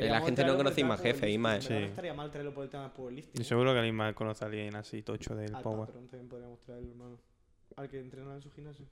La 0.01 0.21
gente 0.21 0.43
no 0.43 0.57
conoce 0.57 0.83
más 0.83 1.01
jefe, 1.01 1.29
Ismael. 1.29 1.61
Sí. 1.61 1.67
Sí. 1.67 1.73
No 1.73 1.79
estaría 1.79 2.13
mal 2.13 2.31
traerlo 2.31 2.53
por 2.53 2.63
el 2.63 2.69
tema. 2.69 2.91
Y 3.33 3.43
seguro 3.43 3.73
que 3.73 3.79
el 3.79 3.85
Ismael 3.85 4.15
conoce 4.15 4.43
a 4.43 4.47
alguien 4.47 4.75
así 4.75 5.03
tocho 5.03 5.35
del 5.35 5.53
Al 5.55 5.61
Power. 5.61 5.85
patrón 5.87 6.07
también 6.07 6.27
podríamos 6.27 6.59
traerlo, 6.61 6.89
hermano. 6.89 7.17
Al 7.75 7.87
que 7.87 7.99
entrena 7.99 8.33
en 8.33 8.41
su 8.41 8.51
gimnasio. 8.51 8.85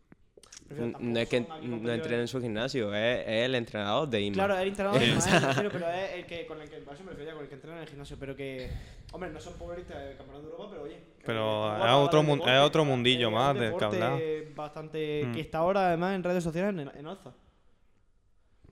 Prefiero, 0.67 0.99
No 0.99 1.19
es 1.19 1.29
que 1.29 1.39
no 1.41 1.91
entrena 1.93 2.21
en 2.21 2.27
su 2.27 2.41
gimnasio, 2.41 2.93
es, 2.93 3.19
es 3.25 3.45
el 3.45 3.55
entrenador 3.55 4.09
de 4.09 4.21
Ismael. 4.21 4.33
Claro, 4.33 4.55
es 4.55 4.61
el 4.61 4.67
entrenador 4.67 4.99
de 4.99 5.05
refiero, 5.05 5.69
pero 5.71 5.89
es 5.89 6.11
el 6.13 6.25
que, 6.25 6.45
con 6.45 6.61
el 6.61 6.69
que, 6.69 6.79
me 6.81 7.11
refería, 7.11 7.33
con 7.33 7.43
el 7.43 7.47
que 7.49 7.55
entrena 7.55 7.77
en 7.77 7.83
el 7.83 7.87
gimnasio, 7.89 8.17
pero 8.19 8.35
que, 8.35 8.69
hombre, 9.13 9.29
no 9.29 9.39
son 9.39 9.53
powerlistas 9.53 9.97
de 10.09 10.17
campeonato 10.17 10.45
de 10.47 10.51
Europa, 10.51 10.69
pero 10.71 10.83
oye. 10.83 10.97
Pero 11.25 11.75
es 11.77 11.91
otro 11.93 12.19
de 12.21 12.25
deporte, 12.27 12.49
es 12.53 12.59
otro 12.59 12.83
mundillo 12.85 13.27
es 13.29 13.33
más 13.33 13.53
un 13.53 13.59
del 13.61 13.69
que 13.69 13.75
deporte 13.75 14.03
hablar. 14.03 14.21
bastante, 14.55 15.23
Mm. 15.25 15.33
que 15.33 15.39
está 15.39 15.57
ahora 15.59 15.87
además 15.87 16.15
en 16.15 16.23
redes 16.23 16.43
sociales 16.43 16.69
en, 16.71 16.79
en 16.99 17.07
alza. 17.07 17.31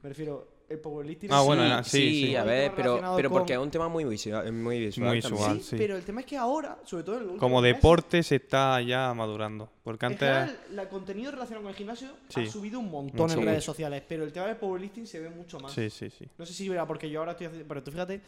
Me 0.01 0.09
refiero, 0.09 0.47
el 0.68 0.80
powerlifting. 0.80 1.32
Ah, 1.32 1.41
bueno, 1.41 1.84
sí, 1.84 1.89
sí, 1.89 1.97
sí, 2.22 2.26
sí. 2.28 2.36
a 2.36 2.43
ver, 2.43 2.72
pero, 2.76 2.99
pero 3.16 3.30
porque 3.30 3.53
con- 3.53 3.61
es 3.61 3.66
un 3.66 3.72
tema 3.72 3.88
muy 3.88 4.03
visual. 4.03 4.51
Muy 4.51 4.80
visual. 4.80 5.07
Muy 5.09 5.16
visual. 5.18 5.57
Sí, 5.61 5.68
sí. 5.70 5.76
pero 5.78 5.95
el 5.95 6.03
tema 6.03 6.22
es 6.22 6.26
que 6.26 6.38
ahora, 6.38 6.78
sobre 6.86 7.03
todo 7.03 7.18
en 7.20 7.28
los 7.28 7.38
Como 7.38 7.61
deporte 7.61 8.24
se 8.24 8.36
está 8.38 8.82
ya 8.82 9.13
madurando. 9.13 9.70
Porque 9.84 10.05
En 10.07 10.11
antes. 10.13 10.28
general, 10.30 10.59
el 10.80 10.88
contenido 10.89 11.32
relacionado 11.32 11.63
con 11.63 11.70
el 11.72 11.76
gimnasio 11.78 12.09
Sí. 12.30 12.41
ha 12.41 12.51
subido 12.51 12.80
un 12.80 12.89
montón 12.89 13.28
Mucho. 13.28 13.39
en 13.39 13.45
redes 13.45 13.63
sociales, 13.63 14.01
pero 14.07 14.24
el 14.24 14.32
tema 14.34 14.47
del 14.47 14.57
powerlifting 14.57 15.05
se 15.05 15.20
ve 15.20 15.30
mucho 15.30 15.59
más. 15.59 15.72
Sí, 15.72 15.89
sí, 15.89 16.09
sí. 16.09 16.26
No 16.38 16.45
sé 16.45 16.53
si 16.53 16.68
era 16.70 16.86
porque 16.88 17.09
yo 17.09 17.20
ahora 17.20 17.32
estoy 17.34 17.47
haciendo. 17.47 17.68
Pero 17.68 17.84
tú 17.84 17.91
fíjate. 17.91 18.22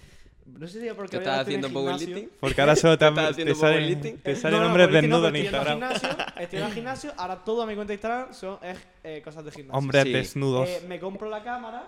No 0.46 0.66
sé 0.66 0.80
si 0.80 0.86
era 0.86 0.96
porque 0.96 1.18
¿Tú 1.18 1.24
ahora 1.30 1.42
estás 1.42 1.48
en 1.50 1.60
el 1.60 1.66
haciendo 1.66 1.80
powerlifting? 1.82 2.30
Porque 2.40 2.62
ahora 2.62 2.76
solo 2.78 2.98
te, 2.98 3.06
¿Estás 3.08 3.26
te 3.26 3.32
haciendo 3.32 3.56
sale, 3.56 3.96
te 3.96 4.36
salen 4.38 4.58
no, 4.60 4.64
no, 4.64 4.70
hombres 4.70 4.88
no, 4.88 4.94
desnudos 4.94 5.28
en 5.28 5.34
yendo 5.36 5.58
al 5.60 5.68
Instagram. 5.68 5.74
gimnasio, 6.00 6.26
estoy 6.40 6.60
en 6.60 6.66
el 6.66 6.74
gimnasio, 6.74 7.14
ahora 7.18 7.44
toda 7.44 7.66
mi 7.66 7.76
cuenta 7.76 7.90
de 7.90 7.94
Instagram 7.96 8.34
son 8.34 8.58
es, 8.64 8.78
eh, 9.04 9.22
cosas 9.26 9.44
de 9.44 9.52
gimnasio. 9.52 9.78
Hombres 9.78 10.06
desnudos. 10.06 10.70
Eh, 10.70 10.84
me 10.88 11.02
compro 11.02 11.30
la 11.30 11.44
cámara 11.44 11.84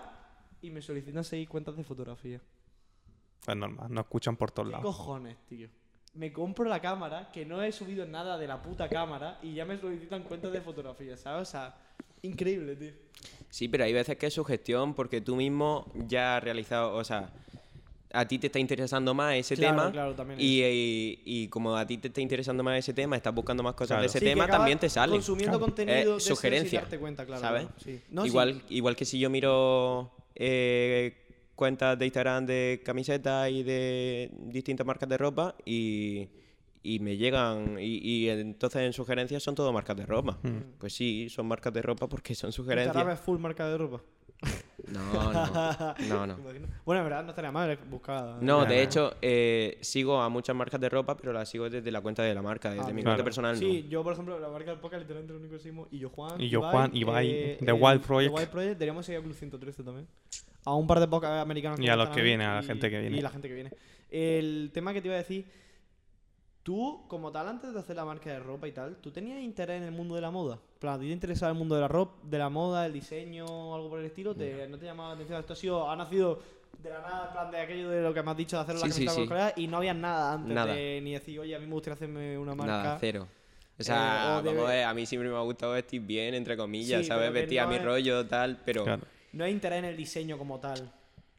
y 0.62 0.70
me 0.70 0.82
solicitan 0.82 1.24
seguir 1.24 1.48
cuentas 1.48 1.76
de 1.76 1.84
fotografía. 1.84 2.40
Pues 3.44 3.56
normal, 3.56 3.86
nos 3.92 4.04
escuchan 4.04 4.36
por 4.36 4.50
todos 4.50 4.68
¿Qué 4.68 4.72
lados. 4.72 4.84
cojones, 4.96 5.36
tío? 5.48 5.68
Me 6.14 6.32
compro 6.32 6.64
la 6.68 6.80
cámara, 6.80 7.30
que 7.32 7.46
no 7.46 7.62
he 7.62 7.72
subido 7.72 8.04
nada 8.06 8.36
de 8.36 8.46
la 8.46 8.62
puta 8.62 8.88
cámara, 8.88 9.38
y 9.42 9.54
ya 9.54 9.64
me 9.64 9.78
solicitan 9.78 10.22
cuentas 10.24 10.52
de 10.52 10.60
fotografía, 10.60 11.16
¿sabes? 11.16 11.48
O 11.48 11.50
sea, 11.50 11.74
increíble, 12.22 12.76
tío. 12.76 12.92
Sí, 13.48 13.68
pero 13.68 13.84
hay 13.84 13.92
veces 13.92 14.16
que 14.18 14.26
es 14.26 14.34
su 14.34 14.44
gestión 14.44 14.94
porque 14.94 15.20
tú 15.20 15.36
mismo 15.36 15.86
ya 16.08 16.36
has 16.36 16.44
realizado, 16.44 16.94
o 16.94 17.04
sea, 17.04 17.30
a 18.12 18.26
ti 18.26 18.38
te 18.40 18.48
está 18.48 18.58
interesando 18.58 19.14
más 19.14 19.34
ese 19.36 19.54
Claro, 19.56 19.76
tema 19.76 19.92
claro, 19.92 20.14
también 20.16 20.40
y, 20.40 20.62
y- 20.64 21.22
y 21.24 21.48
como 21.48 21.76
a 21.76 21.86
ti 21.86 21.96
te 21.98 22.08
está 22.08 22.20
interesando 22.20 22.62
más 22.64 22.76
ese 22.78 22.92
tema, 22.92 23.16
estás 23.16 23.32
buscando 23.34 23.62
más 23.62 23.74
cosas 23.74 23.88
Claro. 23.96 24.00
de 24.02 24.06
ese 24.08 24.18
Sí, 24.18 24.24
tema, 24.24 24.48
también 24.48 24.78
te 24.80 24.88
sale. 24.88 25.12
Consumiendo 25.12 25.58
Claro. 25.58 25.66
contenido 25.74 26.12
Eh, 26.12 26.14
de 26.14 26.20
sugerencia, 26.20 26.80
darte 26.80 26.98
cuenta, 26.98 27.24
claro. 27.24 27.40
¿sabes? 27.40 27.62
claro, 27.66 27.80
sí. 27.84 28.00
No, 28.10 28.22
sí. 28.22 28.28
igual, 28.28 28.62
igual 28.68 28.96
que 28.96 29.04
si 29.04 29.18
yo 29.20 29.30
miro 29.30 30.10
eh, 30.42 31.26
cuentas 31.54 31.98
de 31.98 32.06
Instagram 32.06 32.46
de 32.46 32.80
camisetas 32.82 33.50
y 33.50 33.62
de 33.62 34.30
distintas 34.46 34.86
marcas 34.86 35.06
de 35.06 35.18
ropa 35.18 35.54
y, 35.66 36.30
y 36.82 36.98
me 37.00 37.18
llegan 37.18 37.76
y, 37.78 37.98
y 38.02 38.30
entonces 38.30 38.80
en 38.82 38.94
sugerencias 38.94 39.42
son 39.42 39.54
todo 39.54 39.70
marcas 39.70 39.98
de 39.98 40.06
ropa. 40.06 40.38
Mm. 40.42 40.78
Pues 40.78 40.94
sí, 40.94 41.28
son 41.28 41.46
marcas 41.46 41.74
de 41.74 41.82
ropa 41.82 42.08
porque 42.08 42.34
son 42.34 42.50
Instagram 42.50 42.52
sugerencias. 42.52 43.06
es 43.12 43.20
full 43.20 43.38
marca 43.38 43.68
de 43.68 43.76
ropa. 43.76 44.02
No, 44.92 45.32
no, 45.32 45.94
no, 46.08 46.26
no. 46.26 46.36
Bueno, 46.84 47.00
en 47.02 47.04
verdad 47.08 47.22
no 47.24 47.30
estaría 47.30 47.52
mal 47.52 47.78
buscar. 47.88 48.42
No, 48.42 48.64
de 48.64 48.82
hecho, 48.82 49.14
eh, 49.22 49.78
sigo 49.80 50.20
a 50.20 50.28
muchas 50.28 50.54
marcas 50.56 50.80
de 50.80 50.88
ropa, 50.88 51.16
pero 51.16 51.32
las 51.32 51.48
sigo 51.48 51.68
desde 51.70 51.90
la 51.90 52.00
cuenta 52.00 52.22
de 52.22 52.34
la 52.34 52.42
marca, 52.42 52.70
desde 52.70 52.90
Ah, 52.90 52.92
mi 52.92 53.02
claro. 53.02 53.16
cuenta 53.16 53.24
personal. 53.24 53.56
Sí, 53.56 53.86
yo 53.88 54.02
por 54.02 54.12
ejemplo, 54.12 54.38
la 54.38 54.48
marca 54.48 54.70
del 54.70 54.80
podcast 54.80 55.02
literalmente 55.02 55.32
lo 55.32 55.38
único 55.40 55.54
que 55.56 55.60
seguimos, 55.62 55.88
y 55.90 55.98
yo 55.98 56.10
Juan, 56.10 56.40
Y 56.40 56.48
yo, 56.48 56.60
Juan, 56.62 56.90
Ibai, 56.94 57.58
The 57.58 57.70
el- 57.70 57.72
Wild 57.74 58.00
Project. 58.02 58.30
The 58.34 58.36
Wild 58.40 58.48
Project, 58.50 58.72
deberíamos 58.74 59.06
seguir 59.06 59.20
a 59.20 59.22
Club 59.22 59.34
113 59.34 59.82
también. 59.84 60.06
A 60.64 60.74
un 60.74 60.86
par 60.86 61.00
de 61.00 61.08
podcasts 61.08 61.40
americanos. 61.42 61.80
Y 61.80 61.88
a 61.88 61.96
los 61.96 62.08
que 62.10 62.20
vienen, 62.22 62.46
a 62.48 62.56
la 62.56 62.62
gente 62.62 62.90
que 62.90 63.00
viene. 63.00 63.16
Y 63.16 63.20
la 63.20 63.30
gente 63.30 63.48
que 63.48 63.54
viene. 63.54 63.70
El 64.10 64.70
tema 64.74 64.92
que 64.92 65.00
te 65.00 65.08
iba 65.08 65.14
a 65.14 65.18
decir, 65.18 65.46
tú, 66.62 67.04
como 67.08 67.30
tal, 67.32 67.48
antes 67.48 67.72
de 67.72 67.80
hacer 67.80 67.96
la 67.96 68.04
marca 68.04 68.30
de 68.30 68.38
ropa 68.40 68.68
y 68.68 68.72
tal, 68.72 68.96
¿tú 68.96 69.10
tenías 69.10 69.40
interés 69.40 69.78
en 69.78 69.84
el 69.84 69.92
mundo 69.92 70.14
de 70.14 70.20
la 70.20 70.30
moda? 70.30 70.54
En 70.54 70.78
plan, 70.80 70.94
¿a 70.94 70.98
ti 70.98 71.06
te 71.06 71.12
interesaba 71.12 71.52
el 71.52 71.58
mundo 71.58 71.74
de 71.74 71.80
la 71.82 71.88
ropa, 71.88 72.16
de 72.22 72.38
la 72.38 72.48
moda, 72.48 72.86
el 72.86 72.92
diseño, 72.92 73.74
algo 73.74 73.88
por 73.90 74.00
el 74.00 74.06
estilo? 74.06 74.34
¿Te, 74.34 74.66
¿No 74.68 74.78
te 74.78 74.86
llamaba 74.86 75.10
la 75.10 75.14
atención? 75.16 75.40
Esto 75.40 75.52
ha 75.52 75.56
sido, 75.56 75.90
ha 75.90 75.96
nacido 75.96 76.40
de 76.82 76.90
la 76.90 77.00
nada, 77.00 77.26
en 77.26 77.32
plan, 77.32 77.50
de 77.50 77.60
aquello 77.60 77.90
de 77.90 78.02
lo 78.02 78.14
que 78.14 78.22
me 78.22 78.30
has 78.30 78.36
dicho 78.36 78.56
de 78.56 78.62
hacer 78.62 78.74
la 78.76 78.80
Sí, 78.86 78.92
sí, 78.92 79.04
camiseta 79.04 79.10
con 79.10 79.14
sí. 79.14 79.20
los 79.20 79.28
colegas 79.28 79.52
y 79.56 79.66
no 79.66 79.76
había 79.78 79.94
nada 79.94 80.32
antes 80.34 80.54
Nada. 80.54 80.74
de 80.74 81.00
ni 81.02 81.12
decir, 81.12 81.38
oye, 81.40 81.54
a 81.54 81.58
mí 81.58 81.66
me 81.66 81.72
gustaría 81.74 81.94
hacerme 81.94 82.38
una 82.38 82.54
marca. 82.54 82.72
Nada, 82.72 82.96
cero. 83.00 83.26
O 83.78 83.82
sea, 83.82 84.40
Eh, 84.44 84.50
o 84.50 84.54
vamos 84.54 84.70
a 84.70 84.94
mí 84.94 85.06
siempre 85.06 85.30
me 85.30 85.36
ha 85.36 85.40
gustado 85.40 85.72
vestir 85.72 86.02
bien, 86.02 86.34
entre 86.34 86.56
comillas, 86.56 87.00
Sí, 87.00 87.06
¿sabes? 87.06 87.32
Vestir 87.32 87.60
a 87.60 87.66
mi 87.66 87.76
es- 87.76 87.84
rollo, 87.84 88.26
tal, 88.26 88.58
pero... 88.64 88.84
Claro. 88.84 89.02
No 89.32 89.44
hay 89.44 89.52
interés 89.52 89.78
en 89.78 89.84
el 89.86 89.96
diseño 89.96 90.36
como 90.36 90.58
tal. 90.60 90.92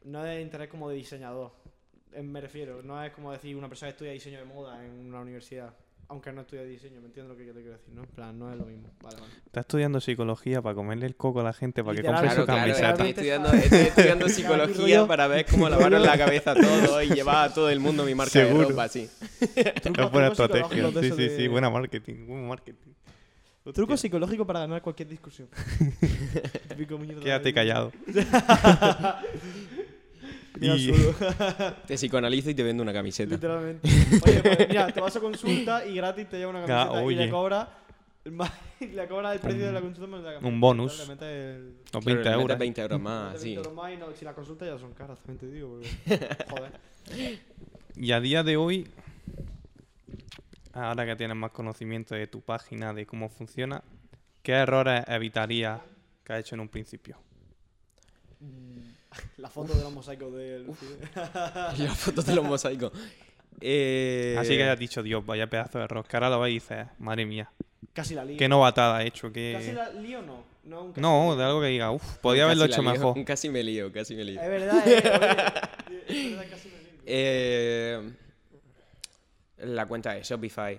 No 0.04 0.20
hay 0.22 0.42
interés 0.42 0.68
como 0.68 0.88
de 0.88 0.96
diseñador. 0.96 1.52
Eh, 2.14 2.22
Me 2.22 2.40
refiero. 2.40 2.82
No 2.82 3.02
es 3.02 3.12
como 3.12 3.32
decir 3.32 3.56
una 3.56 3.68
persona 3.68 3.88
que 3.90 3.94
estudia 3.94 4.12
diseño 4.12 4.38
de 4.38 4.44
moda 4.44 4.84
en 4.84 5.06
una 5.06 5.20
universidad. 5.20 5.74
Aunque 6.08 6.30
no 6.30 6.42
estudia 6.42 6.62
diseño, 6.64 7.00
¿me 7.00 7.06
entiendes 7.06 7.30
lo 7.32 7.38
que 7.38 7.44
te 7.50 7.52
quiero 7.60 7.72
decir? 7.78 7.94
¿no? 7.94 8.02
En 8.02 8.08
plan, 8.08 8.38
no 8.38 8.52
es 8.52 8.58
lo 8.58 8.66
mismo. 8.66 8.90
Vale, 9.02 9.16
vale. 9.18 9.32
Está 9.46 9.60
estudiando 9.60 9.98
psicología 9.98 10.60
para 10.60 10.74
comerle 10.74 11.06
el 11.06 11.16
coco 11.16 11.40
a 11.40 11.44
la 11.44 11.54
gente 11.54 11.82
para 11.82 11.96
que 11.96 12.02
compre 12.02 12.22
Claro, 12.26 12.40
su 12.40 12.44
claro, 12.44 12.60
camiseta. 12.60 12.90
estoy 12.90 13.08
estudiando, 13.10 13.48
está- 13.52 13.64
estoy 13.64 13.80
estudiando 13.80 14.28
psicología 14.28 15.06
para 15.06 15.26
ver 15.28 15.46
cómo 15.46 15.70
lavaron 15.70 16.02
la 16.02 16.18
cabeza 16.18 16.54
todo 16.54 17.00
y 17.02 17.08
llevar 17.14 17.48
a 17.48 17.54
todo 17.54 17.70
el 17.70 17.80
mundo 17.80 18.04
mi 18.04 18.14
marca 18.14 18.32
Seguro. 18.32 18.64
de 18.64 18.70
ropa, 18.72 18.84
así. 18.84 19.08
Trucos- 19.40 20.04
Es 20.06 20.12
buena 20.12 20.28
estrategia. 20.28 20.90
Sí, 20.90 21.10
sí, 21.12 21.16
de- 21.16 21.36
sí. 21.36 21.48
Buena 21.48 21.70
marketing. 21.70 22.26
Buen 22.26 22.46
marketing. 22.46 22.90
Truco 23.72 23.96
psicológico 23.96 24.44
para 24.44 24.58
ganar 24.60 24.82
cualquier 24.82 25.08
discusión. 25.08 25.48
Quédate 27.22 27.54
callado. 27.54 27.92
Y- 30.66 30.94
solo. 30.94 31.14
Te 31.86 31.94
psicoanalizo 31.96 32.50
y 32.50 32.54
te 32.54 32.62
vendo 32.62 32.82
una 32.82 32.92
camiseta. 32.92 33.34
Literalmente. 33.34 33.88
Oye, 34.24 34.40
pues, 34.42 34.68
mira, 34.68 34.86
te 34.92 35.00
vas 35.00 35.16
a 35.16 35.20
consulta 35.20 35.86
y 35.86 35.94
gratis 35.96 36.28
te 36.28 36.38
lleva 36.38 36.50
una 36.50 36.64
Ah, 36.64 36.66
camiseta 36.66 37.12
y 37.12 37.14
le 37.14 37.30
cobra 37.30 37.78
más- 38.30 38.52
le 38.80 39.08
cobra 39.08 39.32
el 39.32 39.40
precio 39.40 39.66
de 39.66 39.72
la 39.72 39.80
consulta 39.80 40.06
más 40.10 40.20
de 40.22 40.26
la 40.28 40.34
camiseta. 40.34 40.54
un 40.54 40.60
bonus. 40.60 41.08
Le 41.08 41.12
el- 41.52 41.74
Claro, 41.90 42.04
20 42.04 42.10
le 42.10 42.14
metes 42.16 42.32
euros. 42.42 42.58
20 42.58 42.80
euros 42.82 43.00
más, 43.00 43.38
sí. 43.40 43.44
20 43.54 43.58
euros 43.60 43.74
más 43.74 43.92
y 43.92 43.96
no- 43.96 44.12
si 44.14 44.24
las 44.24 44.34
consultas 44.34 44.68
ya 44.68 44.78
son 44.78 44.92
caras, 44.94 45.18
también 45.18 45.38
te 45.38 45.46
digo. 45.54 45.78
Porque, 45.80 46.36
joder. 46.50 46.72
Y 47.96 48.12
a 48.12 48.20
día 48.20 48.42
de 48.42 48.56
hoy, 48.56 48.88
ahora 50.72 51.04
que 51.04 51.16
tienes 51.16 51.36
más 51.36 51.50
conocimiento 51.50 52.14
de 52.14 52.26
tu 52.26 52.40
página, 52.40 52.92
de 52.94 53.04
cómo 53.06 53.28
funciona, 53.28 53.82
¿qué 54.42 54.52
errores 54.52 55.04
evitarías 55.08 55.80
que 56.24 56.32
has 56.32 56.40
hecho 56.40 56.54
en 56.54 56.60
un 56.62 56.68
principio? 56.68 57.16
La 59.38 59.48
foto 59.48 59.74
de 59.74 59.82
los 59.82 59.92
mosaicos 59.92 60.32
del. 60.34 60.66
Y 61.78 61.82
las 61.82 61.98
fotos 61.98 62.26
de 62.26 62.34
los 62.34 62.44
mosaicos. 62.44 62.92
Eh, 63.60 64.36
Así 64.38 64.56
que 64.56 64.62
hayas 64.64 64.78
dicho, 64.78 65.02
Dios, 65.02 65.24
vaya 65.24 65.48
pedazo 65.48 65.78
de. 65.78 65.86
Que 65.86 66.16
ahora 66.16 66.30
lo 66.30 66.40
ves 66.40 66.50
y 66.50 66.54
dices, 66.54 66.86
madre 66.98 67.26
mía, 67.26 67.50
Casi 67.92 68.14
la 68.14 68.24
lío. 68.24 68.36
qué 68.38 68.48
novatada 68.48 69.02
he 69.02 69.08
hecho. 69.08 69.28
¿Casi 69.28 69.32
Que... 69.32 69.72
la 69.74 69.90
lío 69.90 70.22
no? 70.22 70.44
No, 70.64 70.82
un 70.84 70.92
casi 70.92 71.00
No, 71.00 71.30
la 71.30 71.36
de 71.36 71.44
algo 71.44 71.60
que 71.60 71.66
diga, 71.68 71.90
uff, 71.90 72.18
podía 72.18 72.44
haberlo 72.44 72.64
casi 72.64 72.72
hecho 72.74 72.82
la 72.82 72.92
lío, 72.92 73.00
mejor. 73.00 73.24
Casi 73.24 73.48
me 73.50 73.62
lío, 73.62 73.92
casi 73.92 74.14
me 74.16 74.24
lío. 74.24 74.40
Es 74.40 74.48
verdad, 74.48 74.88
eh, 74.88 75.02
oye, 75.88 76.04
es 76.08 76.30
verdad, 76.30 76.50
casi 76.50 76.68
me 76.68 76.78
lío. 76.78 76.90
Eh, 77.06 78.12
la 79.58 79.86
cuenta 79.86 80.14
de 80.14 80.22
Shopify. 80.22 80.78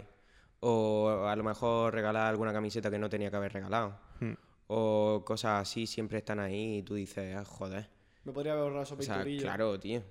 O 0.62 1.26
a 1.28 1.36
lo 1.36 1.44
mejor 1.44 1.94
regalar 1.94 2.28
alguna 2.28 2.54
camiseta 2.54 2.90
que 2.90 2.98
no 2.98 3.10
tenía 3.10 3.30
que 3.30 3.36
haber 3.36 3.52
regalado. 3.52 3.98
Hmm. 4.22 4.34
O 4.68 5.22
cosas 5.26 5.62
así 5.62 5.86
siempre 5.86 6.20
están 6.20 6.40
ahí 6.40 6.78
y 6.78 6.84
tú 6.84 6.96
dices, 6.96 7.36
ah, 7.36 7.44
joder. 7.46 7.90
Me 8.24 8.32
podría 8.32 8.54
haber 8.54 8.64
ahorrado 8.64 8.84
esos 8.84 9.00
O 9.00 9.02
sea, 9.02 9.24
claro, 9.24 9.80
tío. 9.80 10.02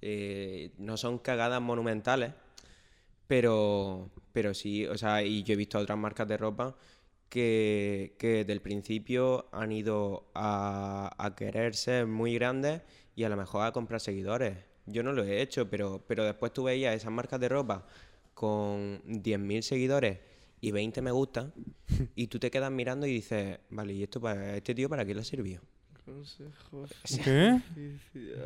Eh, 0.00 0.72
no 0.78 0.96
son 0.96 1.18
cagadas 1.18 1.60
monumentales, 1.60 2.32
pero, 3.26 4.10
pero 4.32 4.54
sí, 4.54 4.86
o 4.86 4.96
sea, 4.96 5.22
y 5.22 5.42
yo 5.42 5.54
he 5.54 5.56
visto 5.56 5.78
otras 5.78 5.98
marcas 5.98 6.28
de 6.28 6.36
ropa 6.36 6.76
que, 7.28 8.14
que 8.18 8.44
del 8.44 8.60
principio 8.62 9.48
han 9.52 9.72
ido 9.72 10.30
a, 10.34 11.14
a 11.18 11.34
querer 11.34 11.74
ser 11.74 12.06
muy 12.06 12.34
grandes 12.34 12.82
y 13.16 13.24
a 13.24 13.28
lo 13.28 13.36
mejor 13.36 13.66
a 13.66 13.72
comprar 13.72 14.00
seguidores. 14.00 14.56
Yo 14.86 15.02
no 15.02 15.12
lo 15.12 15.24
he 15.24 15.42
hecho, 15.42 15.68
pero, 15.68 16.04
pero 16.06 16.24
después 16.24 16.52
tú 16.52 16.64
veías 16.64 16.94
esas 16.94 17.10
marcas 17.10 17.40
de 17.40 17.48
ropa 17.48 17.86
con 18.34 19.02
10.000 19.04 19.62
seguidores 19.62 20.20
y 20.60 20.70
20 20.70 21.02
me 21.02 21.10
gusta, 21.10 21.52
y 22.14 22.28
tú 22.28 22.38
te 22.38 22.50
quedas 22.50 22.70
mirando 22.70 23.06
y 23.06 23.14
dices, 23.14 23.58
vale, 23.70 23.92
¿y 23.92 24.04
esto 24.04 24.20
para 24.20 24.56
este 24.56 24.74
tío 24.74 24.88
para 24.88 25.04
qué 25.04 25.14
le 25.14 25.24
servido? 25.24 25.62
Consejos. 26.08 26.90
¿Qué? 27.22 27.60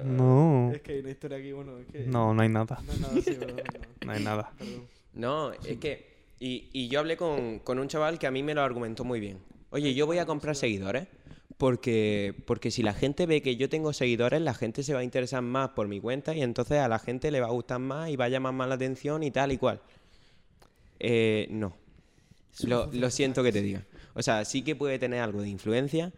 No. 0.05 0.71
Es 0.73 0.81
que 0.83 0.93
hay 0.93 1.01
una 1.01 1.11
historia 1.11 1.39
aquí, 1.39 1.53
bueno, 1.53 1.79
es 1.79 1.87
que. 1.87 2.07
No, 2.07 2.35
no 2.35 2.43
hay 2.43 2.49
nada. 2.49 2.81
No 2.85 2.93
es 2.93 3.01
nada 3.01 3.15
así, 3.17 3.31
perdón. 3.33 3.57
no. 3.57 4.07
No 4.07 4.13
hay 4.13 4.25
nada. 4.25 4.53
Perdón. 4.59 4.87
No, 5.15 5.53
es 5.53 5.79
que. 5.79 6.13
Y, 6.41 6.69
y 6.73 6.89
yo 6.89 6.99
hablé 7.01 7.17
con, 7.17 7.61
con 7.61 7.79
un 7.79 7.89
chaval 7.89 8.19
que 8.19 8.27
a 8.27 8.31
mí 8.31 8.43
me 8.43 8.55
lo 8.55 8.63
argumentó 8.63 9.05
muy 9.05 9.21
bien. 9.21 9.39
Oye, 9.71 9.95
yo 9.95 10.07
voy 10.07 10.19
a 10.19 10.27
comprar 10.27 10.57
seguidores. 10.57 11.07
Porque, 11.59 12.35
porque 12.47 12.73
si 12.73 12.83
la 12.83 12.93
gente 12.93 13.25
ve 13.25 13.41
que 13.41 13.55
yo 13.55 13.69
tengo 13.69 13.93
seguidores, 13.93 14.41
la 14.41 14.53
gente 14.53 14.83
se 14.83 14.95
va 14.95 15.01
a 15.01 15.05
interesar 15.05 15.43
más 15.43 15.69
por 15.71 15.87
mi 15.87 16.01
cuenta 16.01 16.35
y 16.35 16.43
entonces 16.43 16.79
a 16.79 16.89
la 16.89 16.99
gente 16.99 17.31
le 17.31 17.41
va 17.41 17.47
a 17.47 17.51
gustar 17.51 17.79
más 17.79 18.11
y 18.11 18.17
va 18.17 18.25
a 18.25 18.29
llamar 18.29 18.53
más 18.53 18.69
la 18.69 18.75
atención 18.75 19.23
y 19.23 19.31
tal 19.31 19.53
y 19.53 19.59
cual. 19.59 19.81
Eh, 20.99 21.47
no. 21.51 21.77
Lo, 22.65 22.91
lo 22.93 23.11
siento 23.11 23.45
que 23.45 23.53
te 23.53 23.63
diga. 23.63 23.85
O 24.15 24.23
sea, 24.23 24.45
sí 24.45 24.63
que 24.63 24.75
puede 24.75 24.99
tener 24.99 25.21
algo 25.21 25.41
de 25.41 25.51
influencia, 25.51 26.13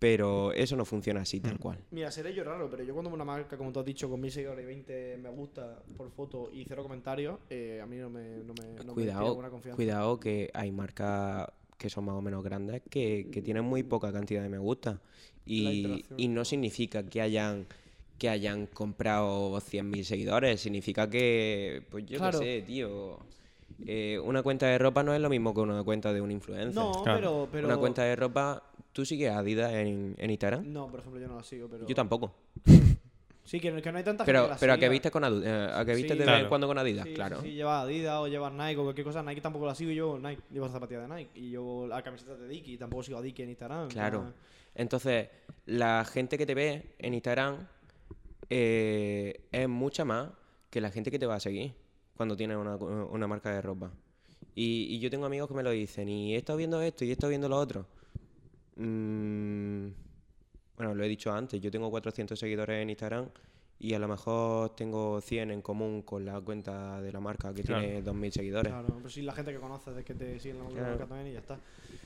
pero 0.00 0.52
eso 0.54 0.76
no 0.76 0.84
funciona 0.86 1.20
así 1.20 1.40
tal 1.40 1.58
cual. 1.58 1.78
Mira, 1.90 2.10
seré 2.10 2.34
yo 2.34 2.42
raro, 2.42 2.68
pero 2.70 2.82
yo 2.82 2.94
cuando 2.94 3.10
una 3.10 3.24
marca, 3.24 3.58
como 3.58 3.70
tú 3.70 3.80
has 3.80 3.86
dicho, 3.86 4.08
con 4.08 4.18
mil 4.18 4.32
seguidores 4.32 4.64
y 4.64 4.66
20 4.66 5.18
me 5.18 5.28
gusta 5.28 5.82
por 5.96 6.10
foto 6.10 6.50
y 6.50 6.64
cero 6.64 6.82
comentarios, 6.82 7.38
eh, 7.50 7.80
a 7.82 7.86
mí 7.86 7.98
no 7.98 8.08
me, 8.08 8.38
no 8.38 8.54
me, 8.54 8.72
no 8.78 8.84
me 8.84 8.92
cuidado, 8.94 9.28
ninguna 9.28 9.50
confianza. 9.50 9.76
cuidado 9.76 10.18
que 10.18 10.50
hay 10.54 10.72
marcas 10.72 11.48
que 11.76 11.90
son 11.90 12.06
más 12.06 12.14
o 12.14 12.22
menos 12.22 12.42
grandes 12.42 12.82
que, 12.88 13.28
que 13.30 13.42
tienen 13.42 13.64
muy 13.64 13.82
poca 13.82 14.10
cantidad 14.10 14.42
de 14.42 14.48
me 14.48 14.58
gusta. 14.58 15.00
Y, 15.44 16.04
y 16.16 16.28
no 16.28 16.44
significa 16.44 17.02
que 17.06 17.20
hayan 17.20 17.66
que 18.16 18.28
hayan 18.28 18.66
comprado 18.66 19.58
100.000 19.60 20.04
seguidores. 20.04 20.60
Significa 20.60 21.08
que, 21.08 21.82
pues 21.90 22.04
yo 22.06 22.18
Claro. 22.18 22.38
qué 22.40 22.60
sé, 22.60 22.62
tío. 22.66 23.18
Eh, 23.86 24.18
una 24.22 24.42
cuenta 24.42 24.66
de 24.66 24.78
ropa 24.78 25.02
no 25.02 25.14
es 25.14 25.20
lo 25.20 25.28
mismo 25.30 25.52
que 25.54 25.60
una 25.60 25.82
cuenta 25.82 26.12
de 26.12 26.20
un 26.20 26.30
influencer. 26.30 26.74
No, 26.74 26.92
Claro. 27.02 27.18
pero, 27.20 27.48
pero. 27.50 27.66
Una 27.68 27.76
cuenta 27.76 28.02
de 28.04 28.16
ropa, 28.16 28.62
¿tú 28.92 29.04
sigues 29.04 29.30
a 29.30 29.38
Adidas 29.38 29.72
en, 29.72 30.14
en 30.18 30.30
Instagram? 30.30 30.72
No, 30.72 30.88
por 30.90 31.00
ejemplo, 31.00 31.20
yo 31.20 31.28
no 31.28 31.36
la 31.36 31.42
sigo, 31.42 31.68
pero. 31.68 31.86
Yo 31.86 31.94
tampoco. 31.94 32.32
Sí, 33.42 33.58
que, 33.58 33.82
que 33.82 33.90
no 33.90 33.98
hay 33.98 34.04
tanta 34.04 34.24
gente 34.24 34.32
Pero, 34.32 34.44
que 34.44 34.50
la 34.50 34.56
pero 34.58 34.72
a 34.74 34.78
que 34.78 34.88
viste 34.88 35.10
con 35.10 35.24
eh, 35.24 35.70
a 35.74 35.84
que 35.84 35.94
viste 35.94 36.12
Sí. 36.12 36.18
de 36.18 36.24
vez 36.24 36.28
en 36.28 36.34
Claro. 36.34 36.48
cuando 36.50 36.66
con 36.68 36.78
Adidas, 36.78 37.04
Sí, 37.06 37.14
claro. 37.14 37.40
Sí, 37.40 37.48
sí, 37.48 37.54
llevas 37.54 37.82
Adidas 37.84 38.18
o 38.20 38.28
llevas 38.28 38.52
Nike 38.52 38.76
o 38.76 38.82
cualquier 38.84 39.04
cosa. 39.04 39.22
Nike 39.24 39.40
tampoco 39.40 39.66
la 39.66 39.74
sigo 39.74 39.90
yo, 39.90 40.18
Nike. 40.20 40.42
Llevo 40.52 40.68
zapatillas 40.68 41.08
de 41.08 41.14
Nike. 41.16 41.30
Y 41.40 41.50
yo 41.50 41.86
la 41.88 42.00
camiseta 42.00 42.36
de 42.36 42.46
Dickie. 42.46 42.76
Tampoco 42.78 43.02
sigo 43.02 43.18
a 43.18 43.22
Dickie 43.22 43.42
en 43.42 43.48
Instagram. 43.48 43.88
Claro. 43.88 44.20
nada. 44.20 44.34
Entonces, 44.76 45.28
la 45.66 46.04
gente 46.04 46.38
que 46.38 46.46
te 46.46 46.54
ve 46.54 46.94
en 46.98 47.14
Instagram 47.14 47.66
eh, 48.48 49.40
es 49.50 49.68
mucha 49.68 50.04
más 50.04 50.28
que 50.70 50.80
la 50.80 50.90
gente 50.90 51.10
que 51.10 51.18
te 51.18 51.26
va 51.26 51.34
a 51.36 51.40
seguir 51.40 51.72
cuando 52.20 52.36
tienes 52.36 52.58
una, 52.58 52.76
una 52.76 53.26
marca 53.26 53.50
de 53.50 53.62
ropa. 53.62 53.90
Y, 54.54 54.88
y 54.90 54.98
yo 54.98 55.08
tengo 55.08 55.24
amigos 55.24 55.48
que 55.48 55.54
me 55.54 55.62
lo 55.62 55.70
dicen, 55.70 56.06
y 56.06 56.34
he 56.34 56.36
estado 56.36 56.58
viendo 56.58 56.82
esto 56.82 57.02
y 57.02 57.08
he 57.08 57.12
estado 57.12 57.30
viendo 57.30 57.48
lo 57.48 57.56
otro. 57.56 57.86
Mm, 58.76 59.86
bueno, 60.76 60.94
lo 60.94 61.02
he 61.02 61.08
dicho 61.08 61.32
antes, 61.32 61.58
yo 61.62 61.70
tengo 61.70 61.88
400 61.90 62.38
seguidores 62.38 62.82
en 62.82 62.90
Instagram 62.90 63.26
y 63.78 63.94
a 63.94 63.98
lo 63.98 64.06
mejor 64.06 64.76
tengo 64.76 65.22
100 65.22 65.50
en 65.50 65.62
común 65.62 66.02
con 66.02 66.26
la 66.26 66.38
cuenta 66.42 67.00
de 67.00 67.10
la 67.10 67.20
marca 67.20 67.54
que 67.54 67.62
Claro. 67.62 67.80
tiene 67.86 68.02
2.000 68.02 68.30
seguidores. 68.32 68.70
Claro, 68.70 68.88
pero 68.98 69.08
sí, 69.08 69.22
la 69.22 69.32
gente 69.32 69.50
que 69.54 69.58
conoces 69.58 69.96
es 69.96 70.04
que 70.04 70.12
te 70.14 70.38
sigue 70.38 70.58
en 70.58 70.62
la 70.62 70.68
Claro. 70.68 70.88
marca 70.88 71.06
también 71.06 71.28
y 71.28 71.32
ya 71.32 71.38
está. 71.38 71.58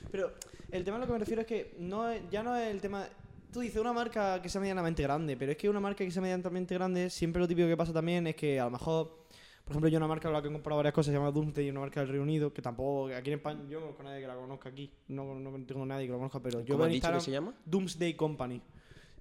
Pero 0.09 0.31
el 0.71 0.85
tema 0.85 0.95
a 0.95 0.99
lo 1.01 1.07
que 1.07 1.11
me 1.11 1.19
refiero 1.19 1.41
es 1.41 1.47
que 1.47 1.75
no 1.79 2.09
es- 2.09 2.21
ya 2.31 2.41
no 2.41 2.55
es 2.55 2.71
el 2.73 2.79
tema. 2.79 3.05
Tú 3.51 3.59
dices 3.59 3.81
una 3.81 3.91
marca 3.91 4.41
que 4.41 4.47
sea 4.47 4.61
medianamente 4.61 5.03
grande, 5.03 5.35
pero 5.35 5.51
es 5.51 5.57
que 5.57 5.67
una 5.67 5.81
marca 5.81 6.05
que 6.05 6.11
sea 6.11 6.21
medianamente 6.21 6.73
grande, 6.73 7.09
siempre 7.09 7.41
lo 7.41 7.49
típico 7.49 7.67
que 7.67 7.75
pasa 7.75 7.91
también 7.91 8.25
es 8.27 8.35
que 8.37 8.61
a 8.61 8.63
lo 8.63 8.71
mejor. 8.71 9.24
Por 9.65 9.71
ejemplo, 9.73 9.89
yo 9.89 9.97
una 9.97 10.07
marca 10.07 10.27
con 10.27 10.33
la 10.33 10.41
que 10.43 10.47
he 10.47 10.51
comprado 10.51 10.77
varias 10.77 10.93
cosas 10.93 11.11
se 11.11 11.17
llama 11.17 11.31
Doomsday, 11.31 11.71
una 11.71 11.79
marca 11.79 11.99
del 11.99 12.09
Reino 12.09 12.23
Unido, 12.23 12.53
que 12.53 12.61
tampoco, 12.61 13.07
aquí 13.07 13.31
en 13.31 13.37
España, 13.37 13.61
yo 13.67 13.79
no 13.79 13.87
conozco 13.87 14.01
a 14.03 14.05
nadie 14.05 14.21
que 14.21 14.27
la 14.27 14.35
conozca 14.35 14.69
aquí, 14.69 14.91
no, 15.07 15.33
no 15.39 15.65
tengo 15.65 15.85
nadie 15.87 16.05
que 16.05 16.11
la 16.11 16.17
conozca, 16.19 16.39
pero 16.39 16.59
yo 16.61 16.75
¿Cómo 16.75 16.77
veo 16.79 16.85
has 16.85 16.89
en 16.89 16.93
dicho 16.93 17.07
que 17.09 17.15
Instagram 17.15 17.21
se 17.21 17.31
llama? 17.31 17.53
Doomsday 17.65 18.13
Company. 18.15 18.61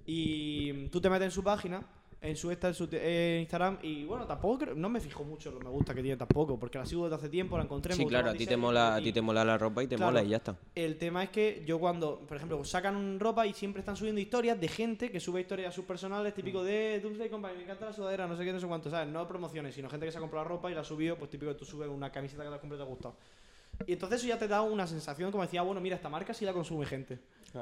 Y 0.05 0.88
tú 0.88 1.01
te 1.01 1.09
metes 1.09 1.24
en 1.24 1.30
su 1.30 1.42
página, 1.42 1.86
en 2.25 2.37
su, 2.37 2.51
esta, 2.51 2.68
en 2.68 2.75
su 2.75 2.89
eh, 2.91 3.39
Instagram, 3.43 3.79
y 3.83 4.05
bueno, 4.05 4.27
tampoco 4.27 4.59
creo- 4.61 4.75
no 4.75 4.89
me 4.89 4.99
fijo 5.01 5.25
mucho 5.25 5.51
en 5.51 5.57
lo 5.57 5.61
me 5.61 5.68
gusta 5.70 5.95
que 5.95 6.01
tiene 6.03 6.16
tampoco, 6.16 6.59
porque 6.59 6.79
la 6.79 6.87
sigo 6.87 7.05
desde 7.05 7.16
hace 7.16 7.29
tiempo, 7.29 7.57
la 7.59 7.64
encontré. 7.64 7.95
Sí, 7.95 8.07
claro, 8.07 8.31
a 8.31 8.35
ti 8.35 8.47
te 8.47 8.57
mola, 8.57 8.95
a 8.95 9.01
y- 9.01 9.05
ti 9.05 9.12
te 9.12 9.20
mola 9.20 9.45
la 9.45 9.59
ropa 9.59 9.83
y 9.83 9.87
te 9.87 9.97
Claro. 9.97 10.12
mola 10.12 10.25
y 10.25 10.29
ya 10.31 10.39
está. 10.39 10.57
el 10.75 10.97
tema 10.97 11.22
es 11.22 11.31
que 11.31 11.62
yo 11.66 11.79
cuando, 11.79 12.20
por 12.20 12.37
ejemplo, 12.37 12.64
sacan 12.64 13.20
ropa 13.20 13.47
y 13.47 13.53
siempre 13.53 13.81
están 13.81 13.97
subiendo 13.97 14.20
historias 14.20 14.61
de 14.61 14.68
gente 14.68 15.11
que 15.11 15.20
sube 15.20 15.43
historias 15.43 15.75
subpersonales 15.75 16.33
típico 16.35 16.61
Mm. 16.62 16.64
de 16.64 17.01
Doomsday 17.01 17.29
Company, 17.29 17.57
me 17.59 17.62
encanta 17.64 17.85
la 17.87 17.93
sudadera, 17.93 18.27
no 18.27 18.37
sé 18.37 18.45
qué, 18.45 18.53
no 18.53 18.61
sé 18.61 18.66
cuánto, 18.66 18.91
¿sabes? 18.91 19.09
No 19.12 19.29
promociones, 19.29 19.75
sino 19.75 19.89
gente 19.91 20.07
que 20.07 20.12
se 20.12 20.18
ha 20.18 20.20
comprado 20.20 20.45
la 20.45 20.49
ropa 20.49 20.70
y 20.70 20.75
la 20.75 20.81
ha 20.81 20.85
subido, 20.85 21.16
pues 21.16 21.31
típico 21.31 21.53
que 21.53 21.59
tú 21.59 21.64
subes 21.64 21.89
una 21.89 22.11
camiseta 22.11 22.43
que 22.43 22.49
te 22.49 22.55
has 22.55 22.61
comprado 22.61 22.83
y 22.83 22.87
te 22.87 22.89
ha 22.91 22.95
gustado. 22.95 23.14
Y 23.87 23.93
entonces 23.95 24.20
eso 24.20 24.29
ya 24.29 24.39
te 24.39 24.49
da 24.49 24.62
una 24.62 24.87
sensación 24.87 25.31
como 25.31 25.43
decía, 25.45 25.62
bueno, 25.62 25.81
mira, 25.81 25.97
esta 25.97 26.09
marca 26.09 26.33
sí 26.35 26.45
la 26.45 26.53
consume 26.53 26.87
gente. 26.87 27.18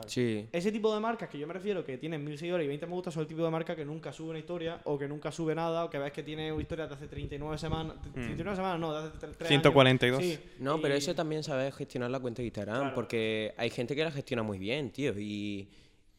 Sí. 0.06 0.48
Ese 0.52 0.72
tipo 0.72 0.94
de 0.94 1.00
marcas 1.00 1.28
que 1.28 1.38
yo 1.38 1.46
me 1.46 1.52
refiero, 1.52 1.84
que 1.84 1.98
tienen 1.98 2.24
mil 2.24 2.38
seguidores 2.38 2.64
y 2.64 2.68
20 2.68 2.86
me 2.86 2.92
gusta, 2.94 3.10
son 3.10 3.22
el 3.22 3.26
tipo 3.28 3.44
de 3.44 3.50
marca 3.50 3.76
que 3.76 3.84
nunca 3.84 4.10
sube 4.10 4.30
una 4.30 4.38
historia 4.38 4.80
o 4.84 4.98
que 4.98 5.06
nunca 5.06 5.30
sube 5.30 5.54
nada 5.54 5.84
o 5.84 5.90
que 5.90 5.98
ves 5.98 6.12
que 6.12 6.22
tiene 6.22 6.50
una 6.50 6.62
historia 6.62 6.86
de 6.86 6.94
hace 6.94 7.08
39 7.08 7.58
semanas. 7.58 7.96
39 8.14 8.56
semanas, 8.56 8.80
no, 8.80 8.92
de 8.92 9.08
hace 9.08 9.18
3 9.36 9.48
142. 9.48 10.22
Sí, 10.22 10.38
No, 10.60 10.80
pero 10.80 10.94
y- 10.94 10.98
eso 10.98 11.14
también 11.14 11.42
sabes 11.42 11.74
gestionar 11.74 12.10
la 12.10 12.20
cuenta 12.20 12.40
de 12.40 12.46
Instagram, 12.46 12.78
Claro. 12.78 12.94
porque 12.94 13.52
hay 13.58 13.68
gente 13.68 13.94
que 13.94 14.02
la 14.04 14.10
gestiona 14.10 14.42
muy 14.42 14.58
bien, 14.58 14.90
tío. 14.92 15.12
Y, 15.18 15.68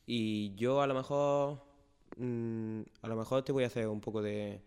y 0.06 0.54
yo 0.56 0.80
a 0.82 0.86
lo 0.88 0.94
mejor. 0.94 1.64
mm, 2.18 2.82
a 3.02 3.08
lo 3.08 3.16
mejor 3.16 3.44
te 3.44 3.52
voy 3.52 3.64
a 3.64 3.68
hacer 3.68 3.88
un 3.88 4.02
poco 4.02 4.22
de, 4.22 4.60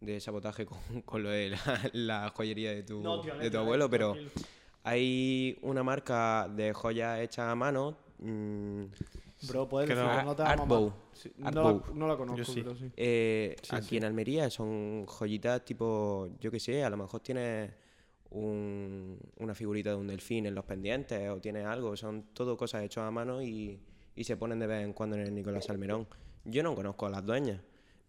de 0.00 0.20
sabotaje 0.20 0.66
con, 0.66 0.78
con 1.04 1.22
lo 1.24 1.30
de 1.30 1.50
la, 1.50 1.90
la 1.94 2.28
joyería 2.30 2.72
de 2.72 2.84
tu, 2.84 3.00
No, 3.00 3.20
tío, 3.20 3.34
de 3.36 3.50
tu 3.50 3.58
abuelo, 3.58 3.90
pero 3.90 4.12
tranquilo. 4.12 4.40
Hay 4.84 5.58
una 5.62 5.82
marca 5.82 6.48
de 6.54 6.72
joyas 6.72 7.20
hechas 7.20 7.48
a 7.48 7.54
mano. 7.54 7.96
mm, 8.18 8.84
Bro, 9.48 9.68
puedes 9.68 9.90
Creo- 9.90 10.02
decirlo, 10.04 10.22
no 10.24 10.36
te 10.36 10.42
Artbow. 10.44 10.92
no, 11.38 11.50
la, 11.50 11.82
no 11.94 12.06
la 12.06 12.16
conozco, 12.16 12.38
Yo 12.38 12.44
sí. 12.44 12.60
pero 12.62 12.76
sí. 12.76 12.90
eh, 12.96 13.56
Sí, 13.60 13.74
aquí 13.74 13.86
sí. 13.88 13.96
en 13.96 14.04
Almería 14.04 14.48
son 14.50 15.04
joyitas 15.06 15.64
tipo, 15.64 16.28
yo 16.40 16.50
qué 16.52 16.60
sé, 16.60 16.84
a 16.84 16.90
lo 16.90 16.96
mejor 16.96 17.20
tienes 17.20 17.72
un- 18.30 19.18
una 19.38 19.54
figurita 19.54 19.90
de 19.90 19.96
un 19.96 20.06
delfín 20.06 20.46
en 20.46 20.54
los 20.54 20.64
pendientes 20.64 21.28
o 21.28 21.40
tienes 21.40 21.66
algo, 21.66 21.96
son 21.96 22.26
todo 22.32 22.56
cosas 22.56 22.84
hechas 22.84 23.04
a 23.04 23.10
mano 23.10 23.42
y, 23.42 23.80
y 24.14 24.24
se 24.24 24.36
ponen 24.36 24.58
de 24.60 24.66
vez 24.68 24.84
en 24.84 24.92
cuando 24.92 25.16
en 25.16 25.22
el 25.22 25.34
Nicolás 25.34 25.64
Salmerón. 25.66 26.06
Yo 26.44 26.62
no 26.62 26.74
conozco 26.76 27.06
a 27.06 27.10
las 27.10 27.24
dueñas, 27.26 27.60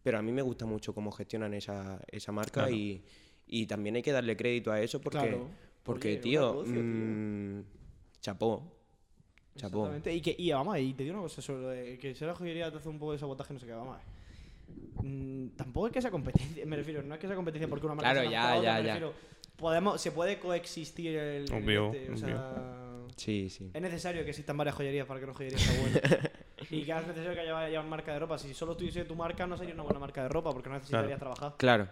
pero 0.03 0.19
a 0.19 0.21
mí 0.21 0.31
me 0.31 0.41
gusta 0.43 0.65
mucho 0.67 0.93
cómo 0.93 1.11
gestionan 1.11 1.53
esa, 1.55 1.99
esa 2.11 2.31
marca 2.31 2.61
Claro. 2.61 2.69
y, 2.75 3.03
y 3.47 3.65
también 3.65 3.95
hay 3.95 4.01
que 4.03 4.11
darle 4.11 4.37
crédito 4.37 4.71
a 4.71 4.79
eso 4.79 5.01
porque, 5.01 5.17
Claro. 5.19 5.47
Porque 5.83 6.09
Oye, 6.09 6.17
tío, 6.17 6.41
negocio, 6.51 6.73
tío. 6.73 6.81
mm, 6.83 7.63
chapó. 8.21 8.63
Chapó. 9.55 9.79
Exactamente. 9.85 10.13
Y, 10.15 10.21
que, 10.21 10.35
y 10.37 10.51
vamos, 10.51 10.77
y 10.79 10.93
te 10.93 11.03
digo 11.03 11.15
una 11.15 11.23
cosa 11.23 11.41
sobre 11.41 11.61
lo 11.61 11.67
de 11.69 11.99
que 11.99 12.15
si 12.15 12.25
la 12.25 12.33
joyería 12.35 12.71
te 12.71 12.77
hace 12.77 12.89
un 12.89 12.97
poco 12.99 13.11
de 13.11 13.19
sabotaje, 13.19 13.53
no 13.53 13.59
sé 13.59 13.65
qué, 13.67 13.73
vamos. 13.73 13.97
Mm, 15.03 15.49
tampoco 15.55 15.87
es 15.87 15.93
que 15.93 16.01
sea 16.01 16.09
competencia, 16.11 16.65
me 16.65 16.75
refiero, 16.75 17.03
no 17.03 17.13
es 17.13 17.19
que 17.19 17.27
sea 17.27 17.35
competencia 17.35 17.67
porque 17.67 17.85
una 17.85 17.95
marca 17.95 18.11
Claro, 18.13 18.29
ya, 18.31 18.55
ya, 18.55 18.55
me 18.55 18.63
ya. 18.63 18.77
refiero, 18.93 19.13
podemos, 19.57 20.01
se 20.01 20.11
puede 20.11 20.39
coexistir 20.39 21.15
el, 21.17 21.51
Obvio, 21.53 21.91
este, 21.93 22.11
o 22.11 22.17
sea, 22.17 22.79
Sí, 23.15 23.49
sí. 23.49 23.69
es 23.73 23.81
necesario 23.81 24.23
que 24.23 24.29
existan 24.31 24.57
varias 24.57 24.75
joyerías 24.75 25.05
para 25.05 25.19
que 25.19 25.25
una 25.25 25.33
joyería 25.35 25.57
sea 25.59 25.81
buena. 25.81 26.01
y 26.71 26.83
que 26.83 26.91
es 26.91 27.07
necesario 27.07 27.33
que 27.33 27.39
haya, 27.41 27.59
haya 27.59 27.81
marca 27.83 28.13
de 28.13 28.19
ropa. 28.19 28.39
Si 28.39 28.53
solo 28.55 28.75
tuviese 28.75 29.05
tu 29.05 29.15
marca, 29.15 29.45
no 29.45 29.55
sería 29.57 29.75
una 29.75 29.83
buena 29.83 29.99
marca 29.99 30.23
de 30.23 30.29
ropa 30.29 30.51
porque 30.51 30.69
no 30.69 30.75
necesitarías 30.75 31.19
trabajar. 31.19 31.53
Claro. 31.57 31.87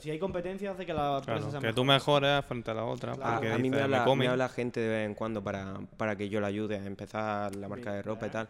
Si 0.00 0.10
hay 0.10 0.18
competencia, 0.18 0.72
hace 0.72 0.84
que 0.84 0.92
la 0.92 1.18
empresa 1.18 1.24
Claro, 1.38 1.50
sea 1.50 1.60
que 1.60 1.66
mejor. 1.66 1.74
tú 1.74 1.84
mejores 1.84 2.44
frente 2.44 2.70
a 2.70 2.74
la 2.74 2.84
otra. 2.84 3.14
Claro. 3.14 3.32
Porque 3.34 3.52
a 3.52 3.58
mí 3.58 3.70
me 3.70 3.80
habla, 3.80 4.00
me 4.00 4.04
comen. 4.04 4.28
habla 4.30 4.48
gente 4.48 4.80
de 4.80 4.88
vez 4.88 5.06
en 5.06 5.14
cuando 5.14 5.42
para, 5.42 5.78
para 5.96 6.16
que 6.16 6.28
yo 6.28 6.40
le 6.40 6.46
ayude 6.48 6.76
a 6.76 6.84
empezar 6.84 7.54
la 7.56 7.68
marca 7.68 7.92
de 7.92 8.02
ropa 8.02 8.26
y 8.26 8.30
tal. 8.30 8.48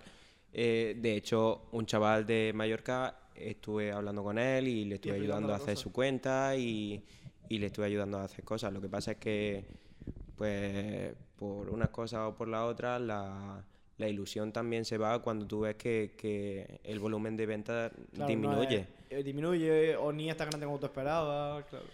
Eh, 0.53 0.97
de 0.99 1.15
hecho, 1.17 1.69
un 1.73 1.85
chaval 1.87 2.27
de 2.27 2.53
Mallorca, 2.55 3.15
estuve 3.35 3.93
hablando 3.93 4.25
con 4.25 4.39
él 4.39 4.67
y 4.67 4.87
le 4.87 4.95
estuve 4.95 5.15
ayudando 5.17 5.49
a 5.49 5.51
la 5.51 5.57
hacer 5.57 5.75
cosa. 5.75 5.83
su 5.83 5.93
cuenta 5.93 6.57
y, 6.57 7.05
y 7.51 7.59
le 7.59 7.67
estuve 7.67 7.85
ayudando 7.87 8.19
a 8.19 8.25
hacer 8.25 8.43
cosas. 8.43 8.73
Lo 8.73 8.81
que 8.81 8.89
pasa 8.89 9.13
es 9.13 9.17
que, 9.19 9.67
pues, 10.37 11.15
por 11.37 11.69
unas 11.71 11.91
cosas 11.91 12.21
o 12.29 12.35
por 12.35 12.49
las 12.49 12.63
otras, 12.63 13.01
la, 13.01 13.63
la 13.99 14.09
ilusión 14.09 14.53
también 14.53 14.85
se 14.87 14.97
va 14.99 15.21
cuando 15.21 15.47
tú 15.47 15.61
ves 15.61 15.75
que, 15.77 16.15
que 16.17 16.81
el 16.83 16.99
volumen 16.99 17.37
de 17.37 17.47
venta 17.47 17.91
Claro, 17.91 18.07
no 18.15 18.27
disminuye. 18.27 18.77
es- 18.77 18.83
eh, 18.87 18.96
disminuye 19.11 19.97
o 19.97 20.13
ni 20.13 20.31
es 20.31 20.37
tan 20.37 20.49
grande 20.49 20.67
como 20.67 20.79
tú 20.79 20.87
esperabas. 20.87 21.65
Claro. 21.67 21.85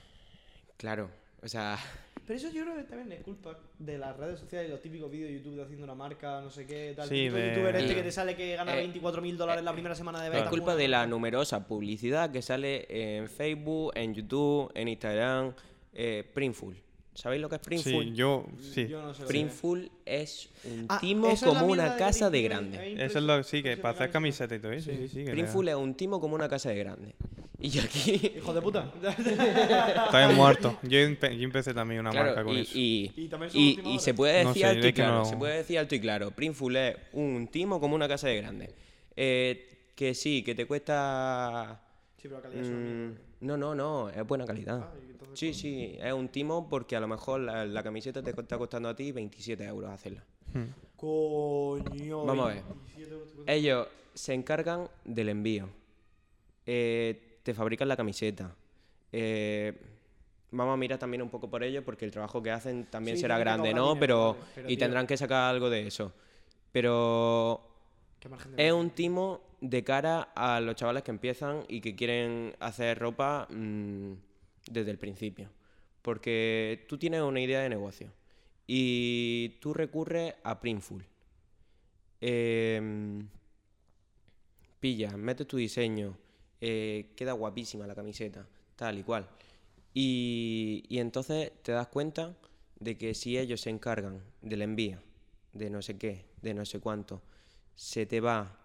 Claro, 0.76 1.10
o 1.42 1.48
sea, 1.48 1.78
Pero 2.26 2.36
eso 2.38 2.50
yo 2.50 2.62
creo 2.62 2.76
que 2.76 2.82
también 2.84 3.12
es 3.12 3.22
culpa 3.24 3.56
de 3.78 3.98
las 3.98 4.16
redes 4.16 4.38
sociales 4.40 4.68
y 4.68 4.72
los 4.72 4.80
típicos 4.80 5.10
vídeos 5.10 5.28
de 5.30 5.38
YouTube 5.38 5.56
de 5.56 5.62
haciendo 5.62 5.84
una 5.84 5.94
marca, 5.94 6.40
no 6.40 6.50
sé 6.50 6.66
qué, 6.66 6.92
tal. 6.96 7.08
Sí, 7.08 7.28
de- 7.28 7.48
youtuber 7.50 7.76
este 7.76 7.94
que 7.94 8.02
te 8.02 8.12
sale 8.12 8.34
que 8.36 8.56
gana 8.56 8.72
Eh, 8.74 8.78
24 8.78 9.22
mil 9.22 9.36
dólares 9.36 9.62
la 9.64 9.72
primera 9.72 9.94
semana 9.94 10.22
de 10.22 10.30
venta. 10.30 10.44
Es 10.44 10.50
culpa 10.50 10.74
de 10.74 10.88
la 10.88 11.06
numerosa 11.06 11.66
publicidad 11.66 12.30
que 12.32 12.42
sale 12.42 12.86
en 12.88 13.28
Facebook, 13.28 13.92
en 13.94 14.14
YouTube, 14.14 14.70
en 14.74 14.88
Instagram, 14.88 15.52
eh, 15.94 16.28
Printful. 16.34 16.76
¿Sabéis 17.14 17.42
lo 17.42 17.48
que 17.50 17.56
es 17.56 17.60
Printful? 17.60 18.04
Sí, 18.04 18.12
yo. 18.14 18.46
Sí. 18.72 18.88
Yo 18.88 19.02
no 19.02 19.12
sé 19.12 19.22
lo 19.22 19.28
que 19.28 19.34
es. 19.38 19.40
Printful 19.44 19.90
es 20.06 20.48
un 20.64 20.86
Ah, 20.88 20.98
timo 21.00 21.34
como 21.44 21.66
una 21.66 21.92
de 21.92 21.98
casa 21.98 22.30
de 22.30 22.42
grande. 22.42 22.94
Eso 23.04 23.18
es 23.18 23.24
lo 23.24 23.36
que 23.36 23.44
sí, 23.44 23.62
que 23.62 23.76
para 23.76 23.94
hacer 23.94 24.10
camiseta. 24.10 24.54
y 24.54 24.58
todo 24.58 24.72
eso. 24.72 24.90
Sí, 24.90 24.96
sí, 24.96 25.08
sí, 25.08 25.24
que 25.24 25.30
Printful 25.32 25.68
es 25.68 25.74
un 25.74 25.94
timo 25.94 26.20
como 26.20 26.34
una 26.34 26.48
casa 26.48 26.70
de 26.70 26.76
grande. 26.76 27.14
Y 27.64 27.78
aquí. 27.78 28.32
Hijo 28.38 28.52
de 28.52 28.60
puta. 28.60 28.90
Estás 29.06 30.34
muerto. 30.34 30.78
Yo, 30.82 30.98
empe- 30.98 31.36
yo 31.36 31.44
empecé 31.44 31.72
también 31.72 32.00
una 32.00 32.10
marca 32.12 32.42
con 32.42 32.56
y, 32.56 32.60
eso. 32.62 32.72
y, 32.76 33.30
Y 33.84 33.98
se 34.00 34.14
puede 34.14 34.42
No 34.42 34.48
decir 34.48 34.62
sé, 34.62 34.68
alto 34.68 34.86
y 34.86 34.88
es 34.88 34.94
que 34.94 35.02
claro. 35.02 35.18
no- 35.18 35.24
Se 35.26 35.36
puede 35.36 35.56
decir 35.58 35.78
alto 35.78 35.94
y 35.94 36.00
claro. 36.00 36.30
Printful 36.32 36.74
es 36.76 36.96
un 37.12 37.46
timo 37.52 37.78
como 37.78 37.94
una 37.94 38.08
casa 38.08 38.26
de 38.26 38.36
grande. 38.38 38.74
Eh, 39.14 39.90
que 39.94 40.14
sí, 40.14 40.42
que 40.42 40.56
te 40.56 40.66
cuesta. 40.66 41.80
Sí, 42.16 42.22
pero 42.24 42.36
la 42.36 42.42
calidad 42.42 42.62
es 42.64 42.68
una 42.68 42.78
mierda. 42.78 43.10
mm, 43.10 43.31
no, 43.42 43.56
no, 43.56 43.74
no, 43.74 44.08
es 44.08 44.26
buena 44.26 44.46
calidad. 44.46 44.80
Ah, 44.82 44.92
entonces, 45.08 45.38
Sí, 45.38 45.54
sí, 45.54 45.96
es 46.00 46.12
un 46.12 46.28
timo 46.28 46.68
porque 46.68 46.96
a 46.96 47.00
lo 47.00 47.08
mejor 47.08 47.40
la, 47.40 47.64
la 47.66 47.82
camiseta 47.82 48.22
te 48.22 48.30
está 48.30 48.58
costando 48.58 48.88
a 48.88 48.96
ti 48.96 49.12
27 49.12 49.64
euros 49.64 49.90
hacerla. 49.90 50.24
Hmm. 50.52 50.64
Coño. 50.96 52.24
Vamos 52.24 52.46
a 52.46 52.54
ver. 52.54 52.62
27 52.64 53.10
euros 53.12 53.28
te 53.28 53.34
cuesta. 53.34 53.52
Ellos 53.52 53.88
se 54.14 54.34
encargan 54.34 54.88
del 55.04 55.28
envío. 55.30 55.68
Eh, 56.66 57.38
te 57.42 57.54
fabrican 57.54 57.88
la 57.88 57.96
camiseta. 57.96 58.54
Eh, 59.10 59.72
vamos 60.50 60.74
a 60.74 60.76
mirar 60.76 60.98
también 60.98 61.22
un 61.22 61.28
poco 61.30 61.48
por 61.50 61.62
ellos 61.64 61.82
porque 61.84 62.04
el 62.04 62.10
trabajo 62.10 62.42
que 62.42 62.50
hacen 62.50 62.84
también 62.86 63.16
Sí, 63.16 63.22
será 63.22 63.38
grande, 63.38 63.74
¿no? 63.74 63.94
dinero, 63.94 64.36
Pero, 64.54 64.64
y 64.68 64.76
tío. 64.76 64.78
tendrán 64.78 65.06
que 65.06 65.16
sacar 65.16 65.50
algo 65.50 65.70
de 65.70 65.86
eso. 65.86 66.12
Pero 66.70 67.60
Qué 68.20 68.28
margen 68.28 68.54
de 68.56 68.66
es 68.66 68.72
un 68.72 68.90
timo 68.90 69.40
de 69.62 69.84
cara 69.84 70.32
a 70.34 70.60
los 70.60 70.74
chavales 70.74 71.04
que 71.04 71.12
empiezan 71.12 71.64
y 71.68 71.80
que 71.80 71.94
quieren 71.94 72.56
hacer 72.58 72.98
ropa 72.98 73.46
mm, 73.48 74.14
desde 74.68 74.90
el 74.90 74.98
principio. 74.98 75.50
Porque 76.02 76.84
tú 76.88 76.98
tienes 76.98 77.22
una 77.22 77.40
idea 77.40 77.60
de 77.60 77.68
negocio 77.68 78.12
y 78.66 79.60
tú 79.60 79.72
recurres 79.72 80.34
a 80.42 80.60
Printful. 80.60 81.04
Em, 82.20 83.28
pillas, 84.80 85.16
metes 85.16 85.46
tu 85.46 85.56
diseño, 85.56 86.18
eh, 86.60 87.12
queda 87.14 87.32
guapísima 87.32 87.86
la 87.86 87.94
camiseta, 87.94 88.48
tal 88.74 88.98
y 88.98 89.04
cual. 89.04 89.28
Y, 89.94 90.84
y 90.88 90.98
entonces 90.98 91.52
te 91.62 91.70
das 91.70 91.86
cuenta 91.86 92.36
de 92.80 92.98
que 92.98 93.14
si 93.14 93.38
ellos 93.38 93.60
se 93.60 93.70
encargan 93.70 94.24
del 94.40 94.62
envío, 94.62 94.98
de 95.52 95.70
no 95.70 95.82
sé 95.82 95.98
qué, 95.98 96.24
de 96.40 96.52
no 96.52 96.64
sé 96.64 96.80
cuánto, 96.80 97.22
se 97.76 98.06
te 98.06 98.20
va 98.20 98.61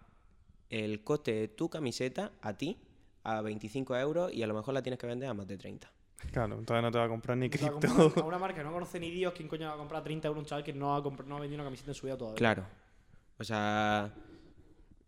el 0.70 1.02
coste 1.02 1.32
de 1.32 1.48
tu 1.48 1.68
camiseta 1.68 2.32
a 2.42 2.56
ti 2.56 2.78
a 3.24 3.40
25 3.42 3.96
euros 3.96 4.32
y 4.32 4.42
a 4.42 4.46
lo 4.46 4.54
mejor 4.54 4.74
la 4.74 4.82
tienes 4.82 4.98
que 4.98 5.06
vender 5.06 5.28
a 5.28 5.34
más 5.34 5.46
de 5.46 5.56
30. 5.56 5.90
Claro, 6.32 6.58
entonces 6.58 6.82
no 6.82 6.90
te 6.90 6.98
va 6.98 7.04
a 7.04 7.08
comprar 7.08 7.36
ni 7.36 7.48
cripto. 7.48 7.72
comprar 7.72 8.24
A 8.24 8.24
una 8.26 8.38
marca 8.38 8.58
que 8.58 8.64
no 8.64 8.72
conoce 8.72 8.98
ni 8.98 9.10
Dios, 9.10 9.32
¿quién 9.36 9.48
coño 9.48 9.68
va 9.68 9.74
a 9.74 9.76
comprar 9.76 10.02
30 10.02 10.28
euros 10.28 10.42
un 10.42 10.46
chaval 10.46 10.64
que 10.64 10.72
no 10.72 10.96
ha, 10.96 11.00
no 11.00 11.36
ha 11.36 11.40
vendido 11.40 11.56
una 11.56 11.64
camiseta 11.64 11.92
en 11.92 11.94
su 11.94 12.06
vida 12.06 12.16
todavía? 12.16 12.36
Claro. 12.36 12.64
O 13.38 13.44
sea, 13.44 14.12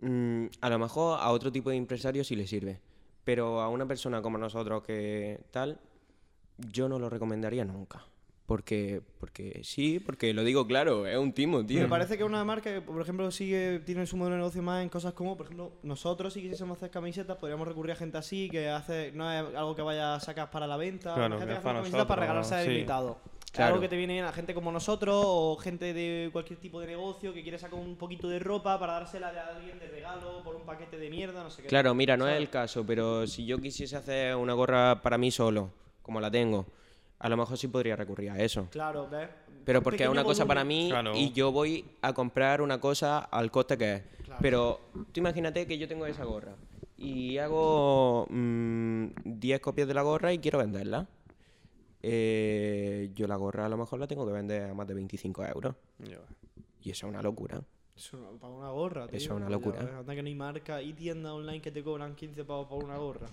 mm, 0.01 0.47
a 0.61 0.71
lo 0.71 0.79
mejor 0.79 1.19
a 1.21 1.31
otro 1.31 1.51
tipo 1.51 1.71
de 1.71 1.77
empresario 1.77 2.23
sí 2.23 2.37
le 2.37 2.47
sirve. 2.47 2.81
Pero 3.25 3.61
a 3.61 3.69
una 3.69 3.87
persona 3.87 4.23
como 4.23 4.39
nosotros 4.39 4.83
que 4.83 5.41
tal, 5.51 5.79
yo 6.59 6.89
no 6.89 6.99
lo 6.99 7.11
recomendaría 7.11 7.65
nunca. 7.65 8.05
Porque, 8.51 9.01
porque 9.21 9.61
sí, 9.63 10.01
porque 10.01 10.35
lo 10.35 10.43
digo 10.43 10.67
claro, 10.67 11.07
es 11.07 11.17
un 11.17 11.33
timo, 11.33 11.65
tío. 11.65 11.83
Me 11.83 11.87
parece 11.87 12.19
que 12.19 12.25
una 12.25 12.45
marca 12.45 12.75
que, 12.75 12.81
por 12.81 13.01
ejemplo, 13.01 13.31
sigue 13.31 13.79
tiene 13.87 14.05
su 14.07 14.17
modelo 14.17 14.35
de 14.35 14.39
negocio 14.41 14.61
más 14.61 14.83
en 14.83 14.89
cosas 14.89 15.13
como, 15.13 15.37
por 15.37 15.47
ejemplo, 15.47 15.71
nosotros 15.85 16.33
si 16.33 16.41
quisiésemos 16.43 16.77
hacer 16.77 16.91
camisetas, 16.91 17.37
podríamos 17.37 17.69
recurrir 17.69 17.93
a 17.93 17.95
gente 17.95 18.19
así, 18.19 18.49
que 18.51 18.69
hace 18.69 19.13
no 19.13 19.31
es 19.31 19.55
algo 19.55 19.77
que 19.77 19.83
vaya 19.83 20.17
a 20.17 20.19
sacar 20.19 20.51
para 20.51 20.67
la 20.67 20.77
venta, 20.77 21.15
Claro, 21.15 21.39
gente 21.39 21.47
que 21.47 21.53
hace 21.59 21.63
para 21.63 21.75
una 21.75 21.81
camiseta 21.83 22.09
para 22.09 22.23
regalarse 22.23 22.55
al 22.57 22.65
sí. 22.65 22.73
invitado. 22.73 23.19
Es 23.45 23.51
Claro. 23.53 23.75
Algo 23.75 23.83
que 23.83 23.89
te 23.89 23.97
viene 23.97 24.15
bien 24.15 24.25
a 24.25 24.33
gente 24.33 24.53
como 24.53 24.73
nosotros 24.73 25.15
o 25.25 25.57
gente 25.57 25.95
de 25.95 26.31
cualquier 26.33 26.59
tipo 26.59 26.81
de 26.81 26.89
negocio 26.89 27.33
que 27.33 27.45
quiere 27.45 27.57
sacar 27.57 27.79
un 27.79 27.95
poquito 27.95 28.29
de 28.29 28.41
ropa 28.41 28.81
para 28.81 28.95
dársela 28.95 29.29
a 29.29 29.57
alguien 29.59 29.79
de 29.79 29.87
regalo 29.87 30.43
por 30.43 30.57
un 30.57 30.63
paquete 30.63 30.99
de 30.99 31.09
mierda, 31.09 31.45
no 31.45 31.51
sé 31.51 31.63
qué. 31.63 31.69
Claro, 31.69 31.95
mira, 31.95 32.17
no 32.17 32.27
es 32.27 32.37
el 32.37 32.51
caso, 32.51 32.85
pero 32.85 33.29
si 33.29 33.47
yo 33.47 33.59
quisiese 33.59 33.97
hacer 33.97 34.35
una 34.35 34.55
gorra 34.55 35.03
para 35.03 35.19
mí 35.19 35.31
solo, 35.31 35.71
como 36.03 36.21
la 36.21 36.33
tengo, 36.33 36.67
a 37.21 37.29
lo 37.29 37.37
mejor 37.37 37.57
sí 37.57 37.69
podría 37.69 37.95
recurrir 37.97 38.31
a 38.31 38.39
eso. 38.43 38.67
Claro, 38.71 39.09
¿ves? 39.09 39.29
Pero 39.65 39.83
porque 39.83 40.03
es 40.05 40.09
una 40.09 40.25
cosa 40.25 40.47
para 40.47 40.65
mí 40.65 40.89
Claro. 40.91 41.15
y 41.15 41.33
yo 41.33 41.53
voy 41.53 41.85
a 42.03 42.13
comprar 42.13 42.61
una 42.63 42.81
cosa 42.81 43.19
al 43.21 43.51
coste 43.51 43.77
que 43.79 43.95
es. 43.95 44.03
Claro. 44.25 44.39
Pero 44.43 44.81
tú 45.13 45.21
imagínate 45.21 45.67
que 45.67 45.77
yo 45.79 45.87
tengo 45.87 46.07
esa 46.07 46.25
gorra 46.25 46.55
y 46.97 47.39
hago 47.39 48.27
mm, 48.31 49.07
10 49.25 49.61
copias 49.61 49.87
de 49.87 49.95
la 49.95 50.03
gorra 50.03 50.33
y 50.33 50.39
quiero 50.39 50.59
venderla. 50.59 51.07
Eh, 52.03 53.11
yo 53.15 53.27
la 53.27 53.37
gorra 53.37 53.67
a 53.67 53.69
lo 53.69 53.77
mejor 53.77 53.99
la 54.01 54.07
tengo 54.07 54.27
que 54.27 54.33
vender 54.33 54.71
a 54.71 54.75
más 54.75 54.87
de 54.87 54.95
25 54.95 55.45
euros. 55.45 55.75
Y 56.83 56.91
eso 56.91 57.07
es 57.07 57.11
una 57.13 57.21
locura. 57.23 57.61
Eso 57.95 58.17
no- 58.17 58.31
para 58.39 58.53
una 58.55 58.71
gorra, 58.71 59.07
tío. 59.07 59.19
Eso 59.19 59.33
es 59.35 59.37
una 59.37 59.51
locura. 59.51 59.81
Anda 59.99 60.15
que 60.15 60.23
no 60.23 60.29
hay 60.29 60.35
marca 60.35 60.81
y 60.81 60.95
tienda 60.95 61.35
online 61.35 61.61
que 61.61 61.71
te 61.71 61.83
cobran 61.85 62.15
15 62.15 62.45
pavos 62.45 62.67
por 62.67 62.83
una 62.83 62.97
gorra. 62.97 63.29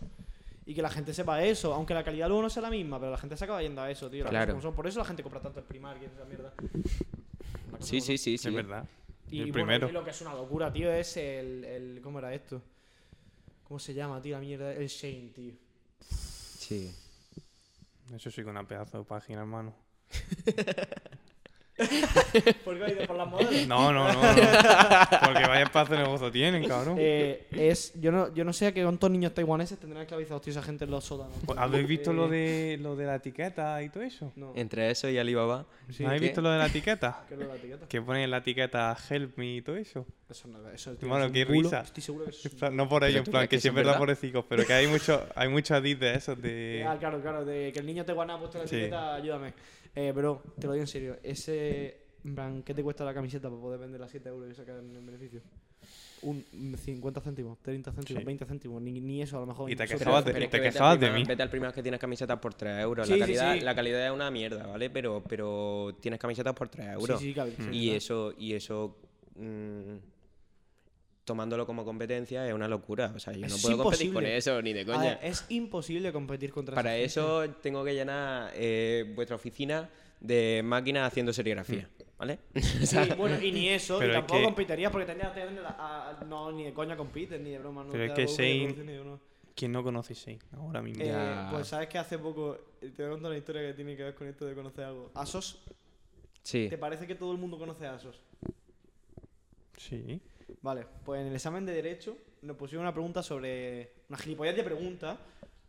Y 0.68 0.76
que 0.76 0.82
la 0.82 0.90
gente 0.90 1.14
sepa 1.14 1.42
eso, 1.42 1.74
aunque 1.74 1.94
la 1.94 2.04
calidad 2.04 2.28
luego 2.28 2.44
no 2.44 2.50
sea 2.50 2.62
la 2.62 2.70
misma, 2.70 3.00
pero 3.00 3.10
la 3.10 3.18
gente 3.18 3.38
se 3.38 3.46
acaba 3.46 3.62
yendo 3.62 3.82
a 3.82 3.90
eso, 3.90 4.10
tío. 4.10 4.26
Claro. 4.26 4.62
son. 4.62 4.76
Por 4.76 4.86
eso 4.86 5.00
la 5.00 5.06
gente 5.06 5.24
compra 5.24 5.40
tanto 5.40 5.62
el 5.62 5.66
Primark 5.66 6.02
y 6.02 6.06
esa 6.06 6.26
mierda. 6.26 6.54
Sí, 7.80 8.02
sí, 8.02 8.18
sí, 8.18 8.38
sí. 8.38 8.50
Es 8.50 8.54
verdad. 8.54 8.86
Y, 9.32 9.40
el 9.40 9.52
bueno, 9.54 9.54
primero. 9.54 9.90
y 9.90 9.94
lo 9.94 10.04
que 10.04 10.10
es 10.10 10.20
una 10.20 10.34
locura, 10.34 10.72
tío, 10.72 10.92
es 10.92 11.16
el, 11.16 11.64
el. 11.64 12.02
¿Cómo 12.04 12.20
era 12.20 12.34
esto? 12.34 12.62
¿Cómo 13.64 13.80
se 13.80 13.94
llama, 13.94 14.22
tío? 14.22 14.36
La 14.36 14.42
mierda. 14.42 14.74
El 14.74 14.88
Shane, 14.88 15.32
tío. 15.34 15.54
Sí. 16.02 16.94
Eso 18.14 18.30
sí 18.30 18.44
que 18.44 18.50
una 18.50 18.68
pedazo 18.68 18.98
de 18.98 19.06
página, 19.06 19.40
hermano. 19.40 19.74
¿Por 22.66 22.78
qué 22.78 22.84
ha 22.86 22.90
ido 22.92 23.06
por 23.06 23.16
las 23.16 23.28
modelos? 23.28 23.68
No, 23.68 23.94
no, 23.94 24.12
no. 24.12 24.14
no. 24.14 24.30
Porque 25.26 25.48
vaya 25.48 25.66
pedazo 25.68 25.94
de 25.94 26.00
negocio 26.00 26.32
tienen, 26.32 26.68
cabrón. 26.68 26.98
Eh, 27.00 27.46
es, 27.52 27.94
yo, 28.00 28.12
no, 28.12 28.34
yo 28.34 28.44
no 28.44 28.54
sé 28.54 28.68
a 28.68 28.74
qué 28.74 28.84
cuántos 28.84 29.12
niños 29.12 29.34
taiwaneses 29.34 29.78
tendrán 29.80 30.02
esclavizados, 30.04 30.42
tío, 30.42 30.52
esa 30.52 30.64
gente 30.64 30.86
en 30.86 30.92
los 30.92 31.04
sótanos. 31.06 31.34
Pues, 31.46 31.58
¿Habéis 31.60 31.88
visto 31.88 32.12
Eh, 32.12 32.16
lo 32.16 32.28
de 32.28 32.78
lo 32.82 32.96
de 32.96 33.06
la 33.06 33.16
etiqueta 33.16 33.82
y 33.84 33.90
todo 33.90 34.04
eso? 34.04 34.32
No. 34.36 34.54
Entre 34.56 34.90
eso 34.90 35.10
y 35.10 35.18
Alibaba. 35.18 35.66
Sí, 35.92 36.04
¿No 36.04 36.10
habéis 36.10 36.22
¿qué? 36.22 36.28
visto 36.28 36.42
lo 36.42 36.50
de 36.52 36.58
la 36.58 36.66
etiqueta? 36.68 37.24
¿Qué 37.28 37.34
es 37.36 37.40
lo 37.40 37.46
de 37.46 37.52
la 37.54 37.58
etiqueta? 37.60 37.88
Que 37.88 38.02
ponen 38.02 38.24
en 38.24 38.32
la 38.32 38.38
etiqueta 38.38 38.98
help 39.10 39.38
me 39.38 39.56
y 39.58 39.62
todo 39.62 39.78
eso. 39.78 40.06
Eso 40.30 40.48
no 40.50 40.58
eso, 40.72 40.92
es 40.92 41.02
un 41.02 41.32
qué 41.32 41.46
risa. 41.46 41.82
Estoy 41.82 42.04
seguro 42.04 42.26
que 42.26 42.32
eso 42.32 42.50
es 42.50 42.72
No 42.74 42.90
por 42.90 43.04
ello, 43.06 43.20
en 43.20 43.24
plan, 43.24 43.44
que 43.44 43.50
que 43.56 43.62
sí 43.62 43.70
es 43.70 43.74
verdad 43.74 43.98
pobrecicos, 43.98 44.44
pero 44.50 44.66
que 44.66 44.74
hay 44.74 44.88
mucho, 44.88 45.26
hay 45.36 45.48
muchos 45.48 45.72
adits 45.72 46.00
de 46.02 46.16
esos 46.16 46.42
de... 46.42 46.86
Ah, 46.86 46.98
claro, 47.00 47.22
claro, 47.22 47.46
de 47.46 47.72
que 47.72 47.80
el 47.80 47.86
niño 47.86 48.04
te 48.04 48.12
guarda 48.12 48.34
ha 48.34 48.40
puesto 48.40 48.58
la 48.58 48.68
Sí. 48.68 48.76
etiqueta, 48.76 49.16
ayúdame. 49.16 49.54
Eh, 50.00 50.12
bro, 50.12 50.44
te 50.60 50.68
lo 50.68 50.74
digo 50.74 50.84
en 50.84 50.88
serio. 50.88 51.18
Ese, 51.24 51.98
en 52.24 52.36
plan, 52.36 52.62
¿qué 52.64 52.74
te 52.74 52.84
cuesta 52.84 53.04
la 53.04 53.14
camiseta 53.14 53.50
para 53.50 53.60
poder 53.62 53.80
venderla 53.80 54.06
a 54.06 54.10
7 54.10 54.30
euros 54.30 54.52
y 54.52 54.54
sacar 54.54 54.76
el 54.78 54.86
beneficio? 55.06 55.42
Un 56.22 56.44
un 56.54 56.76
50 56.78 57.22
céntimos, 57.22 57.60
30 57.62 57.92
céntimos, 57.92 58.22
Sí. 58.22 58.26
20 58.26 58.46
céntimos, 58.46 58.82
ni, 58.82 59.00
ni 59.02 59.22
eso 59.22 59.38
a 59.38 59.42
lo 59.42 59.48
mejor. 59.48 59.72
Y 59.72 59.76
te 59.76 59.86
quejabas 59.88 60.26
de- 60.26 60.32
es 60.32 60.50
te 60.50 60.62
que 60.62 60.72
de 61.00 61.12
mí. 61.12 61.24
Vete 61.24 61.42
al 61.44 61.50
Primark 61.50 61.74
que 61.76 61.82
tienes 61.82 62.00
camisetas 62.00 62.40
por 62.40 62.54
3 62.54 62.80
euros. 62.80 63.08
Sí, 63.08 63.14
la, 63.14 63.20
calidad, 63.20 63.54
sí. 63.56 63.62
la 63.62 63.76
calidad 63.76 64.06
es 64.06 64.12
una 64.12 64.30
mierda, 64.32 64.68
¿vale? 64.68 64.90
Pero, 64.90 65.24
pero 65.28 65.96
tienes 66.00 66.20
camisetas 66.20 66.54
por 66.54 66.70
3 66.70 66.90
euros. 66.94 67.20
Sí, 67.20 67.28
sí, 67.30 67.34
cabe, 67.34 67.54
sí, 67.56 67.70
y 67.72 67.90
eso, 67.92 68.34
y 68.38 68.54
eso 68.54 68.98
mm, 69.36 69.96
tomándolo 71.28 71.66
como 71.66 71.84
competencia 71.84 72.48
es 72.48 72.54
una 72.54 72.70
locura. 72.70 73.12
O 73.14 73.20
sea, 73.20 73.34
yo 73.34 73.46
Es 73.46 73.52
no 73.52 73.58
puedo 73.62 73.84
competir 73.84 74.14
con 74.14 74.26
eso, 74.26 74.62
ni 74.62 74.72
de 74.72 74.86
coña. 74.86 75.00
ver, 75.02 75.20
es 75.22 75.44
imposible 75.50 76.14
competir 76.14 76.52
contra 76.54 76.74
Para 76.74 76.96
esa 76.96 77.22
gente. 77.22 77.44
eso 77.50 77.56
tengo 77.62 77.84
que 77.84 77.94
llenar 77.94 78.52
eh, 78.56 79.12
vuestra 79.14 79.36
oficina 79.36 79.90
de 80.22 80.62
máquinas 80.64 81.06
haciendo 81.06 81.34
serigrafía, 81.34 81.90
¿vale? 82.18 82.40
Sea, 82.84 83.04
Sí, 83.04 83.12
bueno, 83.18 83.40
y 83.42 83.52
ni 83.52 83.68
eso, 83.68 84.00
Pero 84.00 84.14
y 84.14 84.16
es 84.16 84.20
tampoco 84.22 84.40
que- 84.40 84.46
competirías 84.46 84.90
porque 84.92 85.06
tendrías 85.06 85.34
que 85.34 85.42
tener 85.42 85.66
a- 85.66 86.12
a- 86.22 86.24
No, 86.26 86.50
ni 86.54 86.64
de 86.64 86.74
coña 86.74 86.96
compites, 86.96 87.40
ni 87.42 87.52
de 87.52 87.60
broma. 87.60 87.84
No 87.84 87.92
Pero 87.92 88.14
te 88.14 88.24
es 88.24 88.32
que 88.38 88.44
hago 88.44 88.74
Shane-. 88.74 89.20
¿Quién 89.54 89.72
no 89.74 89.84
conoce 89.84 90.14
Shane 90.14 90.40
ahora 90.56 90.82
mismo? 90.82 91.04
Eh, 91.04 91.08
Ya. 91.08 91.50
pues 91.52 91.68
sabes 91.68 91.90
que 91.90 91.98
hace 91.98 92.18
poco 92.20 92.58
eh, 92.82 92.92
te 92.96 93.04
voy 93.04 93.08
a 93.08 93.10
contar 93.16 93.32
una 93.32 93.38
historia 93.38 93.62
que 93.64 93.74
tiene 93.74 93.98
que 93.98 94.04
ver 94.04 94.16
con 94.16 94.28
esto 94.28 94.46
de 94.46 94.56
conocer 94.56 94.86
algo. 94.86 95.12
Asos, 95.14 95.60
sí. 96.42 96.68
¿te 96.70 96.78
parece 96.78 97.06
que 97.06 97.16
todo 97.16 97.34
el 97.34 97.38
mundo 97.38 97.58
conoce 97.60 97.86
a 97.86 97.96
Asos? 97.96 98.22
Sí. 99.76 100.22
Vale, 100.62 100.86
pues 101.06 101.22
en 101.22 101.28
el 101.28 101.36
examen 101.36 101.66
de 101.66 101.74
Derecho 101.74 102.18
nos 102.42 102.56
pusieron 102.58 102.84
una 102.86 102.94
pregunta 102.94 103.22
sobre. 103.24 103.92
Una 104.10 104.18
gilipollez 104.18 104.56
de 104.56 104.64
pregunta. 104.64 105.18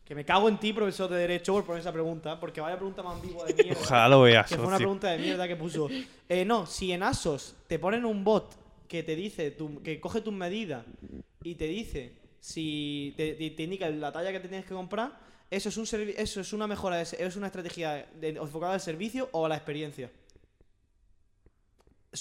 Que 0.05 0.15
me 0.15 0.25
cago 0.25 0.49
en 0.49 0.59
ti, 0.59 0.73
profesor 0.73 1.11
de 1.11 1.17
Derecho, 1.19 1.53
por 1.53 1.65
poner 1.65 1.81
esa 1.81 1.93
pregunta. 1.93 2.41
Porque 2.41 2.63
vaya 2.63 2.77
pregunta 2.77 3.03
más 3.03 3.17
ambigua 3.17 3.45
de 3.45 3.53
mierda. 3.63 3.79
Ojalá 3.83 4.09
lo 4.09 4.23
veas, 4.23 4.49
que 4.49 4.55
fue 4.57 4.67
una 4.67 4.77
pregunta 4.79 5.11
de 5.11 5.19
mierda 5.19 5.47
que 5.47 5.55
puso. 5.57 5.89
Eh, 6.29 6.45
no, 6.47 6.65
si 6.65 6.93
en 6.93 7.03
Asos 7.03 7.55
te 7.67 7.79
ponen 7.79 8.07
un 8.07 8.25
bot 8.25 8.55
que 8.89 9.03
te 9.03 9.15
dice, 9.15 9.51
tu- 9.51 9.83
que 9.83 10.01
coge 10.01 10.23
tus 10.23 10.33
medidas 10.33 10.83
y 11.43 11.57
te 11.57 11.67
dice 11.67 12.13
si 12.41 13.13
te, 13.19 13.35
te- 13.35 13.51
te 13.51 13.63
indica 13.65 13.91
la 13.91 14.11
talla 14.11 14.33
que 14.33 14.41
te 14.41 14.49
tienes 14.49 14.65
que 14.67 14.73
comprar, 14.73 15.19
eso 15.51 15.69
es 15.69 15.77
un 15.77 15.85
eso 16.17 16.41
es 16.41 16.53
una 16.55 16.67
mejora, 16.67 16.97
de 16.97 17.03
es 17.03 17.37
una 17.37 17.49
estrategia 17.49 18.07
de- 18.19 18.29
enfocada 18.31 18.73
al 18.75 18.81
servicio 18.81 19.29
o 19.33 19.45
a 19.45 19.49
la 19.51 19.57
experiencia. 19.57 20.11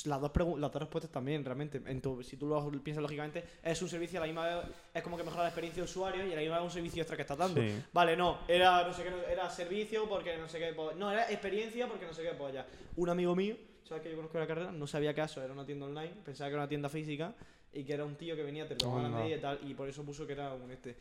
Las 0.03 0.19
dos, 0.19 0.31
las 0.59 0.71
dos 0.71 0.81
respuestas 0.81 1.09
también, 1.11 1.45
realmente. 1.45 1.81
En 1.85 2.01
tu- 2.01 2.21
si 2.21 2.35
tú 2.35 2.45
lo 2.47 2.69
piensas 2.83 3.01
lógicamente, 3.01 3.43
es 3.63 3.81
un 3.81 3.87
servicio 3.87 4.19
a 4.19 4.21
la 4.21 4.25
misma 4.27 4.45
vez, 4.45 4.65
es 4.93 5.01
como 5.01 5.15
que 5.15 5.23
mejora 5.23 5.43
la 5.43 5.49
experiencia 5.49 5.81
de 5.81 5.85
usuario 5.89 6.27
y 6.27 6.33
a 6.33 6.35
la 6.35 6.41
misma 6.41 6.57
vez 6.57 6.65
un 6.65 6.71
servicio 6.71 7.01
extra 7.01 7.15
que 7.15 7.21
estás 7.21 7.37
dando. 7.37 7.61
Sí. 7.61 7.69
Vale, 7.93 8.17
no, 8.17 8.39
era 8.49 8.85
no 8.85 8.91
sé 8.93 9.03
qué, 9.03 9.11
no- 9.11 9.21
era 9.23 9.49
servicio 9.49 10.07
porque 10.09 10.35
no 10.37 10.49
sé 10.49 10.59
qué, 10.59 10.73
no, 10.97 11.09
era 11.11 11.31
experiencia 11.31 11.87
porque 11.87 12.05
no 12.05 12.13
sé 12.13 12.21
qué 12.23 12.31
polla. 12.31 12.65
Un 12.97 13.09
amigo 13.09 13.33
mío, 13.33 13.55
sabes 13.85 14.03
que 14.03 14.09
yo 14.09 14.17
conozco 14.17 14.37
la 14.39 14.47
carrera, 14.47 14.71
no 14.73 14.87
sabía 14.87 15.13
eso 15.23 15.41
era 15.41 15.53
una 15.53 15.65
tienda 15.65 15.85
online, 15.85 16.15
pensaba 16.25 16.49
que 16.49 16.53
era 16.55 16.63
una 16.63 16.69
tienda 16.69 16.89
física 16.89 17.33
y 17.71 17.85
que 17.85 17.93
era 17.93 18.03
un 18.03 18.15
tío 18.15 18.35
que 18.35 18.43
venía, 18.43 18.67
te 18.67 18.75
la 19.01 19.05
Anda. 19.07 19.19
medida 19.19 19.37
y 19.37 19.39
tal, 19.39 19.59
y 19.69 19.73
por 19.73 19.87
eso 19.87 20.03
puso 20.03 20.27
que 20.27 20.33
era 20.33 20.53
un 20.53 20.69
este. 20.69 20.97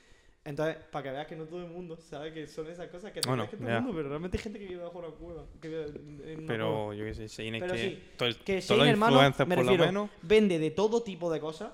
Entonces, 0.47 0.77
para 0.93 1.03
que 1.03 1.11
veas 1.11 1.27
que 1.27 1.35
no 1.37 1.45
todo 1.45 1.61
el 1.65 1.69
mundo 1.71 1.97
sabe 1.97 2.33
que 2.33 2.47
son 2.47 2.69
esas 2.69 2.89
cosas 2.89 3.11
que 3.13 3.21
Bueno, 3.27 3.51
que 3.51 3.57
todo 3.57 3.69
el 3.69 3.75
mundo, 3.83 3.97
pero 3.97 4.09
realmente 4.11 4.37
hay 4.39 4.43
gente 4.45 4.59
que 4.61 4.67
vive 4.67 4.83
bajo 4.85 4.99
una 5.01 5.09
cueva. 5.09 5.45
Que 5.61 5.69
vive 5.69 5.85
en 5.87 5.91
una 6.09 6.25
cueva. 6.25 6.47
Pero 6.47 6.93
yo 6.95 7.05
qué 7.05 7.15
sé, 7.15 7.27
Shein 7.27 7.57
es 7.57 7.61
Pero 7.63 7.75
que, 7.75 7.79
sí, 7.91 8.03
todo 8.17 8.29
el- 8.29 8.37
Que 8.39 8.55
los 8.55 8.71
hermano, 8.89 9.21
me 9.21 9.31
por 9.33 9.49
lo 9.49 9.55
refiero, 9.63 9.87
menos. 9.87 10.11
vende 10.23 10.59
de 10.61 10.71
todo 10.71 11.03
tipo 11.03 11.31
de 11.33 11.41
cosas. 11.41 11.73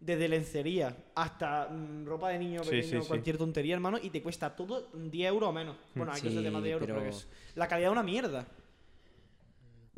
Desde 0.00 0.28
lencería 0.28 0.94
hasta 1.14 1.66
mm, 1.70 2.04
ropa 2.04 2.28
de 2.28 2.38
niño 2.38 2.60
pequeño, 2.60 2.82
sí, 2.82 3.00
sí. 3.00 3.08
cualquier 3.08 3.38
tontería, 3.38 3.72
hermano, 3.74 3.98
y 4.02 4.10
te 4.10 4.22
cuesta 4.22 4.54
todo 4.54 4.90
10 4.92 5.28
euros 5.30 5.48
o 5.48 5.52
menos. 5.52 5.76
Bueno, 5.94 6.12
hay 6.12 6.20
Sí, 6.20 6.28
cosas 6.28 6.42
de 6.44 6.50
más 6.50 6.62
de 6.62 6.70
euros, 6.72 6.86
pero, 6.86 6.98
pero- 7.00 7.10
que 7.10 7.16
es- 7.16 7.26
la 7.54 7.66
calidad 7.68 7.88
es 7.88 7.92
una 7.92 8.02
mierda. 8.02 8.46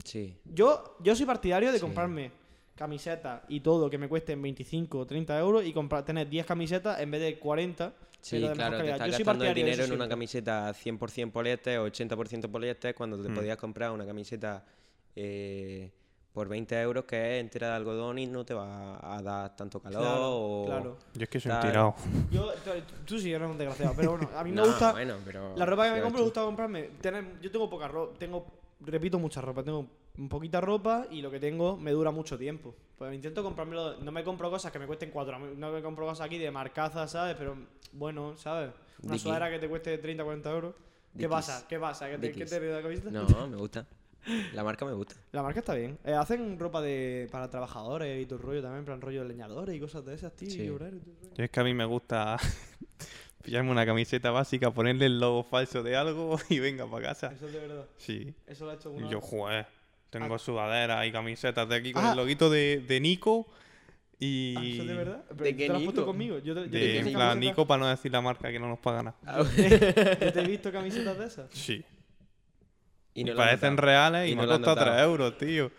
Sí. 0.04 0.36
Yo, 0.44 0.96
yo 1.00 1.16
soy 1.16 1.26
partidario 1.26 1.72
de 1.72 1.78
Sí. 1.78 1.82
comprarme 1.84 2.30
camisetas 2.76 3.42
y 3.48 3.60
todo 3.60 3.88
que 3.90 3.98
me 3.98 4.08
cuesten 4.08 4.40
25 4.42 4.98
o 4.98 5.06
30 5.06 5.38
euros 5.40 5.64
y 5.64 5.72
comprar, 5.72 6.04
tener 6.04 6.28
10 6.28 6.46
camisetas 6.46 7.00
en 7.00 7.10
vez 7.10 7.20
de 7.20 7.38
40. 7.38 7.92
Sí, 8.20 8.36
de 8.36 8.42
mejor 8.42 8.56
claro, 8.56 8.70
te 8.72 8.76
calidad. 8.78 8.94
estás 8.96 9.06
Yo 9.08 9.12
soy 9.14 9.24
gastando 9.24 9.44
el 9.44 9.48
partidario 9.50 9.64
de 9.64 9.70
dinero 9.82 9.94
en 9.94 10.00
una 10.00 10.08
camiseta 10.08 10.72
100% 10.74 11.30
poliéster, 11.32 11.78
80% 11.80 12.50
poliéster, 12.50 12.94
cuando 12.94 13.22
te 13.22 13.28
Mm. 13.28 13.34
podías 13.34 13.56
comprar 13.56 13.90
una 13.92 14.04
camiseta 14.06 14.64
eh, 15.14 15.90
por 16.32 16.48
20 16.48 16.78
euros 16.82 17.04
que 17.04 17.36
es 17.36 17.40
entera 17.40 17.68
de 17.70 17.76
algodón 17.76 18.18
y 18.18 18.26
no 18.26 18.44
te 18.44 18.52
va 18.52 18.98
a 19.16 19.22
dar 19.22 19.56
tanto 19.56 19.80
calor 19.80 20.02
Claro, 20.02 20.30
o... 20.36 20.64
claro. 20.66 20.96
Yo 21.14 21.22
es 21.22 21.28
que 21.30 21.40
soy 21.40 21.52
un 21.52 21.60
tirado. 21.60 21.94
Yo, 22.30 22.52
tú, 22.62 22.70
tú 23.06 23.18
sí 23.18 23.32
eres 23.32 23.48
un 23.48 23.56
desgraciado, 23.56 23.94
pero 23.96 24.10
bueno, 24.10 24.28
a 24.36 24.44
mí 24.44 24.50
me 24.50 24.56
No, 24.56 24.66
gusta. 24.66 24.92
bueno, 24.92 25.14
pero... 25.24 25.56
La 25.56 25.64
ropa 25.64 25.86
que 25.88 25.92
me 25.94 26.02
compro 26.02 26.18
me 26.18 26.24
gusta 26.24 26.42
comprarme. 26.42 26.82
Tener, 27.00 27.40
yo 27.40 27.50
tengo 27.50 27.70
poca 27.70 27.88
ropa, 27.88 28.18
tengo, 28.18 28.44
repito, 28.80 29.18
mucha 29.18 29.40
ropa. 29.40 29.62
Tengo 29.62 29.86
poquita 30.28 30.60
ropa 30.60 31.06
y 31.10 31.20
lo 31.22 31.30
que 31.30 31.38
tengo 31.40 31.76
me 31.76 31.90
dura 31.92 32.10
mucho 32.10 32.38
tiempo. 32.38 32.74
Pues 32.98 33.14
intento 33.14 33.42
comprármelo. 33.42 33.98
No 34.00 34.10
me 34.12 34.24
compro 34.24 34.50
cosas 34.50 34.72
que 34.72 34.78
me 34.78 34.86
cuesten 34.86 35.10
cuatro. 35.10 35.38
No 35.38 35.72
me 35.72 35.82
compro 35.82 36.06
cosas 36.06 36.26
aquí 36.26 36.38
de 36.38 36.50
marcaza, 36.50 37.06
¿sabes? 37.06 37.36
Pero 37.38 37.56
bueno, 37.92 38.36
¿sabes? 38.36 38.70
Una 39.02 39.12
Dickies. 39.12 39.22
sudadera 39.22 39.50
que 39.50 39.58
te 39.58 39.68
cueste 39.68 39.98
30, 39.98 40.24
40 40.24 40.50
euros. 40.50 40.74
¿Qué 40.74 40.82
Dickies. 41.18 41.28
pasa? 41.28 41.66
¿Qué 41.68 41.78
pasa? 41.78 42.08
¿Qué 42.10 42.18
te, 42.18 42.32
¿qué 42.32 42.46
te 42.46 42.58
ríes 42.58 42.70
de 42.70 42.76
la 42.76 42.82
camiseta? 42.82 43.10
No, 43.10 43.46
me 43.48 43.56
gusta. 43.56 43.86
La 44.54 44.64
marca 44.64 44.84
me 44.84 44.92
gusta. 44.92 45.14
La 45.32 45.42
marca 45.42 45.60
está 45.60 45.74
bien. 45.74 45.98
Eh, 46.04 46.12
hacen 46.14 46.58
ropa 46.58 46.80
de 46.82 47.28
para 47.30 47.48
trabajadores 47.48 48.20
y 48.20 48.26
todo 48.26 48.38
el 48.40 48.44
rollo 48.44 48.62
también, 48.62 48.80
en 48.80 48.84
plan 48.86 49.00
rollo 49.00 49.22
de 49.22 49.28
leñadores 49.28 49.76
y 49.76 49.78
cosas 49.78 50.04
de 50.04 50.14
esas, 50.14 50.34
tío. 50.34 50.50
Sí. 50.50 50.62
Y 50.64 50.68
obreros. 50.68 51.00
Yo 51.36 51.44
es 51.44 51.50
que 51.50 51.60
a 51.60 51.64
mí 51.64 51.74
me 51.74 51.84
gusta 51.84 52.36
pillarme 53.42 53.70
una 53.70 53.86
camiseta 53.86 54.30
básica, 54.32 54.72
ponerle 54.72 55.06
el 55.06 55.20
logo 55.20 55.44
falso 55.44 55.82
de 55.82 55.94
algo 55.96 56.38
y 56.48 56.58
venga 56.58 56.86
para 56.90 57.08
casa. 57.08 57.32
Eso 57.32 57.46
es 57.46 57.52
de 57.52 57.60
verdad. 57.60 57.84
Sí. 57.98 58.34
Eso 58.46 58.64
lo 58.64 58.72
ha 58.72 58.74
hecho 58.74 58.92
Y 58.94 59.02
una 59.02 59.10
yo, 59.10 59.20
joder, 59.20 59.66
tengo 60.10 60.38
sudaderas 60.38 61.06
y 61.06 61.12
camisetas 61.12 61.68
de 61.68 61.74
aquí 61.76 61.92
con 61.92 62.04
Ah. 62.04 62.10
el 62.12 62.16
loguito 62.16 62.48
de, 62.50 62.80
de 62.86 63.00
Nico 63.00 63.46
y... 64.18 64.54
Ah, 64.56 64.62
¿Eso 64.64 64.82
es 64.82 64.88
de 64.88 64.94
verdad? 64.94 65.24
¿Pero 65.28 65.44
¿De 65.44 65.56
qué 65.56 65.66
te 65.68 65.72
Nico? 65.78 66.06
conmigo? 66.06 66.38
Yo 66.38 66.54
te, 66.54 66.60
yo 66.64 66.70
te 66.70 66.78
De, 66.78 67.00
plan, 67.00 67.12
camisetas- 67.12 67.36
Nico 67.38 67.66
para 67.66 67.80
no 67.80 67.88
decir 67.88 68.12
la 68.12 68.20
marca 68.20 68.50
que 68.50 68.58
no 68.58 68.68
nos 68.68 68.78
paga 68.78 69.02
nada. 69.02 69.16
yo 70.20 70.32
te 70.32 70.40
he 70.40 70.46
visto 70.46 70.72
camisetas 70.72 71.18
de 71.18 71.24
esas. 71.26 71.50
Sí. 71.52 71.84
Y 73.14 73.24
no 73.24 73.34
parecen 73.34 73.70
notado. 73.72 73.86
reales 73.86 74.28
y, 74.28 74.32
Y 74.32 74.36
me 74.36 74.42
no 74.42 74.46
lo 74.48 74.52
han 74.54 74.60
han 74.60 74.64
costado 74.64 74.76
3 74.76 74.86
notado. 74.88 75.10
euros, 75.10 75.38
tío. 75.38 75.70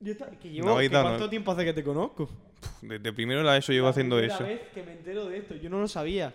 Yo 0.00 0.12
esta- 0.12 0.30
que 0.30 0.48
No 0.48 0.54
llevo, 0.54 0.70
habéis 0.70 0.90
que 0.90 0.96
¿Cuánto 1.00 1.18
¿no? 1.24 1.30
tiempo 1.30 1.52
hace 1.52 1.64
que 1.64 1.72
te 1.72 1.84
conozco? 1.84 2.28
Desde 2.80 3.12
primero 3.12 3.42
la 3.42 3.56
ESO 3.56 3.72
llevo 3.72 3.86
La 3.86 3.90
haciendo 3.90 4.18
eso. 4.18 4.42
vez 4.44 4.60
que 4.74 4.82
me 4.82 4.92
entero 4.92 5.26
de 5.26 5.38
esto. 5.38 5.54
Yo 5.56 5.70
no 5.70 5.80
lo 5.80 5.86
sabía. 5.88 6.32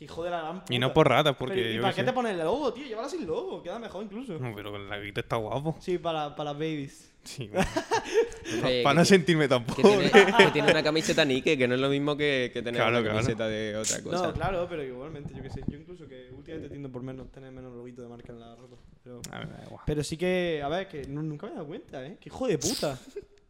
Que 0.00 0.04
hijo 0.06 0.24
de 0.24 0.30
la 0.30 0.40
gran 0.40 0.62
Y 0.70 0.78
no 0.78 0.94
por 0.94 1.06
ratas, 1.10 1.34
Pero, 1.34 1.38
porque 1.38 1.72
¿Y 1.72 1.74
yo 1.76 1.82
para 1.82 1.92
qué 1.94 2.00
sé. 2.00 2.06
te 2.06 2.12
pones 2.14 2.32
el 2.32 2.38
logo, 2.38 2.72
tío? 2.72 2.86
Llévala 2.86 3.06
sin 3.10 3.26
logo. 3.26 3.62
Queda 3.62 3.78
mejor 3.78 4.02
incluso. 4.02 4.38
No, 4.38 4.54
pero 4.54 4.70
con 4.72 4.88
la 4.88 4.98
guita 4.98 5.20
está 5.20 5.36
guapo. 5.36 5.76
Sí, 5.78 5.98
para, 5.98 6.34
para 6.34 6.50
las 6.52 6.58
babies. 6.58 7.12
Sí, 7.22 7.48
bueno, 7.52 8.82
para 8.82 8.94
no 8.94 9.02
ti- 9.02 9.08
sentirme 9.08 9.44
que 9.44 9.48
tampoco. 9.50 9.82
tiene, 9.82 10.10
que 10.10 10.50
tiene 10.54 10.70
una 10.70 10.82
camiseta 10.82 11.22
Nike, 11.22 11.58
que 11.58 11.68
no 11.68 11.74
es 11.74 11.80
lo 11.82 11.90
mismo 11.90 12.16
que, 12.16 12.50
que 12.50 12.62
tener 12.62 12.80
Claro, 12.80 12.92
una 12.92 13.00
claro. 13.02 13.14
camiseta 13.18 13.46
de 13.46 13.76
otra 13.76 14.02
cosa. 14.02 14.26
No, 14.28 14.32
claro, 14.32 14.66
pero 14.70 14.82
igualmente, 14.82 15.34
yo 15.34 15.42
qué 15.42 15.50
sé. 15.50 15.60
Yo 15.68 15.76
incluso 15.76 16.08
que 16.08 16.30
últimamente 16.32 16.70
tiendo 16.70 16.90
por 16.90 17.02
menos 17.02 17.30
tener 17.30 17.52
menos 17.52 17.74
loguito 17.74 18.00
de 18.00 18.08
marca 18.08 18.32
en 18.32 18.40
la 18.40 18.56
ropa. 18.56 18.76
Pero, 19.04 19.20
A 19.32 19.42
igual. 19.66 19.82
pero 19.84 20.02
sí 20.02 20.16
que, 20.16 20.62
a 20.64 20.68
ver, 20.70 20.88
que 20.88 21.02
nu- 21.08 21.22
nunca 21.22 21.44
me 21.46 21.52
he 21.52 21.54
dado 21.56 21.66
cuenta, 21.66 22.06
¿eh? 22.06 22.16
Que 22.18 22.30
hijo 22.30 22.46
de 22.46 22.56
puta. 22.56 22.98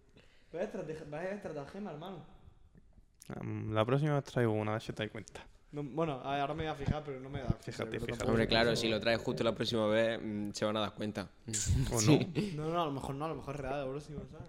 Vaya 0.52 1.31
estratagema, 1.31 1.93
hermano. 1.93 2.24
La 3.72 3.85
próxima 3.85 4.16
vez 4.16 4.24
traigo 4.24 4.52
una, 4.52 4.72
a 4.72 4.74
ver 4.74 4.82
si 4.82 4.93
te 4.93 5.05
das 5.05 5.12
cuenta. 5.12 5.40
No, 5.73 5.85
bueno, 5.85 6.21
ahora 6.25 6.53
me 6.55 6.65
voy 6.65 6.73
a 6.73 6.75
fijar, 6.75 7.03
pero 7.05 7.21
no 7.21 7.31
me 7.31 7.41
cuenta. 7.41 7.59
Fíjate, 7.63 8.01
fíjate. 8.01 8.27
Hombre, 8.27 8.49
claro, 8.49 8.75
si 8.75 8.89
lo 8.89 8.99
traes 8.99 9.21
justo 9.21 9.45
la 9.45 9.55
próxima 9.55 9.87
vez, 9.87 10.21
mm, 10.21 10.51
se 10.53 10.65
van 10.65 10.77
a 10.77 10.81
dar 10.81 10.95
cuenta. 10.95 11.29
¿O 11.93 12.01
Sí. 12.01 12.53
no? 12.57 12.65
No, 12.67 12.73
no, 12.73 12.83
a 12.83 12.87
lo 12.87 12.93
mejor 12.93 13.15
no, 13.15 13.25
a 13.25 13.29
lo 13.29 13.37
mejor 13.37 13.55
es 13.55 13.61
real, 13.61 13.85
la 13.85 13.91
próxima, 13.91 14.21
¿sabes? 14.33 14.49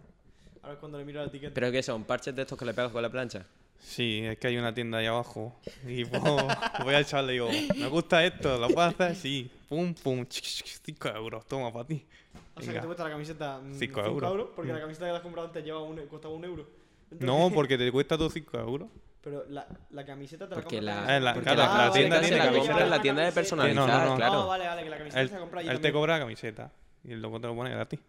Ahora 0.64 0.73
es 0.73 0.80
cuando 0.80 0.98
le 0.98 1.06
miro 1.06 1.19
la 1.22 1.27
etiqueta. 1.27 1.53
¿Pero 1.53 1.72
qué 1.72 1.84
son? 1.84 2.03
¿Parches 2.06 2.35
de 2.35 2.41
estos 2.41 2.57
que 2.57 2.65
le 2.65 2.73
pegas 2.73 2.91
con 2.91 3.02
la 3.02 3.10
plancha? 3.10 3.45
Sí, 3.80 4.22
es 4.23 4.38
que 4.38 4.48
hay 4.48 4.57
una 4.57 4.73
tienda 4.73 4.99
ahí 4.99 5.07
abajo. 5.07 5.56
Y 5.88 6.06
pues, 6.06 6.22
voy 6.84 6.93
al 6.95 7.06
chaval 7.06 7.30
y 7.30 7.34
digo, 7.34 7.49
me 7.77 7.88
gusta 7.88 8.23
esto, 8.23 8.57
¿lo 8.60 8.69
puedes 8.69 8.93
hacer? 8.93 9.15
Sí. 9.15 9.49
Pum, 9.69 9.93
pum, 9.93 10.26
5 10.30 11.07
euros, 11.10 11.45
toma 11.48 11.72
para 11.72 11.85
ti. 11.88 12.06
O 12.56 12.61
sea, 12.61 12.65
que 12.65 12.68
Venga. 12.68 12.81
te 12.81 12.85
cuesta 12.88 13.03
la 13.06 13.10
camiseta 13.11 13.60
5 13.64 13.77
Cinco 13.80 13.99
euros. 14.02 14.30
euros. 14.31 14.49
porque 14.56 14.72
Mm. 14.72 14.76
la 14.76 14.81
camiseta 14.81 15.06
que 15.06 15.11
te 15.11 15.18
has 15.18 15.23
comprado 15.23 15.48
antes 15.48 15.64
lleva 15.64 15.81
un, 15.81 15.98
costaba 16.07 16.34
un 16.34 16.43
euro. 16.45 16.68
Entonces- 17.11 17.26
No, 17.27 17.49
porque 17.53 17.77
te 17.77 17.91
cuesta 17.91 18.18
todo 18.18 18.30
5 18.30 18.57
euros. 18.60 18.89
Pero 19.23 19.45
la, 19.49 19.68
la 19.91 20.03
camiseta 20.06 20.45
te 20.45 20.56
la 20.56 20.61
Porque 20.61 20.77
compras 20.77 21.06
la. 21.07 21.18
Eh, 21.18 21.19
la- 21.19 21.34
porque 21.35 21.52
claro, 21.53 21.61
la, 21.61 21.68
la 21.68 21.73
camiseta 21.77 21.93
tienda 21.99 22.22
tiene 22.22 22.38
la 22.38 22.52
compra 22.60 22.84
en 22.84 22.89
la 22.89 23.02
tienda 23.02 23.22
de 23.22 23.31
Sí, 23.31 23.35
no, 23.35 23.56
no, 23.56 23.64
personalizar, 23.65 24.06
no. 24.07 24.14
Ah, 24.14 24.15
claro. 24.15 24.48
vale, 24.48 24.68
vale, 24.68 24.84
que 24.84 24.89
la 24.89 24.98
camiseta 24.98 25.22
Él, 25.22 25.27
se 25.30 25.34
la 25.35 25.39
compra 25.41 25.60
allí 25.60 25.69
él 25.69 25.80
te 25.80 25.93
cobra 25.93 26.14
la 26.14 26.19
camiseta. 26.19 26.72
Y 27.03 27.11
el 27.14 27.22
logo 27.22 27.39
te 27.39 27.48
lo 27.48 27.56
pone 27.56 27.69
gratis. 27.69 27.99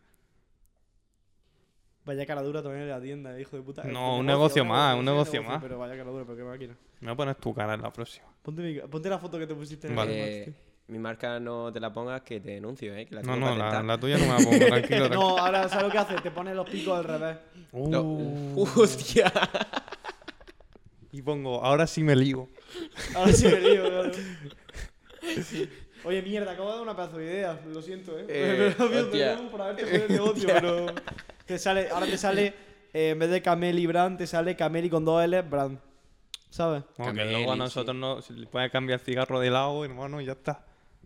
Vaya 2.04 2.26
cara 2.26 2.42
dura 2.42 2.62
también 2.62 2.82
en 2.84 2.88
la 2.90 3.00
tienda, 3.00 3.38
hijo 3.38 3.56
de 3.56 3.62
puta. 3.62 3.84
No, 3.84 4.18
un 4.18 4.26
negocio 4.26 4.64
más, 4.64 4.96
un 4.96 5.04
negocio 5.04 5.42
más. 5.42 5.62
Pero 5.62 5.78
vaya 5.78 5.96
cara 5.96 6.10
dura, 6.10 6.24
pero 6.24 6.36
qué 6.36 6.42
máquina. 6.44 6.76
Me 7.00 7.06
voy 7.06 7.12
a 7.12 7.16
poner 7.16 7.34
tu 7.36 7.54
cara 7.54 7.74
en 7.74 7.82
la 7.82 7.92
próxima. 7.92 8.26
Ponte, 8.42 8.60
mi- 8.62 8.80
ponte 8.80 9.08
la 9.08 9.18
foto 9.18 9.38
que 9.38 9.46
te 9.46 9.54
pusiste 9.54 9.86
en 9.86 9.94
Vale. 9.94 10.12
el 10.12 10.42
Eh, 10.42 10.46
Max, 10.48 10.58
mi 10.88 10.98
marca 10.98 11.38
no 11.38 11.72
te 11.72 11.78
la 11.78 11.92
pongas 11.92 12.22
que 12.22 12.40
te 12.40 12.50
denuncio, 12.52 12.92
¿eh? 12.94 13.06
Que 13.06 13.14
la 13.14 13.22
No, 13.22 13.36
no, 13.36 13.54
la, 13.54 13.82
la 13.82 13.98
tuya 14.00 14.18
no 14.18 14.24
me 14.26 14.30
la 14.32 14.50
pongo, 14.50 14.66
tranquilo. 14.66 15.08
No, 15.10 15.38
ahora 15.38 15.68
¿sabes 15.68 15.84
lo 15.84 15.90
que 15.92 15.98
hace? 15.98 16.14
Te 16.16 16.30
pone 16.32 16.54
los 16.54 16.68
picos 16.68 16.98
al 16.98 17.04
revés. 17.04 17.36
No. 17.72 18.02
Uh, 18.02 18.68
¡Hostia! 18.76 19.32
Y 21.12 21.22
pongo, 21.22 21.62
ahora 21.64 21.86
sí 21.86 22.02
me 22.02 22.16
lío. 22.16 22.48
Ahora 23.14 23.32
sí 23.32 23.46
me 23.46 23.60
lío, 23.60 23.84
claro. 23.88 24.10
Oye, 26.04 26.20
mierda, 26.22 26.52
acabo 26.52 26.68
de 26.68 26.74
dar 26.74 26.82
una 26.82 26.96
pedazo 26.96 27.18
de 27.18 27.24
idea, 27.26 27.60
lo 27.66 27.80
siento, 27.80 28.18
¿eh? 28.18 28.24
Eh, 28.28 28.74
Perdón, 28.78 29.04
hostia. 29.04 29.26
perdón 29.30 29.50
por 29.50 29.62
haberte 29.62 29.84
jodido 29.84 30.04
el 30.06 30.12
negocio, 30.12 30.48
pero... 30.52 30.86
Te 31.46 31.58
sale, 31.58 31.88
ahora 31.90 32.06
te 32.06 32.18
sale, 32.18 32.54
eh, 32.92 33.10
en 33.10 33.18
vez 33.20 33.30
de 33.30 33.40
Cameli 33.42 33.86
Brand, 33.86 34.18
te 34.18 34.26
sale 34.26 34.56
Cameli 34.56 34.90
con 34.90 35.04
dos 35.04 35.22
L 35.22 35.42
Brand. 35.42 35.78
¿Sabes? 36.50 36.82
Que 36.96 37.04
Cameli, 37.04 37.30
luego 37.32 37.52
a 37.52 37.54
sí. 37.54 37.58
nosotros 37.60 37.96
no, 37.96 38.20
se 38.20 38.32
le 38.32 38.46
puede 38.46 38.68
cambiar 38.70 38.98
el 38.98 39.04
cigarro 39.06 39.38
de 39.38 39.50
lado, 39.50 39.84
hermano, 39.84 40.20
y 40.20 40.24
ya 40.26 40.32
está. 40.32 40.64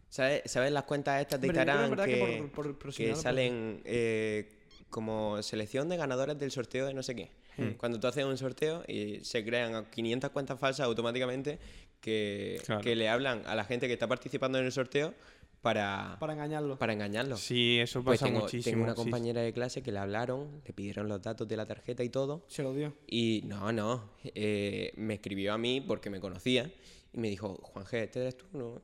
¿Sabes, 0.09 0.43
¿Sabes 0.47 0.73
las 0.73 0.85
cuentas 0.85 1.21
estas 1.21 1.41
de 1.41 1.49
Instagram 1.49 1.97
que, 2.05 2.49
por- 2.49 2.51
por 2.53 2.67
que 2.69 2.75
proximidad, 2.79 3.17
salen 3.17 3.83
eh, 3.85 4.49
como 4.89 5.43
selección 5.43 5.89
de 5.91 5.97
ganadores 5.99 6.39
del 6.39 6.51
sorteo 6.51 6.87
de 6.87 6.95
no 6.95 7.03
sé 7.03 7.15
qué? 7.15 7.31
Hmm. 7.57 7.71
Cuando 7.77 7.99
tú 8.01 8.07
haces 8.07 8.25
un 8.25 8.37
sorteo 8.39 8.83
y 8.87 9.21
se 9.25 9.45
crean 9.45 9.87
500 9.91 10.31
cuentas 10.31 10.59
falsas 10.59 10.87
automáticamente 10.87 11.59
que, 12.01 12.61
Claro. 12.65 12.83
que 12.83 12.95
le 12.97 13.09
hablan 13.09 13.43
a 13.47 13.55
la 13.55 13.65
gente 13.65 13.87
que 13.87 13.95
está 13.95 14.07
participando 14.07 14.59
en 14.59 14.67
el 14.67 14.73
sorteo 14.73 15.15
para, 15.63 16.17
Para 16.21 16.35
engañarlo. 16.35 16.79
para 16.79 16.93
engañarlos. 16.93 17.41
Sí, 17.41 17.79
eso 17.81 18.05
Pues 18.05 18.21
pasa 18.21 18.27
tengo, 18.31 18.43
muchísimo. 18.45 18.73
tengo 18.73 18.85
una 18.85 18.93
sí, 18.95 18.97
compañera 18.97 19.41
de 19.41 19.53
clase 19.53 19.83
que 19.83 19.91
le 19.91 19.99
hablaron, 19.99 20.63
le 20.65 20.73
pidieron 20.73 21.09
los 21.09 21.21
datos 21.23 21.49
de 21.49 21.57
la 21.57 21.67
tarjeta 21.67 22.05
y 22.05 22.09
todo. 22.09 22.45
Se 22.47 22.63
lo 22.63 22.73
dio. 22.75 22.95
Y 23.09 23.43
no, 23.47 23.73
no, 23.73 24.11
eh, 24.23 24.93
me 24.97 25.15
escribió 25.15 25.53
a 25.55 25.59
mí 25.59 25.81
porque 25.81 26.09
me 26.11 26.21
conocía 26.21 26.71
y 27.13 27.19
me 27.19 27.29
dijo, 27.31 27.55
Juan 27.63 27.85
G, 27.85 27.95
¿este 28.05 28.21
eres 28.21 28.37
tú? 28.37 28.45
No. 28.53 28.81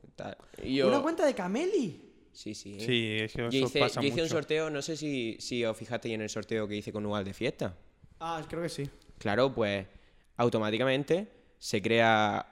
Y 0.61 0.75
yo, 0.75 0.87
¿Una 0.89 1.01
cuenta 1.01 1.25
de 1.25 1.33
Cameli? 1.33 2.09
sí, 2.33 2.53
sí. 2.55 2.77
Sí, 2.79 2.85
sí 2.85 3.17
es 3.21 3.31
que 3.33 3.41
Yo 3.43 3.47
eso 3.49 3.57
hice, 3.67 3.79
pasa 3.79 4.01
yo 4.01 4.07
hice 4.07 4.23
un 4.23 4.27
sorteo, 4.29 4.69
no 4.69 4.81
sé 4.81 4.97
si, 4.97 5.37
si 5.39 5.63
os 5.63 5.77
fijasteis 5.77 6.15
en 6.15 6.21
el 6.21 6.29
sorteo 6.29 6.67
que 6.67 6.75
hice 6.75 6.91
con 6.91 7.05
Uval 7.05 7.23
de 7.23 7.33
fiesta. 7.33 7.77
Ah, 8.25 8.41
creo 8.47 8.61
que 8.61 8.69
sí. 8.69 8.89
Claro, 9.17 9.53
pues 9.53 9.85
automáticamente 10.37 11.27
se 11.59 11.81
crea 11.81 12.45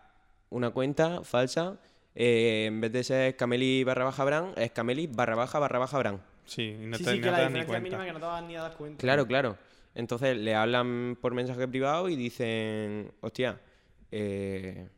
una 0.49 0.72
cuenta 0.72 1.23
falsa. 1.23 1.80
eh, 2.14 2.65
en 2.68 2.81
vez 2.81 2.91
de 2.91 3.03
ser 3.06 3.38
Cameli 3.38 3.85
barra 3.85 4.03
baja 4.03 4.26
Bran, 4.26 4.53
es 4.57 4.72
Cameli 4.72 5.07
barra 5.07 5.35
baja 5.35 5.60
barra 5.60 5.80
baja 5.80 5.98
Bran. 5.98 6.22
Sí, 6.45 6.76
y 6.81 6.85
no 6.85 6.98
sí, 6.98 7.03
te, 7.06 7.11
sí, 7.11 7.19
no 7.19 7.23
que 7.23 7.31
te 7.31 7.31
la 7.31 7.39
das 7.43 7.52
ni 7.52 7.60
diferencia 7.60 7.68
cuenta. 7.68 7.84
mínima 7.84 8.06
que 8.06 8.11
no 8.14 8.19
te 8.19 8.26
vas 8.26 8.43
ni 8.43 8.56
a 8.57 8.61
dar 8.64 8.73
cuenta. 8.76 8.99
Claro, 8.99 9.26
claro. 9.26 9.57
Entonces 9.95 10.35
le 10.38 10.56
hablan 10.56 11.18
por 11.22 11.34
mensaje 11.34 11.68
privado 11.68 12.10
y 12.10 12.15
dicen, 12.18 13.14
hostia, 13.22 13.60
eh, 14.11 14.89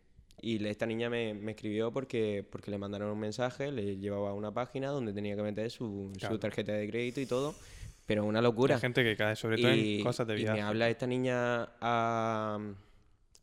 y 0.42 0.66
esta 0.68 0.86
niña 0.88 1.10
me, 1.10 1.34
me 1.36 1.52
escribió 1.52 1.92
porque, 1.92 2.44
porque 2.52 2.72
le 2.72 2.78
mandaron 2.80 3.10
un 3.12 3.20
mensaje, 3.20 3.72
le 3.72 3.98
llevaba 3.98 4.32
a 4.32 4.34
una 4.34 4.52
página 4.54 4.90
donde 4.90 5.14
tenía 5.14 5.36
que 5.36 5.44
meter 5.44 5.70
su, 5.72 6.12
su 6.20 6.38
tarjeta 6.40 6.74
de 6.74 6.90
crédito 6.90 7.22
y 7.22 7.26
todo, 7.28 7.56
pero 8.06 8.26
una 8.26 8.42
locura. 8.42 8.76
Hay 8.76 8.82
gente 8.82 9.04
que 9.04 9.16
cae, 9.16 9.36
sobre 9.36 9.58
todo 9.58 9.74
y, 9.74 9.98
en 10.00 10.04
cosas 10.04 10.28
de 10.28 10.34
y 10.36 10.38
viaje. 10.44 10.54
me 10.58 10.62
habla 10.62 10.90
esta 10.90 11.08
niña 11.08 11.70
a- 11.82 12.60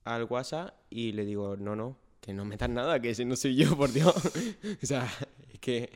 al 0.05 0.25
WhatsApp 0.25 0.75
y 0.91 1.13
le 1.13 1.25
digo, 1.25 1.57
no, 1.57 1.77
no, 1.77 1.97
que 2.21 2.33
no 2.33 2.45
metas 2.45 2.69
nada, 2.71 3.01
que 3.01 3.11
ese 3.11 3.25
no 3.25 3.37
soy 3.37 3.55
yo, 3.57 3.77
por 3.77 3.93
Dios. 3.93 4.15
o 4.83 4.87
sea, 4.87 5.07
es 5.53 5.59
que 5.61 5.91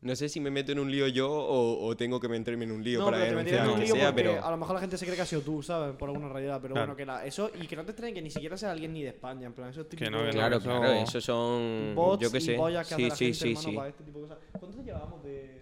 No 0.00 0.16
sé 0.16 0.28
si 0.28 0.40
me 0.40 0.50
meto 0.50 0.72
en 0.72 0.80
un 0.80 0.90
lío 0.90 1.06
yo 1.06 1.30
o, 1.30 1.86
o 1.86 1.96
tengo 1.96 2.18
que 2.18 2.28
meterme 2.28 2.64
en 2.64 2.72
un 2.72 2.82
lío 2.82 2.98
No, 2.98 3.04
para 3.04 3.18
pero 3.18 3.30
te 3.30 3.36
metieras 3.36 3.66
denunciar 3.68 3.68
en 3.68 3.70
un 3.74 3.78
que 3.78 3.86
lío 3.86 3.94
sea, 3.94 4.14
pero 4.14 4.44
a 4.44 4.50
lo 4.50 4.56
mejor 4.56 4.74
la 4.74 4.80
gente 4.80 4.98
se 4.98 5.04
cree 5.04 5.14
que 5.14 5.22
ha 5.22 5.26
sido 5.26 5.42
tú, 5.42 5.62
¿sabes? 5.62 5.94
Por 5.94 6.08
alguna 6.08 6.28
realidad. 6.28 6.58
Pero 6.60 6.74
Claro. 6.74 6.88
bueno, 6.88 6.96
que 6.96 7.06
la, 7.06 7.24
eso. 7.24 7.52
Y 7.54 7.68
que 7.68 7.76
no 7.76 7.84
te 7.84 7.92
extrañe 7.92 8.12
que 8.14 8.20
ni 8.22 8.28
siquiera 8.30 8.56
sea 8.56 8.72
alguien 8.72 8.92
ni 8.92 9.02
de 9.04 9.10
España. 9.10 9.46
En 9.46 9.52
plan, 9.52 9.70
eso 9.70 9.82
es 9.82 9.88
típico. 9.88 10.10
no, 10.10 10.18
que 10.18 10.24
no, 10.26 10.30
claro, 10.32 10.56
eso- 10.56 10.64
claro, 10.64 10.92
esos 10.92 11.24
son 11.24 11.92
bots 11.94 12.20
yo 12.20 12.32
qué 12.32 12.38
y 12.38 12.40
sé. 12.40 12.54
pollas 12.54 12.88
que 12.88 12.94
Sí, 12.96 13.02
hace 13.04 13.08
la 13.10 13.14
sí, 13.14 13.24
gente, 13.26 13.38
sí, 13.38 13.48
hermano, 13.50 13.68
sí. 13.70 13.76
para 13.76 13.88
este 13.90 14.02
tipo 14.04 14.18
de 14.18 14.24
cosas. 14.26 14.38
¿Cuánto 14.58 14.82
llevábamos 14.82 15.22
de, 15.22 15.61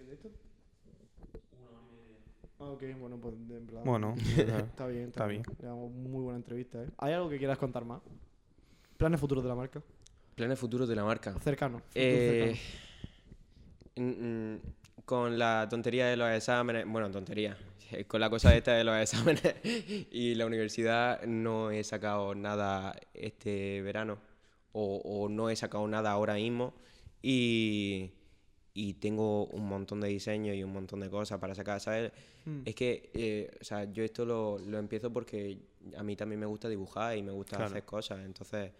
ok, 2.69 2.83
bueno, 2.99 3.17
pues 3.17 3.33
en 3.35 3.65
plan. 3.67 3.83
Bueno, 3.83 4.15
Está 4.37 4.87
bien, 4.87 5.07
está, 5.07 5.09
Está 5.09 5.27
bien. 5.27 5.43
Llevamos 5.59 5.91
muy 5.91 6.23
buena 6.23 6.37
entrevista, 6.37 6.81
¿eh? 6.81 6.87
¿Hay 6.97 7.13
algo 7.13 7.29
que 7.29 7.37
quieras 7.37 7.57
contar 7.57 7.85
más? 7.85 8.01
Planes 8.97 9.19
futuros 9.19 9.43
de 9.43 9.49
la 9.49 9.55
marca. 9.55 9.81
Planes 10.35 10.59
futuros 10.59 10.87
de 10.87 10.95
la 10.95 11.03
marca. 11.03 11.37
Cercano. 11.39 11.81
Eh, 11.95 12.55
cercano. 13.95 14.59
con 15.05 15.37
la 15.37 15.67
tontería 15.69 16.07
de 16.07 16.17
los 16.17 16.29
exámenes, 16.29 16.85
bueno, 16.87 17.09
tontería, 17.11 17.57
eh, 17.91 18.05
con 18.05 18.21
la 18.21 18.29
cosa 18.29 18.55
esta 18.55 18.73
de 18.73 18.83
los 18.83 18.95
exámenes 19.01 19.55
y 20.11 20.35
la 20.35 20.45
universidad 20.45 21.23
no 21.23 21.71
he 21.71 21.83
sacado 21.83 22.35
nada 22.35 22.95
este 23.13 23.81
verano 23.81 24.19
o, 24.71 25.01
o 25.03 25.29
no 25.29 25.49
he 25.49 25.55
sacado 25.55 25.87
nada 25.87 26.11
ahora 26.11 26.35
mismo 26.35 26.73
y, 27.21 28.11
y 28.73 28.93
tengo 28.95 29.45
un 29.47 29.67
montón 29.67 29.99
de 30.01 30.07
diseños 30.07 30.55
y 30.55 30.63
un 30.63 30.71
montón 30.71 31.01
de 31.01 31.09
cosas 31.09 31.39
para 31.39 31.53
sacar, 31.55 31.79
¿sabes? 31.81 32.11
Mm. 32.45 32.61
Es 32.65 32.75
que, 32.75 33.09
eh, 33.13 33.51
o 33.59 33.63
sea, 33.63 33.83
yo 33.91 34.03
esto 34.03 34.25
lo, 34.25 34.57
lo 34.59 34.77
empiezo 34.77 35.11
porque 35.11 35.57
a 35.97 36.03
mí 36.03 36.15
también 36.15 36.39
me 36.39 36.45
gusta 36.45 36.69
dibujar 36.69 37.17
y 37.17 37.21
me 37.23 37.31
gusta 37.31 37.57
Claro. 37.57 37.71
hacer 37.71 37.83
cosas. 37.83 38.19
Entonces, 38.25 38.71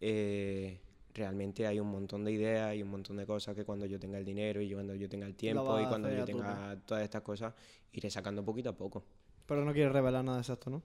eh, 0.00 0.78
realmente 1.14 1.66
hay 1.66 1.80
un 1.80 1.88
montón 1.90 2.24
de 2.24 2.32
ideas 2.32 2.74
y 2.76 2.82
un 2.82 2.90
montón 2.90 3.16
de 3.16 3.26
cosas 3.26 3.54
que 3.54 3.64
cuando 3.64 3.86
yo 3.86 3.98
tenga 3.98 4.18
el 4.18 4.24
dinero 4.24 4.60
y 4.60 4.72
cuando 4.72 4.94
yo 4.94 5.08
tenga 5.08 5.26
el 5.26 5.34
tiempo 5.34 5.80
y 5.80 5.86
cuando 5.86 6.10
yo 6.12 6.24
tenga 6.24 6.76
todas 6.86 7.02
estas 7.04 7.22
cosas, 7.22 7.54
iré 7.92 8.10
sacando 8.10 8.44
poquito 8.44 8.68
a 8.70 8.76
poco. 8.76 9.04
Pero 9.46 9.64
no 9.64 9.72
quieres 9.72 9.92
revelar 9.92 10.24
nada 10.24 10.38
exacto, 10.38 10.70
¿no? 10.70 10.82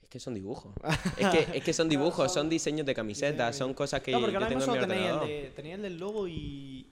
Es 0.00 0.08
que 0.08 0.18
son 0.20 0.34
dibujos. 0.34 0.74
es, 1.18 1.28
que, 1.28 1.58
es 1.58 1.64
que 1.64 1.72
son 1.72 1.88
dibujos, 1.88 2.32
son 2.32 2.48
diseños 2.48 2.86
de 2.86 2.94
camisetas, 2.94 3.56
son 3.56 3.74
cosas 3.74 4.00
que 4.00 4.12
no, 4.12 4.20
porque 4.20 4.32
yo 4.32 4.38
ahora 4.38 4.48
mismo 4.56 4.72
tengo 4.72 4.74
en 4.76 4.80
mi 4.80 4.86
tenéis 4.88 5.08
el, 5.08 5.14
ordenador. 5.16 5.28
de, 5.44 5.50
tenéis 5.54 5.74
el 5.76 5.82
del 5.82 5.98
logo 5.98 6.28
y- 6.28 6.86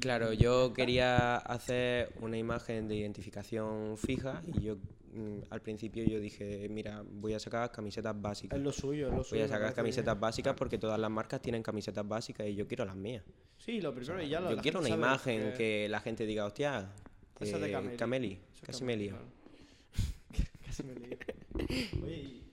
Claro, 0.00 0.32
yo 0.32 0.72
quería 0.72 1.36
hacer 1.36 2.12
una 2.20 2.38
imagen 2.38 2.88
de 2.88 2.96
identificación 2.96 3.96
fija 3.98 4.42
y 4.46 4.60
yo 4.60 4.76
mm, 5.12 5.38
al 5.50 5.60
principio 5.60 6.04
yo 6.04 6.20
dije, 6.20 6.68
mira, 6.68 7.02
voy 7.04 7.34
a 7.34 7.40
sacar 7.40 7.70
camisetas 7.72 8.20
básicas. 8.20 8.58
Es 8.58 8.64
lo 8.64 8.72
suyo, 8.72 9.08
es 9.08 9.14
lo 9.14 9.24
suyo. 9.24 9.42
Voy 9.42 9.50
a 9.50 9.54
sacar 9.54 9.74
camisetas 9.74 10.14
bien. 10.14 10.20
básicas 10.20 10.54
porque 10.54 10.78
todas 10.78 10.98
las 10.98 11.10
marcas 11.10 11.42
tienen 11.42 11.62
camisetas 11.62 12.06
básicas 12.06 12.46
y 12.46 12.54
yo 12.54 12.66
quiero 12.66 12.84
las 12.84 12.96
mías. 12.96 13.24
Sí, 13.56 13.80
lo 13.80 13.94
primero 13.94 14.22
y 14.22 14.28
ya 14.28 14.40
lo 14.40 14.50
yo 14.50 14.58
quiero 14.58 14.80
una 14.80 14.88
imagen 14.88 15.52
que... 15.56 15.88
la 15.88 16.00
gente 16.00 16.26
diga, 16.26 16.46
hostia, 16.46 16.92
Esa 17.40 17.56
es 17.56 17.62
de 17.62 17.72
eh, 17.72 17.96
Cameli. 17.96 18.38
Casi 18.62 18.84
me 18.84 18.96
lío. 18.96 19.16
Casi 20.64 20.84
me 20.84 20.94
lío. 20.94 21.18
Oye, 22.04 22.47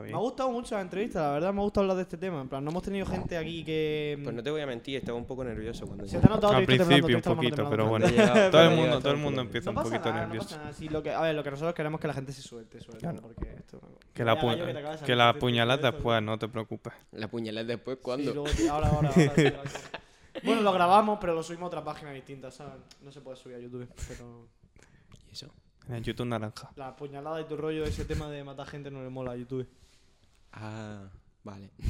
pues, 0.00 0.10
Me 0.12 0.16
ha 0.16 0.20
gustado 0.20 0.50
mucho 0.50 0.74
la 0.74 0.80
entrevista, 0.80 1.22
la 1.22 1.32
verdad 1.32 1.52
me 1.52 1.60
ha 1.60 1.62
gustado 1.62 1.82
hablar 1.82 1.96
de 1.96 2.02
este 2.02 2.16
tema. 2.16 2.40
En 2.40 2.48
plan, 2.48 2.64
no 2.64 2.70
hemos 2.70 2.82
tenido 2.82 3.06
gente 3.06 3.36
aquí 3.36 3.64
que. 3.64 4.18
Pues 4.22 4.34
no 4.34 4.42
te 4.42 4.50
voy 4.50 4.60
a 4.60 4.66
mentir, 4.66 4.96
estaba 4.96 5.16
un 5.18 5.24
poco 5.26 5.44
nervioso 5.44 5.86
cuando 5.86 6.06
Se 6.06 6.18
te 6.18 6.26
ha 6.26 6.30
notado 6.30 6.54
Al 6.54 6.66
temblando, 6.66 6.86
principio 7.06 7.16
un 7.32 7.36
poquito, 7.36 7.68
pero 7.70 7.86
bueno. 7.88 8.06
Todo 8.50 8.62
el 8.62 8.76
mundo, 8.76 8.98
todo 9.00 9.12
el 9.12 9.18
mundo 9.18 9.40
empieza 9.42 9.70
No 9.72 9.80
un 9.80 9.84
poquito 9.86 10.10
nada, 10.10 10.26
nervioso. 10.26 10.58
Sí, 10.72 10.88
lo 10.88 11.02
que, 11.02 11.10
a 11.12 11.20
ver, 11.22 11.34
lo 11.34 11.42
que 11.44 11.50
nosotros 11.50 11.74
queremos 11.74 11.98
es 11.98 12.02
que 12.02 12.08
la 12.08 12.14
gente 12.14 12.32
se 12.32 12.42
suelte, 12.42 12.80
sobre 12.80 12.98
Claro. 12.98 13.18
todo, 13.20 13.32
porque 13.32 13.52
esto... 13.54 13.80
Que 14.14 14.24
la, 14.24 14.40
pu- 14.40 15.04
que 15.04 15.14
la 15.16 15.32
después, 15.76 16.22
no 16.22 16.38
te 16.38 16.48
preocupes. 16.48 16.92
La 17.12 17.28
puñalada 17.28 17.66
después, 17.66 17.96
Sí, 17.98 18.02
¿cuándo? 18.02 18.34
luego, 18.34 18.48
tío, 18.56 18.72
ahora, 18.72 18.88
ahora, 18.88 19.08
ahora, 19.08 19.32
sí, 19.34 19.46
ahora, 19.46 19.70
sí. 19.70 19.78
Bueno, 20.44 20.62
lo 20.62 20.72
grabamos, 20.72 21.18
pero 21.20 21.34
lo 21.34 21.42
subimos 21.42 21.64
a 21.64 21.66
otra 21.68 21.84
página 21.84 22.10
distinta, 22.12 22.50
¿sabes? 22.50 22.74
No 23.02 23.12
se 23.12 23.20
puede 23.20 23.36
subir 23.36 23.56
a 23.56 23.58
YouTube, 23.60 23.88
pero... 24.08 24.48
¿Y 25.28 25.32
eso? 25.32 25.48
En 25.88 26.02
YouTube 26.02 26.26
naranja. 26.26 26.70
La 26.76 26.94
puñalada 26.96 27.40
y 27.40 27.44
tu 27.44 27.56
rollo, 27.56 27.84
ese 27.84 28.04
tema 28.04 28.30
de 28.30 28.44
matar 28.44 28.66
gente 28.66 28.90
no 28.90 29.02
le 29.02 29.10
mola 29.10 29.32
a 29.32 29.36
YouTube. 29.36 29.66
Ah, 30.52 31.08
vale. 31.44 31.70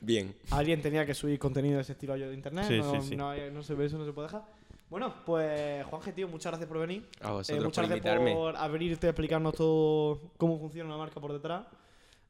Bien. 0.00 0.34
Alguien 0.50 0.82
tenía 0.82 1.06
que 1.06 1.14
subir 1.14 1.38
contenido 1.38 1.76
de 1.76 1.82
ese 1.82 1.92
estilo 1.92 2.16
yo 2.16 2.28
de 2.28 2.34
internet, 2.34 2.66
Sí, 2.68 2.78
no, 2.78 3.00
sí, 3.00 3.08
sí. 3.10 3.16
No, 3.16 3.30
hay- 3.30 3.50
no 3.50 3.62
se 3.62 3.74
ve 3.74 3.86
eso, 3.86 3.98
no 3.98 4.04
se 4.04 4.12
puede 4.12 4.28
dejar. 4.28 4.44
Bueno, 4.88 5.14
pues 5.24 5.84
Juanje, 5.86 6.12
tío, 6.12 6.28
muchas 6.28 6.50
gracias 6.50 6.68
por 6.68 6.78
venir. 6.80 7.08
A 7.20 7.28
Eh, 7.28 7.32
vosotros 7.32 7.64
muchas 7.64 7.86
por 7.86 7.90
gracias 7.90 8.16
invitarme. 8.16 8.34
por 8.34 8.56
abrirte 8.56 9.06
a 9.06 9.10
explicarnos 9.10 9.54
todo 9.54 10.20
cómo 10.36 10.58
funciona 10.58 10.88
una 10.88 10.98
marca 10.98 11.20
por 11.20 11.32
detrás. 11.32 11.66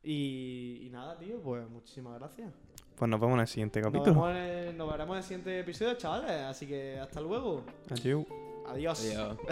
Y, 0.02 0.82
y 0.86 0.90
nada, 0.90 1.18
tío, 1.18 1.40
pues 1.42 1.68
muchísimas 1.68 2.18
gracias. 2.18 2.52
Pues 2.96 3.08
nos 3.10 3.20
vemos 3.20 3.34
en 3.36 3.40
el 3.40 3.48
siguiente 3.48 3.80
Nos, 3.80 3.92
capítulo. 3.92 4.14
vemos 4.14 4.30
en 4.30 4.36
el- 4.36 4.76
nos 4.76 4.90
veremos 4.90 5.14
en 5.14 5.18
el 5.18 5.22
siguiente 5.24 5.60
episodio, 5.60 5.94
chavales. 5.94 6.30
Así 6.42 6.66
que 6.66 6.98
hasta 6.98 7.20
luego. 7.20 7.64
Adiós. 7.90 8.24
Adiós. 8.66 9.00
Adiós. 9.00 9.38